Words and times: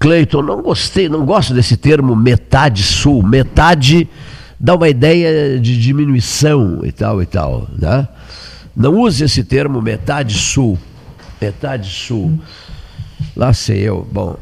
Cleiton, 0.00 0.40
não 0.40 0.62
gostei, 0.62 1.10
não 1.10 1.26
gosto 1.26 1.52
desse 1.52 1.76
termo 1.76 2.16
metade 2.16 2.82
sul. 2.82 3.22
Metade 3.22 4.08
dá 4.58 4.74
uma 4.74 4.88
ideia 4.88 5.60
de 5.60 5.78
diminuição 5.78 6.80
e 6.82 6.90
tal 6.90 7.22
e 7.22 7.26
tal, 7.26 7.68
né? 7.78 8.08
Não 8.74 8.98
use 8.98 9.22
esse 9.22 9.44
termo 9.44 9.82
metade 9.82 10.38
sul. 10.38 10.78
Metade 11.38 11.90
sul. 11.90 12.38
Lá 13.36 13.52
sei 13.52 13.78
eu. 13.80 14.06
Bom. 14.10 14.36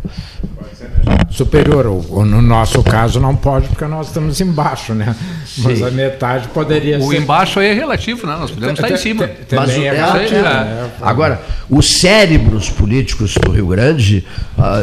Superior, 1.30 1.84
no 1.84 2.42
nosso 2.42 2.82
caso 2.82 3.20
não 3.20 3.36
pode, 3.36 3.68
porque 3.68 3.84
nós 3.86 4.08
estamos 4.08 4.40
embaixo, 4.40 4.94
né? 4.94 5.14
Mas 5.58 5.82
a 5.82 5.90
metade 5.90 6.48
poderia 6.48 6.98
o 6.98 7.02
ser. 7.02 7.08
O 7.08 7.14
embaixo 7.14 7.60
aí 7.60 7.68
é 7.68 7.72
relativo, 7.74 8.26
né? 8.26 8.36
Nós 8.36 8.50
podemos 8.50 8.78
estar 8.78 8.90
em 8.90 8.96
cima. 8.96 9.28
Mas 9.52 9.76
o, 9.76 9.80
é 9.80 9.90
relativo, 9.90 10.46
é? 10.46 10.90
Agora, 11.00 11.40
os 11.68 12.00
cérebros 12.00 12.70
políticos 12.70 13.34
do 13.34 13.50
Rio 13.52 13.68
Grande, 13.68 14.24
ah, 14.58 14.80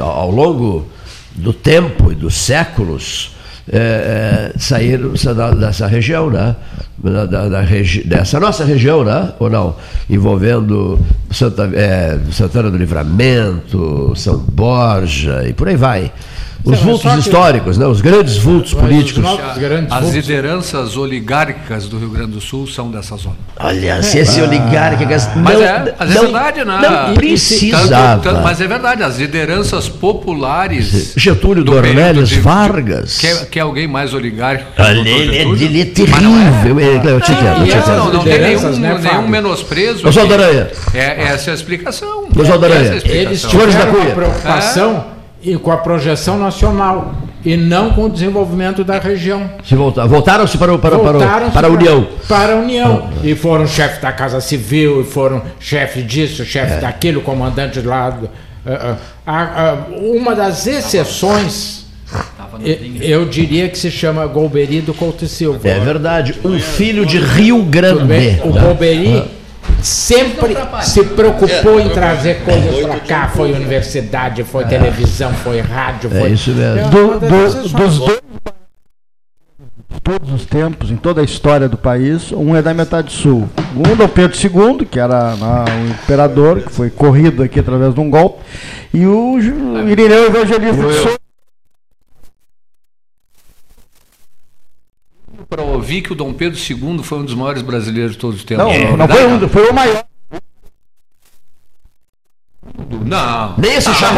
ao 0.00 0.30
longo 0.30 0.88
do 1.34 1.52
tempo 1.52 2.12
e 2.12 2.14
dos 2.14 2.34
séculos, 2.34 3.33
é, 3.70 4.52
é, 4.52 4.58
saíram 4.58 5.12
dessa 5.58 5.86
região, 5.86 6.30
né? 6.30 6.54
Da, 6.96 7.26
da, 7.26 7.48
da 7.48 7.60
regi 7.60 8.06
dessa 8.06 8.38
nossa 8.38 8.64
região, 8.64 9.04
né? 9.04 9.32
Ou 9.38 9.50
não? 9.50 9.76
Envolvendo 10.08 10.98
Santa, 11.30 11.70
é, 11.74 12.18
Santana 12.30 12.70
do 12.70 12.76
Livramento, 12.76 14.12
São 14.16 14.38
Borja 14.38 15.46
e 15.46 15.52
por 15.52 15.68
aí 15.68 15.76
vai. 15.76 16.12
Os 16.64 16.80
vultos 16.80 17.18
históricos, 17.18 17.76
né? 17.76 17.86
os 17.86 18.00
grandes 18.00 18.38
vultos 18.38 18.72
políticos. 18.72 19.22
Grandes 19.58 19.92
As 19.92 20.00
vultos. 20.00 20.14
lideranças 20.16 20.96
oligárquicas 20.96 21.86
do 21.88 21.98
Rio 21.98 22.08
Grande 22.08 22.32
do 22.32 22.40
Sul 22.40 22.66
são 22.66 22.90
dessa 22.90 23.16
zona. 23.16 23.36
Olha, 23.60 24.02
se 24.02 24.18
esse 24.18 24.40
ah. 24.40 24.44
oligárquico. 24.44 25.10
Mas 25.36 25.58
não, 25.58 25.62
é, 25.62 25.94
mas 25.98 26.16
é 26.16 26.20
verdade, 26.20 26.64
né? 26.64 26.78
Não 26.80 27.14
precisava. 27.14 27.88
Tanto, 27.88 28.22
tanto, 28.22 28.42
mas 28.42 28.60
é 28.60 28.66
verdade, 28.66 29.02
as 29.02 29.18
lideranças 29.18 29.88
populares. 29.90 31.12
Getúlio 31.16 31.62
Dornelles 31.62 32.32
Vargas. 32.32 33.18
Quer, 33.18 33.46
quer 33.46 33.60
alguém 33.60 33.86
mais 33.86 34.14
oligárquico? 34.14 34.70
Ele, 34.80 35.10
ele, 35.10 35.64
ele 35.64 35.80
é 35.82 35.84
terrível. 35.84 36.80
É. 36.80 37.10
Eu 37.10 37.20
te 37.20 37.32
entendo. 37.32 37.86
Não, 37.86 37.96
não, 37.96 38.12
não 38.14 38.24
tem 38.24 38.38
nenhum, 38.38 38.70
né, 38.78 38.98
nenhum 39.02 39.28
menosprezo. 39.28 40.08
Oswaldo 40.08 40.32
Aranha. 40.32 40.70
É, 40.94 41.24
essa 41.24 41.50
é 41.50 41.52
a 41.52 41.54
explicação. 41.54 42.28
Oswaldo 42.34 42.64
Aranha. 42.64 43.02
Eles 43.04 43.42
tiveram 43.42 43.72
uma 43.72 44.14
preocupação 44.14 45.13
e 45.44 45.56
com 45.56 45.70
a 45.70 45.76
projeção 45.76 46.38
nacional 46.38 47.14
e 47.44 47.56
não 47.56 47.90
com 47.90 48.04
o 48.04 48.08
desenvolvimento 48.10 48.82
da 48.82 48.98
região. 48.98 49.50
Se 49.62 49.74
voltar, 49.74 50.06
voltaram-se 50.06 50.56
para, 50.56 50.76
para, 50.78 50.96
voltaram 50.96 51.50
para, 51.50 51.50
para 51.50 51.66
a 51.68 51.70
União. 51.70 52.08
Para 52.26 52.54
a 52.54 52.56
União. 52.56 53.10
Ah. 53.12 53.20
E 53.22 53.34
foram 53.34 53.66
chefe 53.66 54.00
da 54.00 54.10
Casa 54.10 54.40
Civil, 54.40 55.02
e 55.02 55.04
foram 55.04 55.42
chefe 55.60 56.02
disso, 56.02 56.44
chefe 56.44 56.74
é. 56.74 56.80
daquilo, 56.80 57.20
comandante 57.20 57.80
do 57.80 57.88
lado. 57.88 58.30
Uh, 58.64 58.96
uh, 59.30 60.00
uh, 60.00 60.16
uma 60.16 60.34
das 60.34 60.66
exceções. 60.66 61.84
Eu 63.00 63.26
diria 63.26 63.68
que 63.68 63.76
se 63.76 63.90
chama 63.90 64.24
Golbery 64.26 64.80
do 64.80 64.94
Couto 64.94 65.26
Silva. 65.26 65.68
É 65.68 65.80
verdade, 65.80 66.36
um 66.44 66.58
filho 66.58 67.04
de 67.04 67.18
Rio 67.18 67.62
Grande. 67.64 68.40
O 68.44 68.52
Golbery 68.52 69.18
ah 69.18 69.43
sempre 69.82 70.56
se 70.82 71.04
preocupou 71.04 71.80
em 71.80 71.88
trazer 71.90 72.42
coisas 72.42 72.86
para 72.86 73.00
cá. 73.00 73.28
Foi 73.28 73.52
universidade, 73.52 74.44
foi 74.44 74.64
televisão, 74.64 75.32
foi 75.32 75.60
rádio. 75.60 76.10
É 76.12 76.20
foi... 76.20 76.30
isso 76.30 76.50
mesmo. 76.50 76.88
Do, 76.88 77.20
do, 77.20 77.62
dos 77.70 77.72
dois 77.72 78.22
todos 80.02 80.30
os 80.30 80.44
tempos, 80.44 80.90
em 80.90 80.96
toda 80.96 81.22
a 81.22 81.24
história 81.24 81.66
do 81.66 81.78
país, 81.78 82.30
um 82.30 82.54
é 82.54 82.60
da 82.60 82.74
metade 82.74 83.10
sul. 83.10 83.48
Um 83.74 83.96
Dom 83.96 84.06
Pedro 84.06 84.36
II, 84.36 84.84
que 84.86 85.00
era 85.00 85.34
o 85.34 85.90
imperador, 85.90 86.60
que 86.60 86.70
foi 86.70 86.90
corrido 86.90 87.42
aqui 87.42 87.58
através 87.58 87.94
de 87.94 88.00
um 88.00 88.10
golpe, 88.10 88.42
e 88.92 89.06
o 89.06 89.38
Irineu 89.38 90.26
Evangelista 90.26 91.18
para 95.54 95.62
ouvir 95.62 96.02
que 96.02 96.12
o 96.12 96.16
Dom 96.16 96.32
Pedro 96.32 96.58
II 96.58 97.00
foi 97.04 97.18
um 97.18 97.24
dos 97.24 97.34
maiores 97.34 97.62
brasileiros 97.62 98.12
de 98.12 98.18
todos 98.18 98.38
os 98.38 98.44
tempos. 98.44 98.64
Não, 98.64 98.72
é, 98.72 98.96
não 98.96 99.06
foi 99.06 99.26
um, 99.26 99.48
foi 99.48 99.70
o 99.70 99.72
maior. 99.72 100.04
Não. 103.04 103.54
Nem 103.56 103.74
esse 103.76 103.94
chá. 103.94 104.10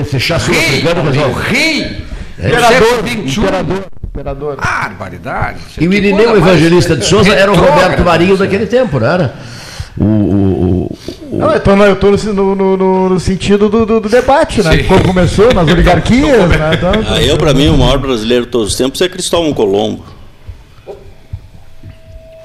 Esse 0.00 0.18
chá 0.18 0.38
sul-africano, 0.40 1.32
rei. 1.32 2.04
É. 2.40 2.48
Imperador, 2.48 3.08
imperador, 3.08 3.86
imperador. 4.04 4.56
Barbaridade. 4.56 5.60
E 5.80 5.86
o 5.86 5.92
Irineu 5.92 6.36
Evangelista 6.36 6.96
de 6.96 7.04
Souza 7.04 7.32
era 7.34 7.52
o 7.52 7.54
Roberto 7.54 8.02
Marinho 8.04 8.36
daquele 8.36 8.66
tempo, 8.66 8.98
não 8.98 9.06
era? 9.06 9.34
O, 9.96 10.04
o, 10.04 10.67
o... 11.30 11.38
Não, 11.38 11.54
então, 11.54 11.76
eu 11.84 11.94
estou 11.94 12.34
no, 12.34 12.54
no, 12.54 13.08
no, 13.10 13.20
sentido 13.20 13.68
do, 13.68 13.84
do, 13.84 14.00
do 14.00 14.08
debate, 14.08 14.62
né? 14.62 14.82
Como 14.84 15.02
começou 15.04 15.52
nas 15.52 15.68
oligarquias. 15.70 16.48
né? 16.48 16.70
então, 16.74 16.92
ah, 17.08 17.22
eu, 17.22 17.36
para 17.36 17.52
mim, 17.52 17.68
o 17.68 17.78
maior 17.78 17.98
brasileiro 17.98 18.46
de 18.46 18.50
todos 18.50 18.72
os 18.72 18.76
tempos 18.76 19.00
é 19.00 19.08
Cristóvão 19.08 19.52
Colombo. 19.52 20.04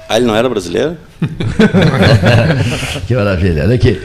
Ah, 0.08 0.16
ele 0.16 0.26
não 0.26 0.36
era 0.36 0.48
brasileiro? 0.48 0.96
que 3.06 3.14
maravilha. 3.14 3.64
Olha 3.64 3.74
aqui. 3.74 4.00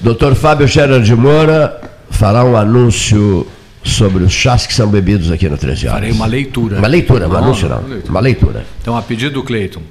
Doutor 0.00 0.34
Fábio 0.34 0.68
Scherer 0.68 1.00
de 1.00 1.14
Moura 1.14 1.80
fará 2.10 2.44
um 2.44 2.56
anúncio 2.56 3.46
sobre 3.82 4.24
os 4.24 4.32
chás 4.32 4.66
que 4.66 4.72
são 4.72 4.88
bebidos 4.88 5.30
aqui 5.30 5.48
no 5.48 5.58
13 5.58 5.86
horas. 5.86 5.98
Farei 6.00 6.12
uma 6.12 6.26
leitura. 6.26 6.78
Uma 6.78 6.88
leitura, 6.88 7.28
um 7.28 7.36
anúncio 7.36 7.68
não. 7.68 7.84
Uma 8.08 8.20
leitura. 8.20 8.64
Então, 8.80 8.96
a 8.96 9.02
pedido 9.02 9.34
do 9.34 9.42
Cleiton. 9.42 9.82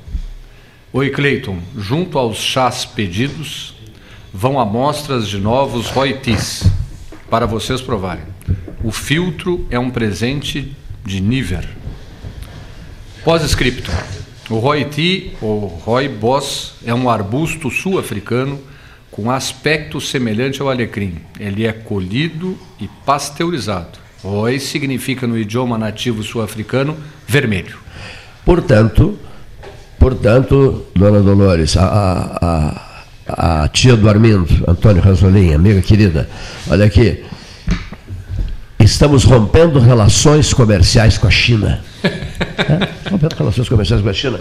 Oi, 0.92 1.10
Cleiton. 1.10 1.58
Junto 1.78 2.18
aos 2.18 2.38
chás 2.38 2.86
pedidos, 2.86 3.73
vão 4.34 4.60
amostras 4.60 5.28
de 5.28 5.38
novos 5.38 5.88
Roitis 5.90 6.64
para 7.30 7.46
vocês 7.46 7.82
provarem. 7.82 8.24
O 8.84 8.92
filtro 8.92 9.66
é 9.70 9.78
um 9.78 9.90
presente 9.90 10.76
de 11.06 11.22
Niver. 11.22 11.68
Pós-scripto. 13.24 13.92
O 14.50 14.56
Roiti, 14.56 15.32
ou 15.42 15.68
Roibos, 15.68 16.74
é 16.86 16.94
um 16.94 17.10
arbusto 17.10 17.72
sul-africano 17.72 18.60
com 19.10 19.32
aspecto 19.32 20.02
semelhante 20.02 20.62
ao 20.62 20.70
alecrim. 20.70 21.20
Ele 21.40 21.66
é 21.66 21.72
colhido 21.72 22.58
e 22.80 22.90
pasteurizado. 23.06 24.00
Roi 24.22 24.60
significa 24.60 25.26
no 25.28 25.38
idioma 25.38 25.78
nativo 25.78 26.24
sul-africano 26.24 26.98
vermelho. 27.28 27.78
Portanto, 28.44 29.18
Portanto, 30.04 30.88
dona 30.94 31.22
Dolores, 31.22 31.78
a, 31.78 32.38
a 32.42 32.93
tia 33.72 33.96
do 33.96 34.10
Armindo, 34.10 34.48
Antônio 34.68 35.02
Ranzolim, 35.02 35.54
amiga 35.54 35.82
querida, 35.82 36.30
olha 36.70 36.86
aqui. 36.86 37.24
Estamos 38.80 39.24
rompendo 39.24 39.80
relações 39.80 40.54
comerciais 40.54 41.18
com 41.18 41.28
a 41.28 41.32
China. 41.32 41.80
É, 42.56 43.10
rompendo 43.10 43.36
relações 43.36 43.68
comerciais 43.68 44.02
com 44.02 44.10
a 44.10 44.14
China. 44.14 44.40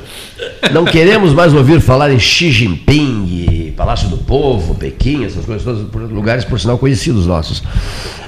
Não 0.71 0.85
queremos 0.85 1.33
mais 1.33 1.55
ouvir 1.55 1.81
falar 1.81 2.13
em 2.13 2.19
Xi 2.19 2.53
Jinping, 2.53 3.73
Palácio 3.75 4.07
do 4.09 4.19
Povo, 4.19 4.75
Pequim, 4.75 5.25
essas 5.25 5.47
coisas 5.47 5.65
todas, 5.65 6.11
lugares 6.11 6.45
por 6.45 6.61
sinal 6.61 6.77
conhecidos 6.77 7.27
nossos. 7.27 7.63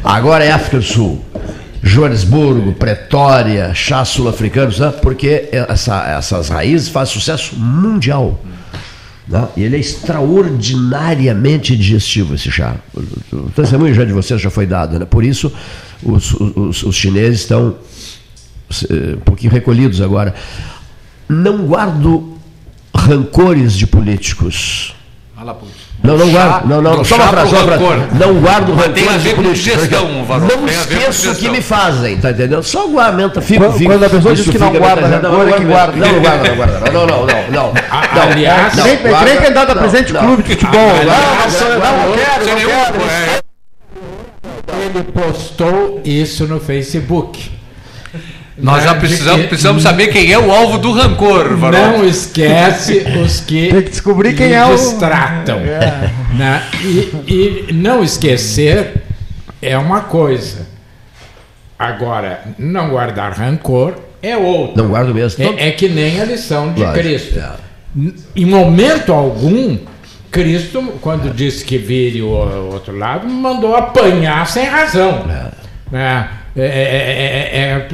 Agora 0.02 0.42
é 0.42 0.50
África 0.50 0.78
do 0.78 0.82
Sul. 0.82 1.22
Joanesburgo, 1.82 2.72
Pretória, 2.72 3.74
chá 3.74 4.04
sul-africano, 4.06 4.72
porque 5.02 5.50
essa, 5.52 6.02
essas 6.16 6.48
raízes 6.48 6.88
fazem 6.88 7.12
sucesso 7.12 7.54
mundial. 7.56 8.40
Né? 9.26 9.48
E 9.56 9.62
ele 9.62 9.76
é 9.76 9.78
extraordinariamente 9.78 11.76
digestivo, 11.76 12.34
esse 12.34 12.50
chá. 12.50 12.76
O 13.32 13.50
testemunho 13.50 13.94
já 13.94 14.04
de 14.04 14.12
vocês 14.12 14.40
já 14.40 14.50
foi 14.50 14.66
dado. 14.66 14.98
Né? 14.98 15.04
Por 15.04 15.24
isso, 15.24 15.52
os, 16.02 16.32
os, 16.34 16.82
os 16.82 16.94
chineses 16.94 17.40
estão 17.40 17.76
um 19.16 19.20
pouquinho 19.20 19.52
recolhidos 19.52 20.00
agora. 20.00 20.34
Não 21.28 21.66
guardo 21.66 22.38
rancores 22.94 23.74
de 23.74 23.86
políticos. 23.86 24.94
Fala, 25.34 25.54
putz. 25.54 25.83
Não, 26.04 26.18
não 26.18 26.30
guardo. 26.30 26.68
Não, 26.68 26.82
não, 26.82 27.02
só 27.02 27.16
uma 27.16 27.28
frase, 27.28 27.50
só 27.50 27.56
uma 27.56 27.78
frase. 27.78 27.84
Não 28.20 28.34
guardo 28.34 28.74
rancor. 28.74 28.92
Tem 28.92 29.08
a 29.08 29.16
ver 29.16 29.36
com 29.36 29.54
gestão, 29.54 30.24
Varol. 30.26 30.48
Não 30.48 30.66
esqueço 30.66 31.32
o 31.32 31.34
que 31.34 31.48
me 31.48 31.62
fazem, 31.62 32.18
tá 32.18 32.30
entendendo? 32.30 32.62
Só 32.62 32.84
aguamenta, 32.84 33.40
fico, 33.40 33.64
quando, 33.64 33.78
fico. 33.78 33.90
Quando 33.90 34.04
a 34.04 34.10
pessoa 34.10 34.34
diz 34.34 34.46
que 34.46 34.58
não 34.58 34.70
guarda 34.70 35.06
rancor, 35.06 35.48
é 35.48 35.52
que 35.52 35.64
guarda. 35.64 35.96
Não, 35.96 36.12
não 36.12 36.20
guarda, 36.20 36.48
não 36.48 36.56
guarda. 36.56 36.90
Não, 36.92 37.06
não, 37.06 37.26
não, 37.26 37.50
não. 37.50 37.72
Aliás, 38.22 38.74
nem 38.76 39.36
candidato 39.38 39.72
a 39.72 39.76
presidente 39.76 40.12
de 40.12 40.18
clube 40.18 40.42
de 40.42 40.50
futebol. 40.50 40.80
Não, 40.80 42.08
não 42.08 42.12
quero, 42.12 42.46
não 42.46 42.56
quero. 42.56 43.44
Ele 44.84 45.04
postou 45.04 46.02
isso 46.04 46.46
no 46.46 46.60
Facebook. 46.60 47.50
Nós 48.56 48.84
já 48.84 48.94
precisamos, 48.94 49.46
precisamos 49.46 49.82
saber 49.82 50.08
quem 50.08 50.32
é 50.32 50.38
o 50.38 50.52
alvo 50.52 50.78
do 50.78 50.92
rancor, 50.92 51.56
Varol. 51.56 51.98
Não 51.98 52.04
esquece 52.04 53.04
os 53.20 53.40
que, 53.40 53.68
Tem 53.68 53.82
que 53.82 53.90
descobrir 53.90 54.34
quem 54.34 54.52
é 54.52 54.64
o... 54.64 54.74
distratam. 54.74 55.58
É. 55.58 56.10
Né? 56.34 56.62
E, 56.82 57.66
e 57.68 57.72
não 57.72 58.02
esquecer 58.02 59.02
é 59.60 59.76
uma 59.76 60.02
coisa. 60.02 60.66
Agora, 61.76 62.42
não 62.56 62.90
guardar 62.90 63.32
rancor 63.32 63.94
é 64.22 64.36
outra. 64.36 64.82
Não 64.82 64.90
guardo 64.90 65.12
mesmo. 65.12 65.42
É, 65.44 65.68
é 65.68 65.70
que 65.72 65.88
nem 65.88 66.20
a 66.20 66.24
lição 66.24 66.72
de 66.72 66.80
Lógico, 66.80 66.98
Cristo. 66.98 67.38
É. 67.38 67.52
Em 68.36 68.46
momento 68.46 69.12
algum, 69.12 69.76
Cristo, 70.30 70.80
quando 71.00 71.34
disse 71.34 71.64
que 71.64 71.76
vire 71.76 72.22
o 72.22 72.28
outro 72.72 72.96
lado, 72.96 73.28
mandou 73.28 73.74
apanhar 73.74 74.46
sem 74.46 74.64
razão. 74.64 75.24
É. 75.92 76.44
É, 76.56 76.62
é, 76.62 76.66
é, 76.66 77.58
é 77.60 77.88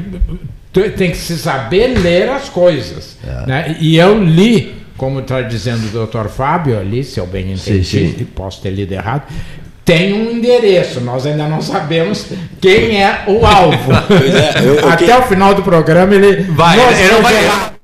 tem 0.73 1.11
que 1.11 1.17
se 1.17 1.37
saber 1.37 1.99
ler 1.99 2.29
as 2.29 2.49
coisas. 2.49 3.17
Né? 3.47 3.77
E 3.81 3.97
eu 3.97 4.23
li, 4.23 4.75
como 4.97 5.21
está 5.21 5.43
dizendo 5.43 5.87
o 5.87 5.91
doutor 5.91 6.29
Fábio 6.29 6.79
ali, 6.79 7.03
se 7.03 7.19
eu 7.19 7.27
bem 7.27 7.53
entendi, 7.53 7.85
sim, 7.85 8.15
sim. 8.17 8.25
posso 8.25 8.61
ter 8.61 8.71
lido 8.71 8.93
errado, 8.93 9.23
tem 9.85 10.13
um 10.13 10.31
endereço, 10.31 11.01
nós 11.01 11.27
ainda 11.27 11.49
não 11.49 11.61
sabemos 11.61 12.27
quem 12.61 13.03
é 13.03 13.25
o 13.27 13.45
alvo. 13.45 13.91
É, 14.11 14.61
eu, 14.61 14.75
eu 14.77 14.89
Até 14.89 15.07
que... 15.07 15.13
o 15.13 15.23
final 15.23 15.55
do 15.55 15.63
programa 15.63 16.15
ele 16.15 16.43
vai, 16.43 16.79
ele 16.79 17.13
não 17.13 17.23
vai. 17.23 17.80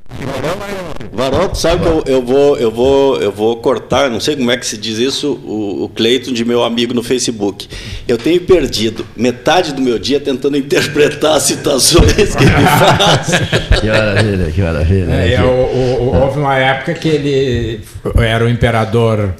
Varoto, 1.17 1.57
sabe 1.57 1.81
que 1.81 1.89
eu, 1.89 2.05
eu, 2.07 2.23
vou, 2.23 2.59
eu, 2.59 2.71
vou, 2.71 3.17
eu 3.17 3.33
vou 3.33 3.57
cortar, 3.57 4.11
não 4.11 4.21
sei 4.21 4.37
como 4.37 4.51
é 4.51 4.57
que 4.59 4.67
se 4.67 4.77
diz 4.77 4.99
isso, 4.99 5.41
o, 5.47 5.85
o 5.85 5.89
Cleiton 5.89 6.31
de 6.31 6.45
meu 6.45 6.63
amigo 6.63 6.93
no 6.93 7.03
Facebook. 7.03 7.67
Eu 8.07 8.19
tenho 8.19 8.39
perdido 8.43 9.07
metade 9.17 9.73
do 9.73 9.81
meu 9.81 9.99
dia 9.99 10.21
tentando 10.21 10.59
interpretar 10.59 11.37
as 11.37 11.45
citações 11.45 12.37
que 12.37 12.45
ele 12.45 12.53
faz. 12.53 13.29
que 13.81 13.87
maravilha, 13.87 14.51
que 14.51 14.61
maravilha. 14.61 15.11
É, 15.13 15.33
é, 15.33 15.43
o, 15.43 15.47
o, 15.47 16.21
houve 16.21 16.39
uma 16.39 16.59
época 16.59 16.93
que 16.93 17.09
ele 17.09 17.81
era 18.17 18.45
o 18.45 18.49
imperador 18.51 19.33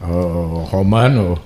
romano, 0.00 1.38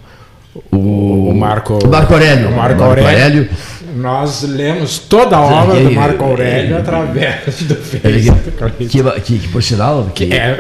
o, 0.73 1.29
o 1.29 1.35
Marco, 1.35 1.79
o 1.85 1.89
Marco 1.89 2.15
Aurélio. 2.15 2.49
O 2.49 2.57
Marco, 2.57 2.81
Marco 2.81 3.01
Aurélio. 3.01 3.51
Nós 3.95 4.43
lemos 4.43 4.99
toda 4.99 5.37
a 5.37 5.41
obra 5.41 5.81
do 5.81 5.93
Marco 5.93 6.25
Aurélio 6.25 6.77
através 6.77 7.63
do 7.63 7.75
Facebook. 7.79 8.89
Que, 8.89 9.21
que, 9.21 9.39
que, 9.39 9.49
por 9.49 9.63
sinal, 9.63 10.11
que, 10.15 10.33
é, 10.33 10.59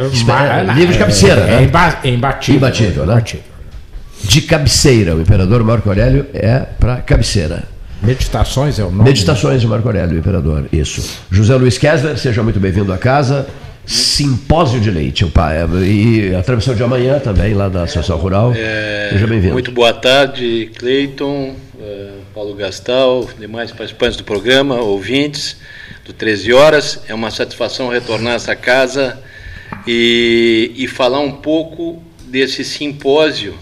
livro 0.75 0.92
de 0.92 0.98
cabeceira, 0.98 1.40
é, 1.42 1.46
né? 1.46 1.70
É 2.04 2.08
imbatível. 2.08 2.56
Imbatível, 2.56 3.06
né? 3.06 3.12
Imbatível. 3.14 3.44
De 4.22 4.40
cabeceira, 4.42 5.14
o 5.14 5.20
imperador 5.20 5.62
Marco 5.64 5.88
Aurélio 5.88 6.26
é 6.32 6.60
para 6.78 6.96
cabeceira. 6.98 7.64
Meditações 8.02 8.78
é 8.78 8.84
o 8.84 8.90
nome? 8.90 9.04
Meditações 9.04 9.60
de 9.60 9.66
Marco 9.66 9.88
Aurélio, 9.88 10.19
imperador, 10.19 10.66
isso. 10.72 11.20
José 11.31 11.54
Luiz 11.56 11.78
Kessler, 11.78 12.19
seja 12.19 12.42
muito 12.42 12.60
bem-vindo 12.60 12.92
à 12.92 12.98
casa. 12.98 13.46
Simpósio 13.86 14.81
de 14.81 14.90
Leite, 14.90 15.25
o 15.25 15.31
pai, 15.31 15.58
e 15.84 16.34
a 16.34 16.42
transmissão 16.42 16.75
de 16.75 16.82
amanhã 16.82 17.19
também, 17.19 17.54
lá 17.54 17.69
da 17.69 17.82
Associação 17.82 18.16
Rural. 18.16 18.52
É, 18.56 19.10
Seja 19.12 19.26
bem-vindo. 19.26 19.52
Muito 19.52 19.70
boa 19.70 19.92
tarde, 19.92 20.70
Cleiton, 20.76 21.54
Paulo 22.34 22.54
Gastal, 22.54 23.28
demais 23.38 23.70
participantes 23.70 24.16
do 24.16 24.25
programa, 24.25 24.81
ouvintes 24.81 25.56
do 26.04 26.12
13 26.12 26.52
Horas. 26.52 27.00
É 27.08 27.14
uma 27.14 27.31
satisfação 27.31 27.88
retornar 27.88 28.32
a 28.32 28.36
essa 28.36 28.56
casa 28.56 29.22
e, 29.86 30.72
e 30.75 30.88
falar 30.88 31.20
um 31.20 31.31
pouco 31.31 32.02
desse 32.26 32.64
simpósio 32.64 33.54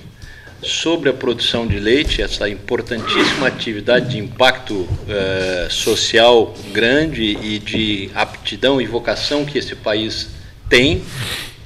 sobre 0.62 1.10
a 1.10 1.12
produção 1.12 1.66
de 1.66 1.78
leite, 1.80 2.22
essa 2.22 2.48
importantíssima 2.48 3.48
atividade 3.48 4.10
de 4.10 4.18
impacto 4.18 4.88
eh, 5.08 5.66
social 5.68 6.54
grande 6.72 7.22
e 7.22 7.58
de 7.58 8.10
aptidão 8.14 8.80
e 8.80 8.86
vocação 8.86 9.44
que 9.44 9.58
esse 9.58 9.74
país 9.74 10.28
tem, 10.68 11.02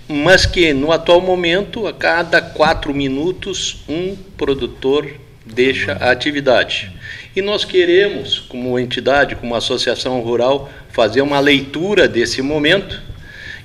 mas 0.08 0.46
que 0.46 0.72
no 0.72 0.92
atual 0.92 1.20
momento, 1.20 1.86
a 1.86 1.92
cada 1.92 2.40
quatro 2.40 2.94
minutos, 2.94 3.84
um 3.88 4.16
produtor 4.36 5.06
deixa 5.44 5.92
a 5.92 6.10
atividade. 6.10 6.90
E 7.34 7.42
nós 7.42 7.64
queremos, 7.64 8.38
como 8.40 8.78
entidade, 8.78 9.36
como 9.36 9.54
associação 9.54 10.20
rural, 10.20 10.70
fazer 10.90 11.20
uma 11.20 11.38
leitura 11.38 12.08
desse 12.08 12.40
momento, 12.40 13.00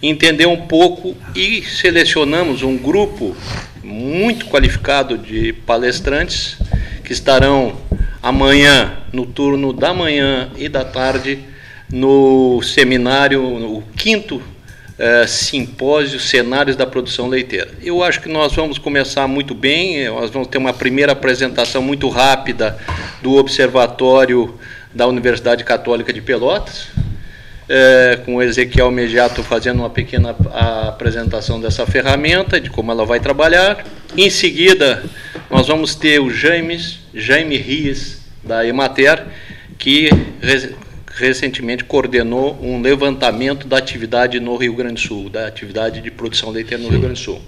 entender 0.03 0.45
um 0.45 0.67
pouco 0.67 1.15
e 1.33 1.63
selecionamos 1.63 2.63
um 2.63 2.77
grupo 2.77 3.35
muito 3.91 4.45
qualificado 4.45 5.17
de 5.17 5.53
palestrantes 5.53 6.57
que 7.03 7.13
estarão 7.13 7.75
amanhã, 8.23 8.97
no 9.11 9.25
turno 9.25 9.73
da 9.73 9.93
manhã 9.93 10.49
e 10.57 10.69
da 10.69 10.85
tarde, 10.85 11.39
no 11.91 12.61
seminário, 12.61 13.43
o 13.43 13.83
quinto 13.97 14.37
uh, 14.37 15.27
simpósio 15.27 16.19
Cenários 16.19 16.75
da 16.75 16.85
Produção 16.85 17.27
Leiteira. 17.27 17.69
Eu 17.81 18.03
acho 18.03 18.21
que 18.21 18.29
nós 18.29 18.53
vamos 18.53 18.77
começar 18.77 19.27
muito 19.27 19.53
bem, 19.53 20.07
nós 20.07 20.29
vamos 20.29 20.47
ter 20.47 20.57
uma 20.57 20.73
primeira 20.73 21.11
apresentação 21.11 21.81
muito 21.81 22.07
rápida 22.07 22.77
do 23.21 23.35
Observatório 23.35 24.57
da 24.93 25.07
Universidade 25.07 25.63
Católica 25.63 26.13
de 26.13 26.21
Pelotas, 26.21 26.87
é, 27.73 28.19
com 28.25 28.35
o 28.35 28.43
Ezequiel 28.43 28.91
Mediato 28.91 29.41
fazendo 29.41 29.79
uma 29.79 29.89
pequena 29.89 30.35
apresentação 30.89 31.61
dessa 31.61 31.85
ferramenta, 31.85 32.59
de 32.59 32.69
como 32.69 32.91
ela 32.91 33.05
vai 33.05 33.21
trabalhar. 33.21 33.85
Em 34.17 34.29
seguida, 34.29 35.01
nós 35.49 35.69
vamos 35.69 35.95
ter 35.95 36.19
o 36.19 36.29
James, 36.29 36.99
Jaime 37.13 37.55
Ries, 37.55 38.19
da 38.43 38.67
Emater, 38.67 39.23
que 39.77 40.09
recentemente 41.15 41.85
coordenou 41.85 42.59
um 42.61 42.81
levantamento 42.81 43.65
da 43.65 43.77
atividade 43.77 44.37
no 44.41 44.57
Rio 44.57 44.73
Grande 44.73 44.95
do 44.95 44.99
Sul, 44.99 45.29
da 45.29 45.47
atividade 45.47 46.01
de 46.01 46.11
produção 46.11 46.49
leiteira 46.49 46.83
no. 46.83 46.89
Rio 46.89 46.99
Grande 46.99 47.21
do 47.21 47.23
Sul. 47.23 47.41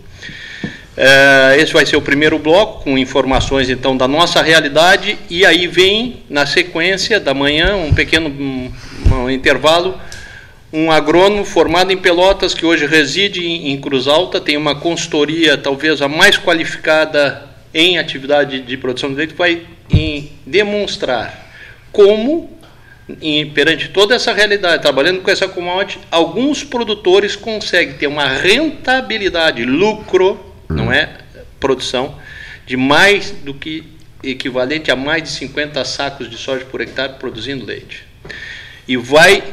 É, 0.95 1.57
esse 1.57 1.73
vai 1.73 1.85
ser 1.85 1.97
o 1.97 2.01
primeiro 2.01 2.39
bloco, 2.39 2.85
com 2.85 2.97
informações 2.97 3.69
então 3.69 3.97
da 3.97 4.07
nossa 4.07 4.41
realidade, 4.41 5.17
e 5.29 5.45
aí 5.45 5.67
vem, 5.67 6.23
na 6.29 6.45
sequência 6.45 7.19
da 7.19 7.33
manhã, 7.33 7.75
um 7.75 7.93
pequeno 7.93 8.29
um, 8.29 8.71
um 9.11 9.29
intervalo, 9.29 9.99
um 10.73 10.91
agrônomo 10.91 11.45
formado 11.45 11.93
em 11.93 11.97
Pelotas, 11.97 12.55
que 12.55 12.65
hoje 12.65 12.87
reside 12.87 13.45
em 13.45 13.79
Cruz 13.79 14.07
Alta, 14.07 14.41
tem 14.41 14.57
uma 14.57 14.73
consultoria 14.73 15.55
talvez 15.55 16.01
a 16.01 16.07
mais 16.07 16.35
qualificada 16.35 17.47
em 17.71 17.99
atividade 17.99 18.59
de 18.59 18.75
produção 18.75 19.11
de 19.11 19.15
leite, 19.17 19.35
vai 19.35 19.67
em 19.87 20.31
demonstrar 20.47 21.53
como 21.91 22.57
em, 23.21 23.47
perante 23.51 23.89
toda 23.89 24.15
essa 24.15 24.33
realidade, 24.33 24.81
trabalhando 24.81 25.21
com 25.21 25.29
essa 25.29 25.47
commodity, 25.47 25.99
alguns 26.09 26.63
produtores 26.63 27.35
conseguem 27.35 27.93
ter 27.95 28.07
uma 28.07 28.27
rentabilidade, 28.27 29.63
lucro, 29.63 30.43
não 30.67 30.91
é 30.91 31.17
produção, 31.59 32.17
de 32.65 32.75
mais 32.75 33.29
do 33.29 33.53
que 33.53 33.83
equivalente 34.23 34.89
a 34.89 34.95
mais 34.95 35.21
de 35.21 35.29
50 35.29 35.85
sacos 35.85 36.27
de 36.27 36.37
soja 36.37 36.65
por 36.65 36.81
hectare 36.81 37.13
produzindo 37.19 37.63
leite. 37.63 38.05
E 38.87 38.97
vai 38.97 39.43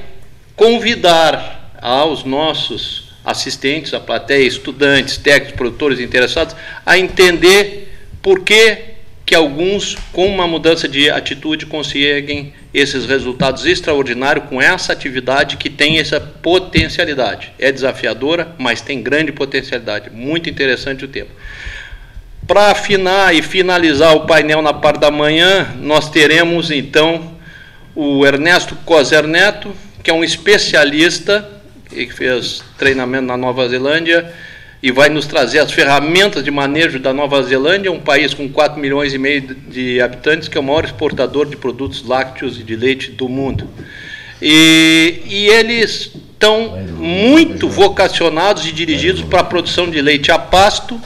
convidar 0.60 1.72
aos 1.80 2.22
nossos 2.22 3.14
assistentes, 3.24 3.94
a 3.94 3.98
plateia, 3.98 4.46
estudantes, 4.46 5.16
técnicos, 5.16 5.56
produtores 5.56 5.98
interessados, 5.98 6.54
a 6.84 6.98
entender 6.98 7.90
por 8.20 8.40
que 8.40 8.90
que 9.24 9.34
alguns, 9.34 9.96
com 10.12 10.26
uma 10.26 10.46
mudança 10.46 10.86
de 10.86 11.08
atitude, 11.08 11.64
conseguem 11.64 12.52
esses 12.74 13.06
resultados 13.06 13.64
extraordinários 13.64 14.50
com 14.50 14.60
essa 14.60 14.92
atividade 14.92 15.56
que 15.56 15.70
tem 15.70 15.98
essa 15.98 16.20
potencialidade. 16.20 17.52
É 17.58 17.72
desafiadora, 17.72 18.54
mas 18.58 18.82
tem 18.82 19.00
grande 19.00 19.32
potencialidade. 19.32 20.10
Muito 20.10 20.50
interessante 20.50 21.06
o 21.06 21.08
tema. 21.08 21.30
Para 22.46 22.72
afinar 22.72 23.34
e 23.34 23.40
finalizar 23.40 24.14
o 24.14 24.26
painel 24.26 24.60
na 24.60 24.74
parte 24.74 25.00
da 25.00 25.10
manhã, 25.10 25.74
nós 25.80 26.10
teremos 26.10 26.70
então 26.70 27.34
o 27.94 28.26
Ernesto 28.26 28.74
Coser 28.84 29.26
Neto, 29.26 29.74
que 30.02 30.10
é 30.10 30.14
um 30.14 30.24
especialista 30.24 31.48
que 31.88 32.12
fez 32.12 32.62
treinamento 32.78 33.26
na 33.26 33.36
Nova 33.36 33.68
Zelândia 33.68 34.32
e 34.82 34.90
vai 34.90 35.08
nos 35.08 35.26
trazer 35.26 35.58
as 35.58 35.70
ferramentas 35.70 36.42
de 36.42 36.50
manejo 36.50 36.98
da 36.98 37.12
Nova 37.12 37.42
Zelândia, 37.42 37.92
um 37.92 38.00
país 38.00 38.32
com 38.32 38.48
4 38.48 38.80
milhões 38.80 39.12
e 39.12 39.18
meio 39.18 39.42
de 39.42 40.00
habitantes, 40.00 40.48
que 40.48 40.56
é 40.56 40.60
o 40.60 40.64
maior 40.64 40.84
exportador 40.84 41.46
de 41.46 41.56
produtos 41.56 42.02
lácteos 42.06 42.58
e 42.58 42.62
de 42.62 42.76
leite 42.76 43.10
do 43.10 43.28
mundo. 43.28 43.68
E, 44.40 45.20
e 45.26 45.48
eles 45.48 46.10
estão 46.32 46.78
muito 46.96 47.68
vocacionados 47.68 48.66
e 48.66 48.72
dirigidos 48.72 49.20
para 49.22 49.40
a 49.40 49.44
produção 49.44 49.90
de 49.90 50.00
leite 50.00 50.32
a 50.32 50.38
pasto 50.38 50.98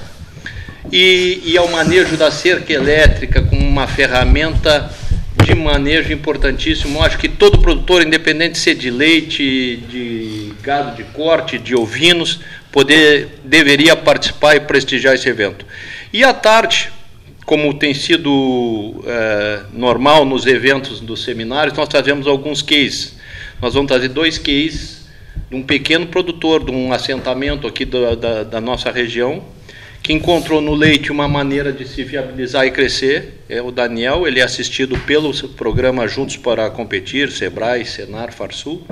e, 0.93 1.43
e 1.45 1.59
ao 1.59 1.67
manejo 1.69 2.17
da 2.17 2.31
cerca 2.31 2.73
elétrica 2.73 3.43
como 3.43 3.67
uma 3.67 3.89
ferramenta 3.89 4.89
de 5.45 5.55
manejo 5.55 6.13
importantíssimo. 6.13 7.03
acho 7.03 7.19
que 7.19 7.29
todo 7.29 7.59
produtor, 7.59 8.03
independente 8.03 8.53
de 8.53 8.59
ser 8.59 8.75
de 8.75 8.91
leite, 8.91 9.77
de 9.89 10.53
gado 10.63 10.97
de 10.97 11.05
corte, 11.05 11.59
de 11.59 11.75
ovinos, 11.75 12.41
poder 12.73 13.41
deveria 13.45 13.95
participar 13.95 14.57
e 14.57 14.61
prestigiar 14.61 15.15
esse 15.15 15.29
evento. 15.29 15.67
E 16.13 16.25
à 16.25 16.33
tarde, 16.33 16.91
como 17.45 17.75
tem 17.75 17.93
sido 17.93 19.05
é, 19.07 19.61
normal 19.73 20.25
nos 20.25 20.47
eventos 20.47 21.01
dos 21.01 21.23
seminários, 21.23 21.77
nós 21.77 21.89
trazemos 21.89 22.27
alguns 22.27 22.63
cases. 22.63 23.17
Nós 23.61 23.75
vamos 23.75 23.89
trazer 23.89 24.09
dois 24.09 24.39
cases 24.39 25.07
de 25.51 25.57
um 25.57 25.63
pequeno 25.63 26.07
produtor 26.07 26.65
de 26.65 26.71
um 26.71 26.93
assentamento 26.93 27.67
aqui 27.67 27.85
da, 27.85 28.15
da, 28.15 28.43
da 28.45 28.61
nossa 28.61 28.91
região, 28.91 29.45
que 30.05 30.13
encontrou 30.13 30.61
no 30.61 30.75
leite 30.75 31.11
uma 31.11 31.27
maneira 31.27 31.73
de 31.73 31.89
se 31.89 32.05
viabilizar 32.05 32.67
e 32.67 32.71
crescer. 32.71 33.41
É 33.49 33.63
o 33.63 33.71
Daniel, 33.71 34.27
ele 34.27 34.39
é 34.39 34.43
assistido 34.43 34.99
pelo 34.99 35.33
programa 35.49 36.07
Juntos 36.07 36.37
para 36.37 36.69
Competir, 36.69 37.33
Sebrae, 37.33 37.87
Senar, 37.87 38.31
Farsul. 38.31 38.87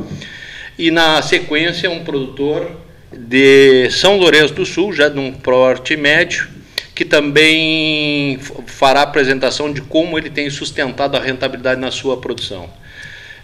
E 0.79 0.91
na 0.91 1.21
sequência, 1.21 1.91
um 1.91 2.03
produtor 2.03 2.81
de 3.13 3.91
São 3.91 4.17
Lourenço 4.17 4.55
do 4.55 4.65
Sul, 4.65 4.95
já 4.95 5.11
de 5.11 5.19
um 5.19 5.33
porte 5.33 5.99
médio, 5.99 6.49
que 6.95 7.05
também 7.05 8.39
fará 8.67 9.03
apresentação 9.03 9.71
de 9.71 9.83
como 9.83 10.17
ele 10.17 10.31
tem 10.31 10.49
sustentado 10.49 11.15
a 11.15 11.21
rentabilidade 11.21 11.79
na 11.79 11.91
sua 11.91 12.17
produção. 12.17 12.71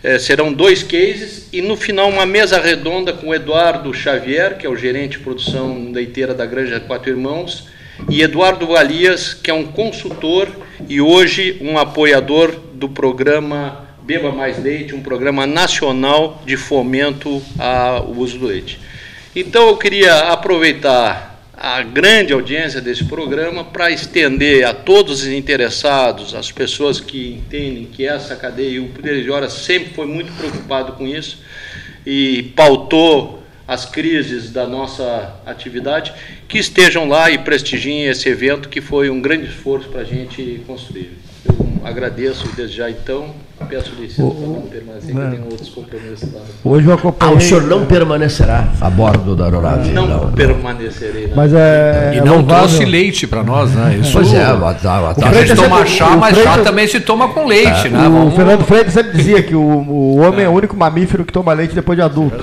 É, 0.02 0.16
serão 0.18 0.52
dois 0.52 0.82
cases 0.82 1.48
e 1.52 1.60
no 1.60 1.76
final 1.76 2.08
uma 2.08 2.24
mesa 2.24 2.60
redonda 2.60 3.12
com 3.12 3.28
o 3.28 3.34
Eduardo 3.34 3.92
Xavier, 3.92 4.56
que 4.56 4.64
é 4.64 4.70
o 4.70 4.76
gerente 4.76 5.18
de 5.18 5.24
produção 5.24 5.90
leiteira 5.92 6.32
da 6.32 6.46
Granja 6.46 6.78
Quatro 6.78 7.10
Irmãos, 7.10 7.66
e 8.08 8.22
Eduardo 8.22 8.68
Valias, 8.68 9.34
que 9.34 9.50
é 9.50 9.54
um 9.54 9.66
consultor 9.66 10.48
e 10.88 11.00
hoje 11.00 11.58
um 11.60 11.76
apoiador 11.76 12.54
do 12.74 12.88
programa 12.88 13.88
Beba 14.00 14.30
Mais 14.30 14.62
Leite, 14.62 14.94
um 14.94 15.02
programa 15.02 15.46
nacional 15.46 16.42
de 16.46 16.56
fomento 16.56 17.42
ao 17.58 18.10
uso 18.12 18.38
do 18.38 18.46
leite. 18.46 18.78
Então 19.34 19.66
eu 19.68 19.76
queria 19.76 20.30
aproveitar 20.30 21.37
a 21.60 21.82
grande 21.82 22.32
audiência 22.32 22.80
desse 22.80 23.04
programa 23.04 23.64
para 23.64 23.90
estender 23.90 24.64
a 24.64 24.72
todos 24.72 25.22
os 25.22 25.26
interessados, 25.26 26.32
as 26.32 26.52
pessoas 26.52 27.00
que 27.00 27.34
entendem 27.34 27.84
que 27.84 28.06
essa 28.06 28.36
cadeia, 28.36 28.70
e 28.70 28.78
o 28.78 28.88
Poder 28.90 29.24
de 29.24 29.28
Horas 29.28 29.54
sempre 29.54 29.92
foi 29.92 30.06
muito 30.06 30.32
preocupado 30.34 30.92
com 30.92 31.04
isso 31.04 31.42
e 32.06 32.52
pautou 32.54 33.42
as 33.66 33.84
crises 33.84 34.50
da 34.52 34.68
nossa 34.68 35.34
atividade, 35.44 36.12
que 36.46 36.58
estejam 36.58 37.08
lá 37.08 37.28
e 37.28 37.38
prestigiem 37.38 38.04
esse 38.04 38.28
evento 38.28 38.68
que 38.68 38.80
foi 38.80 39.10
um 39.10 39.20
grande 39.20 39.46
esforço 39.46 39.88
para 39.88 40.02
a 40.02 40.04
gente 40.04 40.62
construir. 40.64 41.10
Eu 41.48 41.80
agradeço 41.84 42.48
desde 42.54 42.76
já 42.76 42.88
então 42.88 43.34
Peço 43.66 43.92
licença 44.00 44.30
para 44.30 44.46
não 44.46 44.62
permanecer, 44.62 45.14
que 45.14 45.36
tem 45.36 45.42
outros 45.42 45.68
compromissos 45.70 46.32
lá. 46.32 46.40
Hoje 46.64 46.86
eu 46.86 46.94
acompanhei... 46.94 47.34
Ah, 47.34 47.36
o 47.36 47.40
senhor 47.40 47.64
não 47.64 47.84
permanecerá 47.86 48.72
a 48.80 48.88
bordo 48.88 49.34
da 49.34 49.44
aeronave? 49.46 49.90
Não, 49.90 50.06
não 50.06 50.32
permanecerei. 50.32 51.26
Não. 51.26 51.36
Mas 51.36 51.52
é, 51.52 52.14
e 52.16 52.20
não 52.20 52.42
trouxe 52.44 52.84
leite 52.84 53.26
para 53.26 53.42
nós, 53.42 53.72
né? 53.72 53.98
Isso, 54.00 54.12
pois 54.12 54.32
é, 54.32 54.44
a 54.44 55.44
gente 55.44 55.56
toma 55.56 55.84
chá, 55.84 56.16
mas 56.16 56.38
chá 56.38 56.58
também 56.58 56.86
se 56.86 57.00
toma 57.00 57.28
com 57.28 57.46
leite, 57.46 57.88
é, 57.88 57.90
né? 57.90 58.08
O 58.08 58.12
Vamos... 58.12 58.34
Fernando 58.34 58.64
Freire 58.64 58.90
sempre 58.90 59.16
dizia 59.16 59.42
que 59.42 59.54
o, 59.54 59.60
o 59.60 60.16
homem 60.18 60.44
é 60.44 60.48
o 60.48 60.52
único 60.52 60.76
mamífero 60.76 61.24
que 61.24 61.32
toma 61.32 61.52
leite 61.52 61.74
depois 61.74 61.96
de 61.96 62.02
adulto. 62.02 62.42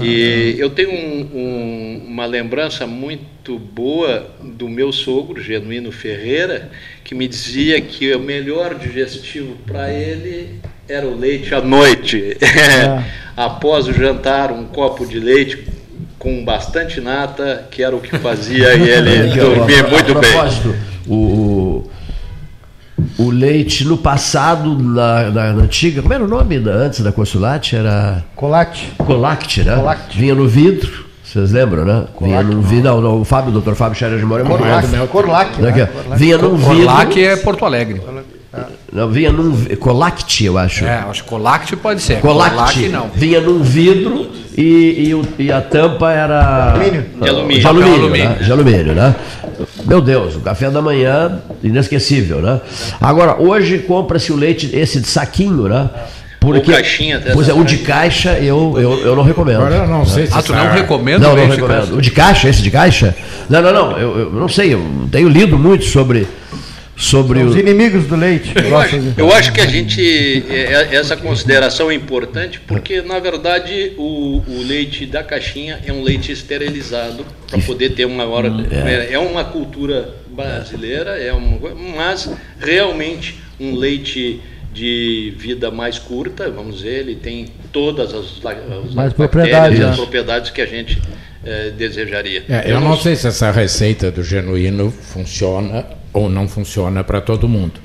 E 0.00 0.56
eu 0.58 0.70
tenho 0.70 0.90
um, 0.90 1.28
um, 1.34 2.02
uma 2.08 2.24
lembrança 2.24 2.86
muito 2.86 3.35
boa 3.54 4.26
do 4.42 4.68
meu 4.68 4.92
sogro, 4.92 5.42
Genuíno 5.42 5.92
Ferreira, 5.92 6.70
que 7.04 7.14
me 7.14 7.28
dizia 7.28 7.80
que 7.80 8.14
o 8.14 8.20
melhor 8.20 8.74
digestivo 8.74 9.56
para 9.66 9.92
ele 9.92 10.60
era 10.88 11.06
o 11.06 11.16
leite 11.16 11.54
à 11.54 11.60
noite. 11.60 12.36
É. 12.40 13.04
Após 13.36 13.86
o 13.86 13.92
jantar, 13.92 14.50
um 14.50 14.64
copo 14.64 15.06
de 15.06 15.20
leite 15.20 15.66
com 16.18 16.44
bastante 16.44 17.00
nata, 17.00 17.66
que 17.70 17.82
era 17.82 17.94
o 17.94 18.00
que 18.00 18.18
fazia 18.18 18.72
ele 18.74 19.28
dormir 19.38 19.86
muito 19.88 20.16
a 20.16 20.20
bem. 20.20 20.76
O, 21.06 21.88
o 23.18 23.30
leite 23.30 23.84
no 23.84 23.98
passado, 23.98 24.76
na, 24.78 25.30
na, 25.30 25.52
na, 25.52 25.62
antiga, 25.62 26.02
como 26.02 26.14
era 26.14 26.24
o 26.24 26.28
nome 26.28 26.58
da, 26.58 26.72
antes 26.72 27.00
da 27.00 27.12
Consulate? 27.12 27.76
Era. 27.76 28.24
Colacte. 28.34 28.90
Colacte, 28.98 29.62
né? 29.62 29.76
Colacte. 29.76 30.18
Vinha 30.18 30.34
no 30.34 30.48
vidro 30.48 31.05
vocês 31.36 31.52
lembram, 31.52 31.84
né? 31.84 32.04
Vinha 32.20 32.42
num 32.42 32.60
vidro. 32.60 32.84
Não, 32.84 33.00
não, 33.00 33.20
o 33.20 33.24
Fábio, 33.24 33.50
o 33.50 33.52
doutor 33.52 33.74
Fábio 33.74 33.96
Scherer 33.96 34.18
de 34.18 34.24
Moura 34.24 34.42
é 34.42 34.48
morado. 34.48 35.08
Corlac. 35.08 35.60
Né? 35.60 35.88
Vinha 36.16 36.38
num 36.38 36.56
vidro. 36.56 36.76
Corlac 36.86 37.22
é 37.22 37.36
Porto 37.36 37.64
Alegre. 37.64 38.00
Não, 38.92 39.10
vinha 39.10 39.30
num. 39.30 39.54
Colacte, 39.76 40.46
eu 40.46 40.56
acho. 40.56 40.84
É, 40.84 41.04
acho 41.08 41.24
que 41.24 41.28
Colacte 41.28 41.76
pode 41.76 42.00
ser. 42.00 42.20
Colacte, 42.20 42.88
não. 42.88 43.08
Vinha 43.14 43.40
num 43.40 43.62
vidro 43.62 44.30
e, 44.56 45.12
e, 45.38 45.44
e 45.44 45.52
a 45.52 45.60
tampa 45.60 46.10
era. 46.10 46.72
Alumínio. 46.72 47.04
De 47.20 47.28
alumínio. 47.28 47.60
De 47.60 47.66
alumínio, 47.66 47.94
alumínio. 47.94 48.28
Né? 48.30 48.38
De 48.40 48.52
alumínio, 48.52 48.94
né? 48.94 49.14
Meu 49.84 50.00
Deus, 50.00 50.36
o 50.36 50.40
café 50.40 50.70
da 50.70 50.80
manhã, 50.80 51.40
inesquecível, 51.62 52.40
né? 52.40 52.60
Agora, 53.00 53.40
hoje 53.40 53.78
compra-se 53.80 54.32
o 54.32 54.36
leite, 54.36 54.74
esse 54.74 55.00
de 55.00 55.06
saquinho, 55.06 55.68
né? 55.68 55.90
Porque, 56.52 56.70
caixinha 56.70 57.22
pois 57.32 57.48
é, 57.48 57.52
o 57.52 57.64
de 57.64 57.78
caixa 57.78 58.38
eu, 58.38 58.74
eu, 58.78 59.00
eu 59.00 59.16
não 59.16 59.22
recomendo. 59.22 59.56
Agora 59.56 59.76
eu 59.76 59.88
não 59.88 60.04
sei 60.06 60.26
se 60.26 60.32
Ah, 60.32 60.42
tu 60.42 60.52
não 60.52 60.70
recomenda 60.70 61.18
Não, 61.18 61.36
não 61.36 61.48
recomendo. 61.48 61.96
O 61.96 62.00
de 62.00 62.10
caixa, 62.10 62.48
esse 62.48 62.62
de 62.62 62.70
caixa? 62.70 63.16
Não, 63.48 63.60
não, 63.60 63.72
não. 63.72 63.98
Eu, 63.98 64.18
eu 64.18 64.30
não 64.30 64.48
sei, 64.48 64.74
eu 64.74 65.08
tenho 65.10 65.28
lido 65.28 65.58
muito 65.58 65.84
sobre 65.84 66.26
sobre 66.96 67.42
os 67.42 67.54
inimigos 67.54 68.06
do 68.06 68.16
leite. 68.16 68.54
Eu 68.56 68.76
acho, 68.78 68.96
eu 69.18 69.32
acho, 69.32 69.52
que 69.52 69.60
a 69.60 69.66
gente 69.66 70.00
é, 70.48 70.72
é, 70.72 70.94
essa 70.96 71.14
consideração 71.14 71.90
é 71.90 71.94
importante 71.94 72.58
porque 72.66 73.02
na 73.02 73.18
verdade 73.18 73.92
o, 73.98 74.42
o 74.48 74.64
leite 74.66 75.04
da 75.04 75.22
caixinha 75.22 75.78
é 75.84 75.92
um 75.92 76.02
leite 76.02 76.32
esterilizado 76.32 77.26
para 77.50 77.60
poder 77.60 77.90
ter 77.90 78.06
uma 78.06 78.24
hora 78.24 78.50
é. 78.70 79.12
é 79.12 79.18
uma 79.18 79.44
cultura 79.44 80.14
brasileira 80.28 81.18
é 81.18 81.32
uma, 81.32 81.58
mas 81.96 82.30
realmente 82.58 83.38
um 83.60 83.74
leite 83.74 84.40
de 84.76 85.32
vida 85.38 85.70
mais 85.70 85.98
curta, 85.98 86.50
vamos 86.50 86.76
dizer, 86.76 87.00
ele 87.00 87.14
tem 87.14 87.46
todas 87.72 88.12
as, 88.12 88.26
as 88.44 88.94
mais 88.94 89.14
propriedades, 89.14 89.80
as 89.80 89.96
propriedades 89.96 90.50
que 90.50 90.60
a 90.60 90.66
gente 90.66 91.00
eh, 91.42 91.72
desejaria. 91.76 92.44
É, 92.46 92.70
eu 92.70 92.78
não 92.78 92.94
sei 92.94 93.16
se 93.16 93.26
essa 93.26 93.50
receita 93.50 94.10
do 94.10 94.22
genuíno 94.22 94.90
funciona 94.90 95.86
ou 96.12 96.28
não 96.28 96.46
funciona 96.46 97.02
para 97.02 97.22
todo 97.22 97.48
mundo. 97.48 97.80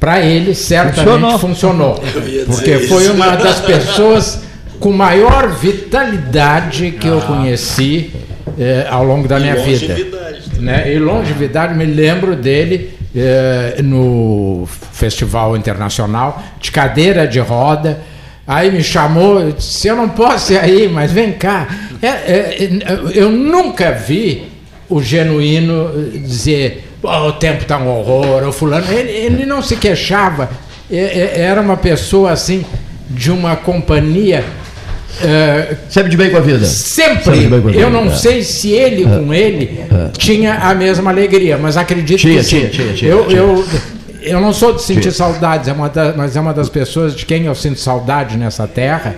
Para 0.00 0.20
ele, 0.20 0.52
certamente 0.52 1.38
funcionou. 1.38 1.94
funcionou 1.94 1.94
porque 2.46 2.78
foi 2.88 3.04
isso. 3.04 3.12
uma 3.12 3.36
das 3.36 3.60
pessoas 3.60 4.42
com 4.80 4.90
maior 4.90 5.48
vitalidade 5.48 6.90
que 6.90 7.06
ah. 7.06 7.10
eu 7.12 7.20
conheci 7.20 8.10
eh, 8.58 8.84
ao 8.90 9.04
longo 9.04 9.28
da 9.28 9.38
e 9.38 9.42
minha 9.42 9.56
vida. 9.56 9.96
Né? 10.58 10.92
E 10.92 10.98
longevidade, 10.98 11.74
me 11.74 11.84
lembro 11.84 12.34
dele 12.34 12.98
é, 13.14 13.80
no 13.82 14.68
Festival 14.92 15.56
Internacional 15.56 16.42
de 16.60 16.70
cadeira 16.70 17.26
de 17.26 17.40
roda. 17.40 18.00
Aí 18.46 18.70
me 18.70 18.82
chamou, 18.82 19.40
eu 19.40 19.52
disse, 19.52 19.86
eu 19.88 19.96
não 19.96 20.08
posso 20.08 20.52
ir 20.52 20.58
aí, 20.58 20.88
mas 20.88 21.12
vem 21.12 21.32
cá. 21.32 21.68
É, 22.02 22.08
é, 22.08 22.70
eu 23.14 23.30
nunca 23.30 23.92
vi 23.92 24.50
o 24.88 25.00
genuíno 25.00 26.10
dizer 26.12 26.90
oh, 27.02 27.28
o 27.28 27.32
tempo 27.32 27.62
está 27.62 27.78
um 27.78 27.88
horror, 27.88 28.46
o 28.46 28.52
fulano. 28.52 28.86
Ele, 28.92 29.10
ele 29.10 29.46
não 29.46 29.62
se 29.62 29.76
queixava. 29.76 30.50
É, 30.90 30.96
é, 30.96 31.40
era 31.42 31.60
uma 31.60 31.76
pessoa 31.76 32.32
assim, 32.32 32.64
de 33.08 33.30
uma 33.30 33.56
companhia 33.56 34.44
é, 35.22 35.76
sempre 35.88 36.10
de 36.10 36.16
bem 36.16 36.30
com 36.30 36.36
a 36.36 36.40
vida. 36.40 36.64
Sempre. 36.64 37.30
A 37.30 37.32
vida. 37.32 37.78
Eu 37.78 37.90
não 37.90 38.06
é. 38.06 38.10
sei 38.10 38.42
se 38.42 38.70
ele 38.70 39.04
é. 39.04 39.18
com 39.18 39.34
ele 39.34 39.80
é. 39.90 40.08
tinha 40.16 40.54
a 40.54 40.74
mesma 40.74 41.10
alegria, 41.10 41.58
mas 41.58 41.76
acredito 41.76 42.20
tinha, 42.20 42.38
que 42.38 42.44
sim. 42.44 42.58
Tinha, 42.60 42.70
tinha, 42.70 42.94
tinha, 42.94 43.10
eu, 43.10 43.26
tinha. 43.26 43.38
eu, 43.38 43.64
eu 44.22 44.40
não 44.40 44.52
sou 44.52 44.72
de 44.74 44.82
sentir 44.82 45.12
saudades, 45.12 45.68
é 45.68 45.72
uma 45.72 45.88
da, 45.88 46.14
mas 46.16 46.36
é 46.36 46.40
uma 46.40 46.54
das 46.54 46.68
pessoas 46.68 47.14
de 47.14 47.26
quem 47.26 47.44
eu 47.44 47.54
sinto 47.54 47.78
saudade 47.78 48.36
nessa 48.36 48.66
terra. 48.66 49.16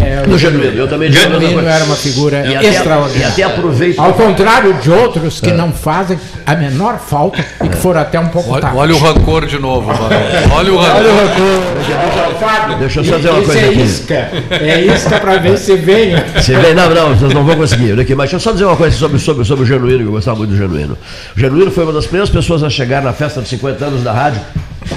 É, 0.00 0.22
do 0.22 0.38
Genuíno, 0.38 0.76
eu 0.76 0.88
também 0.88 1.10
Genuíno 1.10 1.66
era 1.66 1.84
uma 1.84 1.96
figura 1.96 2.44
e 2.46 2.66
extraordinária. 2.66 3.28
Até, 3.28 3.40
e 3.40 3.44
até 3.44 3.54
aproveito. 3.54 3.98
Ao 3.98 4.12
contrário 4.14 4.74
de 4.74 4.90
outros 4.90 5.40
que 5.40 5.50
é. 5.50 5.54
não 5.54 5.72
fazem 5.72 6.18
a 6.44 6.54
menor 6.54 6.98
falta 6.98 7.44
e 7.64 7.68
que 7.68 7.76
foram 7.76 8.00
até 8.00 8.18
um 8.18 8.28
pouco 8.28 8.50
olha, 8.52 8.60
tarde. 8.62 8.76
Olha 8.76 8.94
o 8.94 8.98
rancor 8.98 9.46
de 9.46 9.58
novo, 9.58 9.86
mano. 9.86 10.08
Olha 10.54 10.72
o 10.72 10.76
rancor. 10.76 10.96
Olha 10.96 11.10
o 11.10 11.16
rancor. 11.16 12.78
Deixa 12.78 13.00
eu 13.00 13.04
só 13.04 13.16
dizer 13.16 13.30
uma 13.30 13.42
coisa 13.42 13.60
é 13.60 13.68
aqui. 13.68 13.80
Isca. 13.80 14.30
É 14.50 14.80
isca 14.82 15.20
para 15.20 15.38
ver 15.38 15.58
se 15.58 15.76
vem. 15.76 16.14
Se 16.40 16.54
vem, 16.54 16.74
não, 16.74 16.90
não, 16.90 17.14
vocês 17.14 17.32
não 17.32 17.44
vão 17.44 17.56
conseguir. 17.56 17.92
Olha 17.92 18.02
aqui, 18.02 18.14
mas 18.14 18.30
deixa 18.30 18.36
eu 18.36 18.40
só 18.40 18.52
dizer 18.52 18.64
uma 18.64 18.76
coisa 18.76 18.96
sobre, 18.96 19.18
sobre, 19.18 19.44
sobre 19.44 19.64
o 19.64 19.66
Genuíno, 19.66 19.98
que 19.98 20.06
eu 20.06 20.12
gostava 20.12 20.38
muito 20.38 20.50
do 20.50 20.56
Genuíno. 20.56 20.96
O 21.36 21.40
Genuíno 21.40 21.70
foi 21.70 21.84
uma 21.84 21.92
das 21.92 22.04
primeiras 22.04 22.30
pessoas 22.30 22.62
a 22.62 22.70
chegar 22.70 23.02
na 23.02 23.12
festa 23.12 23.40
dos 23.40 23.48
50 23.50 23.84
anos 23.84 24.02
da 24.02 24.12
rádio, 24.12 24.40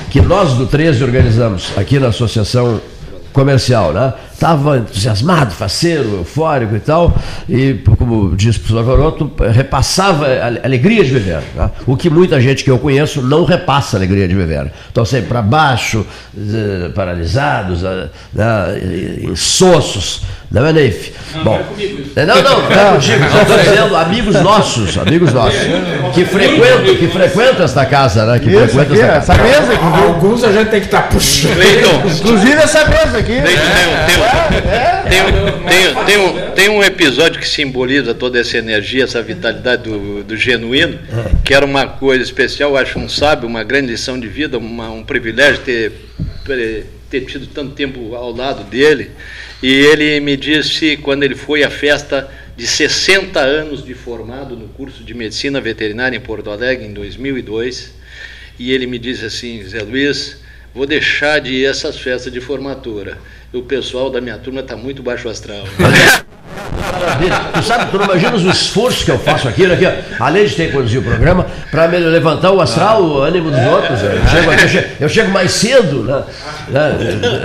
que 0.10 0.22
nós 0.22 0.54
do 0.54 0.66
13 0.66 1.04
organizamos 1.04 1.72
aqui 1.78 2.00
na 2.00 2.08
Associação 2.08 2.82
Comercial, 3.32 3.94
né? 3.94 4.14
Estava 4.40 4.78
entusiasmado, 4.78 5.52
faceiro, 5.54 6.16
eufórico 6.20 6.74
e 6.76 6.80
tal, 6.80 7.14
e, 7.48 7.74
como 7.98 8.36
disse 8.36 8.58
o 8.58 8.62
professor 8.62 8.86
Garoto, 8.86 9.32
repassava 9.52 10.28
a 10.28 10.66
alegria 10.66 11.04
de 11.04 11.12
viver. 11.12 11.42
Tá? 11.56 11.70
O 11.86 11.98
que 11.98 12.10
muita 12.10 12.40
gente 12.40 12.64
que 12.64 12.72
eu 12.72 12.80
conheço 12.80 13.22
não 13.22 13.44
repassa 13.44 13.98
a 13.98 14.00
alegria 14.00 14.28
de 14.28 14.36
viver. 14.36 14.72
Estão 14.88 15.04
sempre 15.04 15.28
para 15.28 15.42
baixo, 15.42 16.06
eh, 16.38 16.90
paralisados, 16.96 17.84
eh, 17.84 18.08
né, 18.34 18.82
insossos. 19.24 20.22
Não 20.52 20.66
é, 20.66 20.74
Neif? 20.74 21.12
Não, 21.36 21.44
Bom, 21.44 21.60
não, 21.60 22.24
é 22.24 22.26
não, 22.26 22.42
não, 22.42 22.62
não 22.70 22.72
é 22.72 22.92
contigo. 22.94 23.24
Estou 23.24 23.58
dizendo 23.58 23.96
amigos 23.96 24.36
nossos, 24.42 24.98
amigos 24.98 25.32
nossos, 25.32 25.60
que 26.16 26.26
frequentam, 26.26 26.96
que 26.96 27.08
frequentam 27.08 27.66
esta 27.66 27.86
casa, 27.86 28.26
né? 28.26 28.40
Que 28.40 28.50
Isso, 28.50 28.70
frequentam 28.70 28.96
esta 28.96 29.36
casa. 29.36 29.44
Essa 29.44 29.44
mesa 29.44 29.74
aqui. 29.74 30.04
Alguns 30.08 30.44
a 30.44 30.52
gente 30.52 30.70
tem 30.70 30.80
que 30.80 30.88
estar 30.88 31.04
tá 31.04 31.08
puxando. 31.10 31.54
Inclusive 32.20 32.54
essa 32.54 32.86
mesa 32.86 33.18
aqui. 33.20 33.34
Tem, 33.34 33.44
tem, 33.44 33.54
tem, 33.54 34.29
tem, 35.10 35.24
tem, 35.70 36.06
tem, 36.06 36.18
um, 36.18 36.52
tem 36.52 36.70
um 36.70 36.84
episódio 36.84 37.40
que 37.40 37.48
simboliza 37.48 38.14
toda 38.14 38.40
essa 38.40 38.58
energia, 38.58 39.04
essa 39.04 39.22
vitalidade 39.22 39.84
do, 39.84 40.24
do 40.24 40.36
genuíno, 40.36 41.00
que 41.44 41.54
era 41.54 41.66
uma 41.66 41.88
coisa 41.88 42.24
especial, 42.24 42.78
acho 42.78 43.00
um 43.00 43.10
sábio, 43.10 43.48
uma 43.48 43.64
grande 43.64 43.92
lição 43.92 44.20
de 44.20 44.28
vida, 44.28 44.58
uma, 44.58 44.90
um 44.90 45.04
privilégio 45.04 45.62
ter, 45.64 45.92
ter 47.10 47.22
tido 47.22 47.48
tanto 47.48 47.74
tempo 47.74 48.16
ao 48.16 48.32
lado 48.32 48.64
dele. 48.64 49.12
E 49.62 49.72
ele 49.72 50.20
me 50.20 50.38
disse, 50.38 50.98
quando 50.98 51.24
ele 51.24 51.36
foi 51.36 51.64
à 51.64 51.70
festa 51.70 52.30
de 52.56 52.68
60 52.68 53.40
anos 53.40 53.86
de 53.86 53.94
formado 53.94 54.56
no 54.56 54.68
curso 54.68 55.04
de 55.04 55.14
medicina 55.14 55.62
veterinária 55.62 56.18
em 56.18 56.20
Porto 56.20 56.50
Alegre 56.50 56.86
em 56.86 56.94
2002, 56.94 57.94
e 58.60 58.74
ele 58.74 58.86
me 58.86 59.00
disse 59.00 59.26
assim: 59.26 59.64
Zé 59.64 59.82
Luiz, 59.82 60.38
vou 60.74 60.86
deixar 60.86 61.40
de 61.40 61.54
ir 61.54 61.66
essas 61.66 61.98
festas 61.98 62.32
de 62.32 62.42
formatura. 62.42 63.18
O 63.52 63.64
pessoal 63.64 64.12
da 64.12 64.22
minha 64.22 64.38
turma 64.38 64.60
está 64.60 64.78
muito 64.78 65.02
baixo 65.02 65.28
astral. 65.28 65.64
Tu 67.54 67.64
sabe, 67.66 67.90
tu 67.90 67.98
não 67.98 68.06
imaginas 68.06 68.44
o 68.44 68.50
esforço 68.50 69.04
que 69.04 69.10
eu 69.10 69.18
faço 69.18 69.48
aqui, 69.48 69.66
né, 69.66 69.74
aqui 69.74 69.86
além 70.20 70.46
de 70.46 70.56
ter 70.56 70.68
que 70.68 70.74
conduzir 70.74 71.00
o 71.00 71.04
programa, 71.04 71.48
para 71.72 71.88
levantar 71.88 72.52
o 72.52 72.62
astral, 72.62 73.04
o 73.04 73.22
ânimo 73.22 73.50
dos 73.50 73.60
outros. 73.66 74.04
Eu 74.04 74.28
chego, 74.28 74.52
eu 74.52 74.68
chego, 74.70 74.88
eu 75.00 75.10
chego 75.10 75.32
mais 75.32 75.52
cedo. 75.52 76.04
Né? 76.04 76.24
né? 76.68 76.92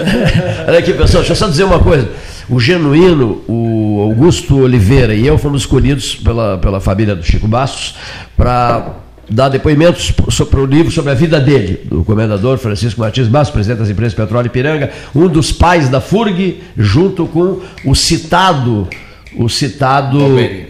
Olha 0.69 0.79
aqui, 0.79 0.93
pessoal, 0.93 1.23
deixa 1.23 1.33
eu 1.33 1.37
só 1.37 1.49
dizer 1.49 1.65
uma 1.65 1.81
coisa. 1.81 2.07
O 2.51 2.61
Genuíno, 2.61 3.43
o 3.49 4.03
Augusto 4.03 4.59
Oliveira 4.59 5.15
e 5.15 5.27
eu 5.27 5.39
fomos 5.39 5.63
escolhidos 5.63 6.17
pela, 6.17 6.59
pela 6.59 6.81
família 6.81 7.17
do 7.17 7.23
Chico 7.23 7.49
Bastos 7.49 7.95
para 8.37 9.04
dar 9.29 9.49
depoimentos 9.49 10.13
sobre 10.31 10.61
o 10.61 10.67
livro 10.67 10.91
sobre 10.91 11.11
a 11.11 11.15
vida 11.15 11.41
dele, 11.41 11.81
do 11.85 12.05
comendador 12.05 12.59
Francisco 12.59 13.01
Martins 13.01 13.29
Bastos, 13.29 13.53
presidente 13.53 13.79
das 13.79 13.91
empresas 13.91 14.15
Petróleo 14.15 14.47
e 14.47 14.51
Piranga, 14.51 14.91
um 15.15 15.29
dos 15.29 15.53
pais 15.53 15.89
da 15.89 16.01
FURG, 16.01 16.63
junto 16.77 17.27
com 17.27 17.61
o 17.85 17.95
citado 17.95 18.89
o 19.37 19.49
citado 19.49 20.19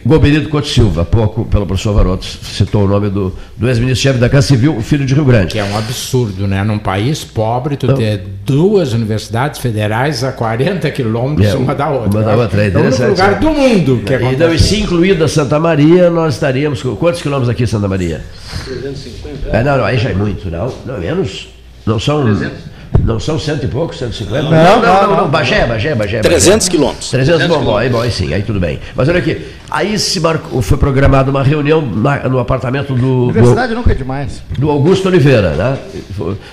Goberito 0.04 0.49
Couto 0.49 0.68
Silva, 0.68 1.04
pouco 1.04 1.44
pelo 1.44 1.66
professor 1.66 1.92
Varoto, 1.94 2.25
citou 2.25 2.85
o 2.85 2.88
nome 2.88 3.11
do, 3.11 3.33
do 3.56 3.68
ex-ministro-chefe 3.68 4.18
da 4.18 4.28
Casa 4.28 4.47
Civil, 4.47 4.80
filho 4.80 5.04
de 5.04 5.14
Rio 5.14 5.25
Grande. 5.25 5.52
Que 5.52 5.59
é 5.59 5.64
um 5.64 5.76
absurdo, 5.76 6.47
né? 6.47 6.62
Num 6.64 6.78
país 6.78 7.25
pobre, 7.25 7.76
tu 7.76 7.92
ter 7.94 8.23
duas 8.44 8.92
universidades 8.92 9.61
federais 9.61 10.25
a 10.25 10.33
40 10.33 10.90
quilômetros 10.90 11.49
é, 11.49 11.54
uma 11.54 11.75
da 11.75 11.88
outra. 11.88 12.11
Uma 12.11 12.23
da 12.23 12.37
outra, 12.37 12.62
é, 12.62 12.68
é 12.68 12.76
o 12.76 12.80
único 12.80 13.02
lugar 13.02 13.38
do 13.38 13.50
mundo 13.50 14.02
que 14.04 14.14
é 14.14 14.33
Então, 14.33 14.52
e 14.52 14.59
se 14.59 14.80
incluída 14.80 15.28
Santa 15.28 15.59
Maria, 15.59 16.11
nós 16.11 16.35
estaríamos 16.35 16.83
com 16.83 16.97
quantos 16.97 17.23
quilômetros 17.23 17.49
aqui 17.49 17.66
Santa 17.66 17.88
Maria? 17.88 18.23
350. 18.64 19.49
É, 19.56 19.62
não, 19.62 19.78
não, 19.78 19.85
aí 19.85 19.99
já 19.99 20.11
é 20.11 20.14
muito, 20.14 20.50
não, 20.50 20.73
não 20.87 20.99
menos. 20.99 21.49
Não 21.87 21.99
são... 21.99 22.25
300? 22.25 22.74
Não 23.04 23.20
são 23.20 23.38
cento 23.38 23.64
e 23.64 23.68
poucos, 23.68 23.99
150? 23.99 24.42
Não, 24.42 24.50
não, 24.50 24.80
não. 24.80 25.08
não, 25.08 25.16
não, 25.18 25.28
Bagé, 25.28 25.66
Bagé, 25.66 25.94
Bagé. 25.94 26.20
300 26.20 26.68
quilômetros. 26.68 27.11
300 27.11 27.42
quilômetros, 27.42 27.76
aí, 27.76 27.90
bom, 27.90 28.00
aí 28.00 28.11
sim, 28.11 28.32
aí 28.32 28.42
tudo 28.42 28.58
bem. 28.58 28.80
Mas 28.96 29.08
olha 29.11 29.18
aqui, 29.18 29.46
aí 29.70 29.99
se 29.99 30.18
marcou, 30.20 30.62
foi 30.62 30.78
programada 30.78 31.30
uma 31.30 31.42
reunião 31.42 31.82
na, 31.82 32.26
no 32.28 32.38
apartamento 32.38 32.94
do... 32.94 33.25
Universidade 33.25 33.68
do, 33.68 33.75
nunca 33.75 33.92
é 33.92 33.94
demais. 33.94 34.42
Do 34.58 34.70
Augusto 34.70 35.08
Oliveira, 35.08 35.50
né? 35.50 35.78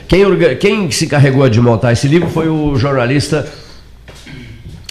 Quem, 0.10 0.26
quem 0.58 0.92
se 0.92 1.06
encarregou 1.06 1.48
de 1.48 1.62
montar 1.62 1.94
esse 1.94 2.08
livro 2.10 2.30
foi 2.30 2.50
o 2.50 2.76
jornalista 2.76 3.48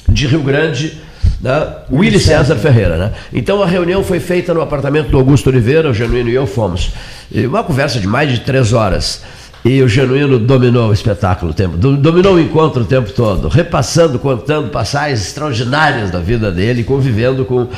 de 0.08 0.26
Rio 0.26 0.40
Grande, 0.40 0.98
né? 1.42 1.74
Willy 1.92 2.18
César 2.18 2.56
Ferreira. 2.56 2.96
Né? 2.96 3.12
Então 3.34 3.62
a 3.62 3.66
reunião 3.66 4.02
foi 4.02 4.18
feita 4.18 4.54
no 4.54 4.62
apartamento 4.62 5.10
do 5.10 5.18
Augusto 5.18 5.50
Oliveira, 5.50 5.90
o 5.90 5.94
Genuíno 5.94 6.30
e 6.30 6.34
eu 6.34 6.46
fomos. 6.46 6.92
Uma 7.30 7.62
conversa 7.62 8.00
de 8.00 8.06
mais 8.06 8.30
de 8.32 8.40
três 8.40 8.72
horas. 8.72 9.22
E 9.62 9.82
o 9.82 9.88
Genuíno 9.88 10.38
dominou 10.38 10.88
o 10.88 10.92
espetáculo, 10.92 11.50
o 11.50 11.54
tempo, 11.54 11.76
dominou 11.76 12.36
o 12.36 12.40
encontro 12.40 12.82
o 12.82 12.84
tempo 12.86 13.12
todo, 13.12 13.46
repassando, 13.48 14.18
contando 14.18 14.70
passagens 14.70 15.20
extraordinárias 15.20 16.10
da 16.10 16.18
vida 16.18 16.50
dele, 16.50 16.82
convivendo 16.82 17.44
com, 17.44 17.68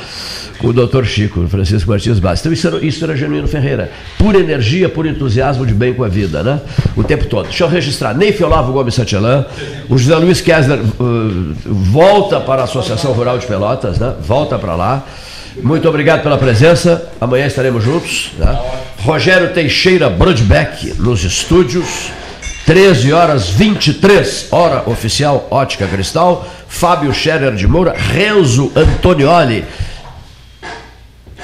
com 0.59 0.67
o 0.67 0.71
doutor 0.71 1.05
Chico, 1.05 1.45
Francisco 1.49 1.89
Martins 1.89 2.19
Bastos. 2.19 2.39
Então 2.39 2.53
isso 2.53 2.67
era, 2.67 2.85
isso 2.85 3.03
era 3.03 3.17
Genuíno 3.17 3.49
Ferreira. 3.49 3.91
Pura 4.17 4.39
energia, 4.39 4.87
puro 4.87 5.09
entusiasmo 5.09 5.65
de 5.65 5.73
bem 5.73 5.93
com 5.93 6.05
a 6.05 6.07
vida, 6.07 6.41
né? 6.41 6.61
O 6.95 7.03
tempo 7.03 7.25
todo. 7.25 7.47
Deixa 7.47 7.65
eu 7.65 7.67
registrar. 7.67 8.13
Ney 8.13 8.33
Olavo 8.41 8.71
Gomes 8.71 8.95
Santillan, 8.95 9.45
o 9.89 9.97
José 9.97 10.15
Luiz 10.15 10.39
Kessler 10.39 10.79
uh, 10.79 11.53
volta 11.65 12.39
para 12.39 12.61
a 12.61 12.63
Associação 12.63 13.11
Rural 13.11 13.37
de 13.37 13.45
Pelotas, 13.45 13.99
né? 13.99 14.13
Volta 14.21 14.57
para 14.57 14.73
lá. 14.75 15.05
Muito 15.61 15.87
obrigado 15.87 16.23
pela 16.23 16.37
presença. 16.37 17.11
Amanhã 17.21 17.45
estaremos 17.45 17.83
juntos. 17.83 18.31
Né? 18.37 18.59
Rogério 18.99 19.53
Teixeira 19.53 20.09
Brodbeck 20.09 20.95
nos 20.99 21.23
estúdios. 21.23 22.11
13 22.65 23.11
horas 23.11 23.49
23, 23.49 24.47
hora 24.51 24.89
oficial 24.89 25.47
Ótica 25.51 25.85
Cristal. 25.87 26.47
Fábio 26.67 27.13
Scherer 27.13 27.53
de 27.53 27.67
Moura, 27.67 27.93
Renzo 27.95 28.71
Antonioli. 28.75 29.65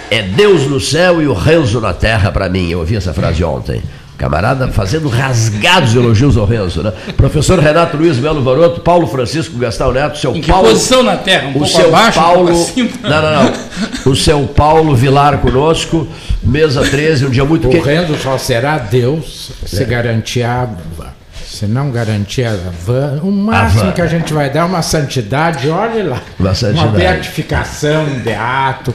É 0.09 0.23
Deus 0.23 0.63
no 0.63 0.79
céu 0.79 1.21
e 1.21 1.27
o 1.27 1.33
Renzo 1.33 1.79
na 1.79 1.93
terra 1.93 2.31
para 2.31 2.49
mim. 2.49 2.69
Eu 2.69 2.79
ouvi 2.79 2.95
essa 2.95 3.13
frase 3.13 3.43
ontem. 3.43 3.83
Camarada 4.19 4.67
fazendo 4.67 5.07
rasgados 5.07 5.95
elogios 5.95 6.35
ao 6.35 6.45
Renzo, 6.45 6.83
né? 6.83 6.91
Professor 7.15 7.57
Renato 7.57 7.95
Luiz 7.95 8.17
Melo 8.17 8.43
Varoto, 8.43 8.81
Paulo 8.81 9.07
Francisco 9.07 9.57
Gastão 9.57 9.93
Neto, 9.93 10.17
seu 10.17 10.35
em 10.35 10.41
que 10.41 10.51
Paulo. 10.51 10.67
posição 10.67 11.01
na 11.01 11.15
Terra? 11.15 11.53
Um 11.55 11.61
o 11.61 11.65
seu 11.65 11.87
abaixo, 11.87 12.19
Paulo. 12.19 12.51
Um 12.51 12.89
não, 13.01 13.21
não, 13.21 13.43
não. 13.43 13.53
O 14.11 14.15
seu 14.17 14.41
Paulo 14.45 14.93
Vilar 14.93 15.37
conosco, 15.37 16.05
mesa 16.43 16.81
13, 16.81 17.27
um 17.27 17.29
dia 17.29 17.45
muito 17.45 17.69
quente. 17.69 17.81
O 17.81 17.85
Renzo 17.85 18.17
só 18.17 18.37
será 18.37 18.77
Deus 18.77 19.51
se 19.65 19.83
é. 19.83 19.85
garantir 19.85 20.43
a 20.43 20.67
se 21.49 21.65
não 21.65 21.89
garantir 21.89 22.45
a 22.45 22.53
van, 22.85 23.21
o 23.23 23.31
máximo 23.31 23.85
van. 23.85 23.91
que 23.91 24.01
a 24.01 24.05
gente 24.05 24.31
vai 24.31 24.51
dar 24.51 24.59
é 24.59 24.63
uma 24.63 24.83
santidade, 24.83 25.67
olhe 25.67 26.03
lá. 26.03 26.21
Uma, 26.39 26.53
santidade. 26.53 26.87
uma 26.87 26.95
beatificação, 26.95 28.03
um 28.05 28.19
beato. 28.19 28.93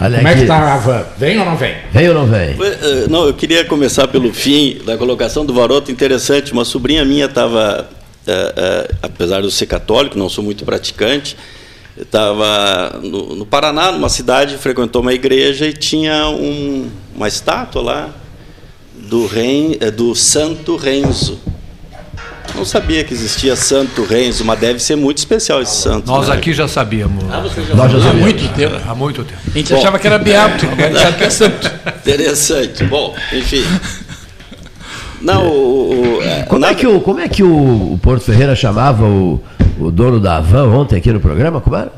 Olha 0.00 0.16
Como 0.16 0.16
aqui. 0.16 0.26
é 0.26 0.34
que 0.34 0.42
está 0.42 0.74
a 0.74 0.76
van? 0.76 1.04
Vem 1.18 1.38
ou 1.40 1.44
não 1.44 1.56
vem? 1.56 1.74
Vem 1.92 2.08
ou 2.08 2.14
não 2.14 2.26
vem? 2.26 2.50
Eh, 2.50 3.06
não, 3.10 3.26
eu 3.26 3.34
queria 3.34 3.64
começar 3.64 4.06
pelo 4.06 4.32
fim 4.32 4.80
da 4.86 4.96
colocação 4.96 5.44
do 5.44 5.52
Varoto, 5.52 5.90
interessante. 5.90 6.52
Uma 6.52 6.64
sobrinha 6.64 7.04
minha 7.04 7.24
estava, 7.24 7.88
é, 8.24 8.32
é, 8.32 8.94
apesar 9.02 9.40
de 9.40 9.46
eu 9.46 9.50
ser 9.50 9.66
católico, 9.66 10.16
não 10.16 10.28
sou 10.28 10.44
muito 10.44 10.64
praticante, 10.64 11.36
estava 12.00 13.00
no, 13.02 13.34
no, 13.34 13.44
Paraná, 13.44 13.90
numa 13.90 14.08
cidade, 14.08 14.56
frequentou 14.56 15.02
uma 15.02 15.12
igreja 15.12 15.66
e 15.66 15.72
tinha 15.72 16.28
um, 16.28 16.88
uma 17.16 17.26
estátua 17.26 17.82
lá 17.82 18.10
do, 18.94 19.26
rei, 19.26 19.76
do 19.96 20.14
Santo 20.14 20.76
Renzo 20.76 21.57
não 22.54 22.64
sabia 22.64 23.04
que 23.04 23.14
existia 23.14 23.54
Santo 23.56 24.04
Renzo, 24.04 24.44
mas 24.44 24.58
deve 24.58 24.78
ser 24.80 24.96
muito 24.96 25.18
especial 25.18 25.62
esse 25.62 25.76
santo. 25.76 26.06
Nós 26.06 26.28
né? 26.28 26.34
aqui 26.34 26.52
já 26.52 26.66
sabíamos. 26.66 27.24
Ah, 27.30 27.44
já 27.46 27.74
Nós 27.74 27.92
já 27.92 27.98
sabíamos. 27.98 28.06
Há 28.06 28.12
muito 28.14 28.48
tempo. 28.54 28.76
Há 28.88 28.94
muito 28.94 29.24
tempo. 29.24 29.40
A 29.46 29.50
gente 29.58 29.72
Bom, 29.72 29.78
achava 29.78 29.98
que 29.98 30.06
era 30.06 30.18
beato, 30.18 30.66
agora 30.70 30.98
sabe 30.98 31.16
que 31.16 31.24
é 31.24 31.30
santo. 31.30 31.70
Interessante. 31.98 32.84
Bom, 32.84 33.14
enfim. 33.32 33.64
Não, 35.20 35.46
o, 35.46 36.18
o, 36.18 36.22
é, 36.22 36.42
como, 36.44 36.64
é 36.64 36.74
que 36.74 36.86
o, 36.86 37.00
como 37.00 37.20
é 37.20 37.28
que 37.28 37.42
o, 37.42 37.92
o 37.94 37.98
Porto 37.98 38.24
Ferreira 38.24 38.54
chamava 38.54 39.04
o, 39.04 39.42
o 39.78 39.90
dono 39.90 40.20
da 40.20 40.36
Havan 40.36 40.68
ontem 40.68 40.96
aqui 40.96 41.12
no 41.12 41.20
programa? 41.20 41.60
Como 41.60 41.76
era? 41.76 41.92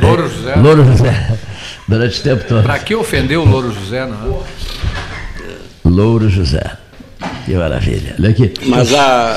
Louro 0.00 0.28
José. 0.28 0.54
Louro 0.56 0.84
José. 0.84 0.84
Louro 0.84 0.84
José. 0.84 1.38
Durante 1.86 2.20
o 2.20 2.22
tempo 2.22 2.44
todo. 2.48 2.62
Para 2.62 2.78
que 2.78 2.94
ofendeu 2.94 3.42
o 3.42 3.44
Louro 3.44 3.72
José, 3.72 4.06
não 4.06 4.14
é? 4.16 4.44
Louro 5.84 6.30
José. 6.30 6.78
Que 7.44 7.54
maravilha. 7.54 8.16
Olha 8.18 8.30
aqui. 8.30 8.52
Mas 8.66 8.92
a, 8.94 9.36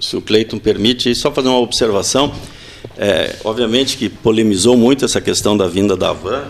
se 0.00 0.16
o 0.16 0.22
Cleiton 0.22 0.58
permite, 0.58 1.14
só 1.14 1.30
fazer 1.30 1.48
uma 1.48 1.58
observação. 1.58 2.32
É, 2.96 3.36
obviamente 3.44 3.96
que 3.96 4.08
polemizou 4.08 4.76
muito 4.76 5.04
essa 5.04 5.20
questão 5.20 5.56
da 5.56 5.66
vinda 5.66 5.96
da 5.96 6.12
van, 6.12 6.44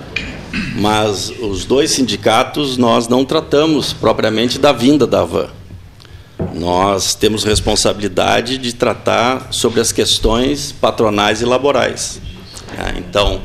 mas 0.77 1.33
os 1.41 1.65
dois 1.65 1.91
sindicatos 1.91 2.77
nós 2.77 3.09
não 3.09 3.25
tratamos 3.25 3.93
propriamente 3.93 4.59
da 4.59 4.73
vinda 4.73 5.07
da 5.07 5.25
van. 5.25 5.49
Nós 6.55 7.15
temos 7.15 7.45
responsabilidade 7.45 8.59
de 8.59 8.73
tratar 8.73 9.49
sobre 9.53 9.81
as 9.81 9.93
questões 9.93 10.73
patronais 10.73 11.43
e 11.43 11.45
laborais. 11.45 12.21
É, 12.77 12.99
então, 12.99 13.43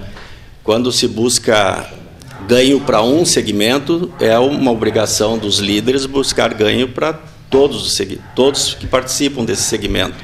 quando 0.63 0.91
se 0.91 1.07
busca 1.07 1.91
ganho 2.47 2.79
para 2.79 3.01
um 3.01 3.25
segmento, 3.25 4.11
é 4.19 4.37
uma 4.37 4.71
obrigação 4.71 5.37
dos 5.37 5.59
líderes 5.59 6.05
buscar 6.05 6.53
ganho 6.53 6.87
para 6.89 7.13
todos, 7.49 7.97
todos 8.35 8.73
que 8.73 8.87
participam 8.87 9.43
desse 9.43 9.63
segmento. 9.63 10.15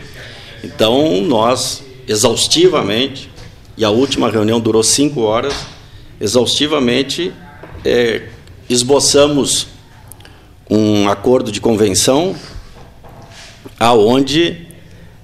Então, 0.63 1.21
nós, 1.21 1.84
exaustivamente, 2.07 3.29
e 3.77 3.84
a 3.84 3.89
última 3.89 4.29
reunião 4.29 4.60
durou 4.60 4.84
cinco 4.84 5.21
horas, 5.21 5.53
exaustivamente 6.19 7.31
é, 7.84 8.23
esboçamos 8.69 9.67
um 10.69 11.10
acordo 11.10 11.51
de 11.51 11.60
convenção 11.60 12.36
aonde 13.79 14.67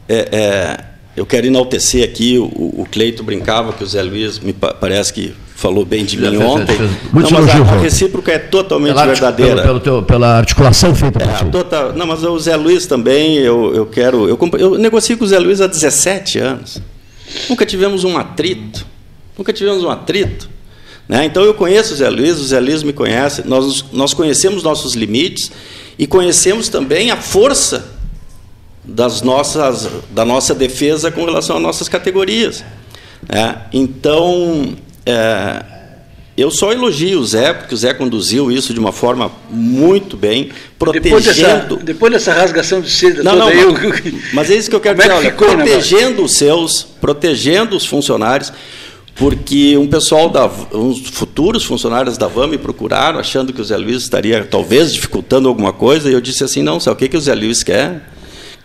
é, 0.09 0.29
é, 0.31 0.85
eu 1.15 1.25
quero 1.25 1.47
enaltecer 1.47 2.03
aqui, 2.03 2.37
o, 2.37 2.45
o 2.45 2.87
Cleito 2.91 3.23
brincava 3.23 3.73
que 3.73 3.83
o 3.83 3.87
Zé 3.87 4.01
Luiz 4.01 4.39
me 4.39 4.53
parece 4.53 5.13
que 5.13 5.33
falou 5.57 5.83
bem 5.83 6.05
de 6.05 6.17
mim 6.17 6.37
ontem. 6.37 6.77
Muito 7.11 7.33
não, 7.33 7.41
mas 7.41 7.49
a, 7.49 7.57
a 7.57 7.79
recíproca 7.79 8.31
é 8.31 8.37
totalmente 8.37 8.93
pela 8.93 9.07
verdadeira. 9.07 9.55
Pelo, 9.55 9.63
pelo 9.63 9.79
teu, 9.79 10.03
pela 10.03 10.37
articulação 10.37 10.93
feita 10.93 11.19
por 11.19 11.27
é, 11.27 11.49
total, 11.49 11.93
Não, 11.93 12.05
mas 12.05 12.23
o 12.23 12.37
Zé 12.37 12.55
Luiz 12.55 12.85
também, 12.85 13.37
eu, 13.37 13.73
eu 13.73 13.87
quero. 13.87 14.29
Eu, 14.29 14.37
eu 14.59 14.77
negocio 14.77 15.17
com 15.17 15.25
o 15.25 15.27
Zé 15.27 15.39
Luiz 15.39 15.59
há 15.59 15.65
17 15.65 16.37
anos. 16.37 16.79
Nunca 17.49 17.65
tivemos 17.65 18.03
um 18.03 18.15
atrito. 18.19 18.85
Nunca 19.35 19.51
tivemos 19.51 19.83
um 19.83 19.89
atrito. 19.89 20.47
Né? 21.09 21.25
Então 21.25 21.43
eu 21.43 21.55
conheço 21.55 21.95
o 21.95 21.97
Zé 21.97 22.07
Luiz, 22.07 22.39
o 22.39 22.45
Zé 22.45 22.59
Luiz 22.59 22.83
me 22.83 22.93
conhece, 22.93 23.41
nós, 23.47 23.83
nós 23.91 24.13
conhecemos 24.13 24.61
nossos 24.61 24.93
limites 24.93 25.51
e 25.97 26.05
conhecemos 26.05 26.69
também 26.69 27.09
a 27.09 27.17
força 27.17 27.93
das 28.83 29.23
nossas, 29.23 29.89
da 30.11 30.23
nossa 30.23 30.53
defesa 30.53 31.09
com 31.09 31.25
relação 31.25 31.57
às 31.57 31.63
nossas 31.63 31.89
categorias. 31.89 32.63
Né? 33.27 33.61
Então, 33.73 34.75
é, 35.07 35.63
eu 36.37 36.51
só 36.51 36.71
elogio 36.71 37.19
o 37.19 37.25
Zé, 37.25 37.51
porque 37.53 37.73
o 37.73 37.77
Zé 37.77 37.93
conduziu 37.95 38.51
isso 38.51 38.73
de 38.73 38.79
uma 38.79 38.91
forma 38.91 39.31
muito 39.49 40.15
bem, 40.15 40.49
protegendo. 40.77 41.03
Depois 41.09 41.25
dessa, 41.25 41.75
depois 41.83 42.13
dessa 42.13 42.33
rasgação 42.33 42.79
de 42.79 42.89
seda 42.91 43.23
não, 43.23 43.31
toda 43.31 43.43
não, 43.45 43.47
aí, 43.47 43.59
eu- 43.61 43.73
mas 44.33 44.51
é 44.51 44.55
isso 44.55 44.69
que 44.69 44.75
eu 44.75 44.79
quero 44.79 44.95
Como 45.01 45.11
é 45.11 45.15
dizer, 45.17 45.31
que 45.35 45.43
olha, 45.43 45.51
ficou, 45.51 45.57
né, 45.57 45.63
protegendo 45.71 46.23
os 46.23 46.33
seus, 46.33 46.83
protegendo 47.01 47.75
os 47.75 47.85
funcionários, 47.87 48.53
porque 49.15 49.75
um 49.77 49.87
pessoal 49.87 50.29
da 50.29 50.45
uns 50.73 50.99
futuros 51.09 51.63
funcionários 51.63 52.19
da 52.19 52.27
VAM 52.27 52.45
me 52.47 52.57
procuraram 52.59 53.17
achando 53.17 53.51
que 53.51 53.59
o 53.59 53.65
Zé 53.65 53.75
Luiz 53.75 54.03
estaria 54.03 54.43
talvez 54.45 54.93
dificultando 54.93 55.47
alguma 55.47 55.73
coisa, 55.73 56.07
e 56.07 56.13
eu 56.13 56.21
disse 56.21 56.43
assim, 56.43 56.61
não, 56.61 56.79
sabe 56.79 56.93
o 56.93 56.99
que, 56.99 57.07
que 57.09 57.17
o 57.17 57.21
Zé 57.21 57.33
Luiz 57.33 57.63
quer? 57.63 57.99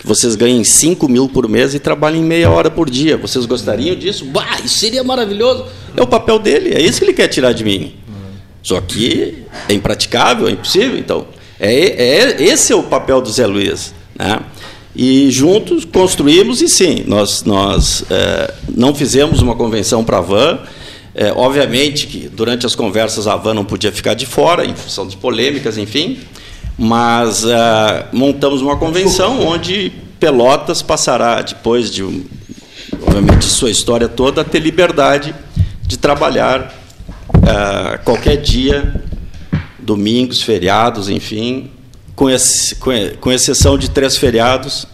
Que 0.03 0.07
vocês 0.09 0.35
ganhem 0.35 0.65
5 0.65 1.09
mil 1.09 1.29
por 1.29 1.49
mês 1.49 1.75
e 1.75 1.79
trabalhem 1.79 2.23
meia 2.23 2.51
hora 2.51 2.69
por 2.69 2.91
dia. 2.91 3.17
Vocês 3.17 3.47
gostariam 3.47 3.95
disso? 3.95 4.25
Bah, 4.27 4.59
isso 4.65 4.79
seria 4.79 5.05
maravilhoso. 5.05 5.65
É 5.97 6.03
o 6.03 6.07
papel 6.09 6.41
dele, 6.41 6.75
é 6.75 6.83
isso 6.83 6.99
que 6.99 7.05
ele 7.05 7.13
quer 7.13 7.29
tirar 7.29 7.53
de 7.53 7.63
mim. 7.65 7.95
Só 8.65 8.81
que 8.81 9.45
é 9.69 9.73
impraticável, 9.75 10.49
é 10.49 10.51
impossível. 10.51 10.99
Então, 10.99 11.27
é, 11.59 11.73
é- 11.73 12.43
esse 12.43 12.73
é 12.73 12.77
o 12.77 12.83
papel 12.83 13.21
do 13.23 13.31
Zé 13.31 13.47
Luiz. 13.47 13.95
Né? 14.19 14.41
E 14.95 15.31
juntos 15.31 15.85
construímos, 15.85 16.61
e 16.61 16.69
sim, 16.69 17.05
nós, 17.07 17.45
nós 17.45 18.05
eh, 18.11 18.53
não 18.77 18.95
fizemos 18.95 19.41
uma 19.41 19.55
convenção 19.55 20.05
para 20.05 20.19
a 20.19 20.21
van. 20.21 20.59
Eh, 21.15 21.33
obviamente 21.35 22.07
que 22.09 22.29
durante 22.29 22.67
as 22.67 22.75
conversas 22.75 23.27
a 23.27 23.37
van 23.37 23.55
não 23.55 23.65
podia 23.65 23.93
ficar 23.93 24.15
de 24.15 24.27
fora, 24.27 24.67
em 24.67 24.75
função 24.75 25.07
de 25.07 25.17
polêmicas, 25.17 25.79
enfim. 25.79 26.19
Mas 26.79 27.45
ah, 27.45 28.07
montamos 28.13 28.63
uma 28.63 28.77
convenção 28.77 29.47
onde 29.47 29.93
Pelotas 30.19 30.83
passará, 30.83 31.43
depois 31.43 31.91
de, 31.93 32.03
obviamente, 33.03 33.45
sua 33.45 33.71
história 33.71 34.09
toda, 34.09 34.41
a 34.41 34.45
ter 34.45 34.61
liberdade 34.61 35.35
de 35.83 35.99
trabalhar 35.99 36.73
ah, 37.47 37.99
qualquer 38.05 38.37
dia, 38.37 39.03
domingos, 39.79 40.41
feriados, 40.43 41.09
enfim, 41.09 41.71
com, 42.15 42.27
com 43.21 43.33
exceção 43.33 43.77
de 43.77 43.91
três 43.91 44.17
feriados, 44.17 44.87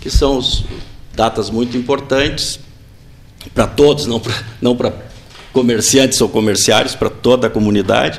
que 0.00 0.08
são 0.10 0.38
os- 0.38 0.64
datas 1.14 1.50
muito 1.50 1.76
importantes 1.76 2.58
para 3.54 3.66
todos, 3.66 4.06
não 4.06 4.18
para 4.18 4.32
não 4.62 4.76
comerciantes 5.52 6.18
ou 6.22 6.28
comerciários, 6.28 6.94
para 6.94 7.10
toda 7.10 7.48
a 7.48 7.50
comunidade. 7.50 8.18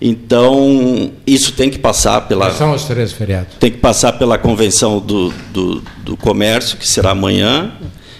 Então, 0.00 1.10
isso 1.26 1.52
tem 1.52 1.68
que 1.68 1.78
passar 1.78 2.22
pela 2.22 2.52
são 2.52 2.72
os 2.72 2.84
três 2.84 3.12
feriados? 3.12 3.54
tem 3.58 3.70
que 3.70 3.78
passar 3.78 4.12
pela 4.12 4.38
convenção 4.38 5.00
do, 5.00 5.32
do, 5.52 5.82
do 6.04 6.16
comércio, 6.16 6.78
que 6.78 6.86
será 6.86 7.10
amanhã, 7.10 7.72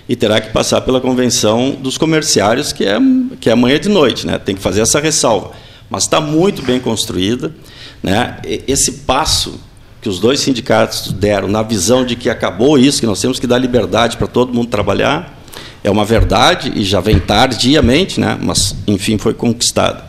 e 0.09 0.17
terá 0.17 0.41
que 0.41 0.51
passar 0.53 0.81
pela 0.81 1.01
convenção 1.01 1.77
dos 1.81 1.97
comerciários, 1.97 2.73
que 2.73 2.85
é, 2.85 2.99
que 3.41 3.49
é 3.49 3.53
amanhã 3.53 3.79
de 3.79 3.89
noite. 3.89 4.27
Né? 4.27 4.39
Tem 4.39 4.57
que 4.57 4.63
fazer 4.63 4.81
essa 4.81 4.99
ressalva. 4.99 5.53
Mas 5.89 6.05
está 6.05 6.21
muito 6.21 6.63
bem 6.63 6.81
construída. 6.81 7.55
Né? 8.03 8.39
Esse 8.67 8.93
passo 8.93 9.61
que 10.01 10.09
os 10.09 10.19
dois 10.19 10.41
sindicatos 10.41 11.13
deram 11.13 11.47
na 11.47 11.63
visão 11.63 12.05
de 12.05 12.17
que 12.17 12.31
acabou 12.31 12.79
isso, 12.79 13.01
que 13.01 13.07
nós 13.07 13.21
temos 13.21 13.39
que 13.39 13.47
dar 13.47 13.59
liberdade 13.59 14.17
para 14.17 14.27
todo 14.27 14.55
mundo 14.55 14.69
trabalhar, 14.69 15.39
é 15.85 15.91
uma 15.91 16.05
verdade 16.05 16.73
e 16.75 16.85
já 16.85 17.01
vem 17.01 17.19
tardiamente, 17.19 18.19
né? 18.19 18.39
mas, 18.41 18.75
enfim, 18.87 19.19
foi 19.19 19.35
conquistada. 19.35 20.08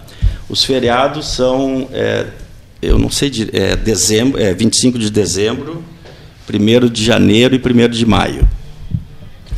Os 0.50 0.64
feriados 0.64 1.28
são, 1.28 1.88
é, 1.94 2.26
eu 2.82 2.98
não 2.98 3.10
sei, 3.10 3.30
de- 3.30 3.50
é, 3.54 3.76
dezembro, 3.76 4.42
é 4.42 4.54
25 4.54 4.98
de 4.98 5.10
dezembro, 5.12 5.84
1 6.52 6.90
de 6.90 7.04
janeiro 7.04 7.54
e 7.56 7.60
1 7.60 7.88
de 7.90 8.06
maio. 8.06 8.48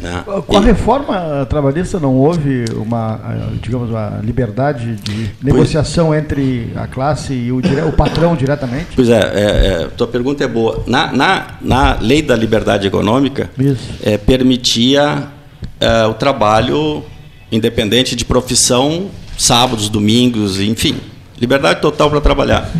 né? 0.02 0.24
Com 0.48 0.58
a 0.58 0.62
E- 0.62 0.66
reforma 0.66 1.46
trabalhista 1.48 2.00
não 2.00 2.16
houve 2.16 2.66
uma, 2.76 3.20
digamos, 3.62 3.90
uma 3.92 4.20
liberdade 4.24 4.96
de 4.96 5.30
negociação 5.44 6.14
entre 6.14 6.74
a 6.76 6.88
classe 6.88 7.34
e 7.34 7.52
o, 7.52 7.60
o 7.88 7.92
patrão 7.94 8.36
diretamente? 8.36 8.88
Pois 8.96 9.10
é, 9.10 9.20
é, 9.20 9.84
é, 9.84 9.88
tua 9.96 10.08
pergunta 10.08 10.44
é 10.44 10.48
boa. 10.48 10.84
Na, 10.88 11.12
na, 11.14 11.48
na 11.62 11.98
lei 12.02 12.24
da 12.24 12.36
liberdade 12.36 12.88
econômica, 12.88 13.52
é, 14.02 14.18
permitia 14.18 15.28
é, 15.80 16.06
o 16.08 16.16
trabalho 16.16 17.04
independente 17.52 18.16
de 18.16 18.26
profissão, 18.26 19.08
sábados, 19.42 19.90
domingos, 19.90 20.60
enfim, 20.60 20.98
liberdade 21.40 21.82
total 21.82 22.10
para 22.10 22.22
trabalhar. 22.22 22.72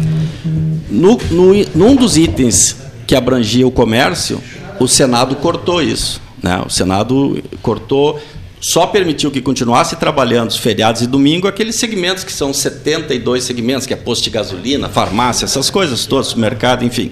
No, 0.90 1.18
no, 1.32 1.54
num 1.74 1.96
dos 1.96 2.18
itens 2.18 2.76
que 3.08 3.16
abrangia 3.16 3.66
o 3.66 3.72
comércio, 3.72 4.40
o 4.80 4.88
Senado 4.88 5.36
cortou 5.36 5.82
isso. 5.82 6.22
Né? 6.42 6.62
O 6.64 6.70
Senado 6.70 7.42
cortou, 7.64 8.20
só 8.60 8.86
permitiu 8.86 9.32
que 9.32 9.42
continuasse 9.42 9.96
trabalhando 9.96 10.50
os 10.50 10.58
feriados 10.58 11.02
e 11.02 11.08
domingo 11.08 11.48
aqueles 11.48 11.78
segmentos 11.78 12.24
que 12.24 12.32
são 12.32 12.54
72 12.54 13.44
segmentos, 13.44 13.88
que 13.88 13.94
é 13.94 13.98
posto 13.98 14.26
de 14.26 14.30
gasolina, 14.30 14.88
farmácia, 14.88 15.46
essas 15.46 15.70
coisas 15.70 16.06
todas, 16.06 16.28
supermercado, 16.28 16.86
enfim. 16.86 17.12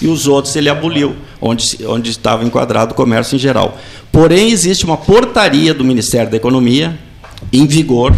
E 0.00 0.08
os 0.08 0.26
outros 0.26 0.56
ele 0.56 0.70
aboliu, 0.70 1.14
onde, 1.40 1.64
onde 1.86 2.10
estava 2.10 2.44
enquadrado 2.44 2.92
o 2.92 2.96
comércio 2.96 3.36
em 3.36 3.38
geral. 3.38 3.78
Porém, 4.10 4.50
existe 4.50 4.86
uma 4.86 4.96
portaria 4.96 5.74
do 5.74 5.84
Ministério 5.84 6.30
da 6.30 6.36
Economia 6.36 6.98
em 7.52 7.66
vigor, 7.66 8.16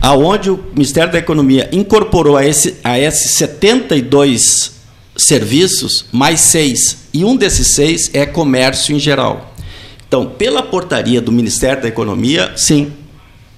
aonde 0.00 0.50
o 0.50 0.64
Ministério 0.72 1.12
da 1.12 1.18
Economia 1.18 1.68
incorporou 1.72 2.36
a, 2.36 2.44
esse, 2.44 2.76
a 2.82 2.98
esses 2.98 3.34
72 3.34 4.72
serviços 5.16 6.06
mais 6.10 6.40
seis. 6.40 7.08
E 7.12 7.24
um 7.24 7.36
desses 7.36 7.74
seis 7.74 8.10
é 8.14 8.24
comércio 8.24 8.94
em 8.94 8.98
geral. 8.98 9.54
Então, 10.06 10.26
pela 10.26 10.62
portaria 10.62 11.20
do 11.20 11.30
Ministério 11.30 11.82
da 11.82 11.88
Economia, 11.88 12.52
sim, 12.56 12.92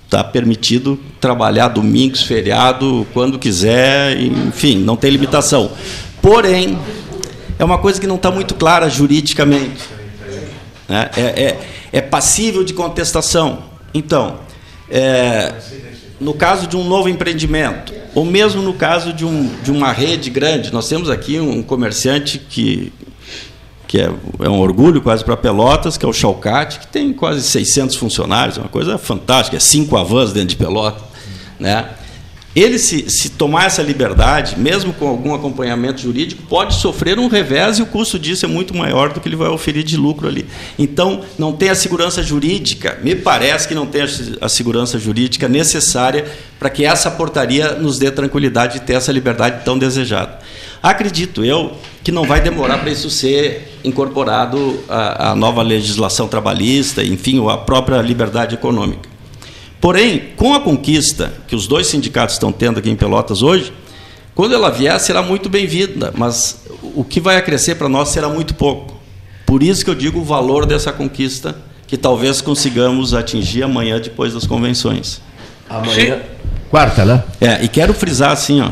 está 0.04 0.22
permitido 0.22 1.00
trabalhar 1.20 1.68
domingos, 1.68 2.22
feriado, 2.22 3.06
quando 3.14 3.38
quiser, 3.38 4.20
enfim, 4.20 4.76
não 4.76 4.96
tem 4.96 5.10
limitação. 5.10 5.70
Porém, 6.20 6.78
é 7.58 7.64
uma 7.64 7.78
coisa 7.78 8.00
que 8.00 8.06
não 8.06 8.16
está 8.16 8.30
muito 8.30 8.54
clara 8.54 8.90
juridicamente. 8.90 9.82
né? 10.88 11.10
É, 11.16 11.20
é, 11.20 11.60
é 11.92 12.00
passível 12.00 12.62
de 12.62 12.74
contestação. 12.74 13.64
Então, 13.94 14.40
é, 14.90 15.54
no 16.22 16.32
caso 16.32 16.66
de 16.66 16.76
um 16.76 16.84
novo 16.84 17.08
empreendimento, 17.08 17.92
ou 18.14 18.24
mesmo 18.24 18.62
no 18.62 18.74
caso 18.74 19.12
de, 19.12 19.24
um, 19.24 19.50
de 19.62 19.72
uma 19.72 19.90
rede 19.92 20.30
grande, 20.30 20.72
nós 20.72 20.88
temos 20.88 21.10
aqui 21.10 21.40
um 21.40 21.62
comerciante 21.62 22.38
que, 22.38 22.92
que 23.88 24.00
é, 24.00 24.10
é 24.38 24.48
um 24.48 24.60
orgulho 24.60 25.02
quase 25.02 25.24
para 25.24 25.36
Pelotas, 25.36 25.98
que 25.98 26.06
é 26.06 26.08
o 26.08 26.12
Chalcate, 26.12 26.78
que 26.78 26.86
tem 26.86 27.12
quase 27.12 27.42
600 27.42 27.96
funcionários, 27.96 28.56
uma 28.56 28.68
coisa 28.68 28.96
fantástica, 28.98 29.56
é 29.56 29.60
cinco 29.60 29.96
avãs 29.96 30.32
dentro 30.32 30.50
de 30.50 30.56
Pelotas. 30.56 31.02
Né? 31.58 31.88
Ele, 32.54 32.78
se, 32.78 33.08
se 33.08 33.30
tomar 33.30 33.64
essa 33.64 33.82
liberdade, 33.82 34.58
mesmo 34.58 34.92
com 34.92 35.08
algum 35.08 35.34
acompanhamento 35.34 36.02
jurídico, 36.02 36.42
pode 36.50 36.74
sofrer 36.74 37.18
um 37.18 37.26
revés 37.26 37.78
e 37.78 37.82
o 37.82 37.86
custo 37.86 38.18
disso 38.18 38.44
é 38.44 38.48
muito 38.48 38.76
maior 38.76 39.10
do 39.10 39.20
que 39.20 39.28
ele 39.28 39.36
vai 39.36 39.48
oferir 39.48 39.82
de 39.82 39.96
lucro 39.96 40.28
ali. 40.28 40.44
Então, 40.78 41.22
não 41.38 41.52
tem 41.54 41.70
a 41.70 41.74
segurança 41.74 42.22
jurídica, 42.22 42.98
me 43.02 43.14
parece 43.14 43.66
que 43.66 43.74
não 43.74 43.86
tem 43.86 44.02
a 44.02 44.08
se- 44.08 44.36
a 44.38 44.50
segurança 44.50 44.98
jurídica 44.98 45.48
necessária 45.48 46.26
para 46.58 46.68
que 46.68 46.84
essa 46.84 47.10
portaria 47.10 47.72
nos 47.72 47.98
dê 47.98 48.10
tranquilidade 48.10 48.74
de 48.74 48.80
ter 48.80 48.94
essa 48.94 49.10
liberdade 49.10 49.64
tão 49.64 49.78
desejada. 49.78 50.38
Acredito 50.82 51.42
eu 51.44 51.72
que 52.04 52.12
não 52.12 52.24
vai 52.24 52.40
demorar 52.42 52.78
para 52.78 52.90
isso 52.90 53.08
ser 53.08 53.78
incorporado 53.82 54.78
à, 54.90 55.30
à 55.30 55.34
nova 55.34 55.62
legislação 55.62 56.28
trabalhista, 56.28 57.02
enfim, 57.02 57.42
a 57.48 57.56
própria 57.56 58.02
liberdade 58.02 58.56
econômica. 58.56 59.11
Porém, 59.82 60.28
com 60.36 60.54
a 60.54 60.60
conquista 60.60 61.32
que 61.48 61.56
os 61.56 61.66
dois 61.66 61.88
sindicatos 61.88 62.36
estão 62.36 62.52
tendo 62.52 62.78
aqui 62.78 62.88
em 62.88 62.94
Pelotas 62.94 63.42
hoje, 63.42 63.72
quando 64.32 64.54
ela 64.54 64.70
vier, 64.70 64.98
será 65.00 65.20
muito 65.22 65.48
bem-vinda, 65.48 66.14
mas 66.16 66.62
o 66.94 67.02
que 67.02 67.20
vai 67.20 67.36
acrescer 67.36 67.74
para 67.74 67.88
nós 67.88 68.10
será 68.10 68.28
muito 68.28 68.54
pouco. 68.54 68.94
Por 69.44 69.60
isso 69.60 69.84
que 69.84 69.90
eu 69.90 69.94
digo 69.96 70.20
o 70.20 70.24
valor 70.24 70.66
dessa 70.66 70.92
conquista, 70.92 71.56
que 71.88 71.96
talvez 71.96 72.40
consigamos 72.40 73.12
atingir 73.12 73.64
amanhã, 73.64 74.00
depois 74.00 74.32
das 74.32 74.46
convenções. 74.46 75.20
Amanhã. 75.68 76.20
Quarta, 76.70 77.04
né? 77.04 77.24
É, 77.40 77.64
e 77.64 77.68
quero 77.68 77.92
frisar 77.92 78.30
assim, 78.30 78.60
ó, 78.60 78.70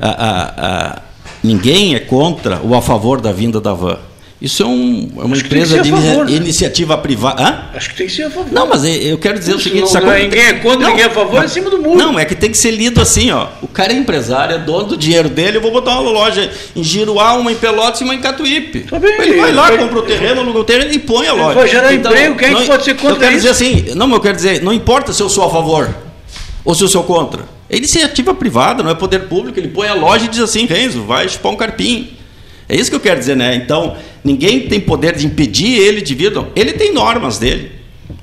a- 0.00 0.08
a- 0.08 0.66
a- 0.96 1.02
ninguém 1.44 1.94
é 1.94 2.00
contra 2.00 2.58
ou 2.62 2.74
a 2.74 2.82
favor 2.82 3.20
da 3.20 3.30
vinda 3.30 3.60
da 3.60 3.72
van. 3.72 3.98
Isso 4.40 4.62
é, 4.62 4.66
um- 4.66 5.10
é 5.18 5.22
uma 5.24 5.36
Acho 5.36 5.44
empresa 5.44 5.80
de 5.82 5.90
favor, 5.90 6.24
né? 6.24 6.32
iniciativa 6.32 6.96
privada. 6.96 7.42
Hã? 7.42 7.64
Acho 7.76 7.90
que 7.90 7.96
tem 7.96 8.06
que 8.06 8.12
ser 8.14 8.22
a 8.22 8.30
favor. 8.30 8.50
Não, 8.50 8.66
mas 8.66 8.82
eu 8.86 9.18
quero 9.18 9.38
dizer 9.38 9.52
o 9.52 9.56
Não, 9.56 9.60
seguinte: 9.62 9.80
não 9.80 9.86
essa 9.88 9.98
é 9.98 10.22
ninguém 10.22 10.40
é 10.42 10.52
contra, 10.54 10.88
ninguém 10.88 11.02
é 11.04 11.06
a 11.08 11.10
favor, 11.10 11.42
é 11.42 11.44
em 11.44 11.48
cima 11.48 11.68
do 11.68 11.76
muro. 11.82 11.98
Não, 11.98 12.18
é 12.18 12.24
que 12.24 12.34
tem 12.34 12.50
que 12.50 12.56
ser 12.56 12.70
lido 12.70 13.02
assim, 13.02 13.30
ó. 13.30 13.48
O 13.60 13.68
cara 13.68 13.92
é 13.92 13.96
empresário, 13.96 14.56
é 14.56 14.58
dono 14.58 14.84
do 14.88 14.96
dinheiro 14.96 15.28
dele, 15.28 15.58
eu 15.58 15.60
vou 15.60 15.70
botar 15.70 15.90
uma 16.00 16.10
loja 16.10 16.50
em 16.74 16.82
Giruá, 16.82 17.34
uma 17.34 17.52
em 17.52 17.54
Pelotas 17.54 18.00
e 18.00 18.04
uma 18.04 18.14
em 18.14 18.18
Catuípe. 18.20 18.80
Tá 18.88 18.98
bem, 18.98 19.12
ele 19.20 19.36
vai 19.42 19.52
lá, 19.52 19.68
vai- 19.68 19.76
compra 19.76 19.98
o 19.98 20.02
terreno, 20.02 20.40
aluga 20.40 20.58
o 20.60 20.64
terreno 20.64 20.90
e 20.90 20.98
põe 20.98 21.26
a 21.28 21.34
loja. 21.34 21.54
vai 21.58 21.68
gerar 21.68 21.92
emprego, 21.92 22.34
quem 22.36 22.48
é 22.48 22.54
que 22.54 22.60
não- 22.60 22.66
pode 22.66 22.84
ser 22.84 22.94
contra 22.94 23.16
Eu 23.16 23.16
quero 23.20 23.32
isso? 23.36 23.40
dizer 23.46 23.50
assim, 23.50 23.94
não, 23.94 24.06
mas 24.06 24.16
eu 24.16 24.22
quero 24.22 24.36
dizer, 24.36 24.62
não 24.62 24.72
importa 24.72 25.12
se 25.12 25.22
eu 25.22 25.28
sou 25.28 25.44
a 25.44 25.50
favor 25.50 25.94
ou 26.64 26.74
se 26.74 26.82
eu 26.82 26.88
sou 26.88 27.02
contra. 27.04 27.42
É 27.68 27.76
iniciativa 27.76 28.32
privada, 28.34 28.82
não 28.82 28.90
é 28.90 28.94
poder 28.94 29.20
público. 29.28 29.58
Ele 29.60 29.68
põe 29.68 29.86
a 29.86 29.94
loja 29.94 30.24
e 30.24 30.28
diz 30.28 30.40
assim, 30.40 30.64
Renzo, 30.64 31.02
vai 31.04 31.28
chupar 31.28 31.52
um 31.52 31.56
carpim. 31.56 32.16
É 32.70 32.76
isso 32.76 32.88
que 32.88 32.94
eu 32.94 33.00
quero 33.00 33.18
dizer, 33.18 33.36
né? 33.36 33.56
Então, 33.56 33.96
ninguém 34.22 34.68
tem 34.68 34.78
poder 34.78 35.16
de 35.16 35.26
impedir 35.26 35.76
ele 35.76 36.00
de 36.00 36.14
vir. 36.14 36.30
não. 36.30 36.46
Ele 36.54 36.72
tem 36.72 36.94
normas 36.94 37.36
dele. 37.36 37.72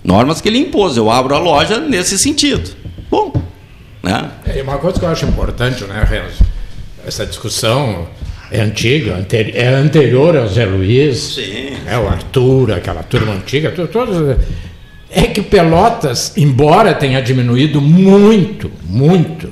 Normas 0.02 0.40
que 0.40 0.48
ele 0.48 0.58
impôs. 0.58 0.96
Eu 0.96 1.12
abro 1.12 1.36
a 1.36 1.38
loja 1.38 1.80
nesse 1.82 2.18
sentido. 2.18 2.70
Bom, 3.12 3.34
né? 4.02 4.32
É 4.46 4.64
uma 4.64 4.78
coisa 4.78 4.98
que 4.98 5.04
eu 5.04 5.10
acho 5.10 5.26
importante, 5.26 5.84
né, 5.84 6.02
Renzo? 6.10 6.46
Essa 7.06 7.26
discussão 7.26 8.08
é 8.50 8.62
antiga, 8.62 9.26
é 9.54 9.68
anterior 9.68 10.38
ao 10.38 10.48
Zé 10.48 10.66
Luiz, 10.66 11.36
Sim. 11.36 11.76
É, 11.86 11.98
o 11.98 12.08
Arthur, 12.08 12.72
aquela 12.72 13.04
turma 13.04 13.34
antiga, 13.34 13.70
todos. 13.72 14.38
É 15.12 15.24
que 15.24 15.42
Pelotas, 15.42 16.38
embora 16.38 16.94
tenha 16.94 17.22
diminuído 17.22 17.82
muito, 17.82 18.72
muito, 18.84 19.52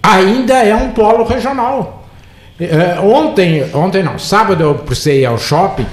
ainda 0.00 0.54
é 0.62 0.74
um 0.74 0.90
polo 0.90 1.24
regional. 1.24 1.99
É, 2.60 3.00
ontem, 3.00 3.64
ontem 3.72 4.02
não, 4.02 4.18
sábado 4.18 4.62
eu 4.62 4.74
precisei 4.74 5.22
ir 5.22 5.24
ao 5.24 5.38
shopping 5.38 5.86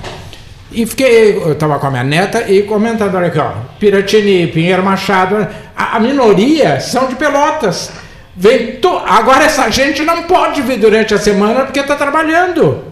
e 0.69 0.85
fiquei, 0.85 1.37
eu 1.37 1.53
estava 1.53 1.79
com 1.79 1.87
a 1.87 1.91
minha 1.91 2.03
neta 2.03 2.51
e 2.51 2.63
comentando, 2.63 3.15
olha 3.15 3.27
aqui, 3.27 3.39
ó, 3.39 3.51
Piratini, 3.79 4.47
Pinheiro 4.47 4.83
Machado, 4.83 5.47
a, 5.75 5.95
a 5.95 5.99
minoria 5.99 6.81
são 6.81 7.07
de 7.07 7.15
Pelotas. 7.15 7.89
Vem 8.35 8.73
to... 8.75 9.01
Agora 9.07 9.45
essa 9.45 9.69
gente 9.69 10.03
não 10.03 10.23
pode 10.23 10.61
vir 10.61 10.77
durante 10.77 11.13
a 11.13 11.17
semana 11.17 11.61
porque 11.61 11.79
está 11.79 11.95
trabalhando. 11.95 12.83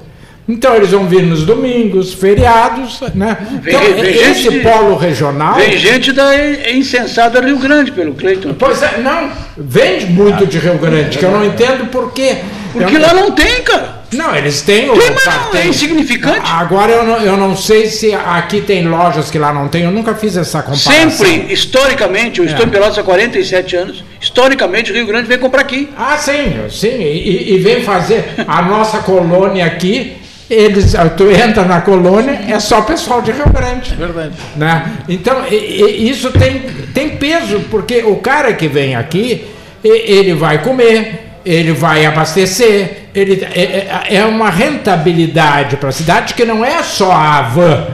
Então 0.47 0.75
eles 0.75 0.91
vão 0.91 1.05
vir 1.05 1.23
nos 1.23 1.43
domingos, 1.43 2.13
feriados, 2.13 3.01
né? 3.13 3.38
Vem, 3.61 3.75
então, 3.75 3.95
vem 3.95 4.15
esse 4.15 4.43
gente, 4.43 4.59
polo 4.59 4.95
regional. 4.95 5.55
Vem 5.55 5.75
gente 5.77 6.13
da 6.13 6.31
insensada 6.71 7.41
Rio 7.41 7.57
Grande, 7.57 7.91
pelo 7.91 8.13
Cleiton. 8.13 8.53
Pois 8.57 8.81
é, 8.81 8.99
não, 8.99 9.31
vem 9.57 10.05
muito 10.05 10.45
de 10.45 10.59
Rio 10.59 10.77
Grande, 10.77 11.17
que 11.17 11.25
eu 11.25 11.31
não 11.31 11.43
entendo 11.43 11.88
por 11.88 12.13
quê. 12.13 12.38
Porque 12.75 12.95
eu, 12.95 13.01
lá 13.01 13.13
não 13.13 13.31
tem, 13.31 13.61
cara. 13.63 14.03
Não, 14.11 14.35
eles 14.35 14.61
têm 14.61 14.89
o. 14.89 14.97
Tem, 14.97 15.11
mas 15.11 15.25
não, 15.25 15.55
é 15.55 15.67
insignificante. 15.67 16.41
Agora 16.43 16.91
eu 16.91 17.03
não, 17.05 17.17
eu 17.21 17.38
não 17.38 17.55
sei 17.55 17.88
se 17.88 18.13
aqui 18.13 18.61
tem 18.61 18.88
lojas 18.88 19.31
que 19.31 19.39
lá 19.39 19.53
não 19.53 19.67
tem, 19.67 19.83
eu 19.83 19.91
nunca 19.91 20.13
fiz 20.13 20.35
essa 20.35 20.61
comparação. 20.61 21.09
Sempre, 21.09 21.53
historicamente, 21.53 22.39
eu 22.39 22.45
estou 22.45 22.65
em 22.65 22.69
Pelotas 22.69 22.97
há 22.97 23.03
47 23.03 23.75
anos, 23.75 24.03
historicamente 24.19 24.91
o 24.91 24.95
Rio 24.95 25.07
Grande 25.07 25.27
vem 25.27 25.38
comprar 25.38 25.61
aqui. 25.61 25.89
Ah, 25.97 26.17
sim, 26.17 26.55
sim, 26.69 27.01
e, 27.01 27.55
e 27.55 27.57
vem 27.59 27.83
fazer 27.83 28.35
a 28.47 28.61
nossa 28.61 28.99
colônia 28.99 29.65
aqui 29.65 30.17
eles, 30.49 30.93
tu 31.17 31.31
entra 31.31 31.63
na 31.63 31.81
colônia, 31.81 32.39
é 32.47 32.59
só 32.59 32.81
pessoal 32.81 33.21
de 33.21 33.31
Rio 33.31 33.49
Grande. 33.49 33.95
Verdade. 33.95 34.33
Né? 34.55 34.91
Então, 35.09 35.43
e, 35.49 35.55
e, 35.55 36.09
isso 36.09 36.31
tem, 36.31 36.61
tem 36.93 37.17
peso, 37.17 37.61
porque 37.71 38.03
o 38.03 38.17
cara 38.17 38.53
que 38.53 38.67
vem 38.67 38.95
aqui, 38.95 39.47
ele 39.83 40.33
vai 40.33 40.61
comer, 40.61 41.24
ele 41.45 41.71
vai 41.73 42.05
abastecer, 42.05 43.10
ele, 43.13 43.45
é, 43.53 44.10
é, 44.10 44.15
é 44.15 44.25
uma 44.25 44.49
rentabilidade 44.49 45.77
para 45.77 45.89
a 45.89 45.91
cidade 45.91 46.34
que 46.34 46.43
não 46.43 46.65
é 46.65 46.81
só 46.81 47.12
a 47.12 47.41
van. 47.43 47.88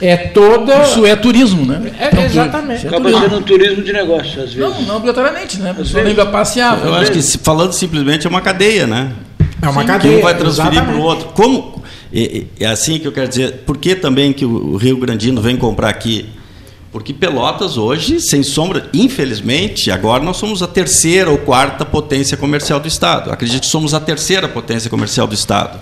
É 0.00 0.16
toda. 0.16 0.82
Isso 0.82 1.04
é 1.04 1.16
turismo, 1.16 1.66
né? 1.66 1.90
É, 1.98 2.06
então, 2.06 2.24
exatamente. 2.24 2.86
É 2.86 2.88
Acaba 2.88 3.10
sendo 3.10 3.38
um 3.38 3.42
turismo 3.42 3.82
de 3.82 3.92
negócio, 3.92 4.42
às 4.42 4.52
vezes. 4.52 4.56
Não, 4.56 4.82
não 4.82 4.96
obrigatoriamente, 4.96 5.58
né? 5.58 5.70
A 5.70 5.74
pessoa 5.74 6.14
para 6.14 6.26
passear. 6.26 6.78
Eu 6.84 6.94
acho 6.94 7.10
que, 7.10 7.20
falando 7.38 7.72
simplesmente, 7.72 8.24
é 8.24 8.30
uma 8.30 8.40
cadeia, 8.40 8.86
né? 8.86 9.10
É 9.60 9.68
uma 9.68 9.80
Sim, 9.80 9.86
cadeia. 9.88 10.14
Que 10.14 10.20
um 10.20 10.22
vai 10.22 10.36
transferir 10.36 10.84
para 10.84 10.94
o 10.94 11.00
outro. 11.00 11.30
Como, 11.30 11.82
é, 12.14 12.44
é, 12.60 12.66
assim 12.66 13.00
que 13.00 13.08
eu 13.08 13.12
quero 13.12 13.28
dizer. 13.28 13.52
Por 13.66 13.76
que 13.76 13.96
também 13.96 14.32
que 14.32 14.44
o 14.44 14.76
Rio 14.76 14.96
Grandino 14.98 15.40
vem 15.40 15.56
comprar 15.56 15.88
aqui? 15.88 16.26
Porque 16.98 17.14
Pelotas 17.14 17.76
hoje, 17.78 18.18
sem 18.18 18.42
sombra, 18.42 18.90
infelizmente, 18.92 19.88
agora 19.88 20.20
nós 20.20 20.36
somos 20.36 20.64
a 20.64 20.66
terceira 20.66 21.30
ou 21.30 21.38
quarta 21.38 21.84
potência 21.84 22.36
comercial 22.36 22.80
do 22.80 22.88
Estado. 22.88 23.30
Acredito 23.30 23.60
que 23.60 23.68
somos 23.68 23.94
a 23.94 24.00
terceira 24.00 24.48
potência 24.48 24.90
comercial 24.90 25.28
do 25.28 25.32
Estado. 25.32 25.78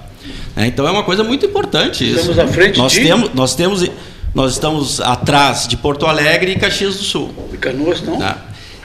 É, 0.55 0.67
então 0.67 0.87
é 0.87 0.91
uma 0.91 1.03
coisa 1.05 1.25
muito 1.25 1.47
importante 1.47 2.05
isso. 2.07 2.19
Estamos 2.19 2.39
à 2.39 2.47
frente 2.47 2.77
nós 2.77 2.93
de... 2.93 3.01
temos, 3.01 3.31
nós 3.33 3.55
temos, 3.55 3.91
nós 4.35 4.53
estamos 4.53 5.01
atrás 5.01 5.67
de 5.67 5.79
Porto 5.79 6.05
Alegre 6.05 6.53
e 6.53 6.57
Caxias 6.57 6.97
do 6.97 7.03
Sul. 7.03 7.33
E 7.51 7.57
Canoas 7.57 8.03
não? 8.03 8.19
Tá? 8.19 8.37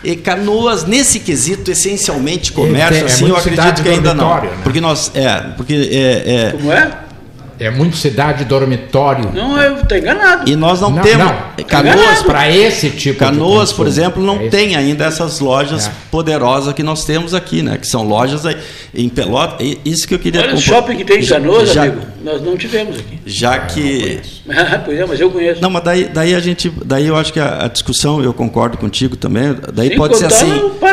E 0.01 0.15
Canoas, 0.15 0.85
nesse 0.85 1.19
quesito, 1.19 1.69
essencialmente 1.69 2.53
comércio, 2.53 3.03
é, 3.03 3.07
assim, 3.07 3.27
eu 3.27 3.35
acredito 3.35 3.83
que 3.83 3.89
ainda 3.89 4.13
não. 4.13 4.41
Né? 4.41 4.51
Porque 4.63 4.79
nós. 4.79 5.11
É, 5.13 5.35
porque 5.57 5.73
é, 5.73 6.47
é, 6.47 6.51
Como 6.53 6.71
é? 6.71 6.97
É 7.61 7.69
muito 7.69 7.95
cidade 7.95 8.43
dormitório. 8.43 9.31
Não, 9.31 9.55
eu 9.61 9.75
estou 9.75 9.95
enganado. 9.95 10.49
E 10.49 10.55
nós 10.55 10.81
não, 10.81 10.89
não 10.89 11.03
temos. 11.03 11.27
Não. 11.27 11.63
Canoas, 11.65 12.23
para 12.23 12.49
esse 12.49 12.89
tipo 12.89 13.19
Canoas, 13.19 13.69
de 13.69 13.75
por 13.75 13.85
exemplo, 13.85 14.23
não 14.23 14.37
é 14.37 14.49
tem 14.49 14.75
ainda 14.75 15.05
essas 15.05 15.39
lojas 15.39 15.85
é. 15.85 15.91
poderosas 16.09 16.73
que 16.73 16.81
nós 16.81 17.05
temos 17.05 17.35
aqui, 17.35 17.61
né? 17.61 17.77
Que 17.77 17.85
são 17.85 18.01
lojas 18.01 18.47
aí, 18.47 18.57
em 18.95 19.07
Pelotas. 19.07 19.77
Isso 19.85 20.07
que 20.07 20.15
eu 20.15 20.17
queria. 20.17 20.41
Olha 20.41 20.55
o 20.55 20.57
shopping 20.57 20.95
que 20.95 21.05
tem 21.05 21.21
em 21.21 21.25
Canoas, 21.27 21.71
já, 21.71 21.83
amigo. 21.83 22.01
Nós 22.23 22.41
não 22.41 22.57
tivemos 22.57 22.97
aqui. 22.97 23.19
Já 23.27 23.59
que. 23.59 24.19
pois 24.83 24.99
é, 24.99 25.05
mas 25.05 25.19
eu 25.19 25.29
conheço. 25.29 25.61
Não, 25.61 25.69
mas 25.69 25.83
daí, 25.83 26.05
daí 26.05 26.33
a 26.33 26.39
gente. 26.39 26.67
Daí 26.83 27.05
eu 27.05 27.15
acho 27.15 27.31
que 27.31 27.39
a, 27.39 27.65
a 27.65 27.67
discussão, 27.67 28.23
eu 28.23 28.33
concordo 28.33 28.75
contigo 28.75 29.15
também. 29.15 29.55
Daí 29.71 29.89
Sim, 29.89 29.97
pode 29.97 30.17
ser 30.17 30.25
assim. 30.25 30.49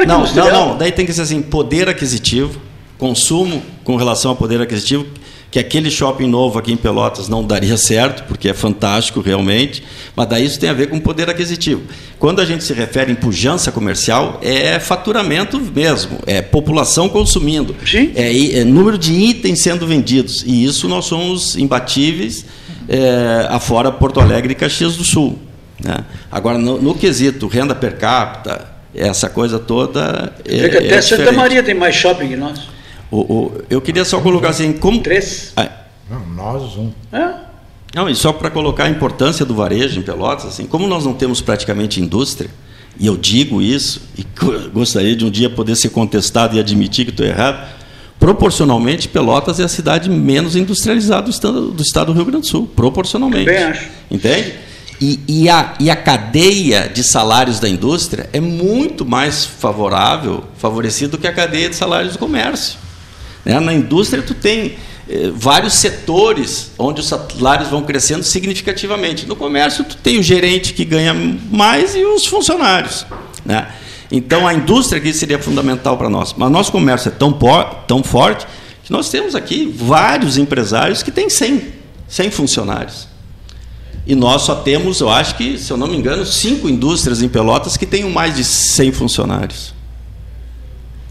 Não, 0.07 0.27
não, 0.35 0.51
não. 0.51 0.77
Daí 0.77 0.93
tem 0.93 1.07
que 1.07 1.15
ser 1.15 1.23
assim: 1.23 1.41
poder 1.41 1.89
aquisitivo, 1.89 2.61
consumo 2.99 3.63
com 3.85 3.97
relação 3.97 4.33
ao 4.33 4.37
poder 4.37 4.61
aquisitivo 4.61 5.07
que 5.51 5.59
aquele 5.59 5.91
shopping 5.91 6.27
novo 6.27 6.59
aqui 6.59 6.73
em 6.73 6.77
Pelotas 6.77 7.29
não 7.29 7.43
daria 7.43 7.77
certo, 7.77 8.25
porque 8.25 8.49
é 8.49 8.55
fantástico 8.55 9.21
realmente, 9.21 9.83
mas 10.15 10.29
daí 10.29 10.45
isso 10.45 10.61
tem 10.61 10.69
a 10.69 10.75
ver 10.75 10.89
com 10.89 11.01
poder 11.01 11.31
aquisitivo. 11.31 11.83
Quando 12.19 12.41
a 12.41 12.45
gente 12.45 12.65
se 12.65 12.73
refere 12.75 13.11
em 13.11 13.15
pujança 13.15 13.73
comercial, 13.73 14.39
é 14.43 14.79
faturamento 14.79 15.59
mesmo, 15.59 16.19
é 16.27 16.43
população 16.43 17.09
consumindo, 17.09 17.75
é, 18.15 18.59
é, 18.59 18.65
número 18.65 18.99
de 18.99 19.13
itens 19.13 19.63
sendo 19.63 19.87
vendidos, 19.87 20.45
e 20.47 20.65
isso 20.65 20.87
nós 20.87 21.07
somos 21.07 21.57
imbatíveis 21.57 22.45
é, 22.89 23.47
afora 23.51 23.93
Porto 23.93 24.21
Alegre 24.21 24.53
e 24.53 24.55
Caxias 24.55 24.97
do 24.97 25.05
Sul. 25.05 25.39
Né? 25.83 25.97
Agora, 26.31 26.59
no, 26.59 26.81
no 26.81 26.95
quesito 26.95 27.47
renda 27.47 27.75
per 27.75 27.97
capita, 27.97 28.67
essa 28.95 29.29
coisa 29.29 29.59
toda. 29.59 30.33
É, 30.45 30.67
até 30.67 30.95
é 30.97 31.03
Santa 31.03 31.33
Maria 31.33 31.63
tem 31.63 31.75
mais 31.75 31.95
shopping 31.95 32.29
que 32.29 32.37
nós. 32.37 32.78
O, 33.11 33.21
o, 33.21 33.63
eu 33.71 33.81
queria 33.81 34.05
só 34.05 34.21
colocar 34.21 34.51
assim, 34.51 34.73
como. 34.73 35.01
Três? 35.01 35.53
Ah, 35.57 35.71
não, 36.11 36.27
nós 36.27 36.77
um. 36.77 36.93
É? 37.13 37.49
Não, 37.95 38.09
e 38.09 38.15
só 38.15 38.33
para 38.33 38.51
colocar 38.51 38.85
a 38.85 38.91
importância 38.91 39.47
do 39.47 39.55
varejo 39.55 39.99
em 39.99 40.03
Pelotas, 40.03 40.47
assim, 40.47 40.67
como 40.67 40.87
nós 40.87 41.05
não 41.05 41.15
temos 41.15 41.41
praticamente 41.41 42.01
indústria, 42.01 42.51
e 42.99 43.07
eu 43.07 43.17
digo 43.17 43.63
isso, 43.63 44.03
e 44.17 44.27
gostaria 44.73 45.17
de 45.17 45.25
um 45.25 45.31
dia 45.31 45.49
poder 45.49 45.75
ser 45.77 45.91
contestado 45.91 46.57
e 46.57 46.61
admitir 46.61 47.07
que 47.07 47.11
estou 47.11 47.25
errado, 47.25 47.67
proporcionalmente 48.19 49.09
Pelotas 49.09 49.59
é 49.59 49.65
a 49.65 49.69
cidade 49.69 50.11
menos 50.11 50.55
industrializada 50.55 51.23
do 51.23 51.31
estado 51.31 51.71
do, 51.71 51.83
estado 51.83 52.07
do 52.09 52.13
Rio 52.13 52.27
Grande 52.27 52.43
do 52.43 52.49
Sul, 52.49 52.67
proporcionalmente. 52.67 53.47
Também 53.47 53.63
acho. 53.63 53.89
Entende? 54.11 54.55
E, 55.01 55.21
e, 55.29 55.49
a, 55.49 55.75
e 55.79 55.89
a 55.91 55.97
cadeia 55.97 56.89
de 56.93 57.05
salários 57.05 57.61
da 57.61 57.69
indústria 57.69 58.29
é 58.33 58.41
muito 58.41 59.07
mais 59.07 59.45
favorável, 59.45 60.45
favorecida 60.57 61.13
do 61.13 61.19
que 61.19 61.27
a 61.27 61.33
cadeia 61.33 61.71
de 61.71 61.77
salários 61.77 62.15
do 62.15 62.19
comércio. 62.19 62.79
Né? 63.49 63.59
Na 63.59 63.73
indústria, 63.73 64.23
tu 64.23 64.35
tem 64.35 64.77
eh, 65.09 65.33
vários 65.35 65.73
setores 65.73 66.71
onde 66.79 67.01
os 67.01 67.09
salários 67.09 67.71
vão 67.71 67.83
crescendo 67.83 68.23
significativamente. 68.23 69.25
No 69.25 69.35
comércio, 69.35 69.85
tu 69.85 69.97
tem 69.97 70.19
o 70.19 70.23
gerente 70.23 70.75
que 70.75 70.85
ganha 70.85 71.15
mais 71.15 71.95
e 71.95 72.05
os 72.05 72.27
funcionários. 72.27 73.07
Né? 73.47 73.67
Então, 74.13 74.47
a 74.47 74.53
indústria 74.53 75.01
aqui 75.01 75.15
seria 75.15 75.39
fundamental 75.39 75.97
para 75.97 76.11
nós. 76.11 76.35
Mas 76.37 76.51
nosso 76.51 76.71
comércio 76.71 77.09
é 77.09 77.13
tão, 77.13 77.33
tão 77.87 78.03
forte 78.03 78.47
que 78.85 78.93
nós 78.93 79.09
temos 79.09 79.35
aqui 79.35 79.75
vários 79.75 80.37
empresários 80.37 81.03
que 81.03 81.11
têm 81.11 81.31
100, 81.31 81.63
100 82.07 82.31
funcionários. 82.31 83.09
E 84.07 84.15
nós 84.15 84.43
só 84.43 84.57
temos, 84.57 85.01
eu 85.01 85.09
acho 85.09 85.37
que, 85.37 85.59
se 85.59 85.71
eu 85.71 85.77
não 85.79 85.87
me 85.87 85.97
engano, 85.97 86.25
cinco 86.27 86.69
indústrias 86.69 87.23
em 87.23 87.29
Pelotas 87.29 87.79
que 87.79 87.87
tenham 87.87 88.11
mais 88.11 88.37
de 88.37 88.45
100 88.45 88.93
funcionários. 88.93 89.78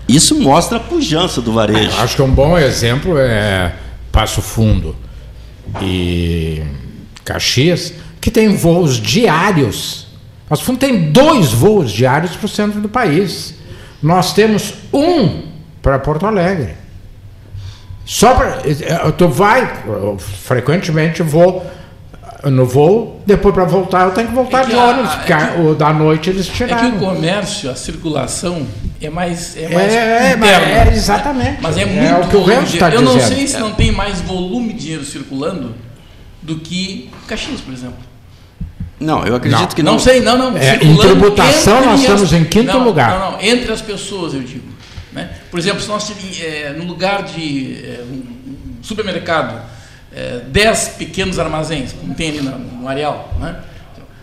Isso 0.08 0.40
mostra 0.40 0.78
a 0.78 0.80
pujança 0.80 1.42
do 1.42 1.52
varejo. 1.52 1.92
acho 2.00 2.16
que 2.16 2.22
um 2.22 2.32
bom 2.32 2.58
exemplo 2.58 3.18
é 3.18 3.74
Passo 4.12 4.42
Fundo 4.42 4.96
e 5.82 6.64
Caxias, 7.26 7.94
que 8.22 8.32
tem 8.32 8.56
voos 8.56 8.96
diários. 9.02 10.08
Passo 10.48 10.64
Fundo 10.64 10.80
tem 10.80 11.12
dois 11.12 11.52
voos 11.52 11.92
diários 11.92 12.36
para 12.36 12.46
o 12.46 12.50
centro 12.50 12.80
do 12.80 12.88
país. 12.88 13.56
Nós 14.02 14.34
temos 14.34 14.74
um 14.94 15.44
para 15.82 16.00
Porto 16.00 16.26
Alegre. 16.26 16.76
Só 18.06 18.34
para. 18.34 18.62
Tu 19.12 19.28
vai, 19.28 19.84
eu 19.86 20.18
frequentemente 20.18 21.22
vou 21.22 21.70
no 22.46 22.66
voo, 22.66 23.22
depois 23.26 23.54
para 23.54 23.66
voltar 23.66 24.04
eu 24.06 24.12
tenho 24.12 24.28
que 24.28 24.34
voltar 24.34 24.62
é 24.62 24.66
que 24.66 24.72
de 24.72 24.76
ônibus, 24.76 25.16
porque 25.16 25.34
é 25.34 25.38
que, 25.38 25.62
o 25.62 25.76
da 25.76 25.92
noite 25.92 26.30
eles 26.30 26.48
tiraram. 26.48 26.88
É 26.88 26.92
que 26.92 26.98
o 26.98 27.00
comércio, 27.00 27.70
a 27.70 27.76
circulação 27.76 28.66
é 29.02 29.10
mais 29.10 29.58
é 29.58 29.70
mais 29.70 29.94
é, 29.94 30.34
interna, 30.34 30.92
é, 30.92 30.94
exatamente. 30.94 31.50
Né? 31.50 31.58
Mas 31.62 31.78
é 31.78 31.86
muito 31.86 32.04
é 32.04 32.20
o 32.20 32.28
que 32.30 32.36
o 32.36 32.44
Ramos 32.44 32.74
está 32.74 32.90
Eu 32.90 33.02
dizendo. 33.02 33.14
não 33.14 33.28
sei 33.28 33.48
se 33.48 33.58
não 33.58 33.74
tem 33.74 33.92
mais 33.92 34.22
volume 34.22 34.74
de 34.74 34.80
dinheiro 34.80 35.04
circulando 35.04 35.76
do 36.42 36.58
que 36.58 37.10
Caxias, 37.28 37.60
por 37.60 37.74
exemplo. 37.74 37.98
Não, 39.00 39.26
eu 39.26 39.36
acredito 39.36 39.60
não, 39.60 39.68
que 39.68 39.84
não. 39.84 39.92
Não 39.94 40.00
sei, 40.00 40.22
não, 40.22 40.38
não. 40.38 40.58
É, 40.58 40.76
em 40.76 40.96
tributação 40.96 41.86
nós 41.86 42.02
estamos 42.02 42.34
em 42.34 42.44
quinto 42.46 42.74
não, 42.74 42.84
lugar. 42.84 43.20
Não, 43.20 43.32
não, 43.32 43.42
entre 43.42 43.72
as 43.72 43.82
pessoas, 43.82 44.34
eu 44.34 44.42
digo. 44.42 44.68
Né? 45.12 45.30
Por 45.50 45.60
exemplo, 45.60 45.82
se 45.82 45.88
nós 45.88 46.12
é, 46.42 46.74
no 46.78 46.84
lugar 46.84 47.24
de 47.24 47.76
é, 47.84 48.04
um 48.04 48.84
supermercado 48.84 49.62
é, 50.18 50.40
10 50.50 50.90
pequenos 50.98 51.38
armazéns, 51.38 51.94
como 51.94 52.14
tem 52.16 52.30
ali 52.30 52.42
no, 52.42 52.58
no 52.58 52.88
Areal. 52.88 53.34
Né? 53.40 53.56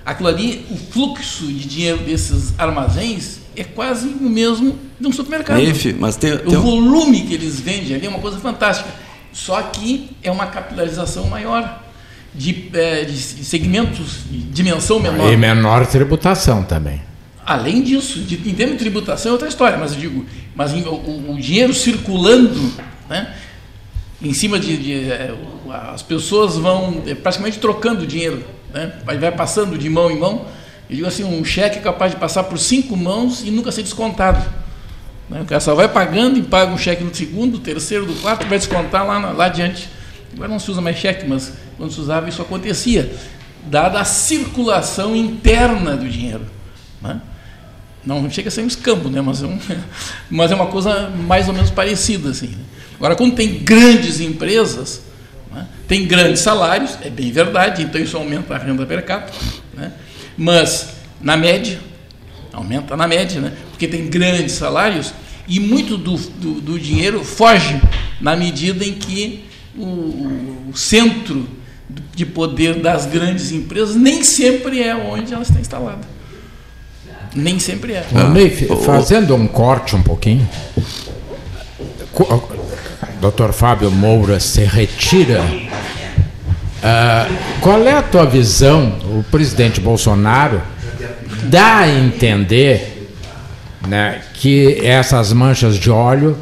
Aquilo 0.04 0.28
ali, 0.28 0.66
o 0.70 0.76
fluxo 0.76 1.46
de 1.46 1.66
dinheiro 1.68 1.98
desses 1.98 2.52
armazéns 2.58 3.38
é 3.56 3.62
quase 3.64 4.08
o 4.08 4.28
mesmo 4.28 4.76
de 4.98 5.06
um 5.06 5.12
supermercado. 5.12 5.56
Neif, 5.58 5.92
mas 5.98 6.16
tem, 6.16 6.36
tem 6.36 6.56
O 6.56 6.58
um- 6.58 6.62
volume 6.62 7.22
que 7.22 7.34
eles 7.34 7.60
vendem 7.60 7.94
ali 7.94 8.06
é 8.06 8.08
uma 8.08 8.18
coisa 8.18 8.38
fantástica. 8.38 8.90
Só 9.32 9.60
que 9.62 10.10
é 10.22 10.30
uma 10.30 10.46
capitalização 10.46 11.26
maior 11.28 11.82
de, 12.34 12.68
eh, 12.72 13.04
de 13.04 13.16
segmentos 13.16 14.24
de 14.30 14.38
dimensão 14.38 14.98
menor. 15.00 15.32
E 15.32 15.36
menor 15.36 15.86
tributação 15.86 16.62
também. 16.64 17.00
Além 17.46 17.82
disso, 17.82 18.20
de, 18.20 18.36
em 18.48 18.54
termos 18.54 18.74
de 18.76 18.80
tributação 18.80 19.30
é 19.30 19.32
outra 19.32 19.48
história, 19.48 19.76
mas 19.78 19.92
eu 19.92 19.98
digo, 20.00 20.24
mas 20.56 20.72
em- 20.72 20.82
o, 20.84 21.32
o 21.32 21.38
dinheiro 21.40 21.72
circulando, 21.74 22.72
né, 23.08 23.34
em 24.22 24.32
cima 24.32 24.58
de, 24.58 24.76
de, 24.76 24.94
o- 25.32 25.53
as 25.92 26.02
pessoas 26.02 26.56
vão 26.56 27.02
eh, 27.06 27.14
praticamente 27.14 27.58
trocando 27.58 28.06
dinheiro, 28.06 28.44
né, 28.72 28.92
vai, 29.04 29.32
passando 29.32 29.76
de 29.76 29.88
mão 29.88 30.10
em 30.10 30.18
mão. 30.18 30.46
Eu 30.88 30.96
digo 30.96 31.08
assim, 31.08 31.24
um 31.24 31.44
cheque 31.44 31.78
é 31.78 31.80
capaz 31.80 32.12
de 32.12 32.18
passar 32.18 32.44
por 32.44 32.58
cinco 32.58 32.96
mãos 32.96 33.42
e 33.42 33.50
nunca 33.50 33.72
ser 33.72 33.82
descontado. 33.82 34.44
Né, 35.28 35.40
o 35.42 35.44
cara 35.44 35.60
só 35.60 35.74
vai 35.74 35.88
pagando 35.88 36.38
e 36.38 36.42
paga 36.42 36.72
um 36.72 36.78
cheque 36.78 37.02
no 37.02 37.14
segundo, 37.14 37.58
terceiro, 37.58 38.06
do 38.06 38.14
quarto, 38.14 38.46
vai 38.46 38.58
descontar 38.58 39.06
lá, 39.06 39.18
lá 39.32 39.46
adiante. 39.46 39.88
Agora 40.32 40.48
não 40.48 40.58
se 40.58 40.70
usa 40.70 40.80
mais 40.80 40.96
cheque, 40.96 41.26
mas 41.26 41.52
quando 41.76 41.92
se 41.92 42.00
usava 42.00 42.28
isso 42.28 42.42
acontecia, 42.42 43.14
dada 43.66 44.00
a 44.00 44.04
circulação 44.04 45.16
interna 45.16 45.96
do 45.96 46.08
dinheiro. 46.08 46.44
Né? 47.00 47.20
Não 48.04 48.30
chega 48.30 48.48
a 48.48 48.52
ser 48.52 48.62
um 48.62 48.66
escambo, 48.66 49.08
né? 49.08 49.20
mas, 49.20 49.42
é 49.42 49.46
um, 49.46 49.58
mas 50.30 50.52
é 50.52 50.54
uma 50.54 50.66
coisa 50.66 51.08
mais 51.08 51.48
ou 51.48 51.54
menos 51.54 51.70
parecida. 51.70 52.30
Assim, 52.30 52.48
né? 52.48 52.64
Agora, 52.96 53.16
quando 53.16 53.34
tem 53.34 53.60
grandes 53.62 54.20
empresas? 54.20 55.02
Tem 55.86 56.06
grandes 56.06 56.40
salários, 56.40 56.98
é 57.02 57.10
bem 57.10 57.30
verdade, 57.30 57.82
então 57.82 58.00
isso 58.00 58.16
aumenta 58.16 58.54
a 58.54 58.58
renda 58.58 58.86
per 58.86 59.04
capita, 59.04 59.38
né? 59.74 59.92
mas 60.36 60.88
na 61.20 61.36
média, 61.36 61.78
aumenta 62.52 62.96
na 62.96 63.06
média, 63.06 63.40
né? 63.40 63.52
porque 63.70 63.86
tem 63.86 64.08
grandes 64.08 64.54
salários 64.54 65.12
e 65.46 65.60
muito 65.60 65.96
do, 65.96 66.16
do, 66.16 66.60
do 66.60 66.78
dinheiro 66.78 67.22
foge 67.22 67.80
na 68.20 68.34
medida 68.34 68.84
em 68.84 68.94
que 68.94 69.44
o, 69.76 70.70
o 70.70 70.72
centro 70.74 71.46
de 72.14 72.24
poder 72.24 72.80
das 72.80 73.06
grandes 73.06 73.52
empresas 73.52 73.94
nem 73.94 74.24
sempre 74.24 74.82
é 74.82 74.94
onde 74.94 75.34
elas 75.34 75.48
estão 75.48 75.60
instaladas. 75.60 76.06
Nem 77.34 77.58
sempre 77.58 77.94
é. 77.94 78.06
Neif, 78.32 78.68
fazendo 78.84 79.34
um 79.34 79.46
corte 79.46 79.96
um 79.96 80.02
pouquinho, 80.02 80.48
Dr. 83.20 83.52
Fábio 83.52 83.90
Moura 83.90 84.38
se 84.40 84.64
retira. 84.64 85.42
Ah, 86.82 87.26
qual 87.60 87.82
é 87.86 87.92
a 87.94 88.02
tua 88.02 88.26
visão? 88.26 88.98
O 89.18 89.24
presidente 89.30 89.80
Bolsonaro 89.80 90.60
dá 91.44 91.78
a 91.78 91.88
entender 91.88 93.10
né, 93.88 94.20
que 94.34 94.84
essas 94.84 95.32
manchas 95.32 95.76
de 95.76 95.90
óleo 95.90 96.36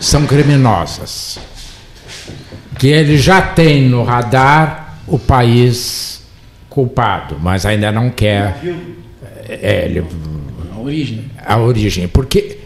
são 0.00 0.26
criminosas. 0.26 1.38
Que 2.78 2.88
ele 2.88 3.16
já 3.18 3.40
tem 3.42 3.82
no 3.88 4.02
radar 4.04 4.98
o 5.06 5.18
país 5.18 6.22
culpado, 6.68 7.36
mas 7.40 7.64
ainda 7.66 7.92
não 7.92 8.10
quer. 8.10 8.56
É, 9.48 9.84
ele 9.84 10.04
A 10.74 10.78
origem. 10.80 11.30
a 11.44 11.58
origem. 11.58 12.08
Porque 12.08 12.58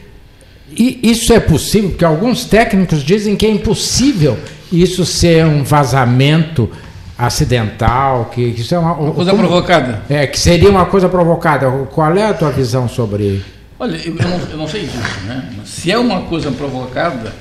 e 0.79 1.11
isso 1.11 1.33
é 1.33 1.41
possível, 1.41 1.91
porque 1.91 2.05
alguns 2.05 2.45
técnicos 2.45 3.03
dizem 3.03 3.35
que 3.37 3.45
é 3.47 3.51
impossível 3.51 4.39
isso 4.73 5.05
ser 5.05 5.45
um 5.45 5.65
vazamento 5.65 6.71
acidental, 7.17 8.31
que 8.33 8.53
que 8.53 8.61
isso 8.61 8.75
é 8.75 8.79
uma 8.79 8.95
Coisa 8.95 9.31
como- 9.33 9.43
provocada. 9.43 10.03
É, 10.09 10.27
que 10.27 10.39
seria 10.39 10.71
uma 10.71 10.87
coisa 10.87 11.09
provocada. 11.09 11.69
Qual 11.91 12.17
é 12.17 12.25
a 12.27 12.35
tua 12.35 12.51
visão 12.51 12.89
sobre 12.89 13.43
Olha, 13.81 13.97
eu, 13.97 14.17
eu 14.17 14.29
não, 14.29 14.39
eu 14.51 14.57
não 14.57 14.69
sei 14.69 14.83
disso, 14.83 15.21
né? 15.27 15.51
Mas 15.57 15.69
se 15.69 15.91
é 15.91 15.99
uma 15.99 16.23
coisa 16.23 16.51
provocada, 16.51 17.33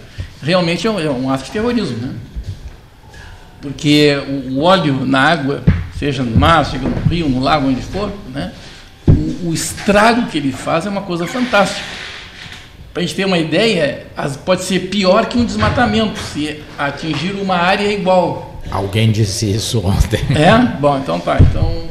realmente 0.41 0.85
é 0.87 0.91
um, 0.91 0.99
é 0.99 1.09
um 1.09 1.29
ato 1.31 1.45
de 1.45 1.51
terrorismo, 1.51 1.97
né? 1.97 2.13
Porque 3.61 4.15
o, 4.27 4.53
o 4.59 4.61
óleo 4.63 5.05
na 5.05 5.19
água, 5.21 5.63
seja 5.97 6.21
no 6.23 6.37
mar, 6.37 6.63
seja 6.65 6.83
no 6.87 7.09
rio, 7.09 7.27
no 7.27 7.39
lago, 7.39 7.67
onde 7.67 7.81
for, 7.81 8.11
né? 8.33 8.51
O, 9.07 9.49
o 9.49 9.53
estrago 9.53 10.27
que 10.27 10.37
ele 10.37 10.51
faz 10.51 10.85
é 10.85 10.89
uma 10.89 11.01
coisa 11.01 11.25
fantástica. 11.25 11.81
Para 12.97 13.03
a 13.03 13.05
gente 13.05 13.15
ter 13.15 13.25
uma 13.25 13.37
ideia, 13.37 14.07
pode 14.43 14.63
ser 14.63 14.79
pior 14.89 15.27
que 15.27 15.37
um 15.37 15.45
desmatamento, 15.45 16.17
se 16.17 16.63
atingir 16.79 17.33
uma 17.39 17.55
área 17.55 17.93
igual. 17.93 18.59
Alguém 18.71 19.11
disse 19.11 19.51
isso 19.51 19.85
ontem. 19.85 20.19
É? 20.35 20.57
Bom, 20.79 20.97
então 20.97 21.19
tá. 21.19 21.37
Então 21.39 21.83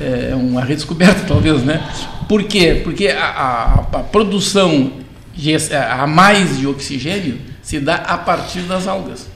é 0.00 0.34
uma 0.34 0.64
redescoberta, 0.64 1.22
talvez, 1.28 1.62
né? 1.62 1.88
Por 2.28 2.42
quê? 2.42 2.80
Porque 2.82 3.06
a, 3.06 3.22
a- 3.24 3.98
a 4.00 4.02
produção 4.02 4.94
de 5.32 5.54
a 5.76 6.08
mais 6.08 6.58
de 6.58 6.66
oxigênio 6.66 7.38
se 7.62 7.78
dá 7.78 7.94
a 7.94 8.18
partir 8.18 8.62
das 8.62 8.88
algas. 8.88 9.28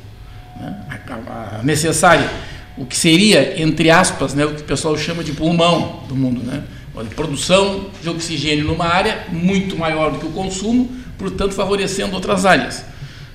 né? 0.58 0.74
A, 0.90 1.12
a- 1.14 1.58
a 1.60 1.62
necessária. 1.62 2.28
O 2.76 2.84
que 2.84 2.96
seria, 2.96 3.62
entre 3.62 3.90
aspas, 3.92 4.34
né, 4.34 4.44
o 4.44 4.54
que 4.54 4.62
o 4.62 4.64
pessoal 4.64 4.98
chama 4.98 5.22
de 5.22 5.30
pulmão 5.30 6.00
do 6.08 6.16
mundo. 6.16 6.42
Né? 6.44 6.62
Olha, 6.96 7.10
Produção 7.10 7.90
de 8.02 8.08
oxigênio 8.08 8.64
numa 8.64 8.86
área 8.86 9.26
muito 9.30 9.76
maior 9.76 10.10
do 10.10 10.18
que 10.18 10.26
o 10.26 10.30
consumo, 10.30 10.90
portanto, 11.18 11.52
favorecendo 11.52 12.14
outras 12.14 12.46
áreas. 12.46 12.82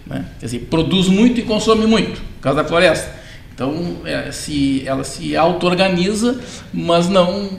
né? 0.07 0.25
Quer 0.39 0.47
dizer, 0.47 0.59
produz 0.69 1.07
muito 1.07 1.39
e 1.39 1.43
consome 1.43 1.85
muito, 1.85 2.19
por 2.19 2.41
causa 2.41 2.63
da 2.63 2.67
floresta. 2.67 3.21
Então, 3.53 3.97
é, 4.03 4.31
se, 4.31 4.81
ela 4.87 5.03
se 5.03 5.37
auto-organiza, 5.37 6.39
mas 6.73 7.07
não, 7.07 7.51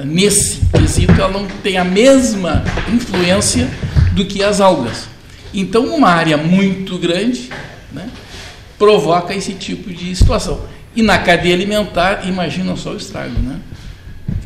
é, 0.00 0.04
nesse 0.04 0.60
quesito, 0.76 1.12
ela 1.12 1.28
não 1.30 1.46
tem 1.62 1.78
a 1.78 1.84
mesma 1.84 2.64
influência 2.92 3.70
do 4.12 4.24
que 4.24 4.42
as 4.42 4.60
algas. 4.60 5.06
Então, 5.54 5.94
uma 5.94 6.08
área 6.08 6.36
muito 6.36 6.98
grande 6.98 7.50
né, 7.92 8.08
provoca 8.76 9.32
esse 9.32 9.52
tipo 9.52 9.92
de 9.92 10.16
situação. 10.16 10.60
E 10.96 11.02
na 11.02 11.18
cadeia 11.18 11.54
alimentar, 11.54 12.26
imagina 12.26 12.74
só 12.74 12.90
o 12.90 12.96
estrago. 12.96 13.38
Né? 13.38 13.60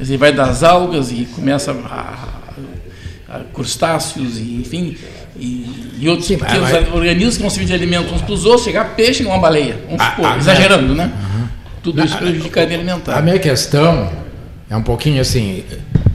Quer 0.01 0.05
dizer, 0.05 0.17
vai 0.17 0.33
das 0.33 0.63
algas 0.63 1.13
e 1.13 1.27
começa 1.35 1.73
a, 1.73 2.17
a 3.29 3.39
crustáceos, 3.53 4.39
e, 4.39 4.57
enfim, 4.63 4.97
e, 5.39 5.99
e 6.01 6.09
outros 6.09 6.27
Sim, 6.27 6.39
pequenos 6.39 6.71
organismos 6.95 7.37
que 7.37 7.43
vão 7.43 7.51
servir 7.51 7.67
de 7.67 7.75
alimento 7.75 8.15
uns 8.15 8.23
para 8.23 8.33
os 8.33 8.47
outros, 8.47 8.65
chegar 8.65 8.97
peixe 8.97 9.23
e 9.23 9.27
uma 9.27 9.39
baleia, 9.39 9.79
vamos 9.85 10.01
Ah, 10.01 10.11
supor, 10.13 10.27
ah, 10.33 10.39
exagerando, 10.39 10.95
né? 10.95 11.13
Tudo 11.83 12.03
isso 12.03 12.17
prejudica 12.17 12.47
a 12.47 12.63
cadeia 12.63 12.79
alimentar. 12.79 13.19
A 13.19 13.21
minha 13.21 13.39
questão 13.39 14.11
é 14.71 14.75
um 14.75 14.83
pouquinho 14.83 15.21
assim: 15.21 15.65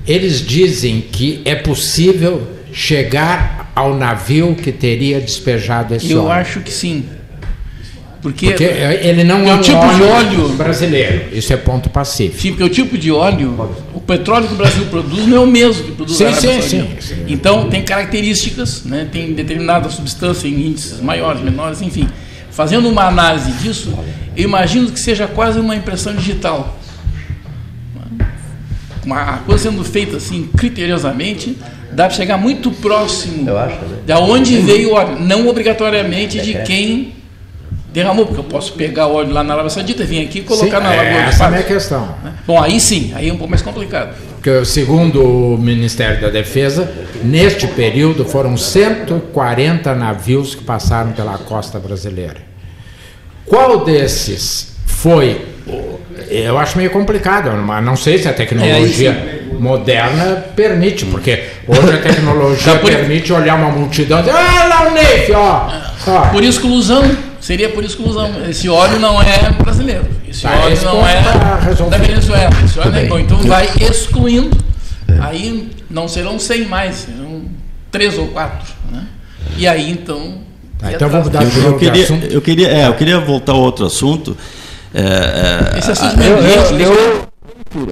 eles 0.08 0.42
dizem 0.42 1.00
que 1.02 1.44
é 1.46 1.54
possível 1.54 2.48
chegar 2.74 3.72
ao 3.76 3.96
navio 3.96 4.56
que 4.56 4.72
teria 4.72 5.22
despejado 5.22 5.94
esse 5.94 6.12
Eu 6.12 6.24
óleo. 6.24 6.32
acho 6.32 6.60
que 6.62 6.72
sim. 6.72 7.06
Porque, 8.26 8.48
Porque 8.48 8.64
ele 8.64 9.24
não 9.24 9.46
o 9.46 9.48
é 9.48 9.54
um 9.54 9.62
tipo 9.62 9.78
de 9.80 10.02
óleo 10.02 10.42
óleo- 10.46 10.50
brasileiro. 10.56 11.26
Isso 11.32 11.54
é 11.54 11.58
ponto 11.58 11.92
pacífico. 11.92 12.42
sim, 12.42 12.50
porque 12.50 12.64
o 12.64 12.70
tipo 12.70 12.98
de 12.98 13.12
óleo, 13.12 13.78
o 13.94 14.02
petróleo 14.02 14.48
que 14.48 14.54
o 14.56 14.58
Brasil 14.58 14.84
produz 14.88 15.28
não 15.28 15.38
é 15.38 15.40
o 15.42 15.46
mesmo 15.46 15.84
que 15.84 15.92
produz 15.92 16.18
Sim, 16.18 16.24
a 16.26 16.30
Arábia 16.30 16.62
sim, 16.64 16.80
Saudita. 16.80 17.02
sim, 17.04 17.16
sim. 17.18 17.24
Então 17.28 17.70
tem 17.70 17.84
características, 17.84 18.84
né? 18.84 19.08
tem 19.12 19.32
determinada 19.34 19.90
substância 19.92 20.48
em 20.48 20.54
índices 20.70 21.00
maiores, 21.02 21.40
menores, 21.44 21.84
enfim. 21.84 22.08
Fazendo 22.50 22.90
uma 22.90 23.04
análise 23.04 23.52
disso, 23.52 23.94
eu 24.36 24.44
imagino 24.46 24.90
que 24.90 25.00
seja 25.00 25.28
quase 25.28 25.60
uma 25.60 25.76
impressão 25.76 26.16
digital. 26.16 26.80
Uma 29.06 29.38
coisa 29.46 29.70
sendo 29.70 29.84
feita 29.84 30.18
assim 30.18 30.50
criteriosamente, 30.58 31.56
dá 31.92 32.08
para 32.08 32.16
chegar 32.16 32.38
muito 32.40 32.72
próximo 32.72 33.48
Eu 33.48 33.58
acho 33.60 33.76
também. 33.78 34.00
da 34.04 34.20
onde 34.20 34.58
veio 34.58 34.90
o 34.90 34.94
óleo, 34.94 35.20
não 35.20 35.48
obrigatoriamente 35.48 36.42
de 36.42 36.56
quem 36.64 37.14
derramou, 37.96 38.26
porque 38.26 38.42
eu 38.42 38.44
posso 38.44 38.74
pegar 38.74 39.08
óleo 39.08 39.32
lá 39.32 39.42
na 39.42 39.54
Arábia 39.54 39.70
Saudita, 39.70 40.04
vir 40.04 40.24
aqui 40.24 40.40
e 40.40 40.42
colocar 40.42 40.78
Sim, 40.78 40.84
na 40.84 40.90
Lagoa 40.90 41.04
é, 41.04 41.28
essa 41.30 41.46
é 41.46 41.48
a 41.48 41.50
minha 41.50 41.64
questão. 41.64 42.16
Bom, 42.46 42.62
aí 42.62 42.78
sim, 42.80 43.14
aí 43.16 43.30
é 43.30 43.34
um 43.34 43.38
pouco 43.38 43.50
mais 43.50 43.62
complicado. 43.62 44.14
Porque, 44.34 44.66
segundo 44.66 45.24
o 45.24 45.58
Ministério 45.58 46.20
da 46.20 46.30
Defesa, 46.30 46.92
neste 47.24 47.66
período 47.68 48.26
foram 48.26 48.58
140 48.58 49.96
navios 49.96 50.54
que 50.54 50.64
passaram 50.64 51.14
pela 51.14 51.38
costa 51.38 51.80
brasileira. 51.80 52.38
Qual 53.46 53.86
desses 53.86 54.76
foi? 54.86 55.46
Eu 56.30 56.58
acho 56.58 56.78
meio 56.78 56.90
complicado, 56.90 57.52
mas 57.52 57.84
não 57.84 57.96
sei 57.96 58.18
se 58.18 58.28
a 58.28 58.34
tecnologia 58.34 59.42
moderna 59.58 60.44
permite, 60.54 61.06
porque 61.06 61.44
hoje 61.66 61.94
a 61.94 61.98
tecnologia 61.98 62.74
Tá 62.76 62.80
permite 62.80 63.32
olhar 63.32 63.56
uma 63.56 63.70
multidão 63.70 64.20
e 64.20 64.24
dizer, 64.24 64.36
ah, 64.36 64.66
lá 64.66 64.90
o 64.90 64.94
Neif, 64.94 65.32
ó. 65.32 65.72
ó. 66.08 66.28
Por 66.30 66.44
exclusão, 66.44 67.04
seria 67.46 67.70
por 67.70 67.84
exclusão. 67.84 68.32
Esse 68.50 68.68
óleo 68.68 69.00
não 69.00 69.22
é 69.22 69.52
brasileiro. 69.52 70.06
Esse 70.28 70.42
Tá, 70.42 70.58
óleo 70.64 70.74
esse 70.74 70.84
não 70.86 71.08
é 71.08 71.22
da 71.90 71.98
Venezuela. 71.98 72.50
Esse 72.66 72.80
óleo 72.80 72.96
é 72.96 73.06
bom. 73.06 73.20
Então 73.20 73.38
vai 73.44 73.70
excluindo. 73.80 74.58
Aí 75.22 75.70
não 75.90 76.08
serão 76.08 76.40
100 76.40 76.66
mais, 76.66 76.96
serão 76.96 77.44
3 77.92 78.18
ou 78.18 78.28
4. 78.30 78.74
Né? 78.92 79.04
E 79.58 79.68
aí 79.68 79.92
então. 79.92 80.40
Ir 80.84 80.96
então 80.96 81.08
vamos 81.10 81.30
dar 81.30 81.46
disso. 81.46 81.60
Eu, 81.60 81.72
eu 81.72 81.78
queria, 81.78 82.08
eu 82.32 82.42
queria, 82.42 82.68
é, 82.70 82.88
eu 82.88 82.94
queria 82.96 83.20
voltar 83.20 83.54
a 83.54 83.56
outro 83.56 83.86
assunto. 83.86 84.36
É, 84.94 85.74
é, 85.76 85.80
Esse 85.80 85.92
assunto 85.92 86.14
a- 86.14 86.18
meio 86.18 86.38
ambiente, 86.40 86.82
eu- 86.84 87.28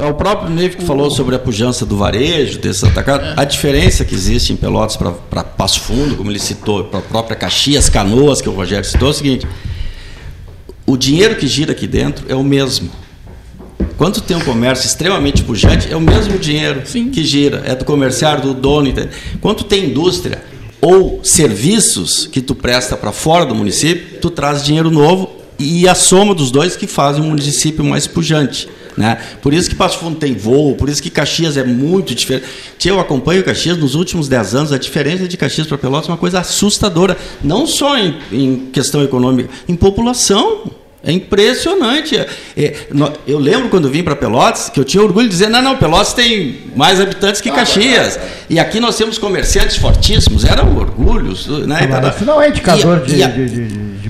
É 0.02 0.06
o 0.06 0.14
próprio 0.14 0.50
Neve 0.50 0.78
que 0.78 0.86
falou 0.86 1.12
sobre 1.12 1.36
a 1.36 1.40
pujança 1.40 1.86
do 1.86 1.98
varejo, 1.98 2.58
desse 2.60 2.86
atacado. 2.86 3.34
A 3.38 3.44
diferença 3.44 4.06
que 4.06 4.16
existe 4.16 4.54
em 4.54 4.56
Pelotas 4.56 4.96
para 4.96 5.44
Passo 5.44 5.82
Fundo, 5.82 6.16
como 6.16 6.32
ele 6.32 6.40
citou, 6.40 6.86
para 6.86 7.00
a 7.00 7.02
própria 7.02 7.36
Caxias, 7.36 7.90
Canoas, 7.90 8.42
que 8.42 8.48
o 8.48 8.54
Rogério 8.54 8.86
citou, 8.86 9.10
é 9.10 9.12
o 9.12 9.14
seguinte: 9.14 9.48
o 10.86 10.96
dinheiro 10.96 11.36
que 11.36 11.48
gira 11.48 11.74
aqui 11.74 11.86
dentro 11.86 12.26
é 12.30 12.36
o 12.36 12.44
mesmo. 12.44 12.90
Quando 13.98 14.22
tem 14.22 14.36
um 14.36 14.42
comércio 14.42 14.88
extremamente 14.88 15.44
pujante, 15.44 15.92
é 15.92 15.96
o 15.96 16.02
mesmo 16.02 16.38
dinheiro 16.40 16.82
Sim. 16.86 17.10
que 17.12 17.24
gira, 17.24 17.62
é 17.66 17.76
do 17.76 17.86
comerciário, 17.86 18.42
do 18.42 18.54
dono. 18.54 18.88
entende? 18.88 19.10
Quando 19.40 19.64
tem 19.64 19.86
indústria 19.86 20.44
ou 20.82 21.20
serviços 21.24 22.28
que 22.28 22.42
tu 22.42 22.56
presta 22.56 22.98
para 22.98 23.12
fora 23.12 23.46
do 23.46 23.54
município, 23.54 24.20
tu 24.20 24.30
traz 24.30 24.64
dinheiro 24.64 24.90
novo 24.90 25.43
e 25.60 25.88
a 25.88 25.96
soma 25.96 26.34
dos 26.34 26.52
dois 26.52 26.76
que 26.76 26.88
fazem 26.88 27.24
um 27.24 27.28
município 27.28 27.84
mais 27.84 28.08
pujante. 28.08 28.68
Né? 28.96 29.20
Por 29.42 29.54
isso 29.54 29.70
que 29.70 29.76
Passo 29.76 29.98
Fundo 29.98 30.18
tem 30.18 30.34
voo, 30.36 30.76
por 30.76 30.88
isso 30.88 31.02
que 31.02 31.10
Caxias 31.10 31.58
é 31.58 31.64
muito 31.64 32.14
diferente. 32.14 32.46
Eu 32.86 33.00
acompanho 33.00 33.44
Caxias 33.44 33.78
nos 33.78 33.96
últimos 33.96 34.28
10 34.28 34.56
anos, 34.56 34.72
a 34.72 34.78
diferença 34.78 35.28
de 35.28 35.36
Caxias 35.36 35.68
para 35.68 35.78
Pelotas 35.78 36.10
é 36.10 36.12
uma 36.12 36.18
coisa 36.18 36.40
assustadora, 36.40 37.18
não 37.44 37.66
só 37.66 37.98
em, 37.98 38.20
em 38.32 38.58
questão 38.72 39.04
econômica, 39.04 39.50
em 39.68 39.76
população. 39.76 40.83
É 41.06 41.12
impressionante. 41.12 42.16
É- 42.18 42.28
é, 42.56 42.88
no- 42.94 43.12
eu 43.28 43.38
lembro 43.38 43.68
quando 43.70 43.90
vim 43.90 44.02
para 44.04 44.16
Pelotas 44.16 44.70
que 44.70 44.80
eu 44.80 44.86
tinha 44.86 45.04
orgulho 45.04 45.26
de 45.28 45.34
dizer: 45.34 45.50
não, 45.50 45.62
não, 45.62 45.76
Pelotas 45.78 46.14
tem 46.14 46.62
mais 46.76 47.02
habitantes 47.02 47.42
que 47.42 47.52
Caxias. 47.52 48.18
E 48.50 48.58
aqui 48.58 48.80
nós 48.80 48.96
temos 48.98 49.18
comerciantes 49.18 49.76
fortíssimos. 49.76 50.46
Era 50.46 50.64
um 50.64 50.78
orgulho. 50.78 51.34
Né? 51.68 51.88
Mas 51.90 52.16
isso 52.16 52.26
não 52.26 52.42
é 52.42 52.50
indicador 52.50 53.04
E- 53.06 53.08
de, 53.08 53.16
e 53.18 53.24
a- 53.24 53.28
de- 53.28 53.50
de- 53.50 53.68
de- 53.68 54.00
de 54.00 54.10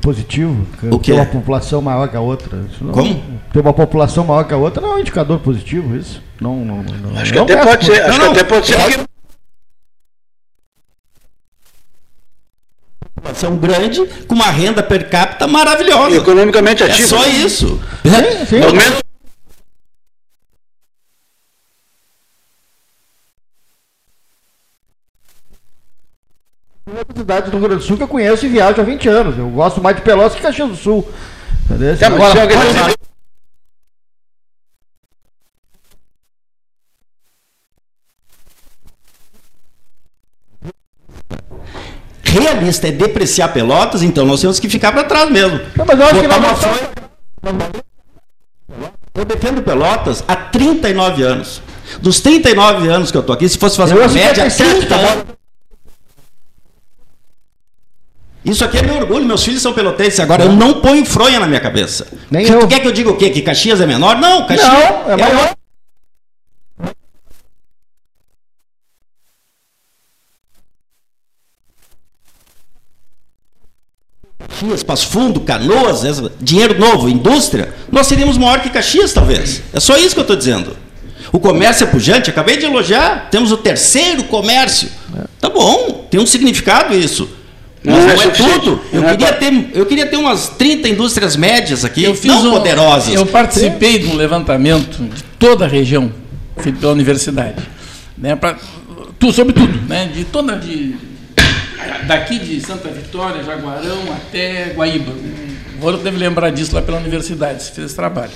positivo. 0.00 0.66
O 0.90 0.98
quê? 0.98 1.12
Ter 1.12 1.16
uma 1.16 1.26
população 1.26 1.80
maior 1.80 2.08
que 2.08 2.16
a 2.16 2.20
outra. 2.20 2.58
Não- 2.80 2.92
Como? 2.92 3.22
Ter 3.52 3.60
uma 3.60 3.72
população 3.72 4.24
maior 4.24 4.44
que 4.44 4.52
a 4.54 4.56
outra 4.56 4.80
não 4.82 4.92
é 4.92 4.96
um 4.96 5.00
indicador 5.00 5.38
positivo, 5.40 5.96
isso. 5.96 6.22
Não, 6.40 6.56
não, 6.64 6.82
não, 6.82 7.18
Acho 7.20 7.32
que 7.32 7.38
não 7.38 7.44
até 7.44 7.56
pode 7.56 7.84
ser, 7.86 8.02
acho 8.02 8.12
que 8.12 8.24
não. 8.24 8.32
até 8.32 8.44
pode 8.44 8.66
ser 8.66 8.76
população 13.22 13.56
grande 13.56 14.04
com 14.26 14.34
uma 14.34 14.50
renda 14.50 14.82
per 14.82 15.08
capita 15.08 15.46
maravilhosa. 15.46 16.16
economicamente 16.16 16.82
É 16.82 16.86
ativo. 16.86 17.08
só 17.08 17.24
isso. 17.26 17.80
Sim, 18.04 18.46
sim. 18.46 18.60
Pelo 18.60 18.74
menos 18.74 19.00
Uma 26.86 27.04
cidade 27.16 27.50
do 27.50 27.58
Rio 27.58 27.68
Grande 27.68 27.82
do 27.82 27.86
Sul 27.86 27.96
que 27.96 28.02
eu 28.02 28.08
conheço 28.08 28.44
e 28.44 28.48
viajo 28.48 28.80
há 28.80 28.84
20 28.84 29.08
anos. 29.08 29.38
Eu 29.38 29.48
gosto 29.50 29.80
mais 29.80 29.96
de 29.96 30.02
Pelotas 30.02 30.34
que 30.34 30.42
Caxias 30.42 30.68
do 30.68 30.76
Sul. 30.76 31.08
Entendeu? 31.66 31.96
Tá, 31.98 32.06
Agora, 32.08 32.32
se 32.32 32.40
alguém- 32.40 32.56
mas- 32.56 32.96
Realista 42.32 42.88
é 42.88 42.92
depreciar 42.92 43.48
Pelotas, 43.52 44.02
então 44.02 44.24
nós 44.24 44.40
temos 44.40 44.58
que 44.58 44.68
ficar 44.68 44.90
para 44.92 45.04
trás 45.04 45.30
mesmo. 45.30 45.60
Não, 45.76 45.84
mas 45.84 45.98
eu 45.98 46.06
acho 46.06 46.20
que 46.20 46.28
Botar 46.28 46.40
nós 46.40 46.58
uma 47.42 47.68
Eu 49.14 49.24
defendo 49.24 49.62
Pelotas 49.62 50.24
há 50.26 50.34
39 50.34 51.22
anos. 51.22 51.60
Dos 52.00 52.20
39 52.20 52.88
anos 52.88 53.10
que 53.10 53.18
eu 53.18 53.22
tô 53.22 53.32
aqui, 53.34 53.46
se 53.48 53.58
fosse 53.58 53.76
fazer 53.76 53.94
Eu 53.94 53.98
uma 53.98 54.08
média, 54.08 54.48
57, 54.48 54.86
30 54.86 54.86
tá 54.86 54.96
bom? 54.96 55.08
anos. 55.12 55.24
Isso 58.44 58.64
aqui 58.64 58.78
é 58.78 58.82
meu 58.82 58.96
orgulho, 58.96 59.24
meus 59.24 59.44
filhos 59.44 59.62
são 59.62 59.72
pelotenses. 59.72 60.18
Agora, 60.18 60.44
eu 60.44 60.52
não 60.52 60.80
ponho 60.80 61.04
fronha 61.04 61.38
na 61.38 61.46
minha 61.46 61.60
cabeça. 61.60 62.06
Nem 62.30 62.44
Tu 62.46 62.52
eu. 62.52 62.66
quer 62.66 62.80
que 62.80 62.88
eu 62.88 62.92
diga 62.92 63.10
o 63.10 63.16
quê? 63.16 63.30
Que 63.30 63.40
Caxias 63.42 63.80
é 63.80 63.86
menor? 63.86 64.16
Não, 64.16 64.46
Caxias 64.46 64.66
Não, 64.68 65.10
é 65.12 65.16
maior. 65.16 65.54
Caxias, 74.62 74.82
Passo 74.82 75.08
Fundo, 75.08 75.40
Canoas, 75.40 76.02
dinheiro 76.40 76.78
novo, 76.78 77.08
indústria, 77.08 77.74
nós 77.90 78.06
seríamos 78.06 78.38
maior 78.38 78.60
que 78.60 78.70
Caxias, 78.70 79.12
talvez. 79.12 79.62
É 79.72 79.80
só 79.80 79.96
isso 79.96 80.14
que 80.14 80.20
eu 80.20 80.22
estou 80.22 80.36
dizendo. 80.36 80.76
O 81.32 81.38
comércio 81.38 81.84
é 81.84 81.86
pujante, 81.86 82.30
acabei 82.30 82.56
de 82.56 82.64
elogiar, 82.66 83.28
temos 83.30 83.50
o 83.52 83.56
terceiro 83.56 84.24
comércio. 84.24 84.88
Tá 85.40 85.48
bom, 85.48 86.06
tem 86.10 86.20
um 86.20 86.26
significado 86.26 86.94
isso. 86.94 87.28
Mas 87.84 87.96
Não 87.96 88.02
não, 88.02 88.10
é 88.10 88.26
é 88.26 88.28
tudo. 88.30 88.80
Eu 88.92 89.04
é 89.04 89.10
queria, 89.10 89.26
pra- 89.26 89.36
ter, 89.38 89.70
eu 89.74 89.86
queria 89.86 90.06
ter 90.06 90.16
umas 90.16 90.50
30 90.50 90.88
indústrias 90.88 91.34
médias 91.34 91.84
aqui, 91.84 92.04
Eu 92.04 92.14
fiz 92.14 92.30
não 92.30 92.48
um- 92.48 92.50
poderosas. 92.52 93.12
Eu 93.12 93.26
participei 93.26 93.98
de 93.98 94.06
um 94.06 94.14
levantamento 94.14 95.02
de 95.02 95.22
toda 95.38 95.64
a 95.64 95.68
região, 95.68 96.12
feito 96.58 96.78
pela 96.78 96.92
universidade. 96.92 97.56
Né, 98.16 98.36
pra, 98.36 98.56
tu, 99.18 99.32
sobre 99.32 99.52
tudo, 99.52 99.80
né, 99.88 100.08
de 100.14 100.24
toda. 100.24 100.56
De, 100.56 100.94
daqui 101.98 102.38
de 102.38 102.60
Santa 102.60 102.88
Vitória, 102.88 103.42
Jaguarão 103.42 104.12
até 104.12 104.72
Guaíba. 104.74 105.12
O 105.78 105.82
Roro 105.82 105.98
deve 105.98 106.16
lembrar 106.16 106.50
disso 106.50 106.74
lá 106.74 106.82
pela 106.82 106.98
universidade, 106.98 107.62
se 107.62 107.72
fez 107.72 107.86
esse 107.86 107.96
trabalho. 107.96 108.32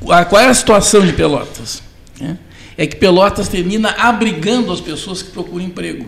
Qual 0.00 0.40
é 0.40 0.46
a 0.46 0.54
situação 0.54 1.04
de 1.04 1.12
Pelotas? 1.12 1.82
né? 2.20 2.38
É 2.76 2.86
que 2.86 2.96
Pelotas 2.96 3.48
termina 3.48 3.90
abrigando 3.90 4.72
as 4.72 4.80
pessoas 4.80 5.22
que 5.22 5.30
procuram 5.30 5.64
emprego. 5.64 6.06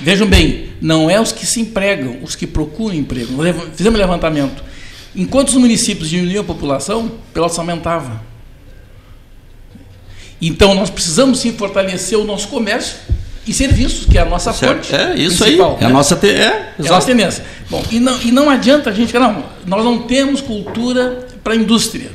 Vejam 0.00 0.26
bem, 0.26 0.70
não 0.80 1.10
é 1.10 1.20
os 1.20 1.32
que 1.32 1.44
se 1.44 1.60
empregam, 1.60 2.18
os 2.22 2.36
que 2.36 2.46
procuram 2.46 2.94
emprego. 2.94 3.32
Fizemos 3.74 3.98
um 3.98 4.02
levantamento. 4.02 4.62
Enquanto 5.14 5.48
os 5.48 5.56
municípios 5.56 6.08
diminuíam 6.08 6.42
a 6.42 6.46
população, 6.46 7.18
Pelotas 7.34 7.58
aumentava. 7.58 8.22
Então 10.40 10.74
nós 10.74 10.90
precisamos 10.90 11.40
sim 11.40 11.52
fortalecer 11.52 12.18
o 12.18 12.24
nosso 12.24 12.48
comércio 12.48 12.96
e 13.46 13.52
serviços, 13.52 14.06
que 14.06 14.16
é 14.16 14.20
a 14.22 14.24
nossa 14.24 14.52
Certo? 14.52 14.86
fonte. 14.86 14.94
É 14.94 15.16
isso 15.16 15.42
principal, 15.42 15.76
aí. 15.76 15.82
É 15.82 15.84
a 15.84 15.88
né? 15.88 15.94
nossa. 15.94 16.16
Te... 16.16 16.28
É, 16.28 16.74
É 16.78 16.86
a 16.86 16.88
nossa 16.90 17.06
tendência. 17.06 17.44
Bom, 17.68 17.82
e 17.90 17.98
não, 17.98 18.20
e 18.22 18.30
não 18.30 18.48
adianta 18.50 18.90
a 18.90 18.92
gente. 18.92 19.12
Não, 19.14 19.44
nós 19.66 19.84
não 19.84 20.02
temos 20.02 20.40
cultura 20.40 21.26
para 21.42 21.54
a 21.54 21.56
indústria. 21.56 22.10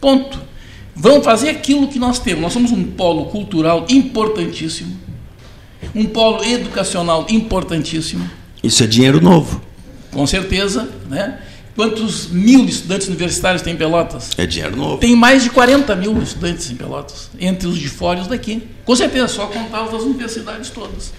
Ponto. 0.00 0.38
Vamos 0.94 1.24
fazer 1.24 1.48
aquilo 1.50 1.88
que 1.88 1.98
nós 1.98 2.18
temos. 2.18 2.42
Nós 2.42 2.52
somos 2.52 2.70
um 2.72 2.84
polo 2.84 3.26
cultural 3.26 3.86
importantíssimo, 3.88 4.96
um 5.94 6.04
polo 6.04 6.44
educacional 6.44 7.26
importantíssimo, 7.30 8.28
Isso 8.62 8.82
é 8.84 8.86
dinheiro 8.86 9.20
novo. 9.20 9.62
com 10.12 10.26
certeza. 10.26 10.88
Né? 11.08 11.38
Quantos 11.76 12.28
mil 12.28 12.64
estudantes 12.66 13.06
universitários 13.08 13.62
tem 13.62 13.74
em 13.74 13.76
Pelotas? 13.76 14.30
É 14.36 14.44
dinheiro 14.46 14.76
novo. 14.76 14.98
Tem 14.98 15.14
mais 15.16 15.42
de 15.44 15.50
40 15.50 15.94
mil 15.96 16.20
estudantes 16.22 16.70
em 16.70 16.74
Pelotas, 16.76 17.30
entre 17.38 17.66
os 17.68 17.78
de 17.78 17.88
fora 17.88 18.18
e 18.18 18.22
os 18.22 18.28
daqui. 18.28 18.62
Com 18.84 18.94
certeza, 18.96 19.28
só 19.28 19.46
contar 19.46 19.84
os 19.84 19.92
das 19.92 20.02
universidades 20.02 20.70
todas. 20.70 21.12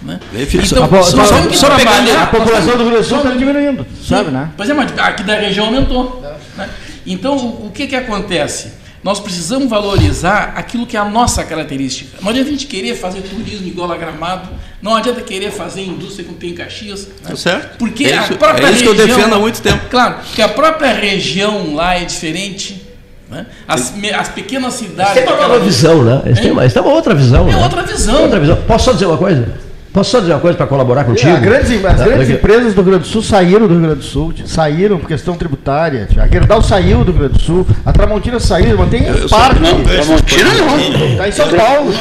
Né? 0.00 0.18
Bem, 0.32 0.46
filho, 0.46 0.64
Então, 0.64 0.88
só- 0.88 0.96
A, 0.98 1.02
só- 1.02 1.12
só 1.52 1.76
pegando- 1.76 1.84
trabalhar- 1.84 2.22
a 2.22 2.26
população 2.28 2.72
do 2.78 2.84
Rio 2.84 2.90
Grande 2.92 2.96
do 3.02 3.04
Sul 3.04 3.18
está 3.18 3.30
diminuindo, 3.32 3.86
sabe, 4.06 4.30
né? 4.30 4.50
Pois 4.56 4.70
é, 4.70 4.72
mas 4.72 4.98
aqui 4.98 5.22
da 5.24 5.34
região 5.38 5.66
aumentou. 5.66 6.22
né? 6.56 6.70
Então, 7.06 7.36
o, 7.36 7.66
o 7.66 7.70
que, 7.70 7.86
que 7.86 7.94
acontece? 7.96 8.72
Nós 9.02 9.18
precisamos 9.20 9.68
valorizar 9.68 10.52
aquilo 10.56 10.86
que 10.86 10.96
é 10.96 11.00
a 11.00 11.04
nossa 11.04 11.42
característica. 11.44 12.16
Não 12.22 12.30
adianta 12.30 12.48
a 12.48 12.52
gente 12.52 12.66
querer 12.66 12.94
fazer 12.94 13.20
turismo 13.22 13.66
igual 13.66 13.90
a 13.92 13.96
Gramado, 13.96 14.48
não 14.82 14.94
adianta 14.96 15.20
querer 15.20 15.50
fazer 15.50 15.82
indústria 15.82 16.24
como 16.24 16.36
tem 16.38 16.50
em 16.50 16.54
Caxias. 16.54 17.06
né? 17.06 17.12
Tá 17.28 17.36
certo. 17.36 17.76
Porque 17.78 18.04
É 18.04 18.18
a 18.18 18.22
isso- 18.24 18.34
própria 18.36 18.66
é 18.66 18.70
isso 18.70 18.82
que 18.82 18.88
eu 18.88 18.94
região- 18.96 19.16
defendo 19.18 19.34
há 19.34 19.38
muito 19.38 19.60
tempo. 19.60 19.80
Claro, 19.90 20.14
porque 20.24 20.42
a 20.42 20.48
própria 20.48 20.92
região 20.92 21.74
lá 21.74 21.94
é 21.96 22.04
diferente. 22.04 22.86
né? 23.30 23.46
As, 23.68 23.92
as 24.18 24.28
pequenas 24.28 24.74
cidades. 24.74 25.12
Tem 25.14 25.22
uma 25.22 25.32
daquela- 25.32 25.48
nova 25.54 25.64
visão, 25.64 26.02
né? 26.02 26.22
Eles 26.26 26.40
têm, 26.40 26.50
uma, 26.50 26.62
eles 26.62 26.72
têm 26.72 26.82
uma 26.82 26.92
outra 26.92 27.14
visão. 27.14 27.48
É 27.48 27.52
né? 27.52 27.62
outra 27.62 27.82
visão. 27.82 28.22
Outra 28.22 28.40
visão. 28.40 28.56
Posso 28.66 28.84
só 28.86 28.92
dizer 28.92 29.06
uma 29.06 29.16
coisa? 29.18 29.48
Posso 29.92 30.10
só 30.10 30.20
dizer 30.20 30.32
uma 30.32 30.40
coisa 30.40 30.56
para 30.56 30.66
colaborar 30.66 31.04
contigo? 31.04 31.30
A 31.30 31.36
grandes, 31.40 31.70
as 31.84 31.96
Tá, 31.96 32.04
grandes 32.04 32.28
empresas 32.30 32.74
do 32.74 32.82
Rio 32.82 32.90
Grande 32.92 33.04
do 33.04 33.08
Sul 33.08 33.22
saíram 33.22 33.66
do 33.68 33.74
Rio 33.74 33.82
Grande 33.82 33.96
do 34.00 34.04
Sul, 34.04 34.32
saíram 34.46 34.98
por 34.98 35.06
questão 35.08 35.36
tributária. 35.36 36.08
A 36.16 36.26
Gerdau 36.28 36.62
saiu 36.62 37.04
do 37.04 37.12
Rio 37.12 37.20
Grande 37.20 37.34
do 37.38 37.42
Sul, 37.42 37.66
a 37.86 37.92
Tramontina 37.92 38.38
saiu, 38.40 38.76
mas 38.78 38.88
tem 38.90 39.02
parque. 39.28 39.60
Não, 39.60 39.82
Tramontina 39.82 40.54
não. 40.54 41.06
Está 41.12 41.28
em 41.28 41.32
São 41.32 41.48
Paulo. 41.50 41.92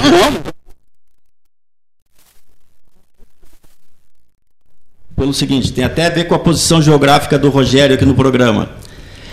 Pelo 5.19 5.33
seguinte, 5.33 5.73
tem 5.73 5.83
até 5.83 6.05
a 6.05 6.09
ver 6.09 6.23
com 6.25 6.33
a 6.33 6.39
posição 6.39 6.81
geográfica 6.81 7.37
do 7.37 7.49
Rogério 7.49 7.93
aqui 7.93 8.05
no 8.05 8.15
programa. 8.15 8.69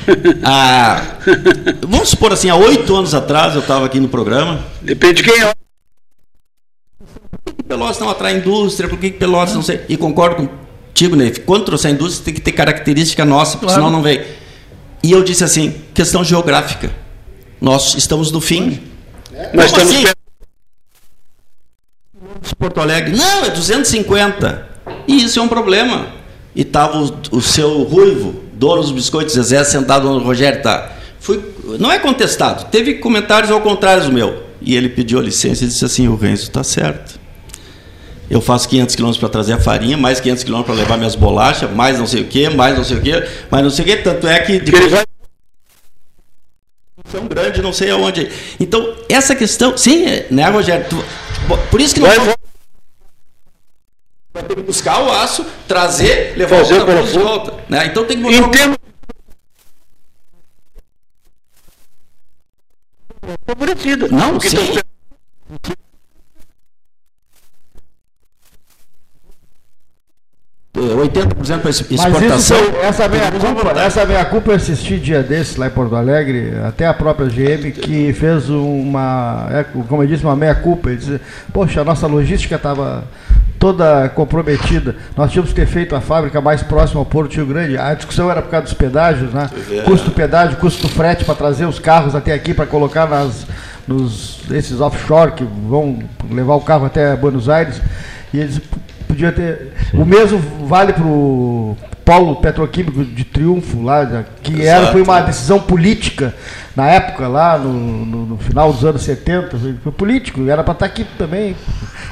Ah, 0.45 1.16
vamos 1.82 2.11
supor 2.11 2.32
assim, 2.32 2.49
há 2.49 2.55
oito 2.55 2.95
anos 2.95 3.12
atrás 3.12 3.55
eu 3.57 3.61
estava 3.61 3.87
aqui 3.87 3.99
no 3.99 4.09
programa. 4.09 4.61
Depende 4.80 5.20
de 5.20 5.28
quem 5.28 5.43
é. 5.43 5.53
Por 7.45 7.55
que 7.55 7.62
Pelotas 7.64 7.99
não 7.99 8.09
atrai 8.09 8.37
indústria? 8.37 8.89
Por 8.89 9.01
que 9.01 9.11
Pelotas 9.11 9.57
não 9.57 9.62
sei? 9.62 9.84
E 9.89 9.97
concordo 9.97 10.49
contigo, 10.49 11.16
Neif. 11.16 11.41
Quando 11.41 11.64
trouxer 11.64 11.91
a 11.91 11.95
indústria 11.95 12.24
tem 12.26 12.34
que 12.34 12.41
ter 12.41 12.53
característica 12.53 13.24
nossa, 13.24 13.59
porque 13.59 13.66
Claro. 13.66 13.80
senão 13.80 13.91
não 13.91 14.01
vem. 14.01 14.24
E 15.03 15.11
eu 15.11 15.24
disse 15.24 15.43
assim, 15.43 15.74
questão 15.93 16.22
geográfica. 16.22 16.89
Nós 17.61 17.97
estamos 17.97 18.30
no 18.30 18.41
fim. 18.41 18.80
Nós 19.53 19.72
Como 19.72 19.82
estamos 19.82 19.93
assim? 19.93 20.07
Porto 22.57 22.80
Alegre. 22.80 23.16
Não, 23.16 23.45
é 23.45 23.51
250. 23.51 24.76
E 25.07 25.24
isso 25.24 25.39
é 25.39 25.43
um 25.43 25.49
problema. 25.49 26.09
E 26.55 26.62
estava 26.62 26.99
o, 26.99 27.12
o 27.32 27.41
seu 27.41 27.82
Ruivo 27.82 28.47
dono 28.57 28.82
dos 28.82 28.91
biscoitos 28.91 29.34
Zezé, 29.34 29.62
sentado 29.64 30.09
onde 30.11 30.24
o 30.24 30.26
Rogério 30.26 30.59
está. 30.59 30.93
Fui, 31.20 31.43
não 31.78 31.93
é 31.93 31.99
contestado. 31.99 32.70
Teve 32.70 32.95
comentários 32.95 33.51
ao 33.51 33.61
contrário 33.61 34.05
do 34.05 34.12
meu. 34.12 34.45
E 34.61 34.74
ele 34.74 34.89
pediu 34.89 35.20
licença 35.20 35.64
e 35.64 35.68
disse 35.68 35.84
assim: 35.84 36.09
o 36.09 36.16
Renzo 36.16 36.45
está 36.45 36.64
certo. 36.64 37.18
Eu 38.28 38.41
faço 38.41 38.68
500 38.68 38.97
quilômetros 38.97 39.20
para 39.20 39.28
trazer 39.28 39.53
a 39.53 39.59
farinha, 39.59 39.97
mais 39.97 40.18
500 40.18 40.43
quilômetros 40.43 40.74
para 40.74 40.84
levar 40.84 40.97
minhas 40.97 41.14
bolachas, 41.14 41.70
mais 41.70 41.99
não 41.99 42.07
sei 42.07 42.22
o 42.22 42.26
quê, 42.26 42.49
mais 42.49 42.76
não 42.76 42.82
sei 42.82 42.97
o 42.97 43.01
quê, 43.01 43.28
mais 43.51 43.62
não 43.62 43.70
sei 43.70 43.84
o 43.84 43.89
quê. 43.89 43.97
Tanto 43.97 44.26
é 44.26 44.41
que. 44.41 44.59
Depois... 44.59 45.05
Tão 47.11 47.26
grande, 47.28 47.62
não 47.62 47.72
sei 47.72 47.91
aonde. 47.91 48.28
Então, 48.59 48.95
essa 49.09 49.34
questão. 49.37 49.76
Sim, 49.76 50.07
né, 50.30 50.49
Rogério? 50.49 50.87
Tu, 50.89 51.05
por 51.70 51.80
isso 51.80 51.95
que 51.95 52.01
não. 52.01 52.11
Que 52.11 52.36
buscar 54.62 55.02
o 55.02 55.11
aço, 55.11 55.44
trazer, 55.68 56.34
levar 56.36 56.59
Fazer 56.59 56.82
o 56.82 57.02
de 57.02 57.18
volta. 57.18 57.54
Né? 57.68 57.86
Então 57.86 58.04
tem 58.04 58.16
que 58.16 58.22
botar. 58.22 58.46
Entendo. 58.46 58.76
Favorecida. 63.46 64.09
Não, 64.09 64.40
sim. 64.40 64.57
Tá... 64.57 65.76
80% 70.76 71.61
para 71.61 71.70
exportação. 71.70 72.20
Mas 72.20 72.42
isso 72.42 72.54
essa 72.82 73.09
meia 73.09 73.30
culpa, 73.32 73.80
essa 73.80 74.04
meia 74.04 74.24
culpa 74.24 74.50
eu 74.50 74.57
assisti 74.57 74.98
dia 74.98 75.22
desses 75.22 75.57
lá 75.57 75.68
em 75.68 75.70
Porto 75.70 75.96
Alegre, 75.96 76.52
até 76.66 76.86
a 76.86 76.92
própria 76.92 77.28
GM 77.28 77.72
que 77.72 78.12
fez 78.12 78.50
uma, 78.50 79.48
é, 79.50 79.64
como 79.64 80.02
eu 80.02 80.07
disse, 80.07 80.22
uma 80.22 80.36
meia 80.36 80.54
culpa. 80.54 80.90
Ele 80.90 80.98
disse, 80.98 81.20
poxa, 81.52 81.80
a 81.80 81.84
nossa 81.84 82.07
logística 82.07 82.57
estava 82.57 83.04
toda 83.59 84.09
comprometida. 84.11 84.96
Nós 85.16 85.30
tínhamos 85.30 85.50
que 85.52 85.57
ter 85.57 85.66
feito 85.66 85.94
a 85.94 86.00
fábrica 86.00 86.40
mais 86.40 86.62
próxima 86.62 87.00
ao 87.00 87.07
Porto 87.07 87.34
Rio 87.34 87.46
Grande. 87.46 87.76
A 87.76 87.94
discussão 87.94 88.30
era 88.30 88.42
por 88.42 88.50
causa 88.50 88.64
dos 88.64 88.74
pedágios, 88.74 89.32
né? 89.32 89.48
É. 89.70 89.82
Custo 89.82 90.11
do 90.11 90.14
pedágio, 90.14 90.57
custo 90.59 90.82
do 90.82 90.88
frete 90.88 91.24
para 91.24 91.34
trazer 91.34 91.66
os 91.66 91.78
carros 91.78 92.14
até 92.14 92.32
aqui 92.32 92.54
para 92.54 92.66
colocar 92.66 93.09
nas 93.09 93.46
nos 93.86 94.40
esses 94.50 94.80
offshore 94.80 95.32
que 95.32 95.44
vão 95.44 96.00
levar 96.30 96.57
o 96.57 96.61
carro 96.61 96.86
até 96.86 97.14
Buenos 97.14 97.48
Aires. 97.48 97.80
E 98.34 98.38
eles 98.38 98.61
podia 99.07 99.32
ter. 99.32 99.72
O 99.94 100.04
mesmo 100.04 100.38
vale 100.66 100.92
para 100.92 101.04
o 101.04 101.76
polo 102.07 102.36
petroquímico 102.36 103.04
de 103.04 103.24
Triunfo, 103.24 103.82
lá, 103.82 104.24
que 104.40 104.64
era, 104.64 104.92
foi 104.92 105.02
uma 105.02 105.20
decisão 105.22 105.59
política 105.59 106.32
na 106.76 106.86
época, 106.86 107.26
lá 107.26 107.59
no, 107.59 107.72
no, 107.72 108.26
no 108.26 108.38
final 108.38 108.72
dos 108.72 108.84
anos 108.84 109.02
70. 109.02 109.57
Foi 109.82 109.92
político, 109.92 110.48
era 110.48 110.62
para 110.62 110.72
estar 110.72 110.86
tá 110.86 110.92
aqui 110.92 111.04
também. 111.18 111.57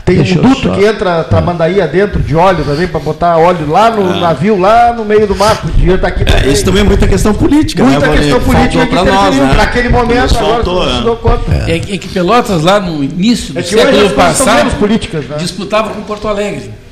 Tem 0.05 0.16
Deixa 0.16 0.40
um 0.40 0.42
duto 0.42 0.72
que 0.72 0.84
entra 0.84 1.22
Tramandaí 1.22 1.76
dentro 1.86 2.20
de 2.20 2.34
óleo 2.34 2.64
também, 2.64 2.88
para 2.88 2.99
botar 2.99 3.36
óleo 3.36 3.70
lá 3.70 3.88
no 3.88 4.14
ah. 4.14 4.20
navio, 4.20 4.59
lá 4.59 4.92
no 4.92 5.05
meio 5.05 5.28
do 5.28 5.36
mar. 5.36 5.62
Podia 5.62 5.95
estar 5.95 6.09
tá 6.09 6.14
aqui 6.14 6.24
também. 6.24 6.49
É, 6.49 6.53
isso 6.53 6.64
também 6.64 6.80
é 6.80 6.84
muita 6.84 7.07
questão 7.07 7.32
política, 7.32 7.84
muita 7.84 8.09
né, 8.09 8.16
questão 8.16 8.40
política 8.40 8.86
para 8.86 9.05
nós, 9.05 9.36
né? 9.36 9.55
Naquele 9.57 9.90
momento, 9.90 10.36
agora 10.36 10.64
soltou, 10.64 10.90
se 10.90 11.03
deu 11.05 11.16
conta. 11.16 11.53
É. 11.68 11.76
é. 11.76 11.78
que 11.78 12.09
Pelotas, 12.09 12.64
lá 12.64 12.80
no 12.80 13.05
início 13.05 13.55
do 13.55 13.61
é 13.61 13.62
século 13.62 14.11
passado, 14.11 14.70
né? 14.88 15.36
disputava 15.38 15.90
com 15.90 16.03
Porto 16.03 16.26
Alegre 16.26 16.84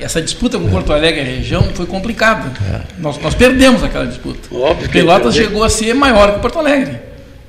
essa 0.00 0.20
disputa 0.20 0.58
com 0.58 0.68
Porto 0.68 0.92
Alegre, 0.92 1.20
a 1.20 1.24
região, 1.24 1.62
foi 1.74 1.86
complicada. 1.86 2.50
É. 2.72 2.80
Nós, 2.98 3.18
nós 3.20 3.34
perdemos 3.34 3.84
aquela 3.84 4.06
disputa. 4.06 4.54
Óbvio 4.54 4.88
Pelotas 4.88 5.34
chegou 5.34 5.62
a 5.62 5.68
ser 5.68 5.94
maior 5.94 6.34
que 6.34 6.40
Porto 6.40 6.58
Alegre. 6.58 6.98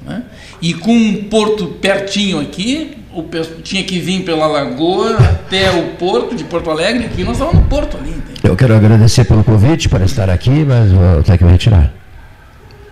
Né? 0.06 0.24
E 0.62 0.74
com 0.74 0.92
um 0.92 1.24
porto 1.24 1.68
pertinho 1.68 2.40
aqui, 2.40 2.98
o, 3.14 3.24
tinha 3.64 3.84
que 3.84 4.00
vir 4.00 4.24
pela 4.24 4.46
lagoa 4.48 5.18
até 5.18 5.72
o 5.72 5.96
porto 5.98 6.36
de 6.36 6.44
Porto 6.44 6.70
Alegre, 6.70 7.06
aqui 7.06 7.24
nós 7.24 7.34
estávamos 7.34 7.62
no 7.62 7.68
porto 7.68 7.98
ali. 7.98 8.12
Entende? 8.12 8.40
Eu 8.44 8.56
quero 8.56 8.76
agradecer 8.76 9.26
pelo 9.26 9.44
convite 9.44 9.90
para 9.90 10.06
estar 10.06 10.30
aqui, 10.30 10.66
mas 10.66 10.92
vou 10.92 11.24
ter 11.24 11.38
que 11.38 11.44
me 11.44 11.52
retirar. 11.52 11.92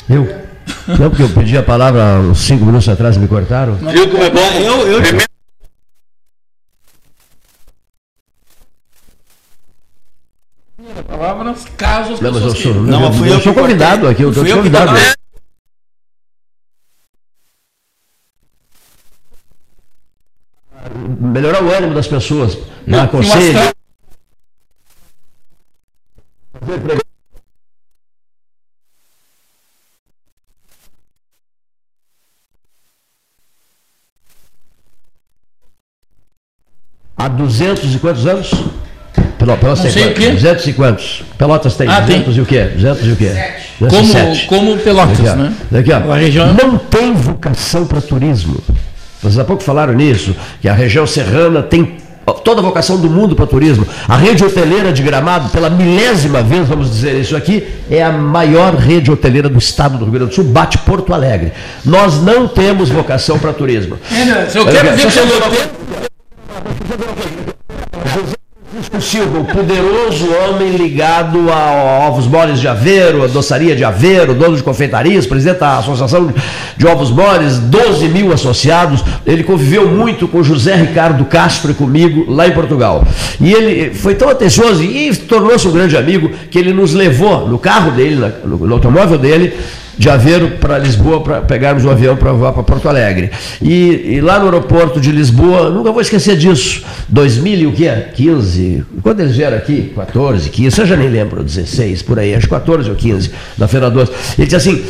Eu? 0.09 0.27
Não, 0.87 1.09
porque 1.09 1.23
eu 1.23 1.29
pedi 1.29 1.57
a 1.57 1.63
palavra 1.63 2.19
uns 2.19 2.39
cinco 2.39 2.65
minutos 2.65 2.87
atrás 2.89 3.15
e 3.15 3.19
me 3.19 3.27
cortaram. 3.27 3.75
Viu 3.75 4.09
como 4.09 4.23
é 4.23 4.29
bom? 4.29 4.51
Eu, 4.59 4.87
eu, 4.87 5.01
palavras 11.09 11.65
caso 11.75 12.13
as 12.13 12.21
não, 12.21 12.31
mas 12.31 12.43
eu 12.43 12.55
sou, 12.55 12.73
não, 12.75 13.13
fui 13.13 13.29
eu, 13.29 13.33
eu 13.33 13.41
sou 13.41 13.53
convidado 13.53 14.07
aqui, 14.07 14.21
eu 14.21 14.29
estou 14.29 14.45
convidado. 14.45 14.91
Melhorar 21.19 21.63
o 21.63 21.71
ânimo 21.71 21.93
das 21.93 22.07
pessoas. 22.07 22.57
Não, 22.85 23.07
conselho. 23.07 23.59
Há 37.17 37.27
duzentos 37.27 37.93
e 37.93 37.99
quantos 37.99 38.25
anos? 38.25 38.51
Pelotas 39.39 39.79
tem 39.79 39.91
sei 39.91 40.31
200 40.31 40.67
e 40.67 40.73
quantos? 40.73 41.23
Pelotas 41.37 41.75
tem 41.75 41.87
ah, 41.87 42.01
200 42.01 42.25
tem. 42.25 42.35
e 42.35 42.41
o 42.41 42.45
quê? 42.45 42.63
200 42.75 43.07
e 43.07 43.11
o 43.11 43.15
quê? 43.15 43.31
Como, 43.79 44.47
como 44.47 44.77
Pelotas, 44.77 45.35
né? 45.35 45.53
Daqui, 45.71 45.91
ó. 45.93 46.11
A 46.11 46.17
região... 46.17 46.53
Não 46.53 46.77
tem 46.77 47.13
vocação 47.13 47.85
para 47.85 48.01
turismo. 48.01 48.61
Vocês 49.21 49.39
há 49.39 49.45
pouco 49.45 49.63
falaram 49.63 49.93
nisso, 49.93 50.35
que 50.61 50.67
a 50.67 50.73
região 50.73 51.07
serrana 51.07 51.63
tem 51.63 51.97
toda 52.43 52.61
a 52.61 52.63
vocação 52.63 52.97
do 52.97 53.09
mundo 53.09 53.35
para 53.35 53.47
turismo. 53.47 53.87
A 54.07 54.17
rede 54.17 54.43
hoteleira 54.43 54.91
de 54.91 55.01
Gramado, 55.01 55.49
pela 55.49 55.69
milésima 55.69 56.43
vez, 56.43 56.67
vamos 56.67 56.89
dizer 56.91 57.15
isso 57.19 57.35
aqui, 57.35 57.65
é 57.89 58.03
a 58.03 58.11
maior 58.11 58.75
rede 58.75 59.09
hoteleira 59.09 59.49
do 59.49 59.57
estado 59.57 59.97
do 59.97 60.03
Rio 60.03 60.13
Grande 60.13 60.29
do 60.29 60.35
Sul, 60.35 60.43
bate 60.43 60.77
Porto 60.79 61.13
Alegre. 61.13 61.53
Nós 61.85 62.21
não 62.21 62.47
temos 62.47 62.89
vocação 62.89 63.39
para 63.39 63.53
turismo. 63.53 63.97
É, 64.11 64.45
se 64.49 64.57
eu 64.57 64.65
quero 64.65 64.95
ver 64.95 65.11
pelo 65.11 65.29
Francisco 68.69 69.01
Silva, 69.01 69.39
o 69.39 69.45
poderoso 69.45 70.27
homem 70.31 70.69
ligado 70.69 71.51
a 71.51 72.07
ovos 72.07 72.27
moles 72.27 72.59
de 72.59 72.67
Aveiro, 72.67 73.23
a 73.23 73.27
doçaria 73.27 73.75
de 73.75 73.83
Aveiro, 73.83 74.35
dono 74.35 74.55
de 74.55 74.61
confeitarias, 74.61 75.25
presidente 75.25 75.59
da 75.59 75.79
Associação 75.79 76.31
de 76.77 76.85
Ovos 76.85 77.09
Moles, 77.09 77.57
12 77.57 78.07
mil 78.09 78.31
associados. 78.31 79.03
Ele 79.25 79.43
conviveu 79.43 79.87
muito 79.87 80.27
com 80.27 80.43
José 80.43 80.75
Ricardo 80.75 81.25
Castro 81.25 81.71
e 81.71 81.73
comigo 81.73 82.31
lá 82.31 82.47
em 82.47 82.51
Portugal. 82.51 83.03
E 83.41 83.51
ele 83.51 83.91
foi 83.91 84.13
tão 84.13 84.29
atencioso 84.29 84.83
e 84.83 85.15
tornou-se 85.15 85.67
um 85.67 85.71
grande 85.71 85.97
amigo 85.97 86.29
que 86.51 86.59
ele 86.59 86.71
nos 86.71 86.93
levou 86.93 87.47
no 87.47 87.57
carro 87.57 87.89
dele, 87.89 88.23
no 88.45 88.71
automóvel 88.71 89.17
dele, 89.17 89.51
de 89.99 90.09
Aveiro 90.09 90.51
para 90.51 90.77
Lisboa 90.79 91.21
para 91.21 91.41
pegarmos 91.41 91.83
o 91.83 91.89
avião 91.89 92.15
para 92.15 92.31
voar 92.31 92.53
para 92.53 92.63
Porto 92.63 92.87
Alegre. 92.87 93.31
E, 93.61 94.13
e, 94.15 94.21
lá 94.21 94.39
no 94.39 94.45
aeroporto 94.45 95.01
de 95.01 95.11
Lisboa, 95.11 95.69
nunca 95.69 95.91
vou 95.91 96.01
esquecer 96.01 96.37
disso, 96.37 96.85
2015, 97.09 98.85
quando 99.03 99.19
eles 99.19 99.35
vieram 99.35 99.57
aqui, 99.57 99.91
14, 99.93 100.49
15, 100.49 100.79
eu 100.79 100.85
já 100.85 100.95
nem 100.95 101.09
lembro, 101.09 101.43
16, 101.43 102.01
por 102.03 102.17
aí, 102.17 102.33
acho 102.33 102.47
14 102.47 102.89
ou 102.89 102.95
15, 102.95 103.29
na 103.57 103.67
Feira 103.67 103.91
12, 103.91 104.11
ele 104.37 104.47
disse 104.47 104.55
assim, 104.55 104.85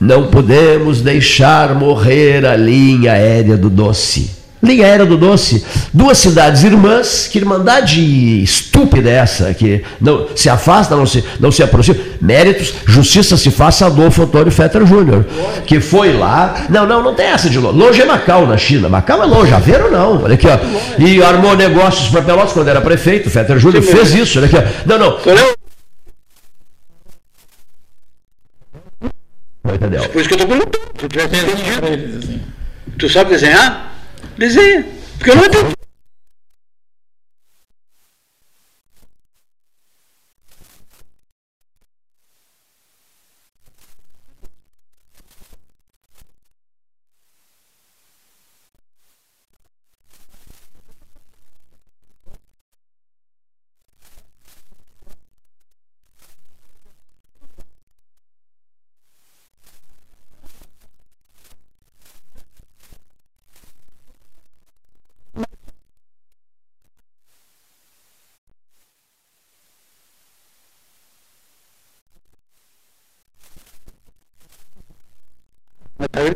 não 0.00 0.28
podemos 0.28 1.02
deixar 1.02 1.74
morrer 1.74 2.46
a 2.46 2.56
linha 2.56 3.12
aérea 3.12 3.56
do 3.56 3.68
doce. 3.68 4.37
Linha 4.62 4.86
Aérea 4.86 5.06
do 5.06 5.16
Doce, 5.16 5.64
duas 5.92 6.18
cidades 6.18 6.64
irmãs, 6.64 7.28
que 7.30 7.38
irmandade 7.38 8.42
estúpida 8.42 9.08
é 9.08 9.14
essa, 9.14 9.54
que 9.54 9.84
não 10.00 10.28
se 10.34 10.48
afasta, 10.48 10.96
não 10.96 11.06
se, 11.06 11.24
não 11.38 11.52
se 11.52 11.62
aproxima. 11.62 11.96
Méritos, 12.20 12.74
justiça 12.86 13.36
se 13.36 13.50
faça 13.50 13.86
Adolfo 13.86 14.22
Antônio 14.22 14.50
Fetter 14.50 14.84
Júnior, 14.84 15.24
que 15.66 15.80
foi 15.80 16.12
lá. 16.12 16.66
Não, 16.68 16.86
não, 16.86 17.02
não 17.02 17.14
tem 17.14 17.26
essa 17.26 17.48
de 17.48 17.58
longe. 17.58 17.78
Longe 17.78 18.02
é 18.02 18.04
Macau, 18.04 18.46
na 18.46 18.56
China. 18.56 18.88
Macau 18.88 19.22
é 19.22 19.26
longe, 19.26 19.52
Aveiro 19.54 19.90
não. 19.90 20.22
Olha 20.22 20.34
aqui, 20.34 20.46
ó. 20.48 20.58
E 20.98 21.22
armou 21.22 21.56
negócios 21.56 22.08
para 22.08 22.22
Pelotas 22.22 22.52
quando 22.52 22.68
era 22.68 22.80
prefeito. 22.80 23.30
Fetter 23.30 23.58
Júnior 23.58 23.82
fez 23.82 24.14
isso. 24.14 24.38
Olha 24.38 24.46
aqui, 24.46 24.56
ó. 24.56 24.62
Não, 24.86 24.98
não. 24.98 25.18
Entendeu? 29.74 30.08
Por 30.08 30.20
isso 30.20 30.28
que 30.28 30.34
eu 30.34 30.38
estou 30.38 30.48
perguntando. 30.48 32.40
Tu 32.98 33.08
sabe 33.08 33.30
desenhar? 33.30 33.97
Desenha. 34.36 34.84
Porque 35.18 35.30
eu 35.30 35.36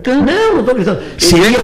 gritando. 0.03 0.27
Não, 0.27 0.53
não 0.53 0.61
estou 0.61 0.75
gritando. 0.75 1.03
Seria. 1.19 1.61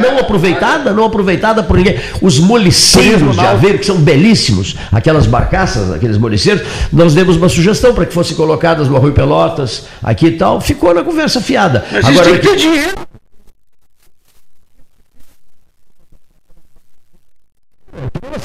Não 0.00 0.18
aproveitada, 0.18 0.92
não 0.92 1.04
aproveitada 1.04 1.62
por 1.62 1.76
ninguém. 1.76 2.00
Os 2.22 2.38
moliceiros 2.38 3.36
de 3.36 3.46
Aveiro, 3.46 3.78
que 3.78 3.86
são 3.86 3.96
belíssimos, 3.96 4.76
aquelas 4.90 5.26
barcaças, 5.26 5.92
aqueles 5.92 6.16
moliceiros, 6.16 6.66
nós 6.92 7.14
demos 7.14 7.36
uma 7.36 7.48
sugestão 7.48 7.94
para 7.94 8.06
que 8.06 8.14
fossem 8.14 8.36
colocadas 8.36 8.88
no 8.88 8.96
Arroio 8.96 9.12
Pelotas, 9.12 9.84
aqui 10.02 10.26
e 10.26 10.36
tal, 10.38 10.60
ficou 10.60 10.94
na 10.94 11.04
conversa 11.04 11.40
fiada. 11.40 11.84
Mas 11.92 12.06
Agora, 12.06 12.24
tem 12.24 12.40
que 12.40 12.48
ter 12.48 12.56
dinheiro. 12.56 12.94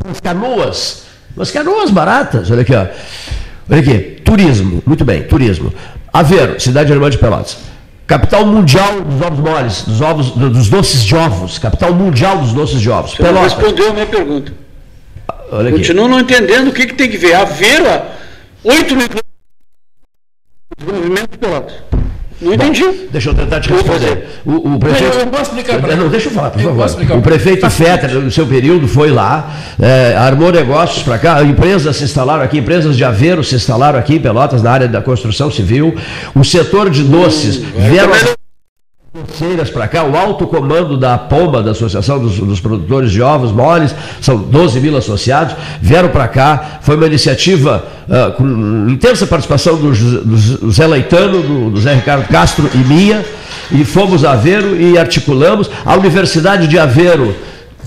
as 0.09 0.19
canoas, 0.19 1.03
umas 1.35 1.51
canoas 1.51 1.89
baratas, 1.89 2.51
olha 2.51 2.61
aqui, 2.61 2.75
ó. 2.75 2.87
Olha 3.69 3.79
aqui, 3.79 3.99
turismo, 4.23 4.83
muito 4.85 5.05
bem, 5.05 5.23
turismo. 5.23 5.73
Aveiro, 6.11 6.59
cidade 6.59 6.91
alemã 6.91 7.09
de 7.09 7.17
Pelotas. 7.17 7.57
Capital 8.05 8.45
mundial 8.45 9.01
dos 9.01 9.21
ovos 9.21 9.39
moles, 9.39 9.81
dos 9.83 10.01
ovos, 10.01 10.31
dos 10.31 10.69
doces 10.69 11.03
de 11.03 11.15
ovos. 11.15 11.57
Capital 11.57 11.93
mundial 11.93 12.37
dos 12.39 12.51
doces 12.53 12.81
de 12.81 12.89
ovos. 12.89 13.11
Você 13.11 13.23
não 13.23 13.29
Pelotas. 13.29 13.53
respondeu 13.53 13.89
a 13.89 13.93
minha 13.93 14.05
pergunta. 14.05 14.53
Olha 15.51 15.69
aqui. 15.69 15.77
Continuo 15.77 16.07
não 16.07 16.19
entendendo 16.19 16.67
o 16.67 16.73
que, 16.73 16.87
que 16.87 16.93
tem 16.93 17.09
que 17.09 17.17
ver. 17.17 17.33
Aveiro, 17.33 17.87
a 17.89 18.03
8 18.63 18.95
milhões 18.95 19.09
de 19.09 20.85
desenvolvimento 20.85 21.31
de 21.31 21.37
Pelotas. 21.37 21.73
Não 22.43 22.53
entendi. 22.53 22.83
Deixa 23.11 23.29
eu 23.29 23.33
tentar 23.33 23.59
te 23.59 23.69
responder. 23.71 24.27
O, 24.45 24.73
o 24.75 24.79
prefeito. 24.79 25.13
Eu- 25.15 25.19
eu 25.21 25.27
posso 25.27 25.43
explicar 25.43 25.79
pra 25.79 25.95
Não, 25.95 26.09
deixa 26.09 26.27
eu 26.27 26.33
falar, 26.33 26.49
por 26.51 26.61
Eu 26.61 26.75
favor. 26.75 27.17
o 27.17 27.21
prefeito 27.21 27.69
Fetter, 27.69 28.11
no 28.19 28.31
seu 28.31 28.45
período, 28.45 28.87
foi 28.87 29.09
lá, 29.11 29.51
é, 29.81 30.15
armou 30.17 30.51
negócios 30.51 31.03
para 31.03 31.17
cá, 31.17 31.43
empresas 31.43 31.95
se 31.95 32.03
instalaram 32.03 32.43
aqui, 32.43 32.57
empresas 32.57 32.97
de 32.97 33.03
Aveiro 33.03 33.43
se 33.43 33.55
instalaram 33.55 33.97
aqui 33.97 34.15
em 34.15 34.19
Pelotas, 34.19 34.61
na 34.61 34.71
área 34.71 34.87
da 34.87 35.01
construção 35.01 35.49
civil. 35.49 35.95
O 36.35 36.43
setor 36.43 36.89
de 36.89 37.03
doces 37.03 37.57
vieram. 37.75 38.11
Também 39.13 39.25
Doceiras 39.27 39.69
para 39.69 39.87
cá, 39.87 40.03
o 40.03 40.17
alto 40.17 40.47
comando 40.47 40.97
da 40.97 41.17
POMA, 41.17 41.61
da 41.61 41.71
Associação 41.71 42.19
dos, 42.19 42.39
dos 42.39 42.59
Produtores 42.59 43.11
de 43.11 43.21
Ovos 43.21 43.51
Moles, 43.51 43.93
são 44.19 44.37
12 44.37 44.79
mil 44.79 44.97
associados, 44.97 45.55
vieram 45.79 46.09
para 46.09 46.27
cá. 46.27 46.79
Foi 46.81 46.95
uma 46.95 47.05
iniciativa 47.05 47.85
ah, 48.09 48.31
com 48.35 48.43
intensa 48.89 49.27
participação 49.27 49.75
do, 49.75 49.91
do 49.91 50.71
Zé 50.71 50.87
Leitano, 50.87 51.41
do, 51.43 51.69
do 51.69 51.79
Zé 51.79 51.93
Ricardo 51.93 52.27
Castro 52.27 52.69
e 52.73 52.77
minha, 52.77 53.23
e 53.71 53.85
fomos 53.85 54.25
a 54.25 54.31
Aveiro 54.31 54.75
e 54.79 54.97
articulamos. 54.97 55.69
A 55.85 55.95
Universidade 55.95 56.67
de 56.67 56.79
Aveiro 56.79 57.35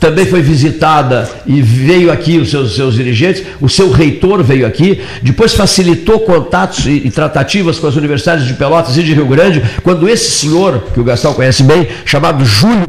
também 0.07 0.25
foi 0.25 0.41
visitada 0.41 1.29
e 1.45 1.61
veio 1.61 2.13
aqui 2.13 2.39
os 2.39 2.49
seus, 2.49 2.77
seus 2.77 2.95
dirigentes, 2.95 3.43
o 3.61 3.69
seu 3.69 3.91
reitor 3.91 4.41
veio 4.41 4.65
aqui, 4.65 5.01
depois 5.21 5.53
facilitou 5.53 6.21
contatos 6.21 6.87
e, 6.87 7.03
e 7.05 7.11
tratativas 7.11 7.77
com 7.81 7.89
as 7.89 7.97
universidades 7.97 8.47
de 8.47 8.55
Pelotas 8.55 8.97
e 8.97 9.03
de 9.03 9.13
Rio 9.13 9.27
Grande, 9.27 9.61
quando 9.83 10.09
esse 10.09 10.31
senhor, 10.31 10.81
que 10.95 11.01
o 11.01 11.05
Gastão 11.05 11.35
conhece 11.35 11.65
bem, 11.65 11.89
chamado 12.05 12.45
Júlio 12.45 12.87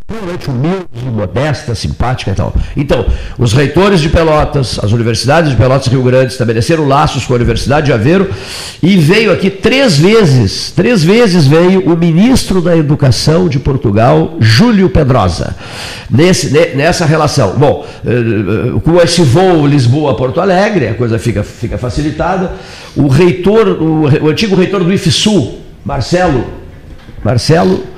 extremamente 0.00 0.48
humilde, 0.50 0.91
modesta, 1.22 1.74
simpática 1.74 2.30
e 2.30 2.34
tal. 2.34 2.54
Então, 2.76 3.06
os 3.38 3.52
reitores 3.52 4.00
de 4.00 4.08
Pelotas, 4.08 4.78
as 4.82 4.92
universidades 4.92 5.50
de 5.50 5.56
Pelotas 5.56 5.86
Rio 5.86 6.02
Grande 6.02 6.32
estabeleceram 6.32 6.86
laços 6.86 7.24
com 7.24 7.32
a 7.32 7.36
Universidade 7.36 7.86
de 7.86 7.92
Aveiro 7.92 8.28
e 8.82 8.96
veio 8.96 9.32
aqui 9.32 9.48
três 9.50 9.96
vezes, 9.98 10.72
três 10.72 11.04
vezes 11.04 11.46
veio 11.46 11.80
o 11.86 11.96
ministro 11.96 12.60
da 12.60 12.76
Educação 12.76 13.48
de 13.48 13.58
Portugal, 13.58 14.36
Júlio 14.40 14.90
Pedrosa, 14.90 15.54
nesse, 16.10 16.50
ne- 16.52 16.74
nessa 16.74 17.04
relação. 17.04 17.54
Bom, 17.56 17.86
eh, 18.04 18.80
com 18.82 19.00
esse 19.00 19.22
voo 19.22 19.66
Lisboa-Porto 19.66 20.40
Alegre, 20.40 20.88
a 20.88 20.94
coisa 20.94 21.18
fica, 21.18 21.42
fica 21.42 21.78
facilitada. 21.78 22.52
O 22.96 23.06
reitor, 23.06 23.68
o, 23.68 24.24
o 24.24 24.28
antigo 24.28 24.56
reitor 24.56 24.82
do 24.82 24.92
IFSU, 24.92 25.54
Marcelo, 25.84 26.44
Marcelo, 27.24 27.91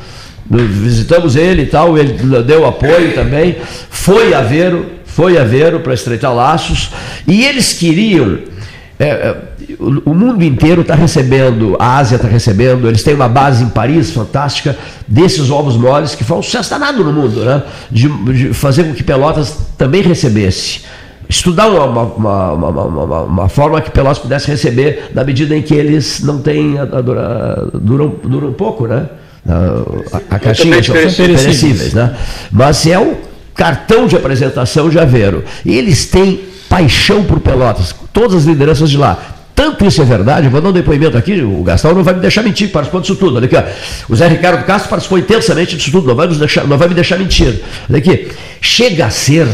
visitamos 0.50 1.36
ele 1.36 1.62
e 1.62 1.66
tal, 1.66 1.96
ele 1.96 2.12
deu 2.42 2.66
apoio 2.66 3.14
também, 3.14 3.56
foi 3.90 4.34
a 4.34 4.38
Aveiro, 4.40 4.86
foi 5.04 5.38
a 5.38 5.42
Aveiro 5.42 5.80
para 5.80 5.94
estreitar 5.94 6.34
laços, 6.34 6.90
e 7.26 7.44
eles 7.44 7.72
queriam. 7.72 8.38
é, 8.98 9.04
é, 9.06 9.36
o 10.04 10.12
mundo 10.12 10.44
inteiro 10.44 10.82
está 10.82 10.94
recebendo, 10.94 11.74
a 11.78 11.96
Ásia 11.96 12.16
está 12.16 12.28
recebendo, 12.28 12.86
eles 12.86 13.02
têm 13.02 13.14
uma 13.14 13.28
base 13.28 13.64
em 13.64 13.68
Paris 13.68 14.10
fantástica 14.10 14.76
desses 15.08 15.50
ovos 15.50 15.76
moles 15.76 16.14
que 16.14 16.22
foi 16.22 16.36
um 16.36 16.42
sucesso 16.42 16.68
danado 16.70 17.02
no 17.02 17.12
mundo, 17.12 17.44
né? 17.44 17.62
De, 17.90 18.08
de 18.08 18.52
fazer 18.54 18.84
com 18.84 18.92
que 18.92 19.02
Pelotas 19.02 19.56
também 19.78 20.02
recebesse. 20.02 20.82
Estudar 21.28 21.68
uma, 21.68 22.02
uma, 22.02 22.52
uma, 22.52 23.22
uma- 23.22 23.48
forma 23.48 23.80
que 23.80 23.90
Pelotas 23.90 24.18
pudesse 24.18 24.48
receber 24.48 25.10
na 25.14 25.24
medida 25.24 25.56
em 25.56 25.62
que 25.62 25.74
eles 25.74 26.20
não 26.22 26.38
têm, 26.38 26.74
duram, 27.72 28.14
duram 28.22 28.52
pouco, 28.52 28.86
né? 28.86 29.06
A, 29.46 30.36
a 30.36 30.38
caixinha 30.38 30.82
são 30.82 30.94
perecíveis. 30.94 31.42
perecíveis, 31.42 31.94
né? 31.94 32.16
Mas 32.50 32.86
é 32.86 32.98
o 32.98 33.16
cartão 33.54 34.06
de 34.06 34.16
apresentação 34.16 34.88
de 34.88 34.98
Aveiro. 34.98 35.44
E 35.64 35.76
eles 35.76 36.06
têm 36.06 36.40
paixão 36.68 37.22
por 37.24 37.40
Pelotas, 37.40 37.94
todas 38.12 38.38
as 38.38 38.44
lideranças 38.44 38.90
de 38.90 38.96
lá. 38.96 39.34
Tanto 39.54 39.84
isso 39.84 40.02
é 40.02 40.04
verdade, 40.04 40.46
eu 40.46 40.50
vou 40.50 40.60
dar 40.60 40.70
um 40.70 40.72
depoimento 40.72 41.16
aqui, 41.16 41.40
o 41.40 41.62
Gastão 41.62 41.94
não 41.94 42.02
vai 42.02 42.14
me 42.14 42.20
deixar 42.20 42.42
mentir, 42.42 42.72
participou 42.72 43.00
disso 43.00 43.14
tudo. 43.14 43.36
Olha 43.36 43.46
aqui, 43.46 43.56
ó. 43.56 43.62
o 44.08 44.16
Zé 44.16 44.26
Ricardo 44.26 44.64
Castro 44.64 44.90
participou 44.90 45.16
intensamente 45.16 45.76
disso 45.76 45.92
tudo, 45.92 46.08
não 46.08 46.14
vai, 46.16 46.26
deixar, 46.26 46.66
não 46.66 46.76
vai 46.76 46.88
me 46.88 46.94
deixar 46.94 47.16
mentir. 47.18 47.62
Olha 47.88 47.98
aqui, 47.98 48.32
chega 48.60 49.06
a 49.06 49.10
ser 49.10 49.46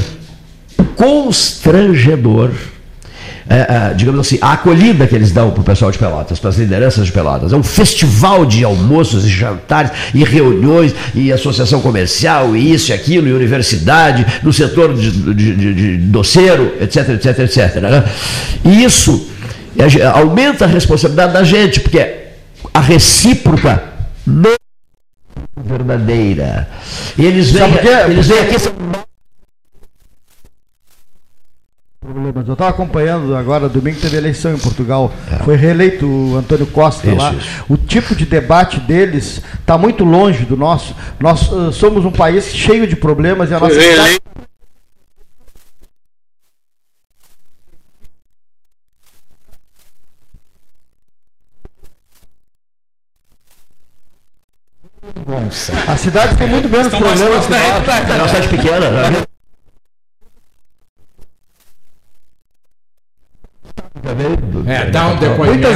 constrangedor 0.97 2.51
é, 3.51 3.91
é, 3.91 3.95
digamos 3.95 4.21
assim, 4.21 4.39
a 4.41 4.53
acolhida 4.53 5.09
que 5.09 5.15
eles 5.17 5.33
dão 5.33 5.51
para 5.51 5.61
o 5.61 5.65
pessoal 5.65 5.91
de 5.91 5.99
Pelotas, 5.99 6.39
para 6.39 6.51
as 6.51 6.57
lideranças 6.57 7.05
de 7.07 7.11
Pelotas. 7.13 7.53
É 7.53 7.57
um 7.57 7.65
festival 7.65 8.47
de 8.47 8.63
almoços 8.63 9.25
e 9.25 9.29
jantares, 9.29 9.91
e 10.15 10.23
reuniões, 10.23 10.95
e 11.17 11.33
associação 11.33 11.81
comercial, 11.81 12.55
e 12.55 12.73
isso 12.73 12.93
e 12.93 12.95
aquilo, 12.95 13.27
e 13.27 13.33
universidade, 13.33 14.25
no 14.45 14.53
setor 14.53 14.95
de, 14.95 15.11
de, 15.11 15.57
de- 15.57 15.75
de 15.75 15.97
doceiro, 15.97 16.77
etc, 16.81 17.09
etc, 17.09 17.39
etc. 17.41 17.75
né? 17.83 18.05
E 18.65 18.85
isso 18.85 19.29
é, 19.77 20.07
aumenta 20.07 20.65
a 20.65 20.69
responsabilidade 20.69 21.33
da 21.33 21.43
gente, 21.43 21.81
porque 21.81 22.19
a 22.73 22.81
recíproca 22.81 23.83
não 24.25 24.53
é 24.53 25.61
verdadeira. 25.63 26.69
E 27.19 27.25
eles 27.25 27.51
vêm, 27.51 27.63
eles 28.09 28.29
vêm 28.29 28.39
aqui. 28.39 28.59
são 28.61 28.73
problemas. 32.13 32.47
Eu 32.47 32.53
estava 32.53 32.71
acompanhando 32.71 33.35
agora, 33.37 33.69
domingo 33.69 34.01
teve 34.01 34.17
eleição 34.17 34.53
em 34.53 34.59
Portugal. 34.59 35.13
Foi 35.45 35.57
reeleito 35.57 36.07
o 36.07 36.37
Antônio 36.37 36.67
Costa 36.67 37.07
Isso, 37.09 37.17
lá. 37.17 37.33
isso. 37.33 37.65
O 37.69 37.77
tipo 37.77 38.15
de 38.15 38.27
debate 38.27 38.81
deles 38.81 39.43
está 39.61 39.79
muito 39.79 40.05
longe 40.05 40.45
do 40.45 40.57
nosso. 40.57 40.95
Nós 41.19 41.51
ah, 41.53 41.71
somos 41.73 42.05
um 42.05 42.11
país 42.11 42.47
cheio 42.55 42.87
de 42.87 42.97
problemas 42.97 43.51
e 43.51 43.55
a 43.55 43.61
nossa 43.61 43.79
reeleito. 43.81 44.21
A 55.89 55.97
cidade 55.97 56.37
tem 56.37 56.49
muito 56.49 56.69
menos 56.69 56.87
Estão 56.87 57.01
problemas 57.01 57.47
que 57.47 57.53
nós. 57.53 57.63
realidade. 57.63 58.13
É 58.13 58.29
cidade 58.29 58.49
pequena, 58.49 59.11
né? 59.11 59.30
É, 64.71 64.87
dá 64.91 65.09
um 65.09 65.17
depoimento 65.17 65.69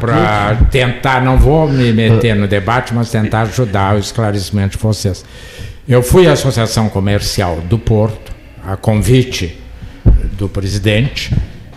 para 0.00 0.56
tentar, 0.70 1.22
não 1.22 1.36
vou 1.38 1.68
me 1.68 1.92
meter 1.92 2.34
no 2.36 2.46
debate, 2.46 2.94
mas 2.94 3.10
tentar 3.10 3.42
ajudar 3.42 3.96
o 3.96 3.98
esclarecimento 3.98 4.76
de 4.76 4.82
vocês. 4.82 5.24
Eu 5.88 6.02
fui 6.02 6.26
à 6.28 6.32
Associação 6.32 6.88
Comercial 6.88 7.60
do 7.62 7.78
Porto, 7.78 8.32
a 8.66 8.76
convite 8.76 9.58
do 10.38 10.48
presidente, 10.48 11.34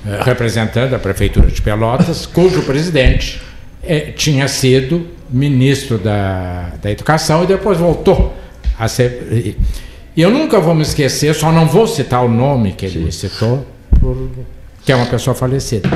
eh, 0.08 0.22
representando 0.24 0.94
a 0.96 1.00
Prefeitura 1.00 1.48
de 1.48 1.62
Pelotas, 1.62 2.26
cujo 2.26 2.62
presidente 2.64 3.42
eh, 3.84 4.12
tinha 4.16 4.48
sido 4.48 5.08
ministro 5.30 5.98
da, 5.98 6.72
da 6.82 6.90
Educação 6.92 7.44
e 7.44 7.48
depois 7.48 7.78
voltou 7.78 8.34
a 8.80 8.88
ser. 8.88 9.28
e- 9.32 9.58
eu 10.16 10.32
nunca 10.32 10.60
vou 10.60 10.74
me 10.74 10.82
esquecer, 10.82 11.36
só 11.36 11.52
não 11.52 11.68
vou 11.68 11.86
citar 11.86 12.24
o 12.26 12.30
nome 12.30 12.72
que 12.72 12.86
ele 12.86 13.12
citou, 13.12 13.68
por- 14.00 14.30
que 14.88 14.94
é 14.94 14.96
uma 14.96 15.06
pessoa 15.06 15.36
falecida. 15.36 15.90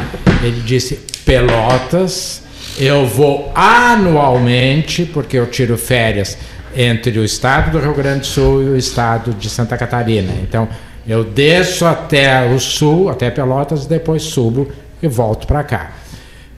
Ele 0.43 0.59
disse: 0.59 0.99
Pelotas, 1.25 2.43
eu 2.77 3.07
vou 3.07 3.49
anualmente, 3.55 5.05
porque 5.05 5.37
eu 5.37 5.47
tiro 5.47 5.77
férias 5.77 6.37
entre 6.75 7.17
o 7.17 7.23
estado 7.23 7.71
do 7.71 7.79
Rio 7.79 7.93
Grande 7.93 8.19
do 8.19 8.25
Sul 8.25 8.61
e 8.61 8.65
o 8.65 8.75
estado 8.75 9.33
de 9.33 9.49
Santa 9.49 9.77
Catarina. 9.77 10.33
Então, 10.43 10.67
eu 11.07 11.23
desço 11.23 11.85
até 11.85 12.45
o 12.53 12.59
sul, 12.59 13.09
até 13.09 13.31
Pelotas, 13.31 13.85
depois 13.85 14.23
subo 14.23 14.69
e 15.01 15.07
volto 15.07 15.47
para 15.47 15.63
cá. 15.63 15.91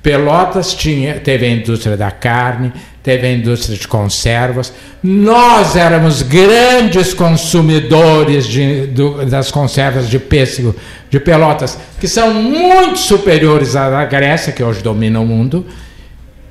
Pelotas 0.01 0.73
tinha, 0.73 1.19
teve 1.19 1.45
a 1.45 1.49
indústria 1.49 1.95
da 1.95 2.09
carne, 2.09 2.73
teve 3.03 3.27
a 3.27 3.31
indústria 3.33 3.77
de 3.77 3.87
conservas. 3.87 4.73
Nós 5.03 5.75
éramos 5.75 6.21
grandes 6.21 7.13
consumidores 7.13 8.47
de, 8.47 8.87
do, 8.87 9.25
das 9.25 9.51
conservas 9.51 10.09
de 10.09 10.17
pêssego 10.17 10.73
de 11.09 11.19
Pelotas, 11.19 11.77
que 11.99 12.07
são 12.07 12.33
muito 12.33 12.97
superiores 12.97 13.75
à 13.75 13.89
da 13.89 14.05
Grécia, 14.05 14.53
que 14.53 14.63
hoje 14.63 14.81
domina 14.81 15.19
o 15.19 15.25
mundo. 15.25 15.65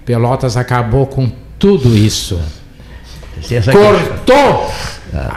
Pelotas 0.05 0.57
acabou 0.57 1.07
com 1.07 1.33
tudo 1.59 1.97
isso. 1.97 2.39
Cortou 3.73 4.71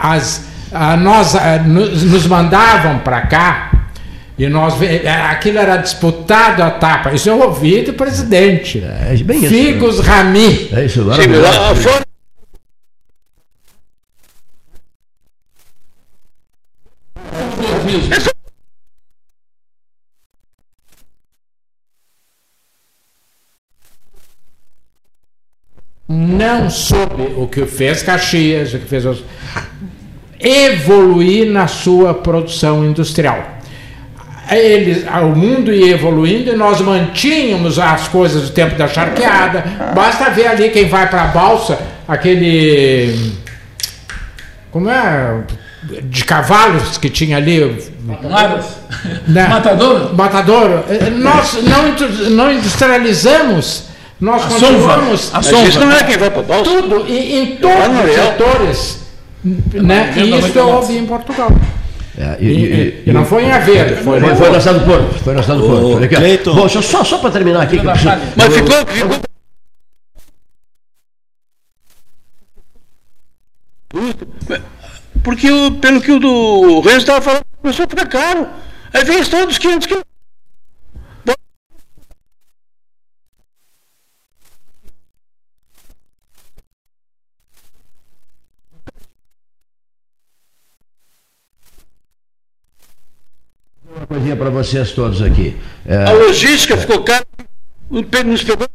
as. 0.02 0.54
A, 0.72 0.98
nós, 0.98 1.36
a, 1.36 1.60
nos, 1.60 2.04
nos 2.04 2.28
mandavam 2.28 3.00
para 3.00 3.22
cá 3.22 3.85
e 4.38 4.50
nós 4.50 4.82
é, 4.82 5.10
aquilo 5.10 5.60
era 5.60 5.78
disputado 5.78 6.62
a 6.62 6.70
tapa. 6.70 7.14
Isso 7.14 7.30
eu 7.30 7.40
ouvi 7.40 7.82
do 7.84 7.94
presidente. 7.94 8.84
É, 8.84 9.16
bem 9.24 9.42
Figos 9.48 9.96
isso, 9.96 10.04
Rami. 10.04 10.70
É 10.74 10.86
isso, 10.86 11.06
maravilhoso. 11.06 12.06
Não 26.08 26.70
soube 26.70 27.34
o 27.38 27.48
que 27.48 27.66
fez 27.66 28.04
Caxias, 28.04 28.74
o 28.74 28.80
que 28.80 28.86
fez 28.86 29.06
os... 29.06 29.24
evoluir 30.40 31.50
na 31.50 31.68
sua 31.68 32.14
produção 32.14 32.86
industrial 32.86 33.55
eles, 34.52 35.06
o 35.08 35.36
mundo 35.36 35.74
ia 35.74 35.94
evoluindo 35.94 36.52
e 36.52 36.56
nós 36.56 36.80
mantínhamos 36.82 37.80
as 37.80 38.08
coisas 38.08 38.44
do 38.44 38.50
tempo 38.50 38.76
da 38.76 38.88
charqueada. 38.88 39.64
Basta 39.96 40.30
ver 40.30 40.48
ali 40.48 40.70
quem 40.70 40.88
vai 40.88 41.10
para 41.10 41.24
a 41.24 41.28
balsa, 41.28 41.80
aquele. 42.08 43.34
Como 44.72 44.90
é? 44.90 45.42
De 46.04 46.24
cavalos 46.26 46.98
que 46.98 47.10
tinha 47.10 47.38
ali. 47.38 47.60
Né? 49.28 49.48
Matador? 49.48 50.16
Matador. 50.16 50.84
Nós 51.14 51.58
não, 51.64 52.30
não 52.30 52.52
industrializamos. 52.52 53.86
Nós 54.20 54.44
a 54.44 54.48
continuamos. 54.48 55.32
A. 55.34 55.40
Isso 55.40 55.80
não 55.80 55.92
é 55.92 56.04
quem 56.04 56.18
vai 56.18 56.30
para 56.30 56.40
a 56.40 56.44
balsa. 56.44 56.64
Tudo, 56.64 57.06
em, 57.08 57.38
em 57.38 57.56
todos 57.58 58.06
os 58.06 58.14
setores. 58.14 59.06
Né? 59.44 60.14
E 60.18 60.40
isso 60.40 60.58
eu 60.58 60.70
ouvi 60.70 60.98
em 60.98 61.06
Portugal. 61.06 61.52
É, 62.18 62.38
e, 62.40 62.48
e, 62.48 63.04
e, 63.08 63.12
não 63.12 63.26
foi 63.26 63.44
em 63.44 63.52
Aveiro, 63.52 63.98
foi, 63.98 64.22
foi, 64.22 64.36
foi 64.36 64.50
na 64.50 64.60
Cidade 64.60 64.80
do 64.80 64.86
Porto. 64.86 65.24
Foi 65.24 65.34
na 65.34 65.42
Cidade 65.42 65.62
do 65.62 65.68
Porto. 65.68 66.04
Aqui, 66.04 66.38
Bom, 66.46 66.70
só, 66.70 67.04
só 67.04 67.18
para 67.18 67.32
terminar 67.32 67.64
aqui. 67.64 67.78
Que 67.78 67.86
preciso, 67.86 68.10
Mas 68.38 68.54
ficou, 68.54 68.88
ficou. 68.88 69.20
Porque, 75.24 75.48
pelo 75.82 76.00
que 76.00 76.12
o 76.12 76.20
do 76.20 76.80
Renzo 76.82 76.98
estava 77.00 77.22
falando, 77.22 77.44
começou 77.62 77.86
a 77.86 77.90
ficar 77.90 78.08
caro. 78.08 78.48
Aí 78.94 79.04
vem 79.04 79.18
a 79.18 79.22
história 79.22 79.48
dos 79.48 79.58
500 79.58 79.88
quilos. 79.88 80.04
Coisinha 94.16 94.36
para 94.36 94.50
vocês 94.50 94.92
todos 94.94 95.22
aqui. 95.22 95.58
É... 95.86 96.06
A 96.06 96.14
logística 96.14 96.78
ficou 96.78 97.04
cara. 97.04 97.26
Nos 97.90 98.44
pegou. 98.44 98.68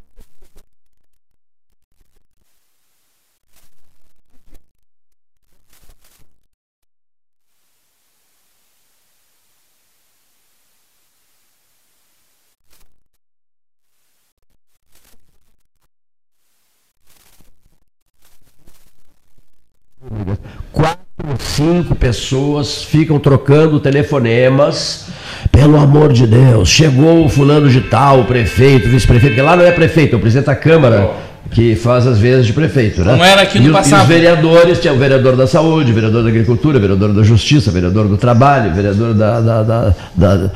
Quatro, 20.72 21.01
cinco 21.38 21.95
pessoas 21.95 22.84
ficam 22.84 23.18
trocando 23.18 23.80
telefonemas 23.80 25.20
pelo 25.61 25.77
amor 25.77 26.11
de 26.11 26.27
Deus, 26.27 26.71
chegou 26.71 27.27
o 27.27 27.29
fulano 27.29 27.69
de 27.69 27.83
tal, 27.83 28.21
o 28.21 28.25
prefeito, 28.25 28.89
o 28.89 28.91
vice-prefeito, 28.91 29.35
que 29.35 29.43
lá 29.43 29.55
não 29.55 29.65
é 29.65 29.71
prefeito, 29.71 30.15
é 30.15 30.17
o 30.17 30.21
presidente 30.21 30.47
da 30.47 30.55
Câmara 30.55 31.11
que 31.51 31.75
faz 31.75 32.07
as 32.07 32.19
vezes 32.19 32.47
de 32.47 32.53
prefeito, 32.55 33.05
né? 33.05 33.17
Não 33.17 33.25
era 33.25 33.43
aqui 33.43 33.59
no 33.59 33.73
passado. 33.73 34.01
E 34.01 34.03
os 34.03 34.09
vereadores, 34.09 34.81
tinha 34.81 34.95
o 34.95 34.97
vereador 34.97 35.37
da 35.37 35.47
saúde, 35.47 35.91
o 35.91 35.95
vereador 35.95 36.23
da 36.23 36.31
agricultura, 36.31 36.79
o 36.79 36.81
vereador 36.81 37.13
da 37.13 37.23
justiça, 37.23 37.69
o 37.71 37.73
vereador 37.73 38.09
do 38.09 38.17
trabalho, 38.17 38.71
o 38.71 38.75
vereador 38.75 39.13
da, 39.13 39.41
da, 39.41 39.63
da, 39.63 39.95
da, 40.15 40.51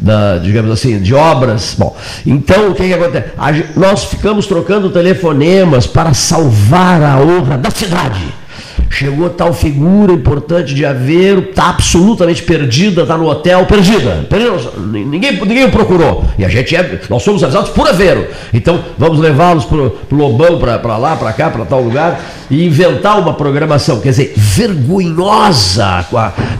da 0.00 0.38
digamos 0.38 0.72
assim, 0.72 1.00
de 1.00 1.14
obras. 1.14 1.76
Bom, 1.78 1.94
então 2.26 2.70
o 2.70 2.74
que, 2.74 2.84
que 2.84 2.94
acontece? 2.94 3.28
nós 3.76 4.04
ficamos 4.04 4.46
trocando 4.46 4.90
telefonemas 4.90 5.86
para 5.86 6.14
salvar 6.14 7.00
a 7.02 7.20
honra 7.20 7.58
da 7.58 7.70
cidade. 7.70 8.37
Chegou 8.90 9.30
tal 9.30 9.52
figura 9.52 10.12
importante 10.12 10.74
de 10.74 10.84
Aveiro, 10.84 11.50
está 11.50 11.70
absolutamente 11.70 12.42
perdida, 12.42 13.02
está 13.02 13.16
no 13.16 13.28
hotel, 13.28 13.66
perdida. 13.66 14.26
perdida 14.28 14.72
ninguém, 14.78 15.32
ninguém 15.32 15.64
o 15.64 15.70
procurou. 15.70 16.24
E 16.38 16.44
a 16.44 16.48
gente 16.48 16.74
é, 16.74 17.00
nós 17.08 17.22
somos 17.22 17.42
avisados 17.44 17.70
por 17.70 17.88
Aveiro. 17.88 18.26
Então 18.52 18.82
vamos 18.96 19.18
levá-los 19.18 19.64
para 19.64 19.76
o 19.76 19.92
Lobão, 20.10 20.58
para 20.58 20.96
lá, 20.96 21.16
para 21.16 21.32
cá, 21.32 21.50
para 21.50 21.64
tal 21.64 21.80
lugar, 21.80 22.20
e 22.50 22.64
inventar 22.64 23.18
uma 23.18 23.34
programação, 23.34 24.00
quer 24.00 24.10
dizer, 24.10 24.32
vergonhosa, 24.36 26.04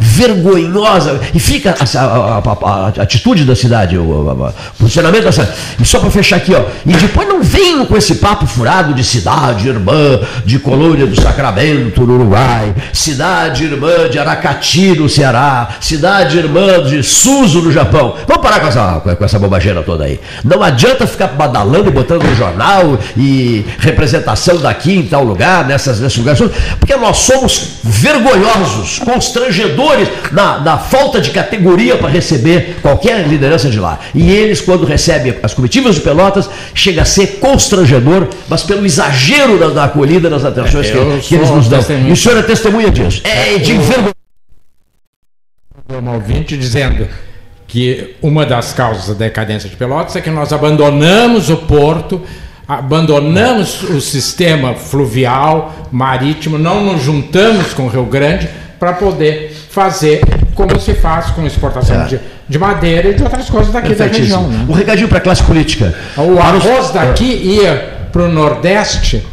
vergonhosa. 0.00 1.20
E 1.34 1.40
fica 1.40 1.74
a, 1.78 1.98
a, 1.98 2.38
a, 2.38 2.86
a 2.86 3.02
atitude 3.02 3.44
da 3.44 3.56
cidade, 3.56 3.96
o, 3.96 4.02
o, 4.02 4.52
funcionamento 4.74 5.24
da 5.24 5.32
cidade. 5.32 5.52
E 5.80 5.84
só 5.84 5.98
para 5.98 6.10
fechar 6.10 6.36
aqui, 6.36 6.54
ó. 6.54 6.64
E 6.84 6.92
depois 6.92 7.26
não 7.26 7.42
venham 7.42 7.86
com 7.86 7.96
esse 7.96 8.16
papo 8.16 8.46
furado 8.46 8.92
de 8.92 9.02
cidade 9.02 9.68
irmã, 9.68 10.20
de 10.44 10.58
colônia 10.58 11.06
do 11.06 11.20
Sacramento, 11.20 12.04
no 12.09 12.14
Uruguai, 12.14 12.74
cidade 12.90 13.64
irmã 13.64 14.09
de 14.11 14.18
Aracati, 14.18 14.98
no 14.98 15.09
Ceará, 15.11 15.68
cidade 15.78 16.38
irmã 16.38 16.82
de 16.82 17.02
Suzu, 17.02 17.61
no 17.61 17.70
Japão. 17.70 18.16
Vamos 18.26 18.42
parar 18.42 18.61
com 18.61 18.66
essa, 18.66 19.00
com 19.00 19.24
essa 19.24 19.38
bobageira 19.38 19.82
toda 19.82 20.04
aí. 20.04 20.18
Não 20.42 20.62
adianta 20.62 21.06
ficar 21.06 21.28
badalando 21.28 21.88
e 21.88 21.92
botando 21.92 22.22
no 22.24 22.34
jornal 22.34 22.98
e 23.14 23.64
representação 23.78 24.56
daqui 24.56 24.94
em 24.94 25.02
tal 25.02 25.22
lugar, 25.22 25.66
nessas, 25.66 26.00
nesses 26.00 26.16
lugares, 26.16 26.40
porque 26.80 26.96
nós 26.96 27.18
somos 27.18 27.78
vergonhosos, 27.84 28.98
constrangedores 29.00 30.09
na, 30.32 30.61
na 30.61 30.78
falta 30.78 31.20
de 31.20 31.30
categoria 31.30 31.96
para 31.96 32.09
receber 32.09 32.78
qualquer 32.80 33.28
liderança 33.28 33.68
de 33.68 33.78
lá. 33.78 33.98
E 34.14 34.30
eles, 34.30 34.62
quando 34.62 34.86
recebem 34.86 35.36
as 35.42 35.52
comitivas 35.52 35.96
de 35.96 36.00
Pelotas, 36.00 36.48
chega 36.72 37.02
a 37.02 37.04
ser 37.04 37.38
constrangedor, 37.38 38.28
mas 38.48 38.62
pelo 38.62 38.86
exagero 38.86 39.59
da, 39.59 39.68
da 39.68 39.84
acolhida, 39.84 40.30
das 40.30 40.44
atenções 40.44 40.86
é, 40.88 40.92
que, 40.92 41.28
que 41.28 41.34
eles 41.34 41.50
nos 41.50 41.68
dão. 41.68 41.97
E 42.07 42.12
o 42.12 42.16
senhor 42.16 42.38
é 42.38 42.42
testemunha 42.42 42.90
disso. 42.90 43.22
É 43.24 43.59
de 43.59 43.72
envergonhar. 43.72 44.14
Um 45.90 46.14
ouvinte 46.14 46.57
dizendo 46.57 47.09
que 47.66 48.16
uma 48.22 48.44
das 48.44 48.72
causas 48.72 49.09
da 49.09 49.14
decadência 49.14 49.68
de 49.68 49.76
Pelotas 49.76 50.16
é 50.16 50.20
que 50.20 50.30
nós 50.30 50.53
abandonamos 50.53 51.51
o 51.51 51.57
porto, 51.57 52.20
abandonamos 52.66 53.82
o 53.82 54.01
sistema 54.01 54.74
fluvial, 54.74 55.74
marítimo, 55.90 56.59
não 56.59 56.84
nos 56.84 57.03
juntamos 57.03 57.72
com 57.72 57.84
o 57.84 57.88
Rio 57.88 58.05
Grande 58.05 58.49
para 58.78 58.92
poder 58.92 59.55
fazer 59.70 60.20
como 60.55 60.78
se 60.80 60.94
faz 60.94 61.30
com 61.30 61.46
exportação 61.46 62.03
é. 62.03 62.05
de, 62.07 62.20
de, 62.49 62.59
madeira 62.59 63.09
e 63.11 63.14
de 63.14 63.22
outras 63.22 63.49
coisas 63.49 63.72
daqui 63.72 63.94
da 63.94 64.07
região. 64.07 64.49
Né? 64.49 64.66
Um 64.68 64.72
recadinho 64.72 65.09
para 65.09 65.18
a 65.18 65.20
classe 65.20 65.42
política. 65.42 65.94
O 66.16 66.38
arroz 66.38 66.90
daqui 66.90 67.24
ia 67.24 68.09
para 68.12 68.22
o 68.22 68.28
Nordeste 68.28 69.24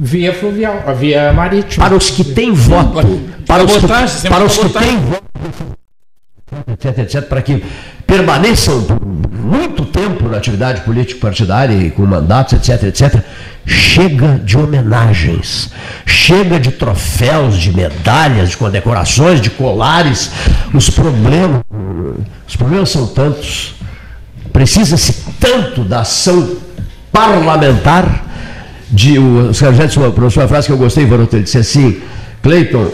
via 0.00 0.32
fluvial, 0.32 0.82
via 0.98 1.32
marítima. 1.32 1.84
Para 1.84 1.96
os 1.96 2.10
que 2.10 2.24
têm 2.24 2.52
voto, 2.52 3.20
para 3.46 3.62
os 3.62 3.76
que, 3.76 4.28
para 4.28 4.44
os 4.44 4.56
que 4.56 4.68
têm 4.70 4.96
voto, 4.96 5.22
etc, 6.68 6.98
etc, 6.98 7.28
para 7.28 7.42
que 7.42 7.62
permaneçam 8.06 8.82
por 8.82 8.98
muito 9.04 9.84
tempo 9.84 10.26
na 10.28 10.38
atividade 10.38 10.80
político-partidária 10.80 11.74
e 11.74 11.90
com 11.90 12.06
mandatos, 12.06 12.54
etc, 12.54 12.84
etc, 12.84 13.22
chega 13.66 14.38
de 14.38 14.56
homenagens, 14.56 15.70
chega 16.06 16.58
de 16.58 16.72
troféus, 16.72 17.58
de 17.58 17.70
medalhas, 17.76 18.50
de 18.50 18.56
condecorações, 18.56 19.40
de 19.40 19.50
colares. 19.50 20.30
Os 20.72 20.88
problemas, 20.88 21.62
os 22.48 22.56
problemas 22.56 22.88
são 22.88 23.06
tantos. 23.06 23.74
Precisa-se 24.50 25.12
tanto 25.38 25.84
da 25.84 26.00
ação 26.00 26.56
parlamentar 27.12 28.29
de 28.90 29.18
o 29.18 29.54
Sargento 29.54 30.00
pronunciou 30.12 30.42
uma 30.42 30.48
frase 30.48 30.66
que 30.66 30.72
eu 30.72 30.76
gostei, 30.78 31.06
Varoto, 31.06 31.36
ele 31.36 31.44
disse 31.44 31.58
assim, 31.58 32.00
Cleiton, 32.42 32.90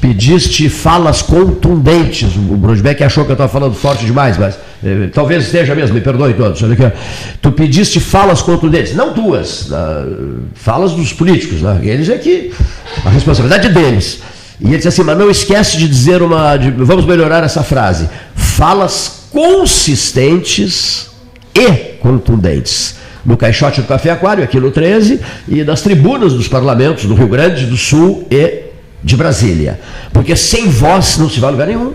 pediste 0.00 0.68
falas 0.68 1.22
contundentes. 1.22 2.36
O 2.36 2.56
Brusbeck 2.56 3.02
achou 3.02 3.24
que 3.24 3.30
eu 3.30 3.34
estava 3.34 3.50
falando 3.52 3.74
forte 3.74 4.04
demais, 4.04 4.36
mas 4.38 4.56
eh, 4.84 5.08
talvez 5.12 5.44
esteja 5.44 5.74
mesmo, 5.74 5.94
me 5.94 6.00
perdoe 6.00 6.34
todos. 6.34 6.60
Tu 7.40 7.52
pediste 7.52 7.98
falas 7.98 8.40
contundentes, 8.42 8.94
não 8.94 9.12
tuas, 9.12 9.68
na- 9.68 10.04
falas 10.54 10.92
dos 10.92 11.12
políticos, 11.12 11.60
né? 11.62 11.80
eles 11.82 12.08
é 12.08 12.18
que 12.18 12.52
a 13.04 13.10
responsabilidade 13.10 13.66
é 13.66 13.70
deles. 13.70 14.20
E 14.60 14.66
ele 14.68 14.76
disse 14.76 14.88
assim, 14.88 15.02
mas 15.02 15.18
não 15.18 15.30
esquece 15.30 15.76
de 15.76 15.86
dizer 15.88 16.22
uma. 16.22 16.56
de- 16.56 16.70
vamos 16.70 17.04
melhorar 17.04 17.42
essa 17.44 17.62
frase. 17.62 18.08
Falas 18.34 19.24
consistentes 19.30 21.08
e 21.54 21.70
contundentes. 22.00 22.96
No 23.26 23.36
Caixote 23.36 23.82
do 23.82 23.86
Café 23.86 24.10
Aquário, 24.10 24.42
aqui 24.42 24.58
no 24.58 24.70
13, 24.70 25.20
e 25.48 25.64
nas 25.64 25.82
tribunas 25.82 26.32
dos 26.32 26.48
parlamentos 26.48 27.04
do 27.04 27.14
Rio 27.14 27.28
Grande 27.28 27.66
do 27.66 27.76
Sul 27.76 28.26
e 28.30 28.66
de 29.02 29.16
Brasília. 29.16 29.80
Porque 30.12 30.34
sem 30.34 30.68
voz 30.68 31.18
não 31.18 31.28
se 31.28 31.40
vai 31.40 31.48
a 31.48 31.52
lugar 31.52 31.66
nenhum. 31.66 31.92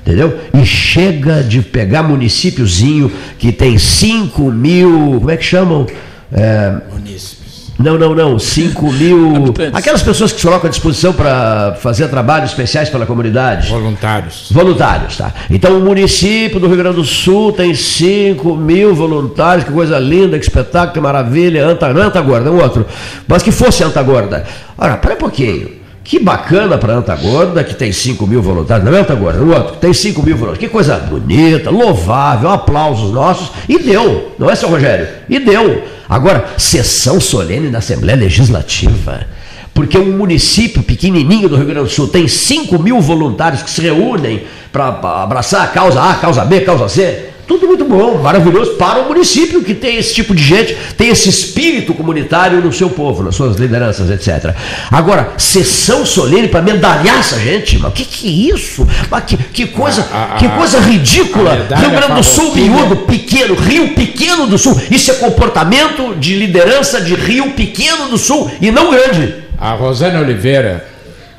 Entendeu? 0.00 0.38
E 0.54 0.64
chega 0.64 1.42
de 1.42 1.60
pegar 1.60 2.02
municípiozinho 2.02 3.12
que 3.38 3.52
tem 3.52 3.76
5 3.76 4.50
mil. 4.50 5.16
Como 5.18 5.30
é 5.30 5.36
que 5.36 5.44
chamam? 5.44 5.86
É, 6.32 6.76
Munícipes. 6.92 7.47
Não, 7.78 7.96
não, 7.96 8.14
não. 8.14 8.38
5 8.38 8.92
mil. 8.92 9.36
Habitantes. 9.36 9.74
Aquelas 9.74 10.02
pessoas 10.02 10.32
que 10.32 10.40
se 10.40 10.46
colocam 10.46 10.66
à 10.66 10.70
disposição 10.70 11.12
para 11.12 11.76
fazer 11.80 12.08
trabalhos 12.08 12.50
especiais 12.50 12.88
pela 12.88 13.06
comunidade. 13.06 13.68
Voluntários. 13.68 14.48
Voluntários, 14.50 15.16
tá? 15.16 15.32
Então 15.48 15.78
o 15.78 15.80
município 15.80 16.58
do 16.58 16.66
Rio 16.66 16.76
Grande 16.76 16.96
do 16.96 17.04
Sul 17.04 17.52
tem 17.52 17.74
5 17.74 18.56
mil 18.56 18.94
voluntários, 18.94 19.64
que 19.64 19.72
coisa 19.72 19.98
linda, 19.98 20.38
que 20.38 20.44
espetáculo, 20.44 20.92
que 20.92 21.00
maravilha. 21.00 21.64
Anta, 21.64 21.92
não 21.92 22.02
é 22.02 22.06
Anta 22.06 22.20
Gorda, 22.20 22.48
é 22.48 22.52
um 22.52 22.60
outro. 22.60 22.84
Mas 23.28 23.42
que 23.42 23.52
fosse 23.52 23.84
Anta 23.84 24.02
Gorda. 24.02 24.44
Ora, 24.76 24.96
pera 24.96 25.14
um 25.14 25.18
pouquinho. 25.18 25.78
Que 26.02 26.18
bacana 26.18 26.78
para 26.78 26.94
Anta 26.94 27.14
Gorda, 27.14 27.62
que 27.62 27.74
tem 27.74 27.92
5 27.92 28.26
mil 28.26 28.40
voluntários, 28.40 28.84
não 28.84 28.96
é 28.96 29.00
Anta 29.00 29.14
Gorda, 29.14 29.38
é 29.38 29.42
o 29.42 29.54
outro, 29.54 29.74
que 29.74 29.80
tem 29.80 29.92
5 29.92 30.22
mil 30.22 30.36
voluntários. 30.36 30.58
Que 30.58 30.72
coisa 30.72 30.96
bonita, 30.96 31.70
louvável, 31.70 32.48
aplausos 32.48 33.12
nossos. 33.12 33.50
E 33.68 33.78
deu, 33.78 34.32
não 34.38 34.50
é, 34.50 34.54
seu 34.54 34.70
Rogério? 34.70 35.06
E 35.28 35.38
deu. 35.38 35.97
Agora, 36.08 36.54
sessão 36.56 37.20
solene 37.20 37.68
da 37.68 37.78
Assembleia 37.78 38.18
Legislativa. 38.18 39.26
Porque 39.74 39.98
um 39.98 40.16
município 40.16 40.82
pequenininho 40.82 41.48
do 41.48 41.56
Rio 41.56 41.66
Grande 41.66 41.88
do 41.88 41.94
Sul 41.94 42.08
tem 42.08 42.26
5 42.26 42.78
mil 42.78 43.00
voluntários 43.00 43.62
que 43.62 43.70
se 43.70 43.80
reúnem 43.80 44.44
para 44.72 44.88
abraçar 45.22 45.64
a 45.64 45.68
causa 45.68 46.02
A, 46.02 46.14
causa 46.14 46.44
B, 46.44 46.62
causa 46.62 46.88
C. 46.88 47.28
Tudo 47.48 47.66
muito 47.66 47.84
bom, 47.86 48.18
maravilhoso 48.18 48.74
para 48.74 49.00
o 49.00 49.08
município 49.08 49.62
que 49.64 49.74
tem 49.74 49.96
esse 49.96 50.12
tipo 50.14 50.34
de 50.34 50.42
gente, 50.44 50.76
tem 50.98 51.08
esse 51.08 51.30
espírito 51.30 51.94
comunitário 51.94 52.60
no 52.60 52.70
seu 52.70 52.90
povo, 52.90 53.22
nas 53.22 53.34
suas 53.34 53.56
lideranças, 53.56 54.10
etc. 54.10 54.54
Agora, 54.90 55.32
sessão 55.38 56.04
solene 56.04 56.48
para 56.48 56.60
medalhar 56.60 57.18
essa 57.18 57.38
gente, 57.40 57.78
mas 57.78 57.90
o 57.90 57.94
que, 57.94 58.04
que 58.04 58.28
é 58.28 58.54
isso? 58.54 58.86
Mas 59.10 59.24
que, 59.24 59.36
que 59.38 59.66
coisa, 59.68 60.06
A- 60.12 60.34
a- 60.34 60.36
que 60.36 60.46
coisa 60.50 60.78
ridícula. 60.78 61.54
Rio 61.80 61.90
Grande 61.90 62.14
do 62.16 62.22
Sul, 62.22 62.54
miúdo, 62.54 62.96
pequeno, 63.06 63.54
Rio 63.54 63.94
Pequeno 63.94 64.46
do 64.46 64.58
Sul. 64.58 64.78
Isso 64.90 65.10
é 65.10 65.14
comportamento 65.14 66.14
de 66.16 66.34
liderança 66.34 67.00
de 67.00 67.14
Rio 67.14 67.52
Pequeno 67.52 68.08
do 68.10 68.18
Sul 68.18 68.50
e 68.60 68.70
não 68.70 68.90
grande. 68.90 69.34
A 69.58 69.72
Rosana 69.72 70.20
Oliveira, 70.20 70.86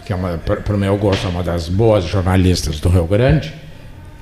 que 0.07 0.12
é 0.12 0.16
para 0.18 0.76
o 0.76 0.80
meu 0.80 0.97
gosto, 0.97 1.28
é 1.28 1.30
uma 1.30 1.43
das 1.43 1.70
boas 1.70 2.03
jornalistas 2.05 2.80
do 2.80 2.89
Rio 2.89 3.05
Grande, 3.05 3.53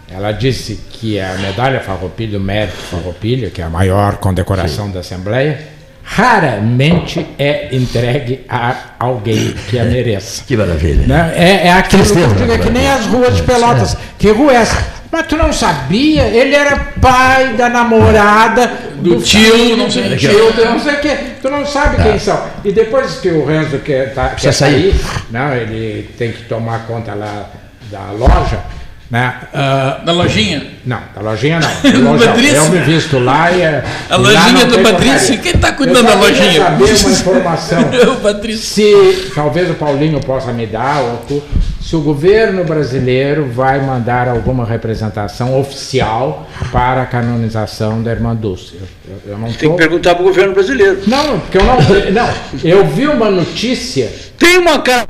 ela 0.09 0.31
disse 0.31 0.79
que 0.91 1.19
a 1.19 1.33
medalha 1.35 1.81
Farroupilha, 1.81 2.37
o 2.37 2.41
mérito 2.41 2.77
Farroupilha, 2.77 3.49
que 3.49 3.61
é 3.61 3.65
a 3.65 3.69
maior 3.69 4.17
condecoração 4.17 4.89
da 4.89 5.01
Assembleia, 5.01 5.59
raramente 6.01 7.25
é 7.37 7.75
entregue 7.75 8.45
a 8.47 8.75
alguém 8.97 9.53
que 9.69 9.77
a 9.77 9.83
mereça. 9.83 10.43
Que 10.47 10.55
maravilha. 10.55 11.05
Né? 11.05 11.33
É, 11.35 11.67
é 11.67 11.71
aquilo 11.73 12.03
que 12.03 12.11
eu 12.11 12.33
digo, 12.35 12.51
é 12.51 12.57
que 12.57 12.69
né? 12.69 12.79
nem 12.79 12.89
as 12.89 13.05
ruas 13.07 13.35
de 13.35 13.43
Pelotas. 13.43 13.97
Que 14.17 14.31
rua 14.31 14.53
é 14.53 14.55
essa? 14.55 14.97
Mas 15.11 15.27
tu 15.27 15.35
não 15.35 15.51
sabia? 15.51 16.23
Ele 16.23 16.55
era 16.55 16.75
pai 17.01 17.53
da 17.53 17.69
namorada 17.69 18.71
Do 18.97 19.21
tio, 19.21 19.77
não 19.77 19.89
sei 19.89 20.03
do 20.03 20.15
o 20.15 20.17
tio, 20.17 20.51
do 20.53 20.65
não 20.65 20.79
sei 20.79 20.93
o 20.95 20.99
quê. 20.99 21.17
Tu 21.41 21.49
não 21.49 21.65
sabe 21.65 22.03
quem 22.03 22.19
são. 22.19 22.41
E 22.63 22.71
depois 22.71 23.19
que 23.19 23.29
o 23.29 23.45
Renzo 23.45 23.79
quer, 23.79 24.13
tá, 24.13 24.29
quer 24.29 24.51
sair. 24.53 24.93
sair, 24.93 25.21
não, 25.29 25.53
ele 25.53 26.09
tem 26.17 26.31
que 26.31 26.43
tomar 26.43 26.85
conta 26.87 27.13
lá 27.13 27.49
da 27.89 28.11
loja. 28.11 28.76
Né? 29.09 29.33
Ah, 29.53 30.01
Na 30.05 30.11
lojinha. 30.11 30.67
não, 30.85 30.99
da 31.15 31.21
lojinha 31.21 31.59
não. 31.61 32.01
Loja, 32.11 32.27
Patrício. 32.27 32.55
eu 32.57 32.69
me 32.69 32.79
visto 32.79 33.19
lá 33.19 33.49
e. 33.53 33.61
é- 33.61 33.83
A 34.09 34.15
e 34.15 34.17
lojinha 34.19 34.65
do 34.65 34.73
tem 34.75 34.83
Patrício. 34.83 35.37
Quem 35.39 35.51
está 35.53 35.69
Eu 35.69 35.73
cuidando 35.75 36.03
da 36.07 36.15
lojinha? 36.15 36.61
saber 36.61 36.83
uma 36.83 37.09
informação. 37.11 37.79
o 38.11 38.15
Patrício. 38.17 38.61
Se 38.65 39.31
talvez 39.33 39.69
o 39.71 39.75
Paulinho 39.75 40.19
possa 40.19 40.51
me 40.51 40.65
dar, 40.67 40.99
ou 40.99 41.17
tu, 41.25 41.41
se 41.81 41.95
o 41.95 42.01
governo 42.01 42.65
brasileiro 42.65 43.47
vai 43.49 43.79
mandar 43.79 44.27
alguma 44.27 44.65
representação 44.65 45.57
oficial 45.57 46.45
para 46.69 47.03
a 47.03 47.05
canonização 47.05 48.03
da 48.03 48.11
irmã 48.11 48.35
Dulce. 48.35 48.73
Eu, 48.75 48.87
eu- 49.25 49.31
eu 49.31 49.37
não 49.37 49.47
Tem 49.53 49.69
tô... 49.69 49.75
que 49.75 49.77
perguntar 49.83 50.15
para 50.15 50.23
o 50.23 50.27
governo 50.27 50.53
brasileiro. 50.53 50.99
Não, 51.07 51.39
porque 51.39 51.57
eu 51.57 51.63
não. 51.63 51.77
Não, 51.77 52.29
eu 52.61 52.85
vi 52.87 53.07
uma 53.07 53.31
notícia. 53.31 54.11
Tem 54.37 54.57
uma 54.57 54.79
cara. 54.79 55.07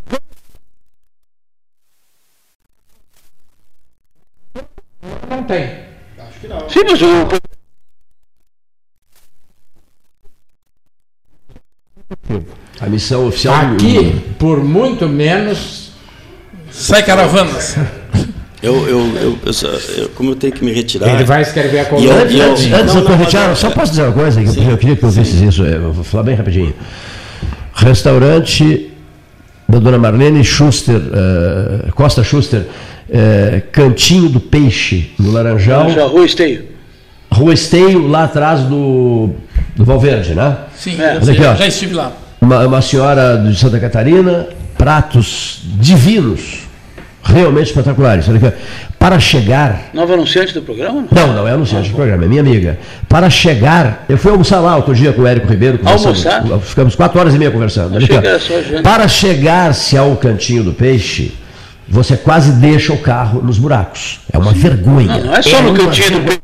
Não 5.38 5.43
tem. 5.43 5.67
Sim, 6.67 6.79
mas 6.89 6.99
o. 7.01 7.27
A 12.79 12.88
missão 12.88 13.27
oficial 13.27 13.55
do- 13.67 13.73
Aqui, 13.75 14.21
por 14.39 14.63
muito 14.63 15.07
menos. 15.07 15.91
Sai 16.71 17.03
caravanas. 17.03 17.75
Eu, 18.61 18.73
eu, 18.88 18.99
eu, 19.17 19.39
eu 19.45 19.79
eu- 19.97 20.09
como 20.09 20.31
eu 20.31 20.35
tenho 20.35 20.51
que 20.53 20.65
me 20.65 20.71
retirar. 20.73 21.13
Ele 21.13 21.23
vai 21.23 21.43
escrever 21.43 21.79
a 21.79 21.83
eu- 21.83 21.85
coluna. 21.88 22.13
Antes, 22.23 22.35
eu- 22.35 22.51
antes, 22.51 22.65
não, 22.69 22.79
antes 22.79 23.33
não, 23.33 23.49
eu- 23.49 23.55
só 23.55 23.69
posso 23.69 23.91
dizer 23.91 24.03
uma 24.03 24.13
coisa, 24.13 24.41
que 24.43 24.47
eu, 24.59 24.63
eu 24.71 24.77
queria 24.77 24.95
que 24.95 25.03
eu 25.03 25.07
ouvisse 25.09 25.45
isso, 25.45 25.63
eu 25.63 25.93
vou 25.93 26.03
falar 26.03 26.23
bem 26.23 26.35
rapidinho. 26.35 26.73
Restaurante 27.73 28.91
da 29.68 29.80
dona 29.80 29.97
Marlene 29.97 30.43
Schuster, 30.43 30.95
eh, 30.95 31.91
Costa 31.93 32.24
Schuster, 32.24 32.65
eh, 33.09 33.61
Cantinho 33.72 34.30
do 34.30 34.39
Peixe, 34.39 35.11
no 35.20 35.32
Laranjal, 35.32 35.89
Já, 35.89 36.05
Rua 36.05 36.26
Esteio. 36.26 36.65
Rua 37.32 37.53
Esteio, 37.53 38.07
lá 38.07 38.24
atrás 38.24 38.61
do, 38.61 39.32
do 39.76 39.84
Valverde, 39.84 40.34
né? 40.34 40.57
Sim, 40.76 40.99
É. 41.01 41.18
aqui, 41.18 41.43
ó. 41.45 41.55
já 41.55 41.68
estive 41.68 41.93
lá. 41.93 42.11
Uma, 42.39 42.65
uma 42.65 42.82
senhora 42.82 43.38
de 43.38 43.55
Santa 43.59 43.80
Catarina, 43.80 44.47
pratos 44.78 45.59
divinos, 45.80 46.59
realmente 47.24 47.68
espetaculares. 47.68 48.30
Olha 48.30 48.47
aqui. 48.47 48.57
Para 48.99 49.19
chegar 49.19 49.89
Nova 49.93 50.15
anunciante 50.15 50.53
do 50.53 50.61
programa? 50.61 51.05
Não, 51.11 51.33
não 51.33 51.47
é 51.47 51.51
anunciante 51.51 51.89
do 51.89 51.95
programa, 51.95 52.25
é 52.25 52.27
minha 52.27 52.41
amiga. 52.41 52.79
Para 53.07 53.29
chegar, 53.29 54.05
eu 54.09 54.17
fui 54.17 54.31
almoçar 54.31 54.59
lá 54.59 54.75
outro 54.75 54.95
dia 54.95 55.13
com 55.13 55.21
o 55.21 55.27
Érico 55.27 55.47
Ribeiro. 55.47 55.79
Almoçar? 55.85 56.43
Ficamos 56.61 56.95
quatro 56.95 57.19
horas 57.19 57.35
e 57.35 57.37
meia 57.37 57.51
conversando. 57.51 57.99
Só 58.01 58.61
janta. 58.61 58.81
Para 58.81 59.07
chegar-se 59.07 59.95
ao 59.97 60.15
cantinho 60.15 60.63
do 60.63 60.73
peixe, 60.73 61.31
você 61.87 62.17
quase 62.17 62.53
deixa 62.53 62.91
o 62.91 62.97
carro 62.97 63.41
nos 63.41 63.59
buracos. 63.59 64.19
É 64.33 64.37
uma 64.37 64.51
vergonha. 64.51 65.17
Não, 65.17 65.25
não 65.25 65.35
é 65.35 65.41
só 65.41 65.61
no 65.61 65.69
uma 65.69 65.77
cantinho 65.77 66.19
do 66.23 66.37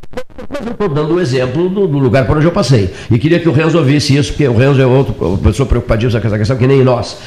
estou 0.70 0.90
dando 0.90 1.16
o 1.16 1.20
exemplo 1.20 1.68
do, 1.70 1.88
do 1.88 1.98
lugar 1.98 2.26
por 2.26 2.38
onde 2.38 2.46
eu 2.46 2.52
passei. 2.52 2.94
E 3.10 3.18
queria 3.18 3.40
que 3.40 3.50
o 3.50 3.52
Renzo 3.52 3.78
ouvisse 3.78 4.16
isso, 4.16 4.32
porque 4.32 4.48
o 4.48 4.56
Renzo 4.56 4.82
é 4.82 4.86
outro, 4.86 5.16
uma 5.20 5.38
pessoa 5.40 5.68
preocupadíssima 5.68 6.22
com 6.22 6.28
essa 6.28 6.38
questão, 6.38 6.56
que 6.58 6.68
nem 6.68 6.84
nós. 6.84 7.18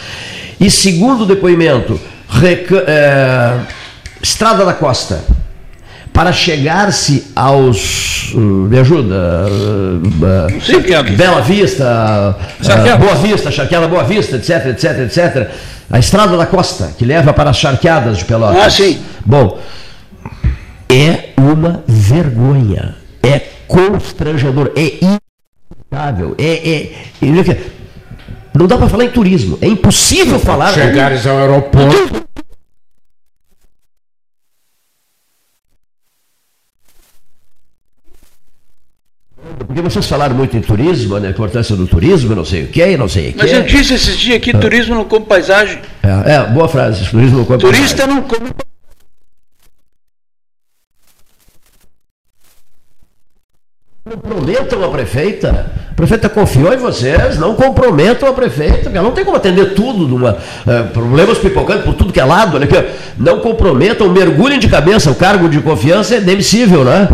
E 0.61 0.71
segundo 0.71 1.27
depoimento, 1.27 1.99
reca- 2.29 2.85
é, 2.87 3.55
Estrada 4.23 4.65
da 4.65 4.73
Costa, 4.73 5.21
para 6.13 6.33
chegar-se 6.33 7.31
aos. 7.37 8.33
uh, 8.35 8.39
me 8.39 8.79
ajuda? 8.79 9.47
que 10.85 10.95
é. 10.95 11.03
Bela 11.03 11.43
Vista, 11.43 12.37
Charqueada. 12.63 12.97
uh, 12.97 13.07
Boa 13.07 13.15
Vista, 13.17 13.51
Charqueada 13.51 13.87
Boa 13.89 14.05
Vista, 14.05 14.37
etc, 14.37 14.67
etc, 14.67 14.99
etc. 15.01 15.51
A 15.91 15.99
Estrada 15.99 16.37
da 16.37 16.47
Costa, 16.47 16.93
que 16.99 17.05
leva 17.05 17.33
para 17.33 17.51
as 17.51 17.59
charqueadas 17.59 18.19
de 18.19 18.25
Pelotas. 18.25 18.61
Ah, 18.61 18.71
sim. 18.71 18.99
Bom, 19.25 19.61
é 20.89 21.31
uma 21.37 21.85
vergonha. 21.87 22.97
É 23.23 23.41
constrangedor. 23.69 24.73
É 24.77 24.95
inacreditável. 25.01 26.35
É, 26.39 26.45
é, 26.45 26.93
é- 27.23 27.61
não 28.55 28.67
dá 28.67 28.79
para 28.79 28.89
falar 28.89 29.05
em 29.05 29.11
turismo. 29.11 29.59
É 29.61 29.67
impossível 29.67 30.39
falar. 30.39 30.73
Chegares 30.73 31.27
ao 31.27 31.39
aeroporto. 31.39 32.26
Porque 39.77 39.91
vocês 39.91 40.07
falaram 40.07 40.35
muito 40.35 40.57
em 40.57 40.63
turismo, 40.63 41.21
na 41.21 41.29
importância 41.29 41.77
do 41.77 41.87
turismo, 41.87 42.35
não 42.35 42.47
sei 42.47 42.65
o 42.65 42.69
que, 42.69 42.97
não 42.97 43.07
sei 43.07 43.29
o 43.29 43.33
que. 43.35 43.39
Mas 43.41 43.53
eu 43.53 43.63
disse 43.63 43.93
esses 43.93 44.17
dias 44.17 44.41
que 44.41 44.57
turismo 44.57 44.95
não 44.95 45.05
come 45.05 45.27
paisagem. 45.27 45.81
É, 46.03 46.33
é, 46.33 46.47
boa 46.47 46.67
frase. 46.67 47.05
Turismo 47.11 47.37
não 47.37 47.45
come 47.45 47.59
Turista 47.59 48.07
não 48.07 48.23
come 48.23 48.53
Não 54.07 54.17
prometam 54.17 54.83
a 54.83 54.89
prefeita 54.89 55.71
prefeita 55.97 56.29
confiou 56.29 56.75
em 56.75 56.77
vocês, 56.77 57.39
não 57.39 57.55
comprometam 57.55 58.29
a 58.29 58.33
prefeita, 58.35 58.91
ela 58.91 59.03
não 59.03 59.13
tem 59.13 59.25
como 59.25 59.37
atender 59.37 59.73
tudo, 59.73 60.07
numa, 60.07 60.37
é, 60.67 60.83
problemas 60.83 61.39
pipocando 61.39 61.85
por 61.85 61.95
tudo 61.95 62.13
que 62.13 62.21
é 62.21 62.25
lado, 62.25 62.59
aqui, 62.59 62.75
não 63.17 63.41
comprometam, 63.41 64.11
mergulhem 64.11 64.59
de 64.59 64.69
cabeça, 64.69 65.11
o 65.11 65.15
cargo 65.15 65.49
de 65.49 65.59
confiança 65.61 66.17
é 66.17 66.21
demissível, 66.21 66.85
né? 66.85 67.09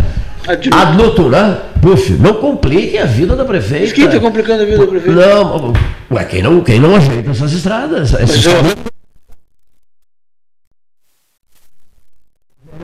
Ad 0.48 0.96
nutum, 0.96 1.28
né? 1.28 1.60
Puf, 1.80 2.12
não 2.14 2.34
compliquem 2.34 3.00
a 3.00 3.06
vida 3.06 3.36
da 3.36 3.44
prefeita. 3.44 3.84
Mas 3.84 3.92
quem 3.92 4.04
está 4.06 4.20
complicando 4.20 4.62
a 4.62 4.66
vida 4.66 4.78
da 4.78 4.86
prefeita? 4.86 5.12
Não, 5.12 5.72
ué, 6.10 6.24
quem 6.24 6.42
não, 6.42 6.60
quem 6.60 6.80
não 6.80 6.96
ajeita 6.96 7.30
essas 7.30 7.52
estradas? 7.52 8.12
Esses 8.14 8.44
eu... 8.44 8.52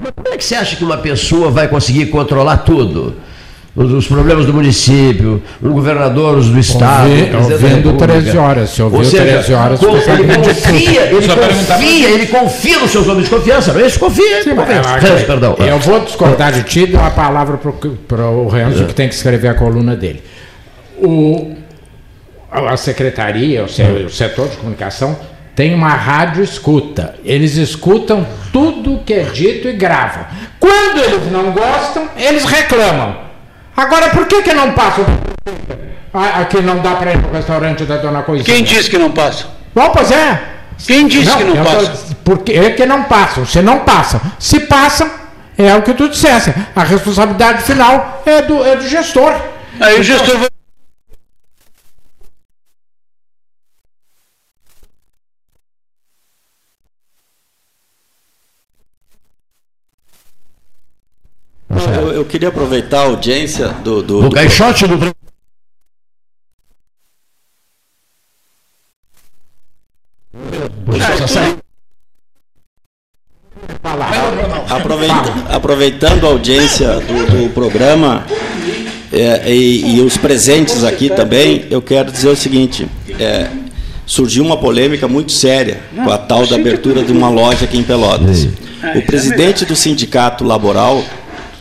Mas 0.01 0.13
como 0.15 0.29
é 0.29 0.37
que 0.37 0.45
você 0.45 0.55
acha 0.55 0.77
que 0.77 0.85
uma 0.85 0.99
pessoa 0.99 1.51
vai 1.51 1.69
conseguir 1.69 2.07
controlar 2.07 2.59
tudo? 2.59 3.17
Os, 3.79 3.93
os 3.93 4.09
problemas 4.09 4.45
do 4.45 4.53
município, 4.53 5.41
um 5.62 5.70
governador 5.70 6.43
do 6.43 6.59
estado. 6.59 7.09
Ouvi, 7.09 7.55
ouvindo 7.55 7.93
13 7.93 8.37
horas, 8.37 8.70
se 8.70 8.83
ouviu 8.83 8.99
Ou 8.99 9.05
seja, 9.05 9.22
13 9.22 9.55
horas. 9.55 9.79
Com, 9.79 9.97
ele 9.97 10.35
confia, 10.35 11.03
ele 11.03 11.29
confia, 11.29 12.11
ele 12.11 12.26
confia 12.26 12.79
nos 12.81 12.91
seus 12.91 13.07
homens 13.07 13.29
de 13.29 13.31
confiança, 13.31 13.81
é 13.81 13.87
isso? 13.87 14.01
Confia. 14.01 14.43
Sim, 14.43 14.57
confia. 14.57 14.83
perdão. 15.24 15.57
Eu 15.61 15.79
vou 15.79 16.01
discordar 16.01 16.53
de 16.53 16.64
ti 16.64 16.81
e 16.81 16.87
dar 16.89 17.07
a 17.07 17.11
palavra 17.11 17.57
para 17.57 18.29
o 18.29 18.49
Renzo, 18.49 18.85
que 18.85 18.95
tem 18.95 19.09
que 19.09 19.14
escrever 19.14 19.47
a 19.47 19.55
coluna 19.55 19.95
dele. 19.95 20.24
O, 21.01 21.55
a 22.51 22.76
secretaria, 22.76 23.62
o, 23.62 24.07
o 24.07 24.11
setor 24.11 24.49
de 24.49 24.57
comunicação, 24.57 25.16
tem 25.55 25.72
uma 25.72 25.91
rádio 25.91 26.43
escuta. 26.43 27.14
Eles 27.24 27.55
escutam 27.55 28.26
tudo 28.53 29.03
que 29.07 29.14
é 29.14 29.22
dito 29.22 29.68
e 29.68 29.72
gravam. 29.72 30.24
Quando 30.59 30.99
eles 30.99 31.31
não 31.31 31.53
gostam, 31.53 32.09
eles 32.16 32.45
reclamam. 32.45 33.28
Agora, 33.79 34.09
por 34.09 34.26
que, 34.26 34.43
que 34.43 34.53
não 34.53 34.72
passam? 34.72 35.05
Aqui 36.12 36.61
não 36.61 36.81
dá 36.81 36.97
para 36.97 37.12
ir 37.12 37.18
para 37.20 37.31
o 37.31 37.33
restaurante 37.33 37.85
da 37.85 37.99
dona 37.99 38.22
Coisinha. 38.22 38.57
Quem 38.57 38.64
disse 38.64 38.91
que 38.91 38.99
não 38.99 39.12
passa? 39.12 39.47
Bom, 39.72 39.91
pois 39.91 40.11
é. 40.11 40.43
Quem 40.85 41.07
disse 41.07 41.31
não, 41.31 41.39
que 41.39 41.45
não 41.45 41.64
passa? 41.64 42.16
Porque 42.24 42.53
é 42.55 42.70
que 42.70 42.85
não 42.85 43.05
passam. 43.05 43.47
Se 43.47 43.62
não 43.62 43.79
passam. 43.85 44.20
Se 44.37 44.59
passam, 44.61 45.09
é 45.57 45.72
o 45.76 45.83
que 45.83 45.95
tu 45.95 46.09
dissesse. 46.09 46.53
A 46.74 46.83
responsabilidade 46.83 47.62
final 47.62 48.20
é 48.26 48.43
do, 48.43 48.64
é 48.64 48.74
do 48.74 48.89
gestor. 48.89 49.33
Aí 49.79 50.01
o 50.01 50.03
gestor 50.03 50.39
vai 50.39 50.49
eu, 62.09 62.17
eu, 62.17 62.25
queria 62.25 62.49
aproveitar 62.49 63.01
a 63.01 63.05
audiência 63.05 63.69
do. 63.69 64.03
do, 64.03 64.23
do 64.23 64.31
caixote 64.31 64.87
do. 64.87 65.13
Aproveita, 74.69 75.15
aproveitando 75.51 76.27
a 76.27 76.31
audiência 76.31 77.01
do, 77.01 77.27
do 77.27 77.55
programa 77.55 78.25
é, 79.13 79.53
e, 79.53 79.97
e, 79.97 80.01
os 80.01 80.17
presentes 80.17 80.85
aqui 80.85 81.09
também, 81.09 81.67
eu 81.71 81.81
quero 81.81 82.11
dizer 82.11 82.29
o 82.29 82.37
seguinte: 82.37 82.87
é, 83.19 83.49
surgiu 84.07 84.45
uma 84.45 84.57
polêmica 84.57 85.07
muito 85.07 85.33
séria 85.33 85.81
com 85.95 86.11
a 86.11 86.19
tal 86.19 86.47
da 86.47 86.57
abertura 86.57 87.03
de 87.03 87.13
uma 87.13 87.29
loja 87.29 87.65
aqui 87.65 87.79
em 87.79 87.83
Pelotas. 87.83 88.49
O 88.95 89.03
presidente 89.03 89.65
do 89.65 89.75
sindicato 89.75 90.45
laboral 90.45 91.03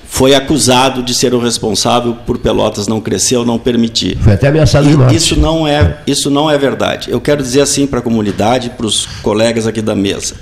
foi 0.10 0.34
acusado 0.34 1.03
de 1.03 1.14
ser 1.14 1.34
o 1.34 1.39
responsável 1.39 2.16
por 2.26 2.38
Pelotas 2.38 2.88
não 2.88 2.99
crescer 2.99 3.36
ou 3.36 3.45
não 3.45 3.60
permitir. 3.60 4.18
Foi 4.18 4.34
até 4.34 4.47
ameaçado 4.47 4.88
de 4.88 5.16
Isso 5.16 5.39
não 5.39 5.68
é, 5.68 5.99
isso 6.08 6.30
não 6.30 6.49
é 6.49 6.58
verdade. 6.58 7.12
Eu 7.12 7.22
quero 7.22 7.43
dizer 7.43 7.62
assim 7.62 7.86
para 7.86 7.99
a 7.99 8.01
comunidade, 8.01 8.72
para 8.72 8.86
os 8.86 9.05
colegas 9.22 9.68
aqui 9.68 9.82
da 9.82 9.93
mesa. 9.93 10.36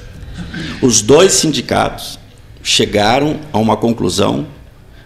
Os 0.81 1.01
dois 1.01 1.33
sindicatos 1.33 2.19
chegaram 2.63 3.37
a 3.51 3.57
uma 3.57 3.75
conclusão 3.75 4.47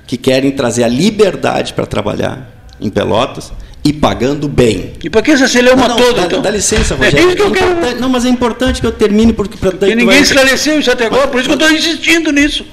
que 0.06 0.18
querem 0.18 0.52
trazer 0.52 0.84
a 0.84 0.88
liberdade 0.88 1.74
para 1.74 1.86
trabalhar 1.86 2.68
em 2.80 2.90
Pelotas 2.90 3.52
e 3.84 3.94
pagando 3.94 4.48
bem. 4.48 4.94
E 5.04 5.10
para 5.10 5.22
que 5.22 5.36
você 5.36 5.48
se 5.48 5.62
leu 5.62 5.74
uma 5.74 5.90
toda, 5.90 6.14
dá, 6.14 6.26
então? 6.26 6.42
Dá 6.42 6.50
licença, 6.52 6.94
é 6.94 6.98
Rogério. 6.98 7.32
É 7.32 7.36
que 7.36 7.42
eu 7.42 7.52
quero... 7.52 8.00
Não, 8.00 8.10
mas 8.10 8.26
é 8.26 8.30
importante 8.30 8.82
que 8.82 8.88
eu 8.88 8.92
termine 8.92 9.34
porque... 9.34 9.58
porque 9.58 9.96
ninguém 9.96 10.22
esclareceu 10.22 10.80
isso 10.80 10.92
até 10.92 11.06
agora, 11.06 11.28
por 11.28 11.40
isso 11.40 11.48
que 11.48 11.54
eu 11.54 11.60
estou 11.60 11.72
insistindo 11.72 12.32
nisso. 12.32 12.66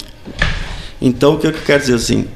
Então, 1.07 1.35
o 1.35 1.39
que 1.39 1.47
eu 1.47 1.53
quero 1.53 1.81
dizer 1.81 1.95
assim? 1.95 2.27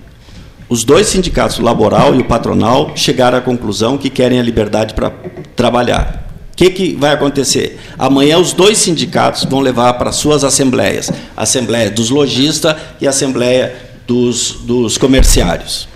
Os 0.69 0.85
dois 0.85 1.09
sindicatos, 1.09 1.59
o 1.59 1.63
laboral 1.63 2.15
e 2.15 2.21
o 2.21 2.25
patronal, 2.25 2.93
chegaram 2.95 3.37
à 3.37 3.41
conclusão 3.41 3.99
que 3.99 4.09
querem 4.09 4.39
a 4.39 4.43
liberdade 4.43 4.95
para 4.95 5.11
trabalhar. 5.57 6.31
O 6.53 6.57
que, 6.57 6.71
que 6.71 6.95
vai 6.95 7.13
acontecer? 7.13 7.81
Amanhã 7.99 8.39
os 8.39 8.53
dois 8.53 8.79
sindicatos 8.79 9.45
vão 9.45 9.59
levar 9.59 9.95
para 9.95 10.13
suas 10.13 10.45
assembleias, 10.45 11.11
a 11.37 11.43
assembleia 11.43 11.91
dos 11.91 12.11
lojistas 12.11 12.77
e 13.01 13.07
a 13.09 13.11
assembleia 13.11 13.75
dos, 14.07 14.53
dos 14.63 14.97
comerciários. 14.97 15.89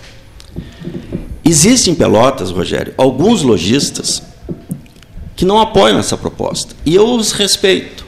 Existem 1.45 1.93
em 1.93 1.97
Pelotas, 1.97 2.51
Rogério, 2.51 2.93
alguns 2.97 3.43
lojistas 3.43 4.21
que 5.37 5.45
não 5.45 5.61
apoiam 5.61 6.01
essa 6.01 6.17
proposta. 6.17 6.75
E 6.85 6.97
eu 6.97 7.15
os 7.15 7.31
respeito. 7.31 8.05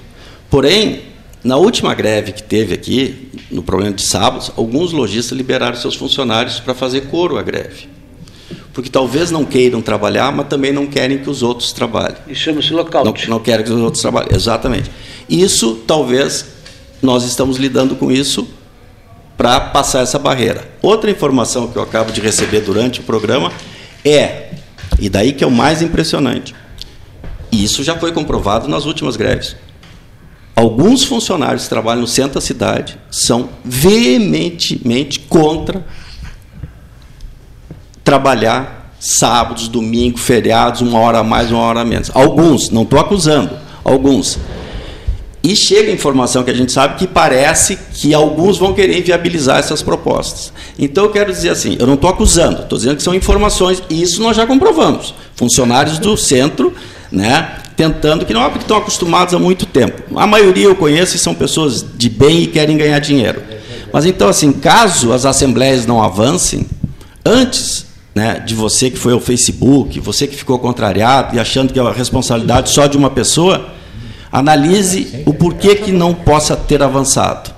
Porém, 0.50 1.02
na 1.46 1.56
última 1.56 1.94
greve 1.94 2.32
que 2.32 2.42
teve 2.42 2.74
aqui, 2.74 3.30
no 3.52 3.62
problema 3.62 3.94
de 3.94 4.02
sábados, 4.02 4.50
alguns 4.56 4.90
lojistas 4.90 5.38
liberaram 5.38 5.76
seus 5.76 5.94
funcionários 5.94 6.58
para 6.58 6.74
fazer 6.74 7.02
coro 7.02 7.38
à 7.38 7.42
greve. 7.42 7.88
Porque 8.72 8.90
talvez 8.90 9.30
não 9.30 9.44
queiram 9.44 9.80
trabalhar, 9.80 10.32
mas 10.32 10.48
também 10.48 10.72
não 10.72 10.88
querem 10.88 11.18
que 11.18 11.30
os 11.30 11.44
outros 11.44 11.72
trabalhem. 11.72 12.16
Isso 12.26 12.40
chama-se 12.40 12.72
lockout. 12.72 13.28
Não, 13.28 13.36
não 13.36 13.40
querem 13.40 13.64
que 13.64 13.70
os 13.70 13.80
outros 13.80 14.02
trabalhem, 14.02 14.30
exatamente. 14.34 14.90
Isso, 15.28 15.76
talvez, 15.86 16.46
nós 17.00 17.22
estamos 17.22 17.58
lidando 17.58 17.94
com 17.94 18.10
isso 18.10 18.48
para 19.36 19.60
passar 19.60 20.00
essa 20.00 20.18
barreira. 20.18 20.68
Outra 20.82 21.08
informação 21.12 21.68
que 21.68 21.76
eu 21.76 21.82
acabo 21.82 22.10
de 22.10 22.20
receber 22.20 22.62
durante 22.62 22.98
o 22.98 23.02
programa 23.04 23.52
é, 24.04 24.50
e 24.98 25.08
daí 25.08 25.32
que 25.32 25.44
é 25.44 25.46
o 25.46 25.50
mais 25.50 25.80
impressionante, 25.80 26.56
e 27.52 27.62
isso 27.62 27.84
já 27.84 27.96
foi 27.96 28.10
comprovado 28.10 28.66
nas 28.66 28.84
últimas 28.84 29.16
greves, 29.16 29.54
Alguns 30.56 31.04
funcionários 31.04 31.64
que 31.64 31.68
trabalham 31.68 32.00
no 32.00 32.06
centro 32.06 32.36
da 32.36 32.40
cidade 32.40 32.98
são 33.10 33.50
veementemente 33.62 35.20
contra 35.20 35.84
trabalhar 38.02 38.94
sábados, 38.98 39.68
domingos, 39.68 40.22
feriados, 40.22 40.80
uma 40.80 40.98
hora 40.98 41.18
a 41.18 41.22
mais, 41.22 41.52
uma 41.52 41.60
hora 41.60 41.80
a 41.80 41.84
menos. 41.84 42.10
Alguns, 42.14 42.70
não 42.70 42.84
estou 42.84 42.98
acusando, 42.98 43.54
alguns. 43.84 44.38
E 45.46 45.54
chega 45.54 45.92
informação 45.92 46.42
que 46.42 46.50
a 46.50 46.54
gente 46.54 46.72
sabe 46.72 46.98
que 46.98 47.06
parece 47.06 47.78
que 47.94 48.12
alguns 48.12 48.58
vão 48.58 48.74
querer 48.74 48.98
inviabilizar 48.98 49.60
essas 49.60 49.80
propostas. 49.80 50.52
Então 50.76 51.04
eu 51.04 51.10
quero 51.10 51.32
dizer 51.32 51.50
assim, 51.50 51.76
eu 51.78 51.86
não 51.86 51.94
estou 51.94 52.10
acusando, 52.10 52.62
estou 52.62 52.76
dizendo 52.76 52.96
que 52.96 53.02
são 53.04 53.14
informações, 53.14 53.80
e 53.88 54.02
isso 54.02 54.20
nós 54.20 54.36
já 54.36 54.44
comprovamos. 54.44 55.14
Funcionários 55.36 56.00
do 56.00 56.16
centro 56.16 56.74
né, 57.12 57.58
tentando, 57.76 58.26
que 58.26 58.34
não 58.34 58.42
é 58.42 58.48
porque 58.48 58.64
estão 58.64 58.76
acostumados 58.76 59.34
há 59.34 59.38
muito 59.38 59.66
tempo. 59.66 60.02
A 60.18 60.26
maioria 60.26 60.64
eu 60.64 60.74
conheço 60.74 61.14
e 61.14 61.18
são 61.20 61.32
pessoas 61.32 61.86
de 61.94 62.10
bem 62.10 62.42
e 62.42 62.48
querem 62.48 62.76
ganhar 62.76 62.98
dinheiro. 62.98 63.40
Mas 63.92 64.04
então, 64.04 64.28
assim, 64.28 64.50
caso 64.50 65.12
as 65.12 65.24
assembleias 65.24 65.86
não 65.86 66.02
avancem, 66.02 66.66
antes 67.24 67.86
né, 68.12 68.42
de 68.44 68.52
você 68.52 68.90
que 68.90 68.98
foi 68.98 69.12
ao 69.12 69.20
Facebook, 69.20 70.00
você 70.00 70.26
que 70.26 70.34
ficou 70.34 70.58
contrariado 70.58 71.36
e 71.36 71.38
achando 71.38 71.72
que 71.72 71.78
é 71.78 71.82
a 71.82 71.92
responsabilidade 71.92 72.70
só 72.70 72.88
de 72.88 72.96
uma 72.96 73.10
pessoa, 73.10 73.75
analise 74.36 75.22
o 75.24 75.32
porquê 75.32 75.74
que 75.76 75.90
não 75.90 76.12
possa 76.12 76.54
ter 76.54 76.82
avançado. 76.82 77.50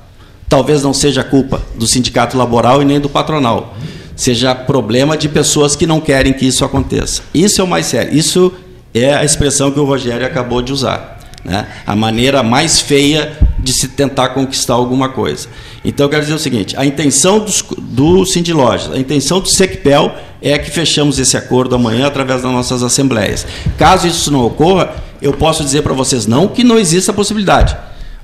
Talvez 0.49 0.81
não 0.81 0.95
seja 0.95 1.24
culpa 1.24 1.61
do 1.74 1.89
sindicato 1.89 2.39
laboral 2.39 2.81
e 2.81 2.85
nem 2.85 3.01
do 3.01 3.09
patronal. 3.09 3.76
Seja 4.14 4.55
problema 4.55 5.16
de 5.16 5.29
pessoas 5.29 5.74
que 5.74 5.89
não 5.89 6.01
querem 6.01 6.33
que 6.33 6.47
isso 6.47 6.64
aconteça. 6.64 7.22
Isso 7.35 7.61
é 7.61 7.64
o 7.64 7.66
mais 7.66 7.87
sério. 7.87 8.16
Isso 8.16 8.53
é 8.95 9.12
a 9.12 9.24
expressão 9.24 9.72
que 9.72 9.81
o 9.81 9.85
Rogério 9.85 10.24
acabou 10.24 10.62
de 10.62 10.72
usar. 10.72 11.18
Né? 11.45 11.66
A 11.85 11.97
maneira 11.97 12.45
mais 12.45 12.81
feia 12.81 13.37
de 13.59 13.72
se 13.72 13.88
tentar 13.88 14.30
conquistar 14.30 14.74
alguma 14.74 15.09
coisa. 15.09 15.48
Então, 15.84 16.06
eu 16.06 16.11
quero 16.11 16.22
dizer 16.22 16.34
o 16.34 16.38
seguinte: 16.38 16.76
a 16.76 16.84
intenção 16.84 17.40
dos, 17.40 17.62
do 17.78 18.24
Lojas, 18.52 18.92
a 18.92 18.98
intenção 18.98 19.40
do 19.40 19.48
SECPEL 19.48 20.14
é 20.40 20.59
que 20.59 20.70
fechamos 20.70 21.18
esse 21.18 21.36
acordo 21.36 21.74
amanhã 21.74 22.06
através 22.06 22.42
das 22.42 22.52
nossas 22.52 22.82
assembleias. 22.82 23.46
Caso 23.76 24.06
isso 24.06 24.30
não 24.30 24.44
ocorra, 24.44 24.94
eu 25.20 25.32
posso 25.32 25.64
dizer 25.64 25.82
para 25.82 25.94
vocês 25.94 26.26
não 26.26 26.48
que 26.48 26.62
não 26.62 26.78
exista 26.78 27.11
a 27.11 27.14
possibilidade, 27.14 27.76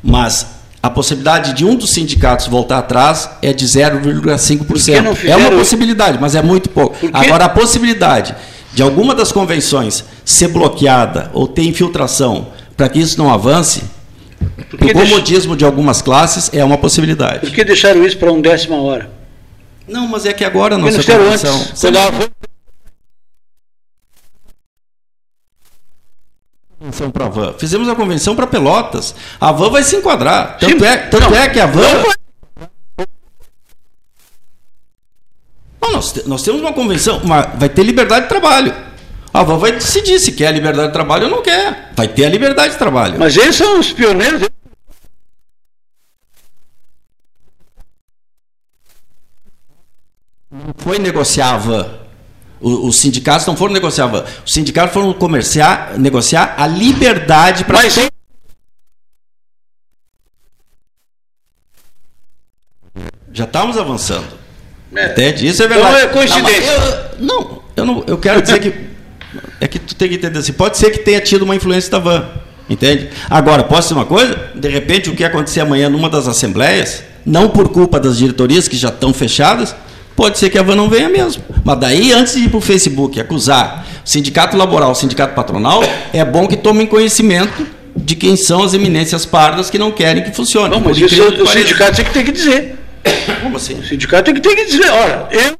mas 0.02 0.46
a 0.82 0.90
possibilidade 0.90 1.54
de 1.54 1.64
um 1.64 1.74
dos 1.74 1.90
sindicatos 1.90 2.46
voltar 2.46 2.78
atrás 2.78 3.30
é 3.40 3.52
de 3.52 3.64
0,5%. 3.64 5.16
É 5.24 5.34
uma 5.34 5.50
possibilidade, 5.52 6.18
mas 6.20 6.34
é 6.34 6.42
muito 6.42 6.68
pouco. 6.68 6.94
Agora, 7.12 7.46
a 7.46 7.48
possibilidade 7.48 8.34
de 8.74 8.82
alguma 8.82 9.14
das 9.14 9.32
convenções 9.32 10.04
ser 10.24 10.48
bloqueada 10.48 11.30
ou 11.32 11.48
ter 11.48 11.62
infiltração 11.62 12.48
para 12.76 12.88
que 12.88 12.98
isso 12.98 13.16
não 13.16 13.32
avance, 13.32 13.84
porque 14.76 14.92
o 14.92 15.00
comodismo 15.00 15.56
de 15.56 15.64
algumas 15.64 16.02
classes 16.02 16.50
é 16.52 16.64
uma 16.64 16.78
possibilidade. 16.78 17.40
Por 17.40 17.50
que 17.50 17.64
deixaram 17.64 18.04
isso 18.04 18.18
para 18.18 18.32
um 18.32 18.40
décima 18.40 18.76
hora? 18.76 19.10
Não, 19.86 20.06
mas 20.08 20.24
é 20.24 20.32
que 20.32 20.44
agora 20.44 20.78
não 20.78 20.90
nossa 20.90 21.02
comissão... 21.02 21.58
Quando 21.80 21.96
convenção 26.84 27.10
para 27.10 27.28
van. 27.28 27.54
Fizemos 27.58 27.88
a 27.88 27.94
convenção 27.94 28.36
para 28.36 28.46
Pelotas. 28.46 29.14
A 29.40 29.50
van 29.50 29.70
vai 29.70 29.82
se 29.82 29.96
enquadrar. 29.96 30.58
Tanto, 30.58 30.84
é, 30.84 30.96
tanto 30.96 31.34
é 31.34 31.48
que 31.48 31.58
a 31.58 31.66
van. 31.66 32.04
Não, 35.80 35.92
nós, 35.92 36.24
nós 36.26 36.42
temos 36.42 36.60
uma 36.60 36.72
convenção, 36.72 37.20
mas 37.24 37.48
vai 37.58 37.68
ter 37.68 37.82
liberdade 37.82 38.22
de 38.22 38.28
trabalho. 38.28 38.74
A 39.32 39.42
van 39.42 39.56
vai 39.56 39.72
decidir 39.72 40.18
se 40.18 40.32
quer 40.32 40.52
liberdade 40.52 40.88
de 40.88 40.92
trabalho 40.92 41.24
ou 41.24 41.30
não 41.30 41.42
quer. 41.42 41.92
Vai 41.96 42.08
ter 42.08 42.26
a 42.26 42.28
liberdade 42.28 42.74
de 42.74 42.78
trabalho. 42.78 43.18
Mas 43.18 43.36
eles 43.36 43.56
são 43.56 43.80
os 43.80 43.92
pioneiros. 43.92 44.48
Foi 50.76 50.98
negociar 50.98 51.54
a 51.54 51.58
van. 51.58 51.86
Os 52.60 52.98
sindicatos 52.98 53.46
não 53.46 53.56
foram 53.56 53.72
negociar 53.72 54.04
a 54.04 54.08
van. 54.08 54.24
Os 54.44 54.52
sindicatos 54.52 54.94
foram 54.94 55.12
comerciar, 55.12 55.98
negociar 55.98 56.54
a 56.56 56.66
liberdade 56.66 57.64
para. 57.64 57.82
Mas 57.82 57.94
Já 63.32 63.44
estamos 63.44 63.76
avançando. 63.76 64.28
É. 64.94 65.06
Entende? 65.10 65.48
Isso 65.48 65.62
é 65.62 65.66
Então 65.66 65.82
verdade. 65.82 66.04
é 66.04 66.06
coincidência. 66.06 67.10
Não, 67.18 67.40
eu, 67.40 67.44
não, 67.44 67.62
eu 67.76 67.84
não, 67.84 68.04
eu 68.06 68.18
quero 68.18 68.40
dizer 68.40 68.60
que 68.60 68.72
é 69.60 69.66
que 69.66 69.80
tu 69.80 69.94
tem 69.96 70.08
que 70.08 70.14
entender 70.14 70.38
assim. 70.38 70.52
Pode 70.52 70.78
ser 70.78 70.90
que 70.92 71.00
tenha 71.00 71.20
tido 71.20 71.42
uma 71.42 71.56
influência 71.56 71.90
da 71.90 71.98
van, 71.98 72.28
entende? 72.70 73.10
Agora, 73.28 73.64
posso 73.64 73.88
dizer 73.88 73.94
uma 73.94 74.06
coisa? 74.06 74.52
De 74.54 74.68
repente, 74.68 75.10
o 75.10 75.16
que 75.16 75.24
acontecer 75.24 75.60
amanhã 75.60 75.88
numa 75.90 76.08
das 76.08 76.28
assembleias, 76.28 77.02
não 77.26 77.50
por 77.50 77.70
culpa 77.70 77.98
das 77.98 78.18
diretorias 78.18 78.68
que 78.68 78.76
já 78.76 78.88
estão 78.90 79.12
fechadas, 79.12 79.74
pode 80.16 80.38
ser 80.38 80.50
que 80.50 80.58
a 80.58 80.62
van 80.62 80.76
não 80.76 80.88
venha 80.88 81.08
mesmo. 81.08 81.44
Mas 81.64 81.78
daí, 81.78 82.12
antes 82.12 82.34
de 82.34 82.44
ir 82.44 82.48
para 82.48 82.58
o 82.58 82.60
Facebook 82.60 83.18
acusar 83.20 83.86
o 84.04 84.08
sindicato 84.08 84.56
laboral, 84.56 84.90
o 84.90 84.94
sindicato 84.94 85.34
patronal, 85.34 85.82
é 86.12 86.24
bom 86.24 86.46
que 86.46 86.56
tomem 86.56 86.86
conhecimento 86.86 87.66
de 87.96 88.16
quem 88.16 88.36
são 88.36 88.62
as 88.62 88.74
eminências 88.74 89.24
pardas 89.24 89.70
que 89.70 89.78
não 89.78 89.92
querem 89.92 90.22
que 90.22 90.32
funcione. 90.32 90.68
Não, 90.68 90.80
mas 90.80 90.98
isso 90.98 91.14
que 91.14 91.42
o 91.42 91.46
sindicato 91.46 91.96
tem 91.96 92.04
que, 92.04 92.12
tem 92.12 92.24
que 92.24 92.32
dizer. 92.32 92.78
Como 93.42 93.56
assim? 93.56 93.74
O 93.74 93.84
sindicato 93.84 94.24
tem 94.24 94.34
que, 94.34 94.40
tem 94.40 94.56
que 94.56 94.64
dizer, 94.64 94.90
olha, 94.90 95.28
eu. 95.30 95.56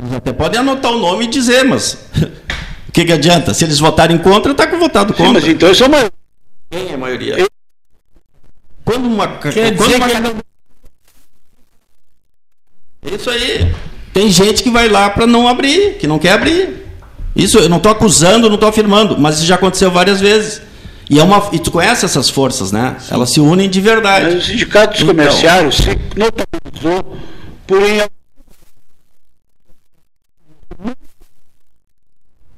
Eles 0.00 0.12
até 0.12 0.32
podem 0.32 0.60
anotar 0.60 0.92
o 0.92 0.98
nome 0.98 1.24
e 1.24 1.26
dizer, 1.26 1.64
mas 1.64 1.98
o 2.88 2.92
que, 2.92 3.04
que 3.04 3.12
adianta? 3.12 3.52
Se 3.54 3.64
eles 3.64 3.78
votarem 3.78 4.18
contra, 4.18 4.52
está 4.52 4.66
com 4.66 4.78
votado 4.78 5.12
Sim, 5.12 5.18
contra. 5.24 5.40
mas 5.40 5.46
então 5.48 5.70
isso 5.70 5.84
é 5.84 5.86
uma. 5.86 6.10
Quem 6.70 6.90
é 6.90 6.94
a 6.94 6.98
maioria? 6.98 7.46
Quando 8.84 9.06
uma. 9.06 9.28
Quer 9.38 9.76
quando 9.76 9.90
dizer 9.90 9.96
uma- 9.96 10.08
que 13.02 13.14
Isso 13.14 13.30
aí. 13.30 13.72
Tem 14.12 14.30
gente 14.30 14.62
que 14.62 14.70
vai 14.70 14.88
lá 14.88 15.10
para 15.10 15.26
não 15.26 15.46
abrir, 15.46 15.94
que 15.98 16.06
não 16.06 16.18
quer 16.18 16.32
abrir. 16.32 16.86
Isso 17.36 17.58
eu 17.58 17.68
não 17.68 17.76
estou 17.76 17.92
acusando, 17.92 18.48
não 18.48 18.54
estou 18.56 18.68
afirmando, 18.68 19.16
mas 19.18 19.36
isso 19.36 19.46
já 19.46 19.54
aconteceu 19.54 19.90
várias 19.90 20.20
vezes. 20.20 20.60
E, 21.08 21.18
é 21.20 21.22
uma, 21.22 21.48
e 21.52 21.58
tu 21.58 21.70
conhece 21.70 22.04
essas 22.04 22.28
forças, 22.28 22.72
né? 22.72 22.96
Elas 23.10 23.32
se 23.32 23.40
unem 23.40 23.70
de 23.70 23.80
verdade. 23.80 24.26
Mas 24.34 24.44
o 24.44 24.46
sindicato 24.46 24.92
dos 24.94 25.02
Então. 25.02 25.14
comerciários 25.14 25.76
se 25.76 25.90
notabilizou 26.16 27.16
por 27.66 27.82
em 27.82 28.00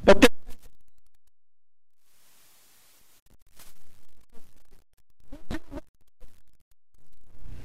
Até- 0.06 0.28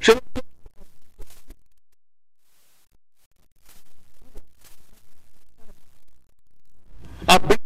Se- 0.02 0.22
Abri- 7.28 7.65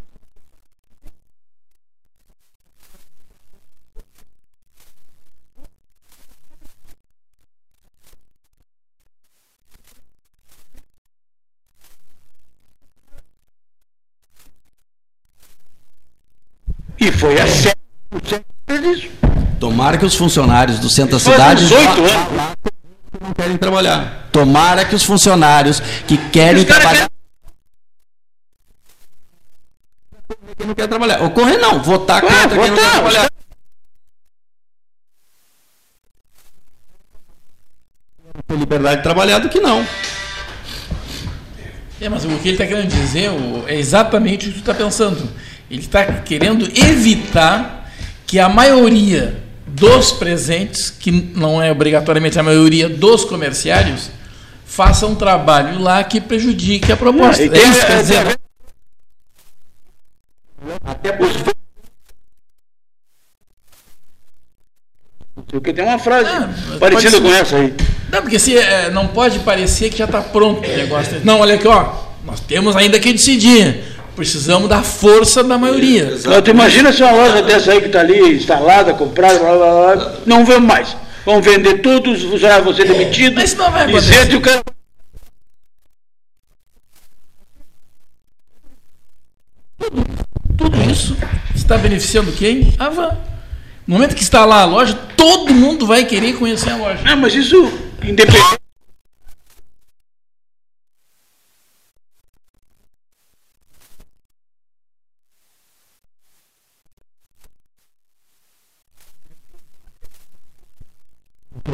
Foi 17.19 17.39
a 17.39 17.47
sério 17.47 17.75
disso. 18.81 19.09
Tomara 19.59 19.97
que 19.97 20.05
os 20.05 20.15
funcionários 20.15 20.79
do 20.79 20.89
centro 20.89 21.13
da 21.17 21.19
cidade 21.19 21.65
uns 21.65 21.71
oito 21.71 21.83
vá- 21.85 21.91
anos. 21.93 22.11
vá- 22.35 22.53
não 23.21 23.33
querem 23.33 23.57
trabalhar. 23.57 24.29
Tomara 24.31 24.85
que 24.85 24.95
os 24.95 25.03
funcionários 25.03 25.79
que 26.07 26.17
querem 26.29 26.63
trabalhar. 26.65 27.09
Que 30.57 30.65
não 30.65 30.73
quer 30.75 30.87
trabalhar. 30.87 31.21
Ocorrer 31.23 31.59
não, 31.59 31.81
votar 31.81 32.19
Ah, 32.19 32.21
contra 32.21 32.49
quem 32.49 32.57
não 32.57 32.63
quer 32.63 32.69
votar, 32.75 32.91
trabalhar. 32.91 33.29
Ter 38.47 38.55
liberdade 38.57 38.97
de 38.97 39.03
trabalhar 39.03 39.39
do 39.39 39.49
que 39.49 39.59
não. 39.59 39.85
É, 42.01 42.07
mas 42.07 42.23
o 42.23 42.29
que 42.39 42.47
ele 42.47 42.51
está 42.51 42.65
querendo 42.65 42.87
dizer 42.89 43.29
é 43.67 43.75
exatamente 43.77 44.47
o 44.47 44.53
que 44.53 44.59
tu 44.61 44.71
está 44.71 44.73
pensando. 44.73 45.29
Ele 45.69 45.81
está 45.81 46.05
querendo 46.05 46.65
evitar 46.75 47.91
que 48.25 48.39
a 48.39 48.49
maioria 48.49 49.41
dos 49.67 50.11
presentes, 50.11 50.89
que 50.89 51.11
não 51.11 51.61
é 51.61 51.71
obrigatoriamente 51.71 52.39
a 52.39 52.43
maioria 52.43 52.89
dos 52.89 53.23
comerciários, 53.23 54.09
faça 54.65 55.05
um 55.05 55.15
trabalho 55.15 55.79
lá 55.79 56.03
que 56.03 56.19
prejudique 56.19 56.91
a 56.91 56.97
proposta. 56.97 57.43
E 57.43 57.49
É 57.49 57.57
isso 57.57 57.79
que 57.81 57.85
quer 57.85 58.01
dizer. 58.01 58.39
Até 60.83 61.17
Porque 65.47 65.73
tem 65.73 65.83
uma 65.83 65.97
frase 65.97 66.29
Ah, 66.29 66.49
parecida 66.79 67.11
pode 67.17 67.23
com 67.23 67.29
ser. 67.33 67.41
essa 67.41 67.55
aí. 67.57 67.73
Não, 68.11 68.21
porque 68.21 68.37
se, 68.39 68.57
é, 68.57 68.89
não 68.91 69.07
pode 69.07 69.39
parecer 69.39 69.89
que 69.89 69.97
já 69.97 70.05
está 70.05 70.21
pronto 70.21 70.67
o 70.67 70.77
negócio. 70.77 71.21
Não, 71.23 71.39
olha 71.39 71.55
aqui, 71.55 71.67
ó. 71.67 71.93
Nós 72.25 72.39
temos 72.41 72.75
ainda 72.75 72.99
que 72.99 73.13
decidir. 73.13 73.83
Precisamos 74.19 74.67
da 74.67 74.83
força 74.83 75.41
da 75.41 75.57
maioria. 75.57 76.11
Mas 76.25 76.41
tu 76.41 76.49
imagina 76.49 76.91
se 76.91 77.01
uma 77.01 77.13
loja 77.13 77.41
dessa 77.41 77.71
aí 77.71 77.79
que 77.79 77.87
está 77.87 78.01
ali 78.01 78.35
instalada, 78.35 78.93
comprada, 78.93 79.39
blá, 79.39 79.55
blá, 79.55 79.95
blá, 79.95 80.13
não 80.25 80.43
vemos 80.43 80.67
mais. 80.67 80.97
Vão 81.23 81.41
vender 81.41 81.75
tudo, 81.75 82.11
os 82.11 82.21
funcionários 82.23 82.65
vão 82.65 82.75
ser 82.75 82.85
demitidos. 82.85 83.35
Mas 83.35 83.51
isso 83.51 83.57
não 83.57 83.71
vai 83.71 83.85
e 83.87 83.89
acontecer. 83.89 84.35
o 84.35 84.41
cara... 84.41 84.61
Tudo 90.57 90.91
isso 90.91 91.15
está 91.55 91.77
beneficiando 91.77 92.33
quem? 92.33 92.73
A 92.77 92.89
van. 92.89 93.17
No 93.87 93.93
momento 93.93 94.15
que 94.15 94.21
está 94.21 94.43
lá 94.43 94.63
a 94.63 94.65
loja, 94.65 94.99
todo 95.15 95.53
mundo 95.53 95.87
vai 95.87 96.03
querer 96.03 96.33
conhecer 96.33 96.71
a 96.71 96.75
loja. 96.75 96.99
Ah, 97.05 97.15
mas 97.15 97.33
isso, 97.33 97.71
independente. 98.03 98.59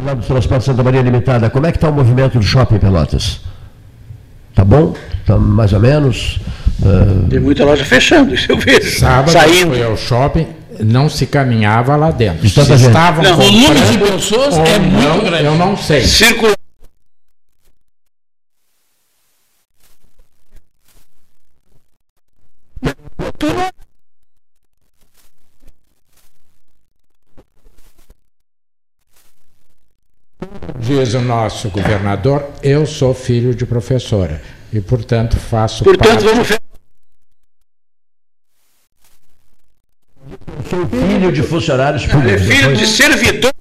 Lá 0.04 0.14
do 0.28 0.34
Transporte 0.34 0.66
Santa 0.66 0.84
Maria 0.84 1.02
Limitada, 1.02 1.50
como 1.50 1.66
é 1.66 1.72
que 1.72 1.78
está 1.78 1.90
o 1.90 1.94
movimento 1.94 2.38
do 2.40 2.44
shopping 2.46 2.78
Pelotas? 2.80 3.40
Tá 4.54 4.64
bom? 4.64 4.94
Tá 5.26 5.38
mais 5.38 5.74
ou 5.74 5.80
menos? 5.80 6.40
Ah, 6.84 7.28
Tem 7.30 7.40
muita 7.40 7.64
loja 7.66 7.84
fechando, 7.86 8.34
isso 8.36 8.52
eu 8.52 8.58
vejo. 8.58 9.00
Sábado 9.00 9.32
Saindo. 9.32 9.72
foi 9.72 9.84
ao 9.84 9.98
shopping, 9.98 10.48
não 10.80 11.10
se 11.10 11.26
caminhava 11.26 11.96
lá 11.96 12.12
dentro. 12.12 12.46
Estavam 12.46 13.24
Não, 13.24 13.34
O 13.34 13.36
volume 13.38 13.82
de 13.92 13.98
pessoas 13.98 14.58
é 14.58 14.80
muito 14.80 15.04
não, 15.08 15.20
grande. 15.24 15.46
Eu 15.46 15.56
não 15.56 15.78
sei. 15.78 16.02
Circula. 16.04 16.54
Diz 31.06 31.14
o 31.14 31.22
nosso 31.22 31.70
governador, 31.70 32.50
eu 32.64 32.84
sou 32.88 33.14
filho 33.14 33.54
de 33.54 33.64
professora 33.64 34.42
e, 34.74 34.82
portanto, 34.82 35.38
faço 35.38 35.84
Portanto, 35.84 36.10
parte. 36.10 36.24
vamos 36.24 36.48
sou 40.68 40.88
filho 40.88 41.32
de 41.32 41.44
funcionários 41.44 42.06
é 42.06 42.08
públicos. 42.08 42.42
filho 42.42 42.70
depois- 42.70 42.80
de 42.80 42.88
servidor. 42.88 43.55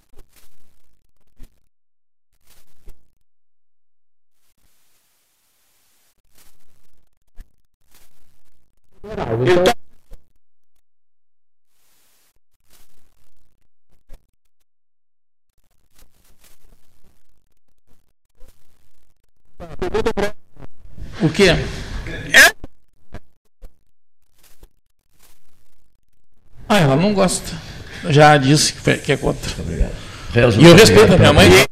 Não 27.14 27.22
gosta. 27.22 27.52
Já 28.10 28.36
disse 28.36 28.74
que 29.04 29.12
é 29.12 29.16
contra. 29.16 29.50
Rezo 30.32 30.60
E 30.60 30.64
eu 30.64 30.74
respeito 30.74 31.12
a 31.12 31.14
obrigado 31.14 31.20
minha 31.20 31.32
mãe. 31.32 31.63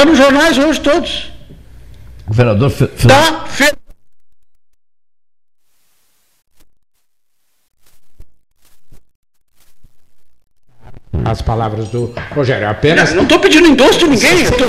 Está 0.00 0.08
nos 0.12 0.16
jornais 0.18 0.56
hoje 0.56 0.80
todos. 0.80 1.30
Governador 2.26 2.70
Fe- 2.70 2.86
Tá 3.06 3.44
fe... 3.46 3.70
As 11.24 11.42
palavras 11.42 11.88
do 11.88 12.14
Rogério. 12.34 12.68
Apenas 12.68 13.12
Não 13.12 13.24
estou 13.24 13.38
pedindo 13.40 13.68
endosso 13.68 13.98
de 13.98 14.06
ninguém. 14.08 14.44
eu 14.44 14.56
tô- 14.56 14.64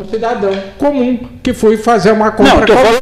um 0.00 0.04
cidadão 0.08 0.52
comum 0.78 1.38
que 1.42 1.52
foi 1.52 1.76
fazer 1.76 2.12
uma 2.12 2.30
compra. 2.32 2.66
Não, 2.74 3.00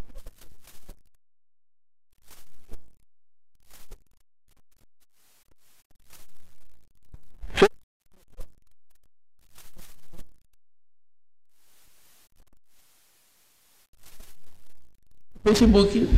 Facebook 15.55 16.09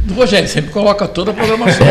do 0.00 0.14
Rogério, 0.14 0.48
sempre 0.48 0.70
coloca 0.70 1.08
toda 1.08 1.30
a 1.30 1.34
programação. 1.34 1.86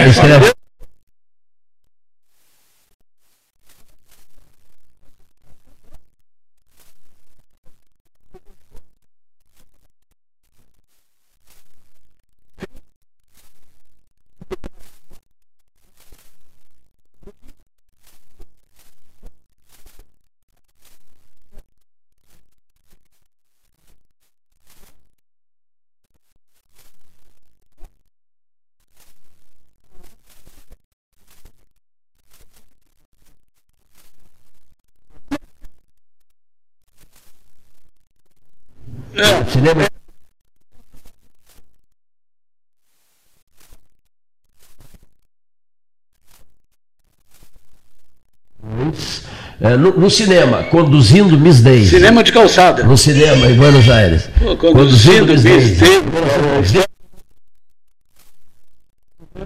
É, 39.21 39.23
escreve- 39.23 39.51
Cinema. 39.51 39.87
É, 49.59 49.77
no, 49.77 49.91
no 49.91 50.09
cinema, 50.09 50.63
conduzindo 50.63 51.37
Miss 51.37 51.61
Daisy. 51.61 51.89
Cinema 51.91 52.23
de 52.23 52.31
calçada. 52.31 52.83
No 52.83 52.97
cinema, 52.97 53.45
em 53.47 53.55
Buenos 53.55 53.87
Aires. 53.89 54.27
Pô, 54.39 54.55
Conduzindo, 54.57 55.27
Miss 55.31 55.43
Daisy. 55.43 55.75
besteira. 55.75 56.85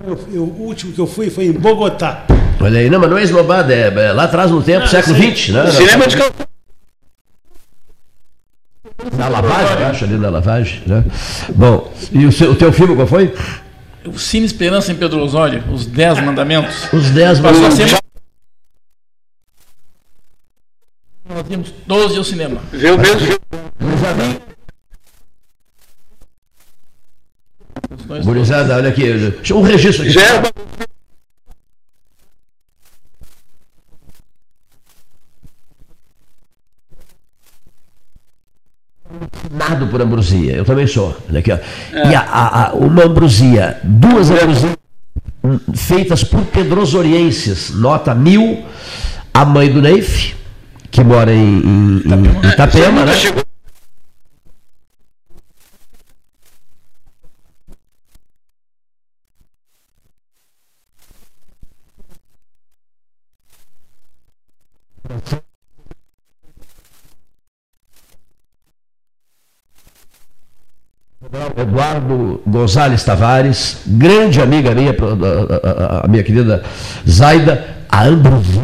Eu- 0.07 0.19
eu- 0.33 0.43
o 0.43 0.61
último 0.67 0.93
que 0.93 0.99
eu 0.99 1.07
fui 1.07 1.29
foi 1.29 1.45
em 1.45 1.51
Bogotá. 1.51 2.25
Olha 2.61 2.79
aí, 2.79 2.89
não, 2.89 2.99
mas 2.99 3.09
não 3.09 3.17
é 3.17 3.23
esnobada, 3.23 3.73
é, 3.73 3.87
é 3.87 4.11
lá 4.13 4.23
atrás 4.23 4.51
no 4.51 4.61
tempo, 4.61 4.85
Ah, 4.85 4.87
século. 4.87 5.15
XX, 5.15 5.49
né? 5.53 5.71
Cinema 5.71 6.07
de 6.07 6.17
calçada. 6.17 6.45
Na 9.17 9.27
lavagem, 9.27 9.64
eu 9.85 9.91
acho, 9.91 10.05
ali 10.05 10.17
na 10.17 10.29
lavagem. 10.29 10.81
Né? 10.85 11.03
Bom, 11.55 11.91
e 12.11 12.25
o, 12.25 12.31
seu, 12.31 12.51
o 12.51 12.55
teu 12.55 12.71
filme 12.71 12.95
qual 12.95 13.07
foi? 13.07 13.33
O 14.05 14.17
Cine 14.17 14.45
Esperança 14.45 14.91
em 14.91 14.95
Pedro 14.95 15.19
Osório, 15.21 15.63
os 15.71 15.85
Dez 15.85 16.19
Mandamentos. 16.21 16.91
Os 16.93 17.09
10 17.09 17.39
Passou 17.39 17.65
a 17.65 17.69
Mandamentos. 17.69 17.91
ser. 17.91 18.05
Nós 21.27 21.43
tínhamos 21.47 21.73
12 21.87 22.17
ao 22.17 22.23
cinema. 22.23 22.61
O 22.71 22.97
mesmo 22.97 23.39
Gurizada, 28.23 28.75
olha 28.75 28.89
aqui, 28.89 29.11
deixa 29.13 29.55
um 29.55 29.61
registro 29.61 30.03
aqui. 30.03 30.13
Já 30.13 30.41
é 39.75 39.77
uma- 39.77 39.85
Nado 39.85 39.87
por 39.91 40.01
ambrosia, 40.01 40.53
eu 40.53 40.65
também 40.65 40.87
sou. 40.87 41.15
Olha 41.29 41.39
aqui, 41.39 41.51
ó. 41.51 41.57
E 42.09 42.15
a, 42.15 42.19
a- 42.21 42.65
a- 42.69 42.73
uma 42.73 43.03
ambrosia, 43.05 43.77
duas 43.83 44.29
ambrosias 44.31 44.75
hum, 45.43 45.59
feitas 45.75 46.23
por 46.23 46.41
pedrosorienses, 46.45 47.71
nota 47.75 48.13
mil, 48.15 48.63
a 49.33 49.45
mãe 49.45 49.71
do 49.71 49.81
Neif, 49.81 50.33
que 50.91 51.03
mora 51.03 51.33
em, 51.33 51.59
em- 51.59 52.01
em 52.05 52.49
Itapema, 52.49 53.05
né? 53.05 53.13
Chegou. 53.13 53.44
Eduardo 71.65 72.41
Gonzalez 72.45 73.03
Tavares, 73.03 73.77
grande 73.87 74.39
amiga 74.39 74.73
minha, 74.73 74.95
a, 76.03 76.07
minha 76.07 76.23
querida 76.23 76.63
Zaida, 77.07 77.65
a 77.89 78.03
ambrosia 78.03 78.61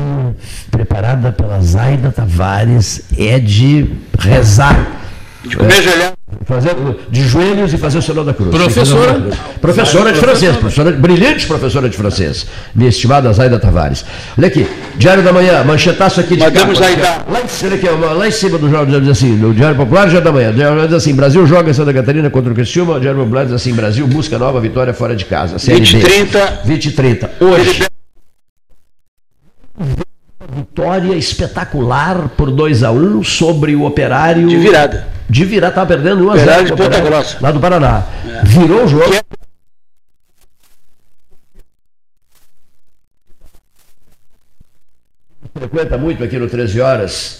preparada 0.69 1.31
pela 1.31 1.59
Zaida 1.61 2.11
Tavares 2.11 3.03
é 3.17 3.39
de 3.39 3.89
rezar. 4.17 4.99
De 5.43 5.57
comer 5.57 5.81
gelhado. 5.81 6.13
Fazer, 6.45 6.75
de 7.09 7.23
joelhos 7.23 7.73
e 7.73 7.77
fazer 7.77 7.97
o 7.97 8.01
sinal 8.01 8.23
da 8.23 8.33
cruz. 8.33 8.51
Professora? 8.51 9.13
Da 9.13 9.19
cruz. 9.19 9.35
Professora 9.59 10.13
de 10.13 10.19
francês, 10.19 10.55
professora, 10.55 10.91
brilhante 10.91 11.47
professora 11.47 11.89
de 11.89 11.97
francês. 11.97 12.45
Minha 12.75 12.89
estimada 12.89 13.31
Zaida 13.33 13.59
Tavares. 13.59 14.05
Olha 14.37 14.47
aqui, 14.47 14.67
Diário 14.95 15.23
da 15.23 15.33
Manhã, 15.33 15.63
manchetaço 15.63 16.19
aqui 16.19 16.35
de 16.35 16.51
capa, 16.51 16.73
Zaida. 16.75 17.25
Lá 17.29 17.39
em, 17.41 17.73
aqui, 17.73 17.87
lá 18.15 18.27
em 18.27 18.31
cima 18.31 18.57
do 18.57 18.69
jornal 18.69 19.01
diz 19.01 19.09
assim, 19.09 19.31
no 19.31 19.53
Diário 19.53 19.75
Popular, 19.75 20.07
Diário 20.07 20.23
da 20.23 20.31
Manhã. 20.31 20.53
Diário 20.53 20.81
diz 20.83 20.93
assim, 20.93 21.13
Brasil 21.13 21.45
joga 21.47 21.71
em 21.71 21.73
Santa 21.73 21.93
Catarina 21.93 22.29
contra 22.29 22.51
o 22.51 22.55
Criciúma. 22.55 22.99
Diário 22.99 23.19
Popular 23.19 23.45
diz 23.45 23.53
assim, 23.53 23.73
Brasil 23.73 24.07
busca 24.07 24.37
nova 24.37 24.59
vitória 24.59 24.93
fora 24.93 25.15
de 25.15 25.25
casa. 25.25 25.57
Série 25.57 25.79
20 25.79 25.95
B. 25.97 26.01
30. 26.01 26.59
20 26.65 26.85
e 26.85 26.91
30. 26.91 27.31
Hoje. 27.39 27.85
Vitória 30.53 31.15
espetacular 31.15 32.29
por 32.37 32.51
2 32.51 32.83
a 32.83 32.91
1 32.91 33.23
sobre 33.23 33.75
o 33.75 33.85
Operário. 33.85 34.47
De 34.47 34.57
virada. 34.57 35.07
De 35.31 35.45
virar, 35.45 35.69
estava 35.69 35.87
perdendo 35.87 36.25
1 36.25 36.29
a 36.31 36.33
0 36.37 36.41
Operário 36.43 36.65
de 36.65 36.73
pro 36.73 36.77
Ponta 36.83 36.97
Operário, 36.97 37.11
Grossa. 37.23 37.37
Lá 37.41 37.51
do 37.51 37.59
Paraná. 37.59 38.03
Virou 38.43 38.83
o 38.83 38.87
jogo. 38.87 39.13
É- 39.13 39.21
Frequenta 45.57 45.97
muito 45.97 46.23
aqui 46.23 46.37
no 46.37 46.47
13 46.47 46.79
Horas. 46.79 47.39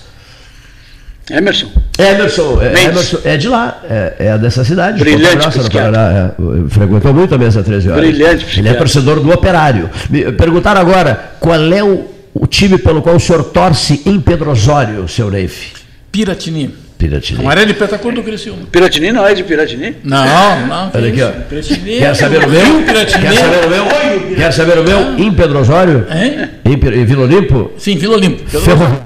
Emerson. 1.30 1.72
Emerson, 1.98 2.62
é. 2.62 2.84
Emerson 2.84 3.20
é 3.24 3.38
de 3.38 3.48
lá, 3.48 3.80
é, 3.90 4.16
é 4.20 4.38
dessa 4.38 4.66
cidade, 4.66 4.98
de 4.98 5.04
Brilhante 5.04 5.24
Ponta 5.28 5.36
Grossa, 5.44 5.58
no 5.58 5.64
psiquiatra. 5.64 5.92
Paraná. 5.92 6.34
é. 6.66 6.70
Frequentou 6.70 7.14
muito 7.14 7.36
a 7.36 7.38
mesa 7.38 7.64
13 7.64 7.90
horas. 7.90 8.02
Brilhante 8.02 8.26
Ele 8.44 8.44
é 8.44 8.46
psiquiatra. 8.48 8.78
torcedor 8.80 9.20
do 9.22 9.32
Operário. 9.32 9.90
Me 10.10 10.32
perguntaram 10.34 10.82
agora 10.82 11.32
qual 11.40 11.62
é 11.72 11.84
o, 11.84 12.10
o 12.34 12.48
time 12.48 12.78
pelo 12.78 13.02
qual 13.02 13.16
o 13.16 13.20
senhor 13.20 13.44
torce 13.46 14.02
em 14.06 14.20
Pedro 14.20 14.52
Osório, 14.52 15.08
seu 15.08 15.30
Neif. 15.30 15.74
Piratini. 16.12 16.76
Piratini. 17.02 17.40
Amarelo 17.40 17.72
e 17.72 17.74
preta 17.74 17.98
cor 17.98 18.14
do 18.14 18.22
Criciúma. 18.22 18.68
Piratini 18.72 19.12
não 19.12 19.26
é 19.26 19.34
de 19.34 19.44
Piratini? 19.44 19.98
Não, 20.04 20.68
não. 20.68 20.92
Olha 20.94 21.10
aqui, 21.10 21.22
ó. 21.24 21.32
Piratini 21.32 21.98
Quer 21.98 22.16
saber 22.16 22.46
o 22.46 22.50
meu? 22.50 22.84
Piratini. 22.84 23.22
Quer 23.24 23.34
saber 23.34 23.66
o 23.66 23.70
meu? 23.70 24.36
Quer 24.36 24.54
saber 24.54 24.78
o 24.78 24.84
meu? 24.84 25.18
Em 25.18 25.34
Pedro 25.34 25.60
Osório? 25.60 26.06
Hein? 26.12 26.50
Em, 26.64 26.74
em 26.74 27.06
Vila 27.06 27.24
Olimpo? 27.24 27.72
Sim, 27.80 27.98
Vila 27.98 28.18
Olimpo. 28.18 28.48
Ferroviário. 28.48 29.02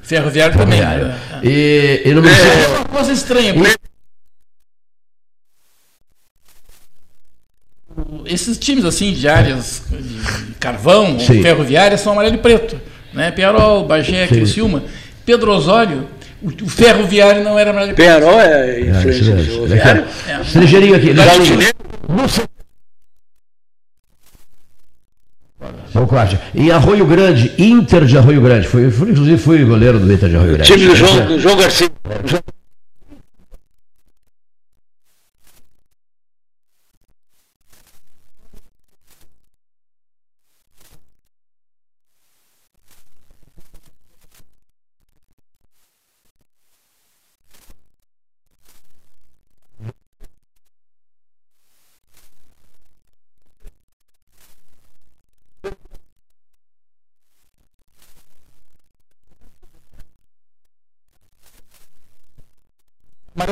Ferroviário 0.00 0.56
também. 0.56 0.78
Ferroviário. 0.78 1.14
É. 1.42 1.46
E, 1.46 2.02
e 2.04 2.14
no 2.14 2.22
município. 2.22 2.50
É 2.52 2.78
uma 2.78 2.84
coisa 2.84 3.12
estranha. 3.12 3.52
porque 3.52 3.74
Esses 8.26 8.56
times 8.58 8.84
assim 8.84 9.12
de 9.12 9.26
áreas 9.28 9.82
de 9.90 10.54
carvão, 10.60 11.18
ferroviárias, 11.18 12.00
são 12.00 12.12
amarelo 12.12 12.36
e 12.36 12.38
preto. 12.38 12.80
Né? 13.12 13.32
Penharol, 13.32 13.84
Bagé. 13.84 14.28
Criciúma. 14.28 14.84
Pedro 15.26 15.52
Osório, 15.52 16.06
o, 16.44 16.64
o 16.64 16.68
ferroviário 16.68 17.42
não 17.42 17.58
era 17.58 17.72
e 17.72 17.94
preto. 17.94 17.96
Penharol 17.96 18.40
é 18.40 18.80
isso 18.80 18.98
influência 18.98 19.34
mesmo. 19.34 19.52
do 19.52 19.62
Olha 19.62 19.76
ferroviário? 19.76 20.04
É. 20.28 20.58
Ligeirinho 20.58 20.96
aqui. 20.96 21.12
Ligeirinho. 21.12 21.74
a 26.16 26.20
arte. 26.20 26.38
Em 26.54 26.70
Arroio 26.70 27.06
Grande, 27.06 27.52
Inter 27.56 28.04
de 28.04 28.18
Arroio 28.18 28.40
Grande. 28.40 28.66
Fui, 28.66 28.90
fui, 28.90 29.10
inclusive 29.10 29.38
fui 29.38 29.64
goleiro 29.64 29.98
do 29.98 30.12
Inter 30.12 30.28
de 30.28 30.36
Arroio 30.36 30.54
Grande. 30.54 30.72
Time 30.72 30.86
do 30.86 30.96
João, 30.96 31.26
do 31.26 31.38
João 31.38 31.56
Garcia. 31.56 31.88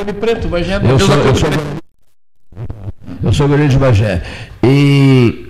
Amarelo 0.02 0.10
e 0.10 0.12
preto, 0.12 0.48
Bagé. 0.48 0.76
Eu 0.76 0.98
sou, 0.98 1.14
eu 1.14 1.34
sou, 1.36 1.48
preto. 1.48 1.82
eu 3.22 3.32
sou 3.32 3.68
de 3.68 3.78
Bagé. 3.78 4.22
Em, 4.62 5.48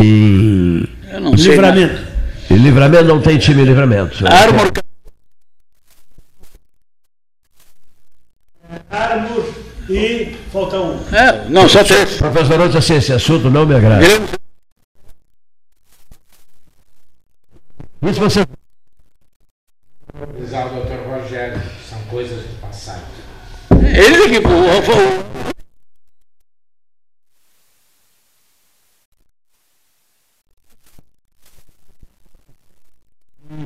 em, 0.00 0.88
Eu 1.12 1.20
não 1.20 1.36
sei. 1.36 1.50
Livramento. 1.52 2.02
em 2.50 2.56
Livramento 2.56 3.04
não 3.04 3.20
tem 3.20 3.38
time 3.38 3.64
Livramento. 3.64 4.26
Armor 4.26 4.72
Armor 8.90 9.44
e 9.88 10.34
falta 10.50 10.80
um. 10.80 10.98
É, 11.14 11.48
não, 11.48 11.68
só 11.68 11.84
três. 11.84 12.16
Professor 12.16 12.60
Otis, 12.60 12.76
assim, 12.76 12.94
esse 12.94 13.12
assunto 13.12 13.50
não 13.50 13.66
me 13.66 13.74
agrada. 13.74 14.04
Isso 18.02 18.20
você. 18.20 18.46
Ao 20.54 20.68
doutor 20.70 20.98
Rogério, 21.06 21.60
coisas 22.14 22.44
do 22.44 22.60
passado. 22.60 23.02
Eles 23.72 24.20
é 24.20 24.28
que. 24.28 24.38
o- 24.46 24.50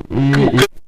o- 0.09 0.79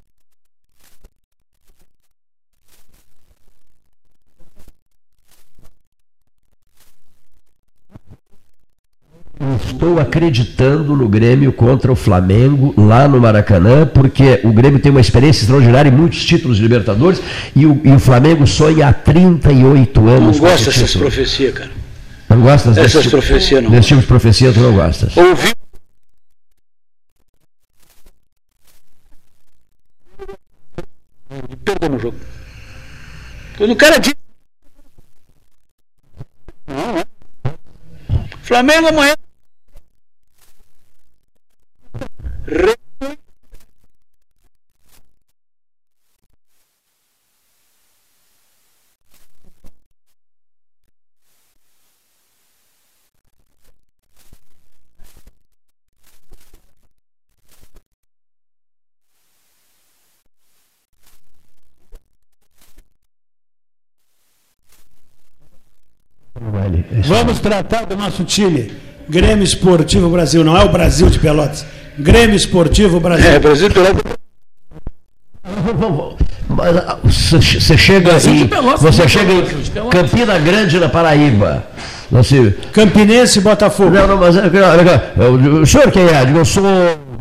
o- 9.40 9.62
Estou 9.82 9.98
acreditando 10.00 10.96
no 10.96 11.10
Grêmio 11.10 11.52
contra 11.52 11.92
o 11.92 11.96
Flamengo 11.96 12.72
lá 12.78 13.08
no 13.08 13.20
Maracanã, 13.20 13.84
porque 13.88 14.40
o 14.44 14.54
Grêmio 14.54 14.80
tem 14.80 14.92
uma 14.92 15.02
experiência 15.02 15.42
extraordinária 15.42 15.90
em 15.90 15.92
muitos 15.92 16.24
títulos 16.24 16.58
de 16.58 16.62
Libertadores 16.62 17.20
e 17.56 17.66
o, 17.66 17.82
e 17.84 17.92
o 17.92 17.98
Flamengo 17.98 18.46
sonha 18.46 18.90
há 18.90 18.94
38 18.94 20.00
Não 20.00 20.08
anos. 20.08 20.40
com 20.40 20.46
gosto 20.46 20.66
dessas 20.66 20.96
profecias, 20.96 21.52
cara. 21.56 21.72
Não 22.30 22.42
gostas 22.42 22.76
desse 22.76 22.86
Essas 22.86 23.04
tipo- 23.06 23.18
profecias 23.18 23.64
não. 23.64 23.72
Desse 23.72 23.88
tipo 23.88 24.02
de 24.02 24.06
profecia 24.08 24.54
tu 24.54 24.60
não 24.60 24.76
gostas. 24.76 25.18
Ouvi. 25.18 25.52
Perdeu 31.64 31.90
no 31.90 32.00
jogo. 32.00 32.18
Quando 33.58 33.72
o 33.72 33.76
cara 33.76 34.00
diz. 34.00 34.14
Não. 36.68 37.04
Flamengo 38.44 38.88
amanhã. 38.88 39.16
Vamos 67.08 67.40
tratar 67.40 67.86
do 67.86 67.96
nosso 67.96 68.24
time. 68.24 68.72
Grêmio 69.10 69.44
Esportivo 69.44 70.10
Brasil, 70.10 70.44
não 70.44 70.56
é 70.58 70.64
o 70.64 70.70
Brasil 70.70 71.10
de 71.10 71.20
Pelotas. 71.20 71.66
Grêmio 71.98 72.36
Esportivo 72.36 73.00
Brasil. 73.00 73.30
É, 73.30 73.40
Brasil. 73.40 73.70
Mas, 76.50 76.78
ah, 76.78 76.98
Você 77.04 77.78
chega 77.78 78.20
de 78.20 78.30
em, 78.30 78.48
Pelotas, 78.48 78.82
você 78.82 79.02
não 79.02 79.10
chega 79.10 79.42
de 79.42 79.56
em 79.56 79.72
Pelotas. 79.72 80.02
Campina 80.02 80.40
Grande, 80.40 80.80
na 80.80 80.90
Paraíba. 80.90 81.66
Você, 82.12 82.52
Campinense 82.74 83.40
e 83.40 83.42
Botafogo. 83.42 83.90
não, 83.92 84.08
não, 84.08 84.18
mas 84.18 84.36
é, 84.36 84.42
o 85.62 85.66
senhor 85.66 85.92
quem 85.92 86.04
é? 86.04 86.30
Eu 86.34 86.44
sou 86.44 86.64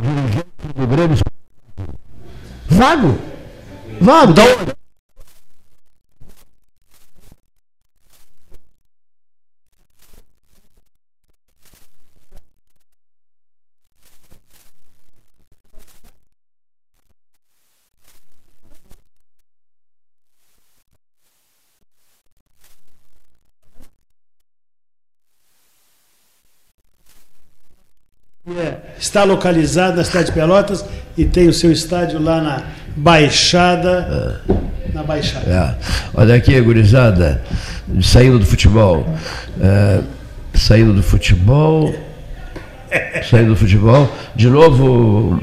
dirigente 0.01 0.47
do 0.77 0.87
Grêmio. 0.87 1.17
Vago. 2.69 3.19
Vago. 4.01 4.33
Da 4.33 4.43
onde? 4.43 4.80
Está 29.01 29.25
localizado 29.25 29.97
na 29.97 30.05
cidade 30.05 30.27
de 30.27 30.33
Pelotas 30.33 30.85
e 31.17 31.25
tem 31.25 31.49
o 31.49 31.53
seu 31.53 31.73
estádio 31.73 32.23
lá 32.23 32.41
na 32.41 32.63
Baixada. 32.97 34.43
Na 34.93 35.03
Baixada. 35.03 35.51
É. 35.51 35.75
Olha 36.15 36.35
aqui, 36.35 36.61
gurizada, 36.61 37.43
saindo 38.03 38.39
do 38.39 38.45
futebol. 38.47 39.07
é, 39.61 40.01
saindo 40.55 40.93
do 40.93 41.03
futebol. 41.03 41.95
Saindo 43.31 43.51
do 43.51 43.57
futebol. 43.57 44.11
De 44.35 44.49
novo, 44.49 45.41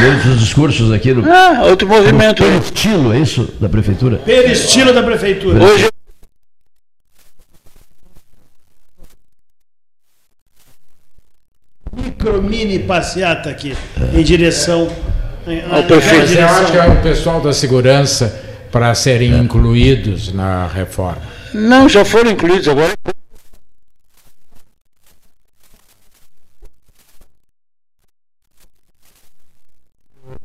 muitos 0.00 0.40
discursos 0.40 0.90
aqui 0.90 1.12
no, 1.12 1.22
Ah, 1.30 1.60
outro 1.64 1.86
movimento. 1.86 2.42
pelo 2.42 2.58
estilo, 2.58 3.12
é 3.12 3.18
isso? 3.18 3.52
Da 3.60 3.68
prefeitura? 3.68 4.16
Pelo 4.16 4.50
estilo 4.50 4.90
da 4.94 5.02
prefeitura. 5.02 5.62
Hoje 5.62 5.88
Micro 12.24 12.42
mini 12.42 12.78
passeata 12.78 13.50
aqui 13.50 13.76
em 14.14 14.22
direção 14.22 14.88
Ao 15.70 15.82
prefeito. 15.82 16.20
Mas 16.20 16.34
eu 16.34 16.48
acho 16.48 16.72
que 16.72 16.78
é 16.78 16.86
o 16.86 17.02
pessoal 17.02 17.38
da 17.38 17.52
segurança 17.52 18.42
para 18.72 18.94
serem 18.94 19.36
incluídos 19.36 20.32
na 20.32 20.66
reforma. 20.66 21.20
não 21.52 21.86
já 21.86 22.02
foram 22.02 22.30
incluídos 22.30 22.66
agora. 22.66 22.94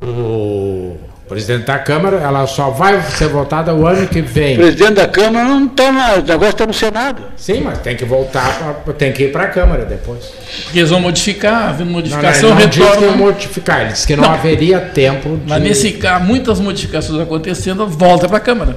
O 0.01 0.97
presidente 1.45 1.65
da 1.65 1.79
Câmara, 1.79 2.17
ela 2.17 2.45
só 2.47 2.69
vai 2.69 3.01
ser 3.01 3.27
votada 3.29 3.73
o 3.73 3.85
ano 3.87 4.07
que 4.07 4.19
O 4.19 4.25
vem. 4.25 4.55
presidente 4.57 4.93
da 4.95 5.07
Câmara 5.07 5.47
não 5.47 5.65
está 5.67 5.91
na. 5.91 6.13
O 6.15 6.21
negócio 6.21 6.49
está 6.49 6.65
no 6.65 6.73
Senado. 6.73 7.23
Sim, 7.37 7.61
mas 7.61 7.77
tem 7.79 7.95
que 7.95 8.03
voltar, 8.05 8.81
pra- 8.83 8.93
tem 8.93 9.11
que 9.13 9.23
ir 9.23 9.31
para 9.31 9.43
a 9.43 9.47
Câmara 9.47 9.85
depois. 9.85 10.25
Porque 10.65 10.79
eles 10.79 10.89
vão 10.89 10.99
modificar, 10.99 11.69
havendo 11.69 11.79
Não, 11.79 11.85
não, 11.85 11.93
modificação, 11.93 12.49
ele 12.51 12.61
não 12.63 12.69
que 12.69 12.79
retorna. 12.79 13.11
modificar, 13.17 13.81
ele 13.81 13.91
disse 13.93 14.05
que 14.07 14.15
não, 14.15 14.23
Não. 14.25 14.33
haveria 14.33 14.79
tempo 14.81 15.37
de... 15.37 15.49
Mas 15.49 15.61
nesse 15.63 15.91
caso, 15.93 16.25
muitas 16.25 16.59
modificações 16.59 17.19
acontecendo, 17.21 17.87
volta 17.87 18.27
para 18.27 18.37
a 18.37 18.41
Câmara. 18.41 18.75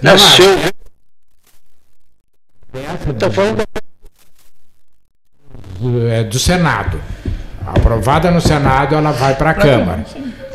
Não, 0.00 0.10
É 0.12 0.14
mas- 0.14 0.20
seu. 0.22 0.56
Está 3.12 3.30
falando 3.30 3.62
é, 6.10 6.24
do 6.24 6.38
Senado. 6.38 7.00
Aprovada 7.66 8.30
no 8.30 8.40
Senado, 8.40 8.94
ela 8.94 9.10
vai 9.12 9.34
para 9.34 9.50
a 9.50 9.54
Câmara. 9.54 10.04
Câmara, 10.04 10.04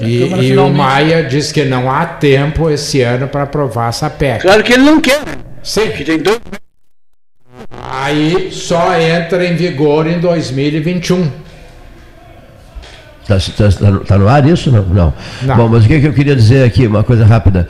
E, 0.01 0.51
e 0.51 0.57
o 0.57 0.69
Maia 0.69 1.23
diz 1.23 1.51
que 1.51 1.63
não 1.63 1.89
há 1.91 2.05
tempo 2.05 2.69
esse 2.69 3.01
ano 3.01 3.27
para 3.27 3.43
aprovar 3.43 3.89
essa 3.89 4.09
PEC. 4.09 4.41
Claro 4.41 4.63
que 4.63 4.73
ele 4.73 4.83
não 4.83 4.99
quer? 4.99 5.21
Sim. 5.63 5.89
Que 5.91 6.03
tem 6.03 6.17
dois. 6.17 6.39
Aí 7.89 8.51
só 8.51 8.99
entra 8.99 9.45
em 9.45 9.55
vigor 9.55 10.07
em 10.07 10.19
2021. 10.19 11.29
Está 13.21 13.37
tá, 13.69 13.99
tá 14.05 14.17
no 14.17 14.27
ar 14.27 14.45
isso? 14.47 14.71
Não, 14.71 14.83
não. 14.83 15.13
Não. 15.43 15.55
Bom, 15.55 15.69
mas 15.69 15.85
o 15.85 15.87
que, 15.87 15.99
que 15.99 16.07
eu 16.07 16.13
queria 16.13 16.35
dizer 16.35 16.65
aqui, 16.65 16.87
uma 16.87 17.03
coisa 17.03 17.25
rápida. 17.25 17.67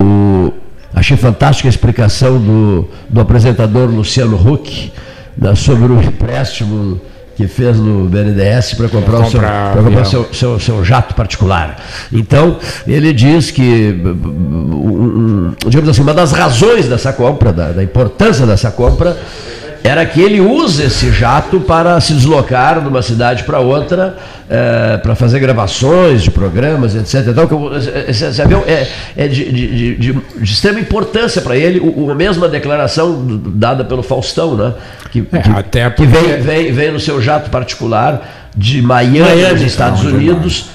O, 0.00 0.52
achei 0.94 1.16
fantástica 1.16 1.68
a 1.68 1.70
explicação 1.70 2.40
do, 2.40 2.90
do 3.08 3.20
apresentador 3.20 3.88
Luciano 3.88 4.36
Huck 4.36 4.92
né, 5.36 5.54
sobre 5.54 5.92
o 5.92 6.02
empréstimo 6.02 7.00
que 7.38 7.46
fez 7.46 7.76
no 7.78 8.08
BNDES 8.08 8.74
para 8.74 8.88
comprar, 8.88 9.20
o 9.20 9.30
seu, 9.30 9.40
comprar 9.40 10.04
seu, 10.04 10.34
seu, 10.34 10.58
seu 10.58 10.84
jato 10.84 11.14
particular. 11.14 11.76
Então, 12.12 12.58
ele 12.84 13.12
diz 13.12 13.52
que, 13.52 13.96
digamos 15.68 15.88
assim, 15.88 16.02
uma 16.02 16.12
das 16.12 16.32
razões 16.32 16.88
dessa 16.88 17.12
compra, 17.12 17.52
da, 17.52 17.70
da 17.70 17.80
importância 17.84 18.44
dessa 18.44 18.72
compra, 18.72 19.16
era 19.84 20.04
que 20.04 20.20
ele 20.20 20.40
usa 20.40 20.84
esse 20.84 21.10
jato 21.12 21.60
para 21.60 22.00
se 22.00 22.12
deslocar 22.12 22.80
de 22.80 22.88
uma 22.88 23.02
cidade 23.02 23.44
para 23.44 23.58
outra, 23.60 24.16
para 25.02 25.14
fazer 25.14 25.38
gravações 25.40 26.22
de 26.22 26.30
programas, 26.30 26.94
etc. 26.94 27.28
Então, 27.28 27.46
que 27.46 27.54
esse, 28.08 28.24
esse 28.24 28.42
avião 28.42 28.62
é, 28.66 28.86
é 29.16 29.28
de, 29.28 29.44
de- 29.50 29.96
de- 29.96 30.12
de- 30.12 30.22
extrema 30.42 30.80
importância 30.80 31.40
para 31.42 31.56
ele, 31.56 31.78
o, 31.80 32.10
a 32.10 32.14
mesma 32.14 32.48
declaração 32.48 33.24
dada 33.46 33.84
pelo 33.84 34.02
Faustão, 34.02 34.54
né? 34.56 34.74
que, 35.10 35.26
É, 35.32 35.38
que- 35.38 35.50
até 35.50 35.90
que 35.90 36.06
porque- 36.06 36.18
vem, 36.18 36.40
vem, 36.42 36.72
vem 36.72 36.92
no 36.92 37.00
seu 37.00 37.20
jato 37.22 37.48
particular 37.50 38.48
de 38.56 38.82
Miami, 38.82 39.20
Miami, 39.20 39.52
nos 39.54 39.62
Estados 39.62 40.02
Unidos, 40.04 40.66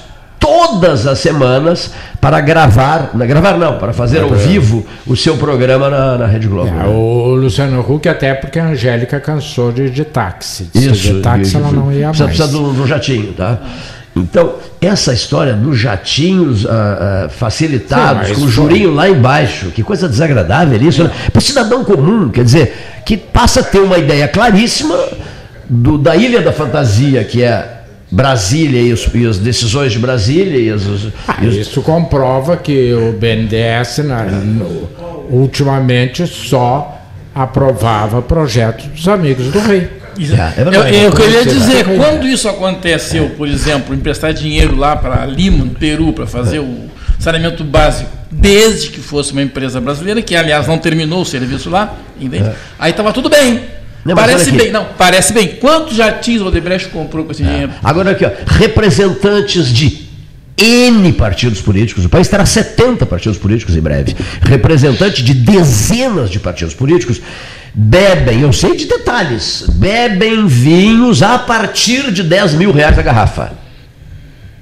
todas 0.54 1.04
as 1.04 1.18
semanas 1.18 1.90
para 2.20 2.40
gravar, 2.40 3.10
não, 3.12 3.26
gravar 3.26 3.58
não, 3.58 3.76
para 3.76 3.92
fazer 3.92 4.20
ao 4.20 4.30
vivo 4.30 4.86
o 5.04 5.16
seu 5.16 5.36
programa 5.36 5.90
na, 5.90 6.16
na 6.16 6.26
Rede 6.26 6.46
Globo. 6.46 6.68
É, 6.68 6.70
né? 6.70 6.84
o 6.86 7.34
Luciano 7.34 7.80
Huck, 7.80 8.08
até 8.08 8.34
porque 8.34 8.60
a 8.60 8.66
Angélica 8.68 9.18
cansou 9.18 9.72
de, 9.72 9.90
de 9.90 10.04
táxi. 10.04 10.70
Isso, 10.72 11.14
de 11.14 11.20
táxi 11.20 11.50
de- 11.50 11.56
ela 11.56 11.72
não 11.72 11.92
ia 11.92 12.06
precisa, 12.08 12.24
mais. 12.24 12.36
precisa 12.36 12.46
do, 12.48 12.72
do 12.72 12.86
jatinho, 12.86 13.32
tá? 13.32 13.58
Então, 14.14 14.54
essa 14.80 15.12
história 15.12 15.54
dos 15.54 15.76
jatinhos 15.76 16.64
ah, 16.66 17.24
ah, 17.26 17.28
facilitados, 17.28 18.28
Sim, 18.28 18.34
com 18.34 18.40
o 18.42 18.48
jurinho 18.48 18.94
lá 18.94 19.08
embaixo, 19.08 19.72
que 19.74 19.82
coisa 19.82 20.08
desagradável 20.08 20.80
isso, 20.80 21.02
né? 21.02 21.10
Para 21.32 21.40
o 21.40 21.42
cidadão 21.42 21.82
comum, 21.82 22.28
quer 22.28 22.44
dizer, 22.44 22.76
que 23.04 23.16
passa 23.16 23.58
a 23.58 23.62
ter 23.64 23.80
uma 23.80 23.98
ideia 23.98 24.28
claríssima 24.28 24.96
do, 25.68 25.98
da 25.98 26.14
Ilha 26.14 26.40
da 26.40 26.52
Fantasia, 26.52 27.24
que 27.24 27.42
é 27.42 27.73
Brasília 28.14 28.80
e, 28.80 28.92
os- 28.92 29.08
e 29.12 29.26
as 29.26 29.38
decisões 29.38 29.92
de 29.92 29.98
Brasília 29.98 30.56
e, 30.58 30.70
as- 30.70 30.86
os- 30.86 31.08
Ah, 31.26 31.38
e 31.42 31.48
os- 31.48 31.56
isso 31.56 31.82
comprova 31.82 32.56
que 32.56 32.92
o 32.94 33.12
BNDES 33.12 33.98
na- 34.04 34.22
no- 34.24 34.88
ultimamente 35.30 36.24
só 36.26 37.00
aprovava 37.34 38.22
projetos 38.22 38.86
dos 38.86 39.08
amigos 39.08 39.48
do 39.48 39.58
rei. 39.58 39.88
É, 40.16 40.20
é 40.22 40.60
Eu, 40.60 40.64
verdade. 40.70 40.96
eu 40.96 41.12
queria 41.12 41.44
dizer, 41.44 41.84
quando 41.96 42.24
isso 42.28 42.48
aconteceu, 42.48 43.30
por 43.30 43.48
exemplo, 43.48 43.92
emprestar 43.92 44.32
dinheiro 44.32 44.76
lá 44.76 44.94
para 44.94 45.26
Lima, 45.26 45.64
no 45.64 45.72
Peru, 45.74 46.12
para 46.12 46.24
fazer 46.24 46.60
o 46.60 46.88
saneamento 47.18 47.64
básico, 47.64 48.10
desde 48.30 48.90
que 48.90 49.00
fosse 49.00 49.32
uma 49.32 49.42
empresa 49.42 49.80
brasileira, 49.80 50.22
que 50.22 50.36
aliás 50.36 50.68
não 50.68 50.78
terminou 50.78 51.22
o 51.22 51.24
serviço 51.24 51.68
lá, 51.68 51.96
entende? 52.20 52.48
aí 52.78 52.92
estava 52.92 53.12
tudo 53.12 53.28
bem. 53.28 53.60
Não, 54.04 54.14
parece 54.14 54.50
bem, 54.52 54.70
não, 54.70 54.86
parece 54.98 55.32
bem. 55.32 55.48
Quantos 55.56 55.96
jatinhos 55.96 56.42
o 56.42 56.46
Odebrecht 56.48 56.88
comprou 56.90 57.24
com 57.24 57.32
esse 57.32 57.42
dinheiro? 57.42 57.72
Agora 57.82 58.10
aqui, 58.10 58.24
ó, 58.24 58.30
representantes 58.46 59.68
de 59.72 60.04
N 60.56 61.12
partidos 61.14 61.60
políticos, 61.60 62.04
o 62.04 62.08
país 62.08 62.28
terá 62.28 62.44
70 62.46 63.06
partidos 63.06 63.38
políticos 63.38 63.76
em 63.76 63.80
breve, 63.80 64.14
representante 64.42 65.22
de 65.22 65.32
dezenas 65.34 66.30
de 66.30 66.38
partidos 66.38 66.74
políticos, 66.74 67.20
bebem, 67.74 68.40
eu 68.42 68.52
sei 68.52 68.76
de 68.76 68.84
detalhes, 68.84 69.64
bebem 69.68 70.46
vinhos 70.46 71.22
a 71.22 71.38
partir 71.38 72.12
de 72.12 72.22
10 72.22 72.54
mil 72.54 72.70
reais 72.72 72.96
a 72.98 73.02
garrafa. 73.02 73.52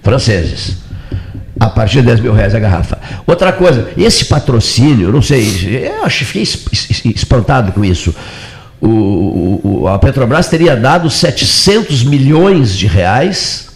Franceses. 0.03 0.77
A 1.61 1.69
partir 1.69 2.01
de 2.01 2.07
10 2.07 2.21
mil 2.21 2.33
reais 2.33 2.55
a 2.55 2.59
garrafa. 2.59 2.99
Outra 3.27 3.53
coisa, 3.53 3.91
esse 3.97 4.25
patrocínio, 4.25 5.13
não 5.13 5.23
sei, 5.23 5.85
eu 5.95 6.05
acho, 6.05 6.25
fiquei 6.25 6.43
es- 6.43 6.59
es- 6.73 7.05
espantado 7.05 7.71
com 7.73 7.85
isso. 7.85 8.15
O, 8.83 9.61
o- 9.83 9.89
a 9.89 9.97
Petrobras 9.99 10.49
teria 10.49 10.75
dado 10.77 11.09
700 11.09 12.03
milhões 12.03 12.77
de 12.77 12.87
reais 12.89 13.69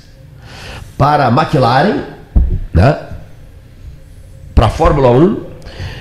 para 0.98 1.26
a 1.26 1.30
McLaren, 1.30 1.98
né? 2.74 2.96
para 4.54 4.66
a 4.66 4.70
Fórmula 4.70 5.10
1. 5.12 5.40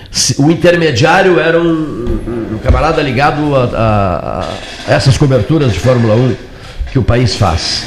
Se- 0.10 0.42
O 0.42 0.50
intermediário 0.50 1.40
era 1.40 1.60
um, 1.62 1.66
um- 2.54 2.58
camarada 2.64 3.02
ligado 3.02 3.56
a, 3.56 3.64
a- 3.66 4.46
a 4.88 4.94
essas 4.94 5.18
coberturas 5.18 5.72
de 5.72 5.80
Fórmula 5.80 6.16
1 6.16 6.36
que 6.92 6.98
o 6.98 7.04
país 7.04 7.36
faz. 7.36 7.84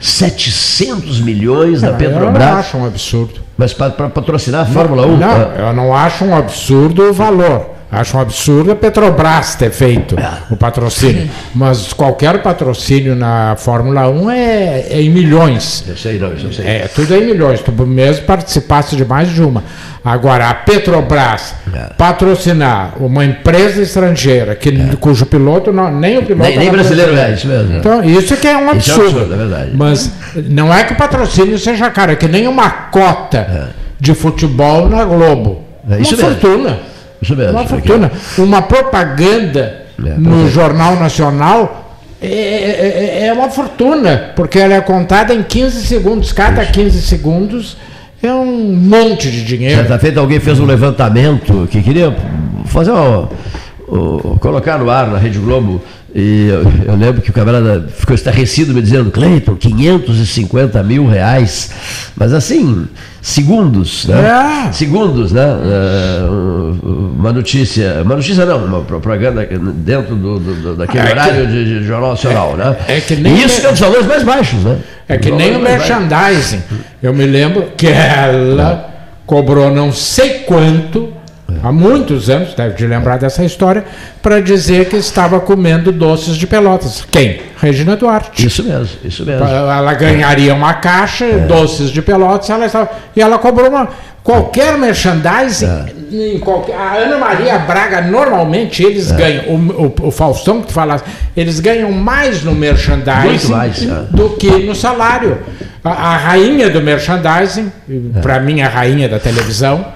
700 0.00 1.20
milhões 1.20 1.80
da 1.80 1.88
Eu 1.88 1.92
não 1.92 1.98
Petrobras, 1.98 2.42
acho 2.58 2.76
um 2.76 2.86
absurdo. 2.86 3.40
mas 3.58 3.72
para 3.72 3.90
patrocinar 4.08 4.62
a 4.62 4.66
Fórmula 4.66 5.06
1. 5.06 5.16
Não, 5.16 5.28
ah, 5.30 5.54
eu 5.58 5.72
não 5.72 5.94
acho 5.94 6.24
um 6.24 6.34
absurdo 6.36 7.02
o 7.10 7.12
valor. 7.12 7.70
Acho 7.92 8.16
um 8.16 8.20
absurdo 8.20 8.70
a 8.70 8.76
Petrobras 8.76 9.56
ter 9.56 9.70
feito 9.72 10.16
É. 10.16 10.30
o 10.48 10.56
patrocínio. 10.56 11.28
Mas 11.52 11.92
qualquer 11.92 12.40
patrocínio 12.40 13.16
na 13.16 13.56
Fórmula 13.58 14.08
1 14.08 14.30
é, 14.30 14.86
é 14.90 15.02
em 15.02 15.10
milhões. 15.10 15.82
Eu 15.88 15.96
sei, 15.96 16.16
não, 16.18 16.28
eu 16.28 16.52
sei. 16.52 16.64
É, 16.66 16.88
tudo 16.94 17.12
é 17.12 17.18
em 17.18 17.26
milhões. 17.26 17.60
Tu 17.60 17.72
mesmo 17.72 18.24
participasse 18.26 18.94
de 18.94 19.04
mais 19.04 19.28
de 19.30 19.42
uma. 19.42 19.64
Agora, 20.04 20.48
a 20.48 20.54
Petrobras 20.54 21.52
É. 21.74 21.92
patrocinar 21.98 22.92
uma 23.00 23.24
empresa 23.24 23.82
estrangeira 23.82 24.54
que, 24.54 24.70
cujo 25.00 25.26
piloto, 25.26 25.72
não, 25.72 25.90
nem 25.90 26.16
o 26.18 26.22
piloto. 26.22 26.48
Nem, 26.48 26.58
nem 26.58 26.70
brasileiro 26.70 27.16
é 27.16 27.32
isso 27.32 27.48
mesmo. 27.48 27.76
Então, 27.78 28.04
isso 28.04 28.36
que 28.36 28.46
é 28.46 28.56
um 28.56 28.72
Isso 28.76 28.92
é 28.92 28.94
um 28.94 28.96
absurdo. 28.96 29.08
absurdo, 29.20 29.34
é 29.34 29.36
verdade. 29.36 29.70
Mas 29.74 30.12
não 30.48 30.72
é 30.72 30.84
que 30.84 30.92
o 30.92 30.96
patrocínio 30.96 31.58
seja 31.58 31.90
caro, 31.90 32.12
é 32.12 32.16
que 32.16 32.28
nem 32.28 32.46
uma 32.46 32.70
cota 32.70 33.70
de 33.98 34.14
futebol 34.14 34.88
na 34.88 35.04
Globo. 35.04 35.64
É 35.90 36.00
isso 36.00 36.14
uma 36.14 36.28
mesmo. 36.28 36.40
fortuna. 36.40 36.78
Isso 37.22 37.36
mesmo. 37.36 37.52
Uma 37.52 37.66
fortuna. 37.66 38.10
Uma 38.38 38.62
propaganda 38.62 39.82
É, 39.98 40.02
no 40.16 40.30
perfeito. 40.30 40.48
Jornal 40.54 40.96
Nacional 40.96 41.98
é, 42.22 42.26
é- 43.22 43.26
é 43.26 43.32
uma 43.32 43.48
fortuna, 43.50 44.32
porque 44.36 44.58
ela 44.58 44.74
é 44.74 44.80
contada 44.80 45.34
em 45.34 45.42
15 45.42 45.86
segundos. 45.86 46.32
Cada 46.32 46.64
15 46.64 47.00
segundos 47.02 47.76
é 48.22 48.32
um 48.32 48.72
monte 48.74 49.30
de 49.30 49.42
dinheiro. 49.44 49.76
Certa 49.76 49.98
feita 49.98 50.20
alguém 50.20 50.40
fez 50.40 50.58
um 50.60 50.66
levantamento 50.66 51.66
que 51.70 51.80
queria 51.82 52.14
fazer 52.66 52.90
uma, 52.90 53.28
colocar 54.40 54.78
no 54.78 54.90
ar 54.90 55.06
na 55.08 55.18
Rede 55.18 55.38
Globo. 55.38 55.80
E 56.14 56.48
eu, 56.48 56.92
eu 56.92 56.96
lembro 56.96 57.22
que 57.22 57.30
o 57.30 57.32
camarada 57.32 57.86
ficou 57.96 58.14
estarrecido 58.14 58.74
me 58.74 58.82
dizendo, 58.82 59.10
Cleiton, 59.10 59.54
550 59.54 60.82
mil 60.82 61.06
reais. 61.06 61.70
Mas 62.16 62.32
assim, 62.32 62.88
segundos, 63.22 64.06
né? 64.06 64.66
É. 64.68 64.72
Segundos, 64.72 65.30
né? 65.32 65.42
É, 65.42 66.22
uma 66.28 67.32
notícia. 67.32 68.00
Uma 68.04 68.16
notícia 68.16 68.44
não, 68.44 68.64
uma 68.64 68.80
propaganda 68.80 69.46
dentro 69.74 70.16
do, 70.16 70.38
do- 70.40 70.76
daquele 70.76 70.98
É 70.98 71.06
que- 71.06 71.12
horário 71.12 71.46
de, 71.46 71.64
de 71.80 71.84
Jornal 71.86 72.10
Nacional, 72.10 72.56
né? 72.56 72.76
é 72.88 73.00
que 73.00 73.14
nem- 73.16 73.36
e 73.36 73.44
isso 73.44 73.60
que 73.60 73.66
é 73.66 73.70
dos 73.70 73.80
valores 73.80 74.06
mais 74.06 74.22
baixos, 74.24 74.58
né? 74.64 74.78
É 75.08 75.16
que 75.16 75.30
Os 75.30 75.36
nem 75.36 75.56
o 75.56 75.60
merchandising. 75.60 76.62
Eu 77.02 77.12
me 77.12 77.24
lembro 77.26 77.66
que 77.76 77.86
ela 77.86 78.88
cobrou 79.26 79.70
não 79.72 79.92
sei 79.92 80.40
quanto 80.40 81.12
há 81.62 81.72
muitos 81.72 82.30
anos, 82.30 82.54
deve 82.54 82.74
te 82.74 82.86
lembrar 82.86 83.18
dessa 83.18 83.44
história, 83.44 83.84
para 84.22 84.40
dizer 84.40 84.88
que 84.88 84.96
estava 84.96 85.40
comendo 85.40 85.92
doces 85.92 86.36
de 86.36 86.46
pelotas. 86.46 87.04
Quem? 87.10 87.40
Regina 87.58 87.96
Duarte. 87.96 88.46
Isso 88.46 88.64
mesmo, 88.64 88.98
isso 89.04 89.24
mesmo. 89.24 89.46
Ela 89.46 89.94
ganharia 89.94 90.54
uma 90.54 90.74
caixa, 90.74 91.26
doces 91.46 91.90
de 91.90 92.00
pelotas, 92.00 92.48
ela 92.50 92.66
estava, 92.66 92.90
e 93.14 93.20
ela 93.20 93.38
cobrou 93.38 93.68
uma. 93.68 93.88
Qualquer 94.22 94.76
merchandising, 94.76 95.66
em 96.12 96.38
qualquer, 96.38 96.76
a 96.76 96.94
Ana 96.94 97.16
Maria 97.16 97.58
Braga, 97.58 98.02
normalmente 98.02 98.82
eles 98.82 99.10
ganham, 99.10 99.44
o, 99.46 99.86
o, 100.04 100.08
o 100.08 100.10
Faustão 100.10 100.60
que 100.60 100.68
tu 100.68 100.72
falaste, 100.74 101.06
eles 101.34 101.58
ganham 101.58 101.90
mais 101.90 102.44
no 102.44 102.54
merchandising 102.54 103.50
mais, 103.50 103.82
é. 103.82 104.04
do 104.10 104.30
que 104.30 104.50
no 104.58 104.74
salário. 104.74 105.38
A, 105.82 105.90
a 105.90 106.16
rainha 106.18 106.68
do 106.68 106.82
merchandising, 106.82 107.72
para 108.20 108.38
mim 108.40 108.60
a 108.60 108.68
rainha 108.68 109.08
da 109.08 109.18
televisão, 109.18 109.86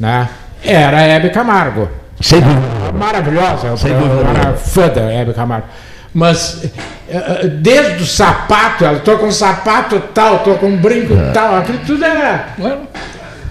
né, 0.00 0.26
era 0.66 0.98
a 0.98 1.02
Hebe 1.02 1.30
Camargo. 1.30 1.88
Sem 2.20 2.40
dúvida. 2.40 2.92
Maravilhosa, 2.92 3.76
Sem 3.76 3.92
eu 3.92 4.00
dúvida 4.00 4.30
era 4.30 4.54
fã 4.54 4.88
da 4.88 5.12
Hebe 5.12 5.32
Camargo. 5.34 5.66
Mas 6.14 6.64
eh, 6.64 6.70
eh, 7.10 7.46
desde 7.48 8.02
o 8.02 8.06
sapato, 8.06 8.84
ela 8.84 9.00
tô 9.00 9.18
com 9.18 9.26
um 9.26 9.32
sapato 9.32 10.00
tal, 10.14 10.38
tô 10.38 10.54
com 10.54 10.66
um 10.66 10.76
brinco 10.76 11.14
tal, 11.34 11.56
aquilo 11.56 11.78
tudo 11.86 12.04
era. 12.04 12.46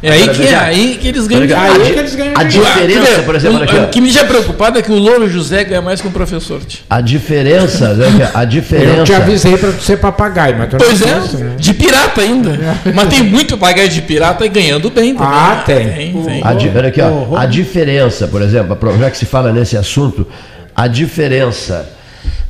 É 0.05 0.11
aí 0.11 0.29
que, 0.29 0.41
é 0.47 0.55
aí 0.55 0.97
que 1.01 1.07
eles 1.07 1.27
ganham 1.27 1.43
Olha, 1.43 1.57
Aí 1.59 1.71
dinheiro. 1.73 1.93
que 1.93 1.99
eles 1.99 2.15
ganham 2.15 2.33
a 2.35 2.43
diferença, 2.43 3.21
por 3.23 3.35
exemplo, 3.35 3.59
o, 3.59 3.83
o 3.83 3.87
que 3.89 4.01
me 4.01 4.11
deixa 4.11 4.25
preocupado 4.25 4.77
é 4.77 4.81
que 4.81 4.91
o 4.91 4.95
Louro 4.95 5.29
José 5.29 5.63
ganha 5.63 5.81
mais 5.81 6.01
que 6.01 6.07
um 6.07 6.11
professor. 6.11 6.61
A 6.89 7.01
diferença, 7.01 7.93
né, 7.93 8.29
a 8.33 8.43
Eu 8.43 8.47
te 8.47 8.51
diferença. 8.51 9.17
avisei 9.17 9.57
para 9.57 9.71
tu 9.71 9.81
ser 9.81 9.97
papagaio, 9.97 10.55
mas 10.57 10.69
Pois 10.77 11.01
é, 11.01 11.15
né? 11.43 11.55
de 11.57 11.73
pirata 11.73 12.21
ainda. 12.21 12.59
Mas 12.93 13.09
tem 13.09 13.23
muito 13.23 13.57
papagaio 13.57 13.89
de 13.89 14.01
pirata 14.01 14.45
e 14.45 14.49
ganhando 14.49 14.89
bem 14.89 15.15
também. 15.15 15.29
Ah, 15.33 15.63
tem. 15.65 15.89
Tem, 15.89 16.23
tem. 16.23 16.41
A, 16.43 16.53
di- 16.53 16.69
aqui, 16.69 17.01
ó, 17.01 17.37
a 17.37 17.45
diferença, 17.45 18.27
por 18.27 18.41
exemplo, 18.41 18.77
já 18.99 19.09
que 19.09 19.17
se 19.17 19.25
fala 19.25 19.51
nesse 19.51 19.75
assunto, 19.77 20.27
a 20.75 20.87
diferença 20.87 21.89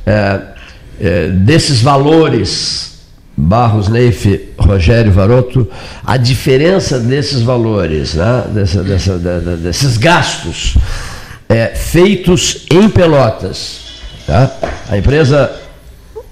é, 0.04 0.38
é, 1.00 1.28
desses 1.28 1.80
valores, 1.80 2.95
Barros, 3.36 3.88
Neif, 3.88 4.48
Rogério 4.58 5.12
Varoto, 5.12 5.68
a 6.04 6.16
diferença 6.16 6.98
desses 6.98 7.42
valores, 7.42 8.14
né, 8.14 8.44
dessa- 8.48 8.82
dessa- 8.82 9.18
desses 9.18 9.96
gastos 9.98 10.76
é, 11.48 11.66
feitos 11.74 12.66
em 12.72 12.88
Pelotas. 12.88 13.80
Tá? 14.26 14.50
A 14.88 14.96
empresa 14.98 15.50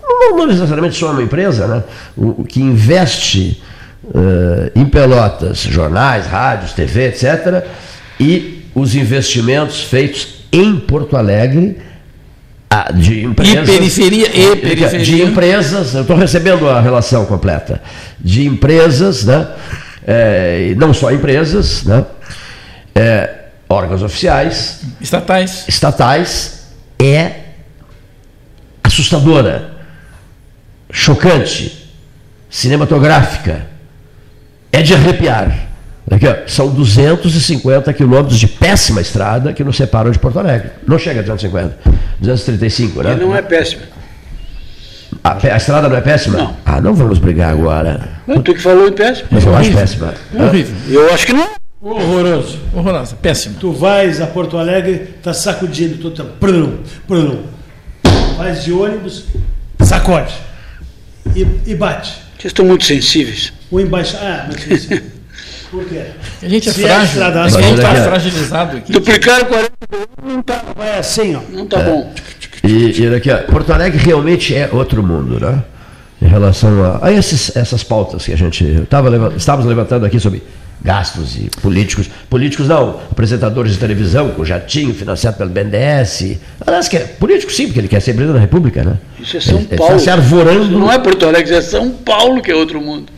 não, 0.03 0.47
necessariamente 0.47 0.97
só 0.97 1.11
uma 1.13 1.23
empresa, 1.23 1.67
né? 1.69 1.83
o, 2.17 2.43
o 2.43 2.45
que 2.45 2.61
investe 2.61 3.63
eh, 4.15 4.73
em 4.75 4.85
Pelotas, 4.85 5.59
jornais, 5.61 6.27
rádios, 6.27 6.73
TV, 6.73 7.07
etc., 7.09 7.65
e 8.19 8.65
os 8.75 8.95
investimentos 8.95 9.83
feitos 9.85 10.45
em 10.53 10.77
Porto 10.77 11.17
Alegre 11.17 11.79
ah, 12.77 12.93
de 12.93 13.15
E 13.21 13.25
empresas. 13.25 13.71
periferia, 13.71 14.29
e 14.35 14.55
De 14.55 14.61
periferia. 14.61 15.25
empresas, 15.25 15.95
eu 15.95 16.01
estou 16.03 16.17
recebendo 16.17 16.69
a 16.69 16.81
relação 16.81 17.25
completa, 17.27 17.81
de 18.21 18.47
empresas, 18.47 19.25
né? 19.25 19.47
E 20.71 20.75
não 20.75 20.93
só 20.93 21.13
empresas, 21.13 21.85
né? 21.85 22.05
Eh, 22.95 23.31
órgãos 23.69 24.03
oficiais, 24.03 24.81
Estatais. 25.01 25.65
estatais 25.69 26.65
é 26.99 27.33
assustadora, 28.83 29.73
chocante, 30.91 31.91
cinematográfica, 32.51 33.67
é 34.73 34.83
de 34.83 34.95
arrepiar. 34.95 35.69
Aqui, 36.11 36.27
ó, 36.27 36.37
são 36.47 36.69
250 36.69 37.93
quilômetros 37.95 38.39
de 38.39 38.47
péssima 38.47 39.01
estrada 39.01 39.53
que 39.53 39.65
nos 39.65 39.77
separam 39.77 40.11
de 40.11 40.19
Porto 40.19 40.39
Alegre. 40.39 40.71
Não 40.87 40.99
chega 40.99 41.21
a 41.21 41.23
250, 41.23 41.79
235, 42.21 43.03
né? 43.03 43.13
E 43.13 43.17
não 43.17 43.35
é 43.35 43.41
péssimo. 43.41 43.83
A, 45.23 45.39
a 45.55 45.57
estrada 45.57 45.89
não 45.89 45.97
é 45.97 46.03
péssima? 46.03 46.37
Não. 46.37 46.57
Ah, 46.67 46.81
não 46.81 46.93
vamos 46.93 47.19
brigar 47.19 47.51
agora. 47.53 48.11
Não, 48.27 48.43
tu 48.43 48.53
que 48.53 48.61
falou 48.61 48.89
em 48.89 48.93
péssimo. 48.93 49.29
Mas 49.31 49.45
eu 49.47 49.57
acho 49.57 49.73
péssima. 49.73 50.15
É 50.35 50.43
horrível. 50.43 50.77
Eu 50.91 51.15
acho 51.15 51.27
que 51.27 51.33
não. 51.33 51.49
Horroroso. 51.81 52.59
Horrorosa. 52.75 53.17
Péssimo. 53.17 53.57
Tu 53.59 53.73
vais 53.73 54.21
a 54.21 54.27
Porto 54.27 54.59
Alegre, 54.59 55.15
tá 55.23 55.33
sacudindo, 55.33 55.97
tu 55.97 56.11
tá. 56.11 56.25
Prum, 56.25 56.79
prum. 57.07 57.45
Vais 58.37 58.65
de 58.65 58.73
ônibus, 58.73 59.25
sacode. 59.81 60.35
E, 61.35 61.47
e 61.67 61.75
bate. 61.75 62.13
Vocês 62.39 62.51
estão 62.51 62.65
muito 62.67 62.85
sensíveis. 62.85 63.53
O 63.71 63.81
embaixador. 63.81 64.27
Ah, 64.27 64.49
mas. 64.49 64.89
Por 65.75 65.85
quê? 65.87 66.03
A 66.43 66.49
gente 66.49 66.69
é 66.69 66.73
Se 66.73 66.85
é 66.85 66.87
frágil. 66.89 67.05
estrada 67.07 67.43
a 67.43 67.49
gente 67.49 67.75
está 67.75 67.95
fragilizado 67.97 68.77
aqui. 68.77 68.93
Duplicaram 68.93 69.45
40 69.47 69.73
Não 70.25 70.43
tá, 70.43 70.63
vai 70.77 70.99
assim, 70.99 71.35
ó. 71.35 71.41
não 71.51 71.67
tá 71.67 71.79
bom. 71.81 72.13
E, 72.63 73.03
e 73.03 73.11
daqui, 73.11 73.31
ó, 73.31 73.39
Porto 73.39 73.73
Alegre 73.73 73.99
realmente 73.99 74.55
é 74.55 74.69
outro 74.73 75.03
mundo, 75.03 75.41
né? 75.41 75.63
Em 76.23 76.27
relação 76.29 76.83
a, 76.85 77.07
a 77.09 77.13
esses, 77.13 77.55
essas 77.57 77.83
pautas 77.83 78.25
que 78.25 78.33
a 78.33 78.37
gente 78.37 78.87
tava, 78.89 79.09
leva- 79.09 79.33
estávamos 79.37 79.67
levantando 79.69 80.07
aqui 80.07 80.19
sobre 80.21 80.43
gastos 80.81 81.37
e 81.37 81.51
políticos. 81.61 82.09
Políticos 82.31 82.69
não, 82.69 83.01
apresentadores 83.11 83.73
de 83.73 83.79
televisão 83.79 84.31
com 84.31 84.45
jatinho 84.45 84.95
financiado 84.95 85.37
pelo 85.37 85.51
BNDES. 85.51 86.39
Aliás, 86.67 86.89
que 86.89 86.97
é 86.97 87.01
político 87.01 87.53
sim, 87.53 87.67
porque 87.67 87.81
ele 87.81 87.89
quer 87.89 88.01
ser 88.01 88.13
presidente 88.15 88.35
da 88.37 88.41
República, 88.41 88.85
né? 88.85 88.97
Isso 89.21 89.37
é 89.37 89.41
São 89.41 89.57
Ele- 89.59 89.67
ele 89.71 89.77
Paulo. 89.77 89.97
Está 89.97 90.05
se 90.05 90.11
arvorando. 90.11 90.79
Não 90.79 90.91
é 90.91 90.99
Porto 90.99 91.27
Alegre, 91.27 91.55
é 91.55 91.61
São 91.61 91.91
Paulo 91.91 92.41
que 92.41 92.51
é 92.51 92.55
outro 92.55 92.81
mundo. 92.81 93.13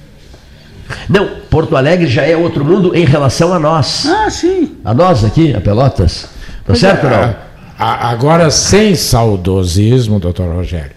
Não, 1.08 1.40
Porto 1.50 1.76
Alegre 1.76 2.06
já 2.06 2.22
é 2.22 2.36
outro 2.36 2.64
mundo 2.64 2.94
em 2.94 3.04
relação 3.04 3.52
a 3.52 3.58
nós. 3.58 4.06
Ah, 4.06 4.30
sim. 4.30 4.76
A 4.84 4.94
nós 4.94 5.24
aqui, 5.24 5.54
a 5.54 5.60
Pelotas. 5.60 6.28
Tá 6.64 6.74
certo 6.74 7.04
ou 7.04 7.10
não? 7.10 7.36
A- 7.78 8.08
Agora, 8.10 8.50
sem 8.50 8.94
saudosismo, 8.94 10.18
doutor 10.18 10.52
Rogério, 10.54 10.92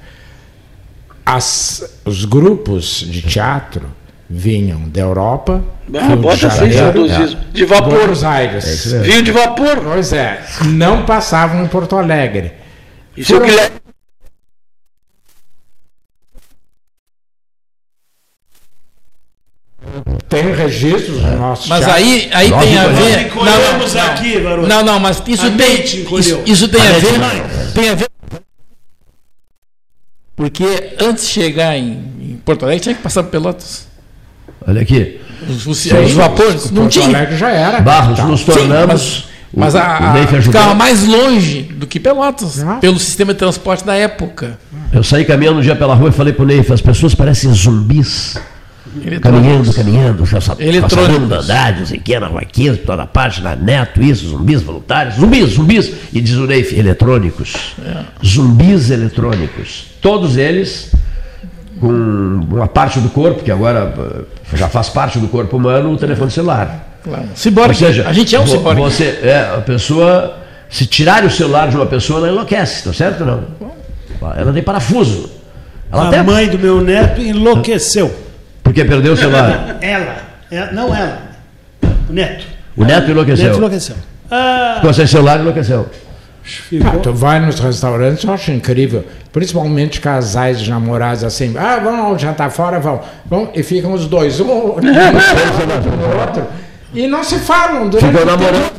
as- 1.26 2.00
os 2.06 2.26
grupos 2.26 2.86
de 3.08 3.22
teatro 3.22 3.88
vinham 4.30 4.88
da 4.90 5.02
Europa, 5.02 5.64
Ah, 5.94 6.08
de 6.08 6.16
bota 6.16 6.50
sem 6.52 6.72
Janeiro, 6.72 7.08
saudosismo. 7.08 7.40
De 7.52 7.66
vapor. 7.66 7.94
Buenos 7.94 8.24
Aires. 8.24 8.86
Vinho 9.02 9.24
de 9.24 9.32
vapor. 9.32 9.80
Pois 9.84 10.14
é, 10.14 10.42
não 10.66 11.04
passavam 11.06 11.64
em 11.64 11.68
Porto 11.68 11.96
Alegre. 11.96 12.54
Isso 13.18 13.34
é 13.34 13.38
o 13.38 13.42
que 13.42 13.52
leva. 13.52 13.72
Tem 20.28 20.54
registros 20.54 21.22
no 21.22 21.38
nosso 21.38 21.68
Mas 21.70 21.80
teatro. 21.80 21.96
aí, 22.04 22.30
aí 22.34 22.50
Nós 22.50 22.64
tem 22.66 22.78
a 22.78 22.88
ver. 22.88 23.26
Encolhemos 23.28 23.96
aqui, 23.96 24.40
garoto. 24.42 24.68
Não, 24.68 24.84
não, 24.84 25.00
mas 25.00 25.22
isso 25.28 25.46
A 25.48 25.50
tem. 25.52 25.84
Isso, 25.84 26.42
isso 26.46 26.68
tem 26.68 26.82
A 26.82 26.90
a 26.90 27.00
ver. 27.00 27.18
não. 27.18 27.72
Tem 27.74 27.90
a 27.90 27.96
ver. 27.96 28.08
Porque 30.36 30.96
antes 31.02 31.26
de 31.26 31.32
chegar 31.32 31.76
em, 31.78 31.92
em 32.22 32.42
Porto 32.46 32.64
Alegre 32.64 32.82
tinha 32.84 32.96
que 32.96 33.02
passar 33.02 33.24
por 33.24 33.30
Pelotas. 33.32 33.88
Olha 34.66 34.82
aqui. 34.82 35.20
Os, 35.48 35.66
os- 35.68 35.86
os 35.86 36.12
vapores. 36.14 36.72
Não 36.72 36.84
Porto 36.84 36.92
tinha. 36.94 37.06
Alegre 37.08 37.38
já 37.38 37.50
era. 37.50 37.82
Barros, 37.82 38.18
Tá. 38.18 38.26
nos 38.26 38.40
Sim, 38.42 38.46
tornamos. 38.46 39.26
mas, 39.54 39.74
mas 39.74 39.76
o- 39.76 39.78
a, 39.78 40.14
a, 40.38 40.42
ficava 40.42 40.74
mais 40.74 41.06
longe 41.06 41.64
do 41.64 41.86
que 41.88 42.00
Pelotas, 42.00 42.64
Ah. 42.64 42.76
pelo 42.76 43.00
sistema 43.00 43.34
de 43.34 43.40
transporte 43.40 43.84
da 43.86 43.96
época. 43.96 44.58
Eu 44.94 45.04
saí 45.04 45.26
caminhando 45.26 45.60
um 45.60 45.62
dia 45.62 45.76
pela 45.76 45.94
rua 45.94 46.10
e 46.10 46.12
falei 46.12 46.34
pro 46.34 46.46
Neif, 46.46 46.72
as 46.72 46.82
pessoas 46.82 47.14
parecem 47.14 47.52
zumbis. 47.54 48.38
Caminhando, 49.22 49.74
caminhando, 49.74 50.26
já 50.26 50.40
Eletrônicos. 50.58 50.94
passando 50.94 51.34
Andrade, 51.36 51.80
não 51.80 51.86
sei 51.86 52.00
o 52.00 52.02
que, 52.02 52.20
na 52.20 52.28
Rua 52.28 52.42
15, 52.44 52.80
toda 52.80 53.06
parte, 53.06 53.42
na 53.42 53.56
Neto, 53.56 54.02
isso, 54.02 54.30
zumbis 54.30 54.62
voluntários, 54.62 55.16
zumbis, 55.16 55.52
zumbis. 55.52 55.92
E 56.12 56.20
diz 56.20 56.36
o 56.36 56.48
Neif, 56.48 56.78
eletrônicos. 56.78 57.76
Zumbis 58.26 58.90
eletrônicos. 58.90 59.86
Todos 60.02 60.38
eles 60.38 60.92
com 61.80 61.88
uma 61.88 62.68
parte 62.68 63.00
do 63.00 63.10
corpo, 63.10 63.44
que 63.44 63.52
agora 63.52 63.94
eh, 63.98 64.58
já 64.58 64.68
faz 64.68 64.90
parte 64.90 65.18
do 65.18 65.28
corpo 65.28 65.56
humano, 65.58 65.92
o 65.94 65.98
telefone 65.98 66.30
celular. 66.30 66.98
Claro. 67.04 67.30
Ciborgue. 67.36 67.70
Ou 67.70 67.76
seja, 67.76 68.08
a 68.08 68.14
gente 68.14 68.36
é 68.36 68.40
um 68.40 68.46
ciborgue. 68.46 68.82
Você, 68.82 69.20
é, 69.24 69.54
a 69.58 69.62
pessoa, 69.62 70.38
se 70.70 70.86
tirar 70.86 71.24
o 71.24 71.32
celular 71.32 71.70
de 71.70 71.76
uma 71.78 71.86
pessoa, 71.86 72.20
ela 72.20 72.30
enlouquece, 72.30 72.84
tá 72.84 72.94
certo 72.94 73.22
ou 73.22 73.28
não? 73.28 73.44
Ela 74.36 74.52
tem 74.52 74.62
parafuso. 74.62 75.30
Ela 75.92 76.04
A 76.04 76.08
até, 76.10 76.22
mãe 76.22 76.50
do 76.50 76.60
meu 76.60 76.82
neto 76.82 77.22
enlouqueceu. 77.22 78.14
Porque 78.70 78.86
perdeu 78.86 79.14
o 79.14 79.18
celular. 79.18 79.78
Ela. 79.82 80.18
É- 80.52 80.72
não 80.72 80.96
ela. 80.96 81.22
O 82.08 82.14
neto. 82.14 82.46
O 82.78 82.86
neto 82.86 83.08
O 83.08 83.12
enlouqueceu. 83.12 83.46
neto 83.48 83.58
enlouqueceu. 83.58 83.96
Ah, 84.30 84.74
Ficou 84.76 84.94
sem 84.94 85.08
celular, 85.08 85.40
enlouqueceu. 85.40 85.88
Ah, 85.92 86.46
ficou. 86.46 87.00
tu 87.00 87.12
vai 87.14 87.40
nos 87.40 87.60
restaurantes, 87.60 88.24
eu 88.24 88.32
acho 88.32 88.52
incrível. 88.52 89.04
Principalmente 89.32 90.00
casais 90.00 90.60
de 90.60 90.70
namorados 90.70 91.24
assim. 91.24 91.56
Ah, 91.58 91.80
vamos 91.84 92.22
jantar 92.22 92.52
fora, 92.52 92.80
vão. 92.80 93.02
vão 93.26 93.50
e 93.56 93.64
ficam 93.64 93.92
os 93.94 94.06
dois, 94.06 94.40
um 94.40 94.46
no 94.46 94.54
outro. 96.22 96.46
E 96.94 97.08
não 97.08 97.24
se 97.24 97.40
falam 97.40 97.90
durante 97.90 98.06
Ficam 98.08 98.22
o 98.24 98.26
tempo. 98.38 98.44
namorando, 98.44 98.72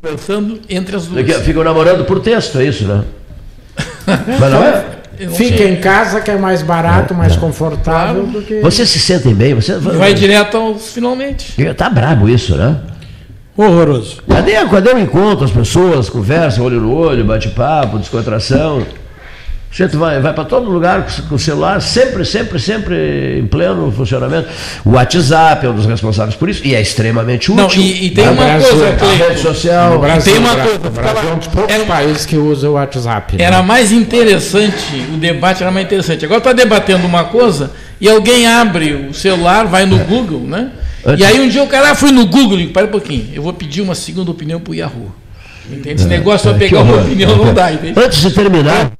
Pensando 0.00 0.60
entre 0.70 0.96
as 0.96 1.06
duas. 1.06 1.36
ficam 1.44 1.64
namorando 1.64 2.04
por 2.06 2.20
texto, 2.20 2.58
é 2.58 2.64
isso, 2.64 2.84
né? 2.86 3.04
Mas 4.38 4.50
não 4.50 4.62
é? 4.64 4.84
Fica 5.28 5.64
em 5.64 5.76
casa 5.76 6.20
que 6.20 6.30
é 6.30 6.36
mais 6.36 6.62
barato, 6.62 7.14
mais 7.14 7.36
confortável 7.36 8.26
do 8.26 8.40
que. 8.42 8.60
Vocês 8.60 8.88
se 8.88 8.98
sentem 8.98 9.34
bem? 9.34 9.54
Você, 9.54 9.76
Vai 9.78 10.14
direto 10.14 10.56
aos 10.56 10.92
finalmente. 10.92 11.54
Tá 11.74 11.90
brabo 11.90 12.28
isso, 12.28 12.56
né? 12.56 12.76
Horroroso. 13.56 14.22
Cadê, 14.26 14.52
cadê 14.66 14.90
o 14.92 14.98
encontro? 14.98 15.44
As 15.44 15.50
pessoas 15.50 16.08
conversam 16.08 16.64
olho 16.64 16.80
no 16.80 16.94
olho, 16.94 17.24
bate-papo, 17.24 17.98
descontração. 17.98 18.86
Você 19.72 19.86
vai, 19.86 20.18
vai 20.20 20.32
para 20.34 20.44
todo 20.44 20.68
lugar 20.68 21.06
com, 21.28 21.36
o 21.36 21.38
celular, 21.38 21.80
sempre, 21.80 22.24
sempre, 22.24 22.58
sempre 22.58 23.38
em 23.38 23.46
pleno 23.46 23.90
funcionamento. 23.92 24.48
O 24.84 24.90
WhatsApp 24.90 25.64
é 25.64 25.68
um 25.70 25.74
dos 25.74 25.86
responsáveis 25.86 26.34
por 26.34 26.48
isso, 26.48 26.60
e 26.66 26.74
é 26.74 26.80
extremamente 26.80 27.52
útil. 27.52 27.64
Não, 27.64 27.72
e, 27.72 28.06
e 28.06 28.10
tem 28.10 28.24
uma 28.28 28.34
Brasil, 28.44 28.68
coisa, 28.68 28.92
Cleiton, 28.96 29.24
rede 29.28 29.40
social. 29.40 29.98
Brasil, 30.00 30.32
tem 30.32 30.42
uma 30.42 30.56
coisa, 30.56 30.76
o 30.76 30.90
Brasil 30.90 31.30
é 31.30 31.32
um 31.32 31.38
dos 31.38 31.46
poucos 31.46 31.72
era- 31.74 31.84
países 31.84 32.26
que 32.26 32.36
usa 32.36 32.68
o 32.68 32.72
WhatsApp. 32.72 33.36
né? 33.36 33.44
Era 33.44 33.62
mais 33.62 33.92
interessante, 33.92 35.06
o 35.14 35.16
debate 35.16 35.62
era 35.62 35.70
mais 35.70 35.86
interessante. 35.86 36.24
Agora 36.24 36.38
está 36.38 36.52
debatendo 36.52 37.06
uma 37.06 37.24
coisa 37.24 37.70
e 38.00 38.08
alguém 38.08 38.48
abre 38.48 39.08
o 39.08 39.14
celular, 39.14 39.66
vai 39.66 39.86
no 39.86 39.98
Google, 39.98 40.40
né? 40.40 40.72
E 41.16 41.24
aí 41.24 41.40
um 41.40 41.48
dia 41.48 41.62
o 41.62 41.68
cara 41.68 41.92
ah, 41.92 41.94
foi 41.94 42.10
no 42.10 42.26
Google 42.26 42.56
e 42.58 42.62
digo, 42.62 42.72
para 42.72 42.86
um 42.86 42.90
pouquinho, 42.90 43.28
eu 43.32 43.40
vou 43.42 43.52
pedir 43.52 43.80
uma 43.82 43.94
segunda 43.94 44.30
opinião 44.32 44.58
pro 44.60 44.74
Yahoo. 44.74 45.12
Entende? 45.70 46.00
Esse 46.00 46.08
negócio 46.08 46.50
É, 46.50 46.54
para 46.54 46.58
que 46.64 46.68
pegar 46.70 46.82
uma 46.82 46.96
opinião 47.02 47.36
não 47.36 47.54
dá, 47.54 47.72
entende? 47.72 47.98
Antes 47.98 48.20
de 48.20 48.30
terminar. 48.32 48.90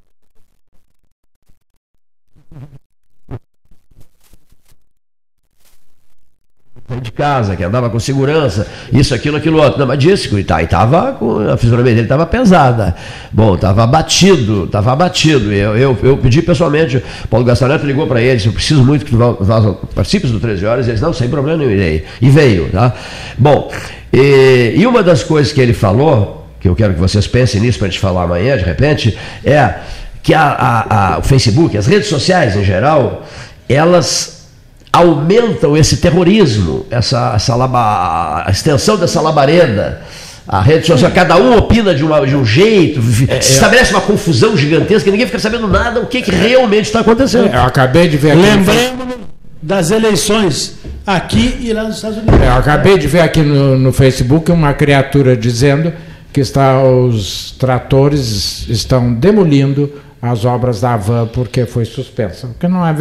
De 6.98 7.12
casa, 7.12 7.54
que 7.54 7.62
andava 7.62 7.88
com 7.90 8.00
segurança, 8.00 8.66
isso, 8.92 9.14
aquilo, 9.14 9.36
aquilo 9.36 9.62
outro. 9.62 9.78
Não, 9.78 9.86
mas 9.86 9.98
disse 9.98 10.28
que 10.28 10.42
tá, 10.42 10.62
e 10.62 10.66
tava 10.66 11.12
com, 11.12 11.38
a 11.50 11.56
fisionomia 11.56 11.92
dele 11.92 12.06
estava 12.06 12.26
pesada. 12.26 12.94
Bom, 13.32 13.54
estava 13.54 13.84
abatido, 13.84 14.64
estava 14.64 14.92
abatido. 14.92 15.52
Eu, 15.52 15.76
eu, 15.76 15.98
eu 16.02 16.16
pedi 16.16 16.42
pessoalmente, 16.42 17.02
Paulo 17.28 17.44
Gastaneto 17.44 17.86
ligou 17.86 18.06
para 18.06 18.20
ele, 18.20 18.42
eu 18.44 18.52
preciso 18.52 18.84
muito 18.84 19.04
que 19.04 19.10
tu 19.10 19.16
vá, 19.16 19.32
vá, 19.32 19.72
participes 19.94 20.30
do 20.30 20.40
13 20.40 20.66
horas, 20.66 20.86
e 20.86 20.90
eles, 20.90 21.00
não, 21.00 21.12
sem 21.12 21.28
problema 21.28 21.58
nenhum, 21.58 21.70
irei. 21.70 22.04
E 22.20 22.30
veio, 22.30 22.68
tá? 22.70 22.92
Bom, 23.38 23.70
e, 24.12 24.74
e 24.76 24.86
uma 24.86 25.02
das 25.02 25.22
coisas 25.22 25.52
que 25.52 25.60
ele 25.60 25.72
falou, 25.72 26.48
que 26.58 26.68
eu 26.68 26.74
quero 26.74 26.94
que 26.94 27.00
vocês 27.00 27.26
pensem 27.26 27.60
nisso 27.60 27.78
para 27.78 27.88
a 27.88 27.90
gente 27.90 28.00
falar 28.00 28.24
amanhã, 28.24 28.56
de 28.56 28.64
repente, 28.64 29.16
é 29.44 29.74
que 30.22 30.34
a, 30.34 30.42
a, 30.42 31.14
a, 31.14 31.18
o 31.18 31.22
Facebook, 31.22 31.76
as 31.76 31.86
redes 31.86 32.08
sociais 32.08 32.56
em 32.56 32.64
geral, 32.64 33.26
elas 33.68 34.39
aumentam 34.92 35.76
esse 35.76 35.98
terrorismo, 35.98 36.86
essa, 36.90 37.32
essa 37.34 37.54
laba, 37.54 38.44
a 38.46 38.50
extensão 38.50 38.96
dessa 38.96 39.20
labareda. 39.20 40.02
A 40.48 40.60
rede 40.60 40.84
social, 40.84 41.12
cada 41.12 41.36
um 41.36 41.56
opina 41.56 41.94
de, 41.94 42.02
uma, 42.02 42.26
de 42.26 42.34
um 42.34 42.44
jeito, 42.44 43.00
se 43.00 43.52
estabelece 43.52 43.92
uma 43.92 44.00
confusão 44.00 44.56
gigantesca, 44.56 45.08
ninguém 45.08 45.26
fica 45.26 45.38
sabendo 45.38 45.68
nada 45.68 46.00
o 46.00 46.06
que, 46.06 46.22
que 46.22 46.32
realmente 46.32 46.86
está 46.86 47.00
acontecendo. 47.00 47.46
Eu 47.46 47.62
acabei 47.62 48.08
de 48.08 48.16
ver 48.16 48.32
aqui. 48.32 48.40
Lembremos 48.40 49.14
das 49.62 49.90
eleições 49.90 50.76
aqui 51.06 51.56
e 51.60 51.72
lá 51.72 51.84
nos 51.84 51.96
Estados 51.96 52.18
Unidos. 52.18 52.40
É, 52.40 52.48
Eu 52.48 52.54
acabei 52.54 52.98
de 52.98 53.06
ver 53.06 53.20
aqui 53.20 53.42
no, 53.42 53.78
no 53.78 53.92
Facebook 53.92 54.50
uma 54.50 54.72
criatura 54.72 55.36
dizendo 55.36 55.92
que 56.32 56.40
está, 56.40 56.82
os 56.82 57.52
tratores 57.52 58.66
estão 58.68 59.12
demolindo 59.12 59.92
as 60.22 60.44
obras 60.44 60.80
da 60.80 60.94
Havan 60.94 61.26
porque 61.26 61.66
foi 61.66 61.84
suspensa. 61.84 62.48
Porque 62.48 62.68
não 62.68 62.86
é 62.86 62.92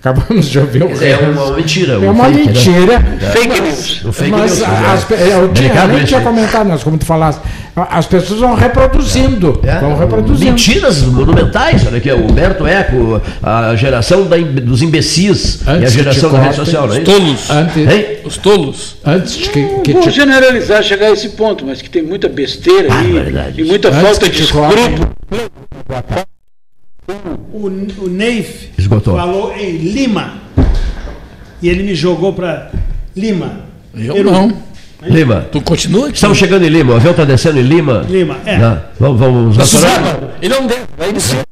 Acabamos 0.00 0.46
de 0.48 0.58
ouvir 0.58 0.82
o 0.82 1.04
é 1.04 1.16
uma 1.18 1.56
mentira. 1.56 1.92
É 1.92 1.98
um 1.98 2.10
uma 2.12 2.24
fake, 2.24 2.38
né? 2.38 2.46
mentira. 2.46 3.00
Fake 3.32 3.60
news. 3.60 4.04
O 4.06 4.12
fake 4.12 4.30
Mas 4.30 4.58
news, 4.58 4.62
as, 4.62 5.08
né? 5.10 5.16
eu 5.20 5.28
tinha, 5.28 5.48
Delicado 5.48 5.92
nem 5.92 6.04
tinha 6.06 6.20
comentado, 6.22 6.68
mas 6.70 6.82
como 6.82 6.96
tu 6.96 7.04
falaste, 7.04 7.42
as 7.76 8.06
pessoas 8.06 8.40
vão 8.40 8.54
reproduzindo. 8.54 9.60
É, 9.62 9.78
vão 9.78 9.98
reproduzindo. 9.98 10.52
Mentiras 10.52 11.02
monumentais, 11.02 11.86
olha 11.86 11.98
aqui, 11.98 12.10
o 12.10 12.16
Humberto 12.30 12.66
Eco, 12.66 13.20
a 13.42 13.76
geração 13.76 14.24
da 14.26 14.38
dos 14.38 14.80
imbecis 14.80 15.60
e 15.66 15.68
a 15.68 15.72
Antes 15.74 15.92
geração 15.92 16.32
da 16.32 16.40
rede 16.40 16.56
social, 16.56 16.84
é 16.94 16.98
Os 16.98 17.04
tolos. 17.04 17.50
Antes, 17.50 17.76
Hein? 17.76 18.06
Os 18.24 18.36
tolos. 18.38 18.96
antes 19.04 19.36
de 19.36 19.50
que, 19.50 19.66
que 19.84 19.92
vou 19.92 20.00
te 20.02 20.10
generalizar, 20.10 20.82
chegar 20.82 21.08
a 21.08 21.10
esse 21.10 21.28
ponto, 21.30 21.66
mas 21.66 21.82
que 21.82 21.90
tem 21.90 22.02
muita 22.02 22.26
besteira 22.26 22.88
aí 22.94 23.12
Barbaridade. 23.12 23.60
e 23.60 23.64
muita 23.64 23.88
Antes 23.88 24.00
falta 24.00 24.28
de 24.30 24.42
escrúpulo. 24.42 25.10
O, 27.52 27.66
o 28.04 28.08
Neif 28.08 28.70
Esgotou. 28.78 29.16
falou 29.16 29.52
em 29.56 29.72
Lima. 29.78 30.34
E 31.62 31.68
ele 31.68 31.82
me 31.82 31.94
jogou 31.94 32.32
para 32.32 32.70
Lima. 33.16 33.60
Eu 33.94 34.14
Peru. 34.14 34.30
não. 34.30 34.52
Lima. 35.02 35.46
Tu 35.50 35.60
continua 35.62 36.06
aqui. 36.06 36.14
Estamos 36.16 36.36
chegando 36.38 36.64
em 36.64 36.68
Lima, 36.68 36.92
o 36.92 36.96
avião 36.96 37.10
está 37.12 37.24
descendo 37.24 37.58
em 37.58 37.62
Lima. 37.62 38.04
Lima, 38.08 38.36
é. 38.44 38.58
Né? 38.58 38.82
Vamos, 38.98 39.18
vamos 39.56 39.68
subindo. 39.68 40.32
Ele 40.42 40.54
não 40.54 40.66
deve. 40.66 40.82
Vai 40.96 41.12
descer. 41.12 41.42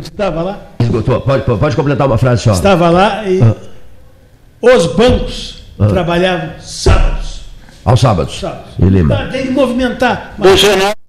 Estava 0.00 0.42
lá, 0.42 0.58
Esgotou. 0.78 1.20
Pode, 1.20 1.42
pode 1.44 1.74
completar 1.76 2.06
uma 2.06 2.16
frase 2.16 2.42
só. 2.44 2.52
estava 2.52 2.88
lá 2.90 3.28
e 3.28 3.40
Ah. 3.42 3.56
os 4.62 4.86
bancos 4.94 5.64
trabalhavam 5.76 6.50
sábados. 6.60 7.19
Aos 7.84 8.00
sábados. 8.00 8.38
sábados. 8.38 8.70
Lima. 8.78 9.14
Ah, 9.14 9.28
tem 9.30 9.46
que 9.46 9.50
movimentar. 9.52 10.34
Mas 10.38 10.48
Bolsonaro 10.48 10.99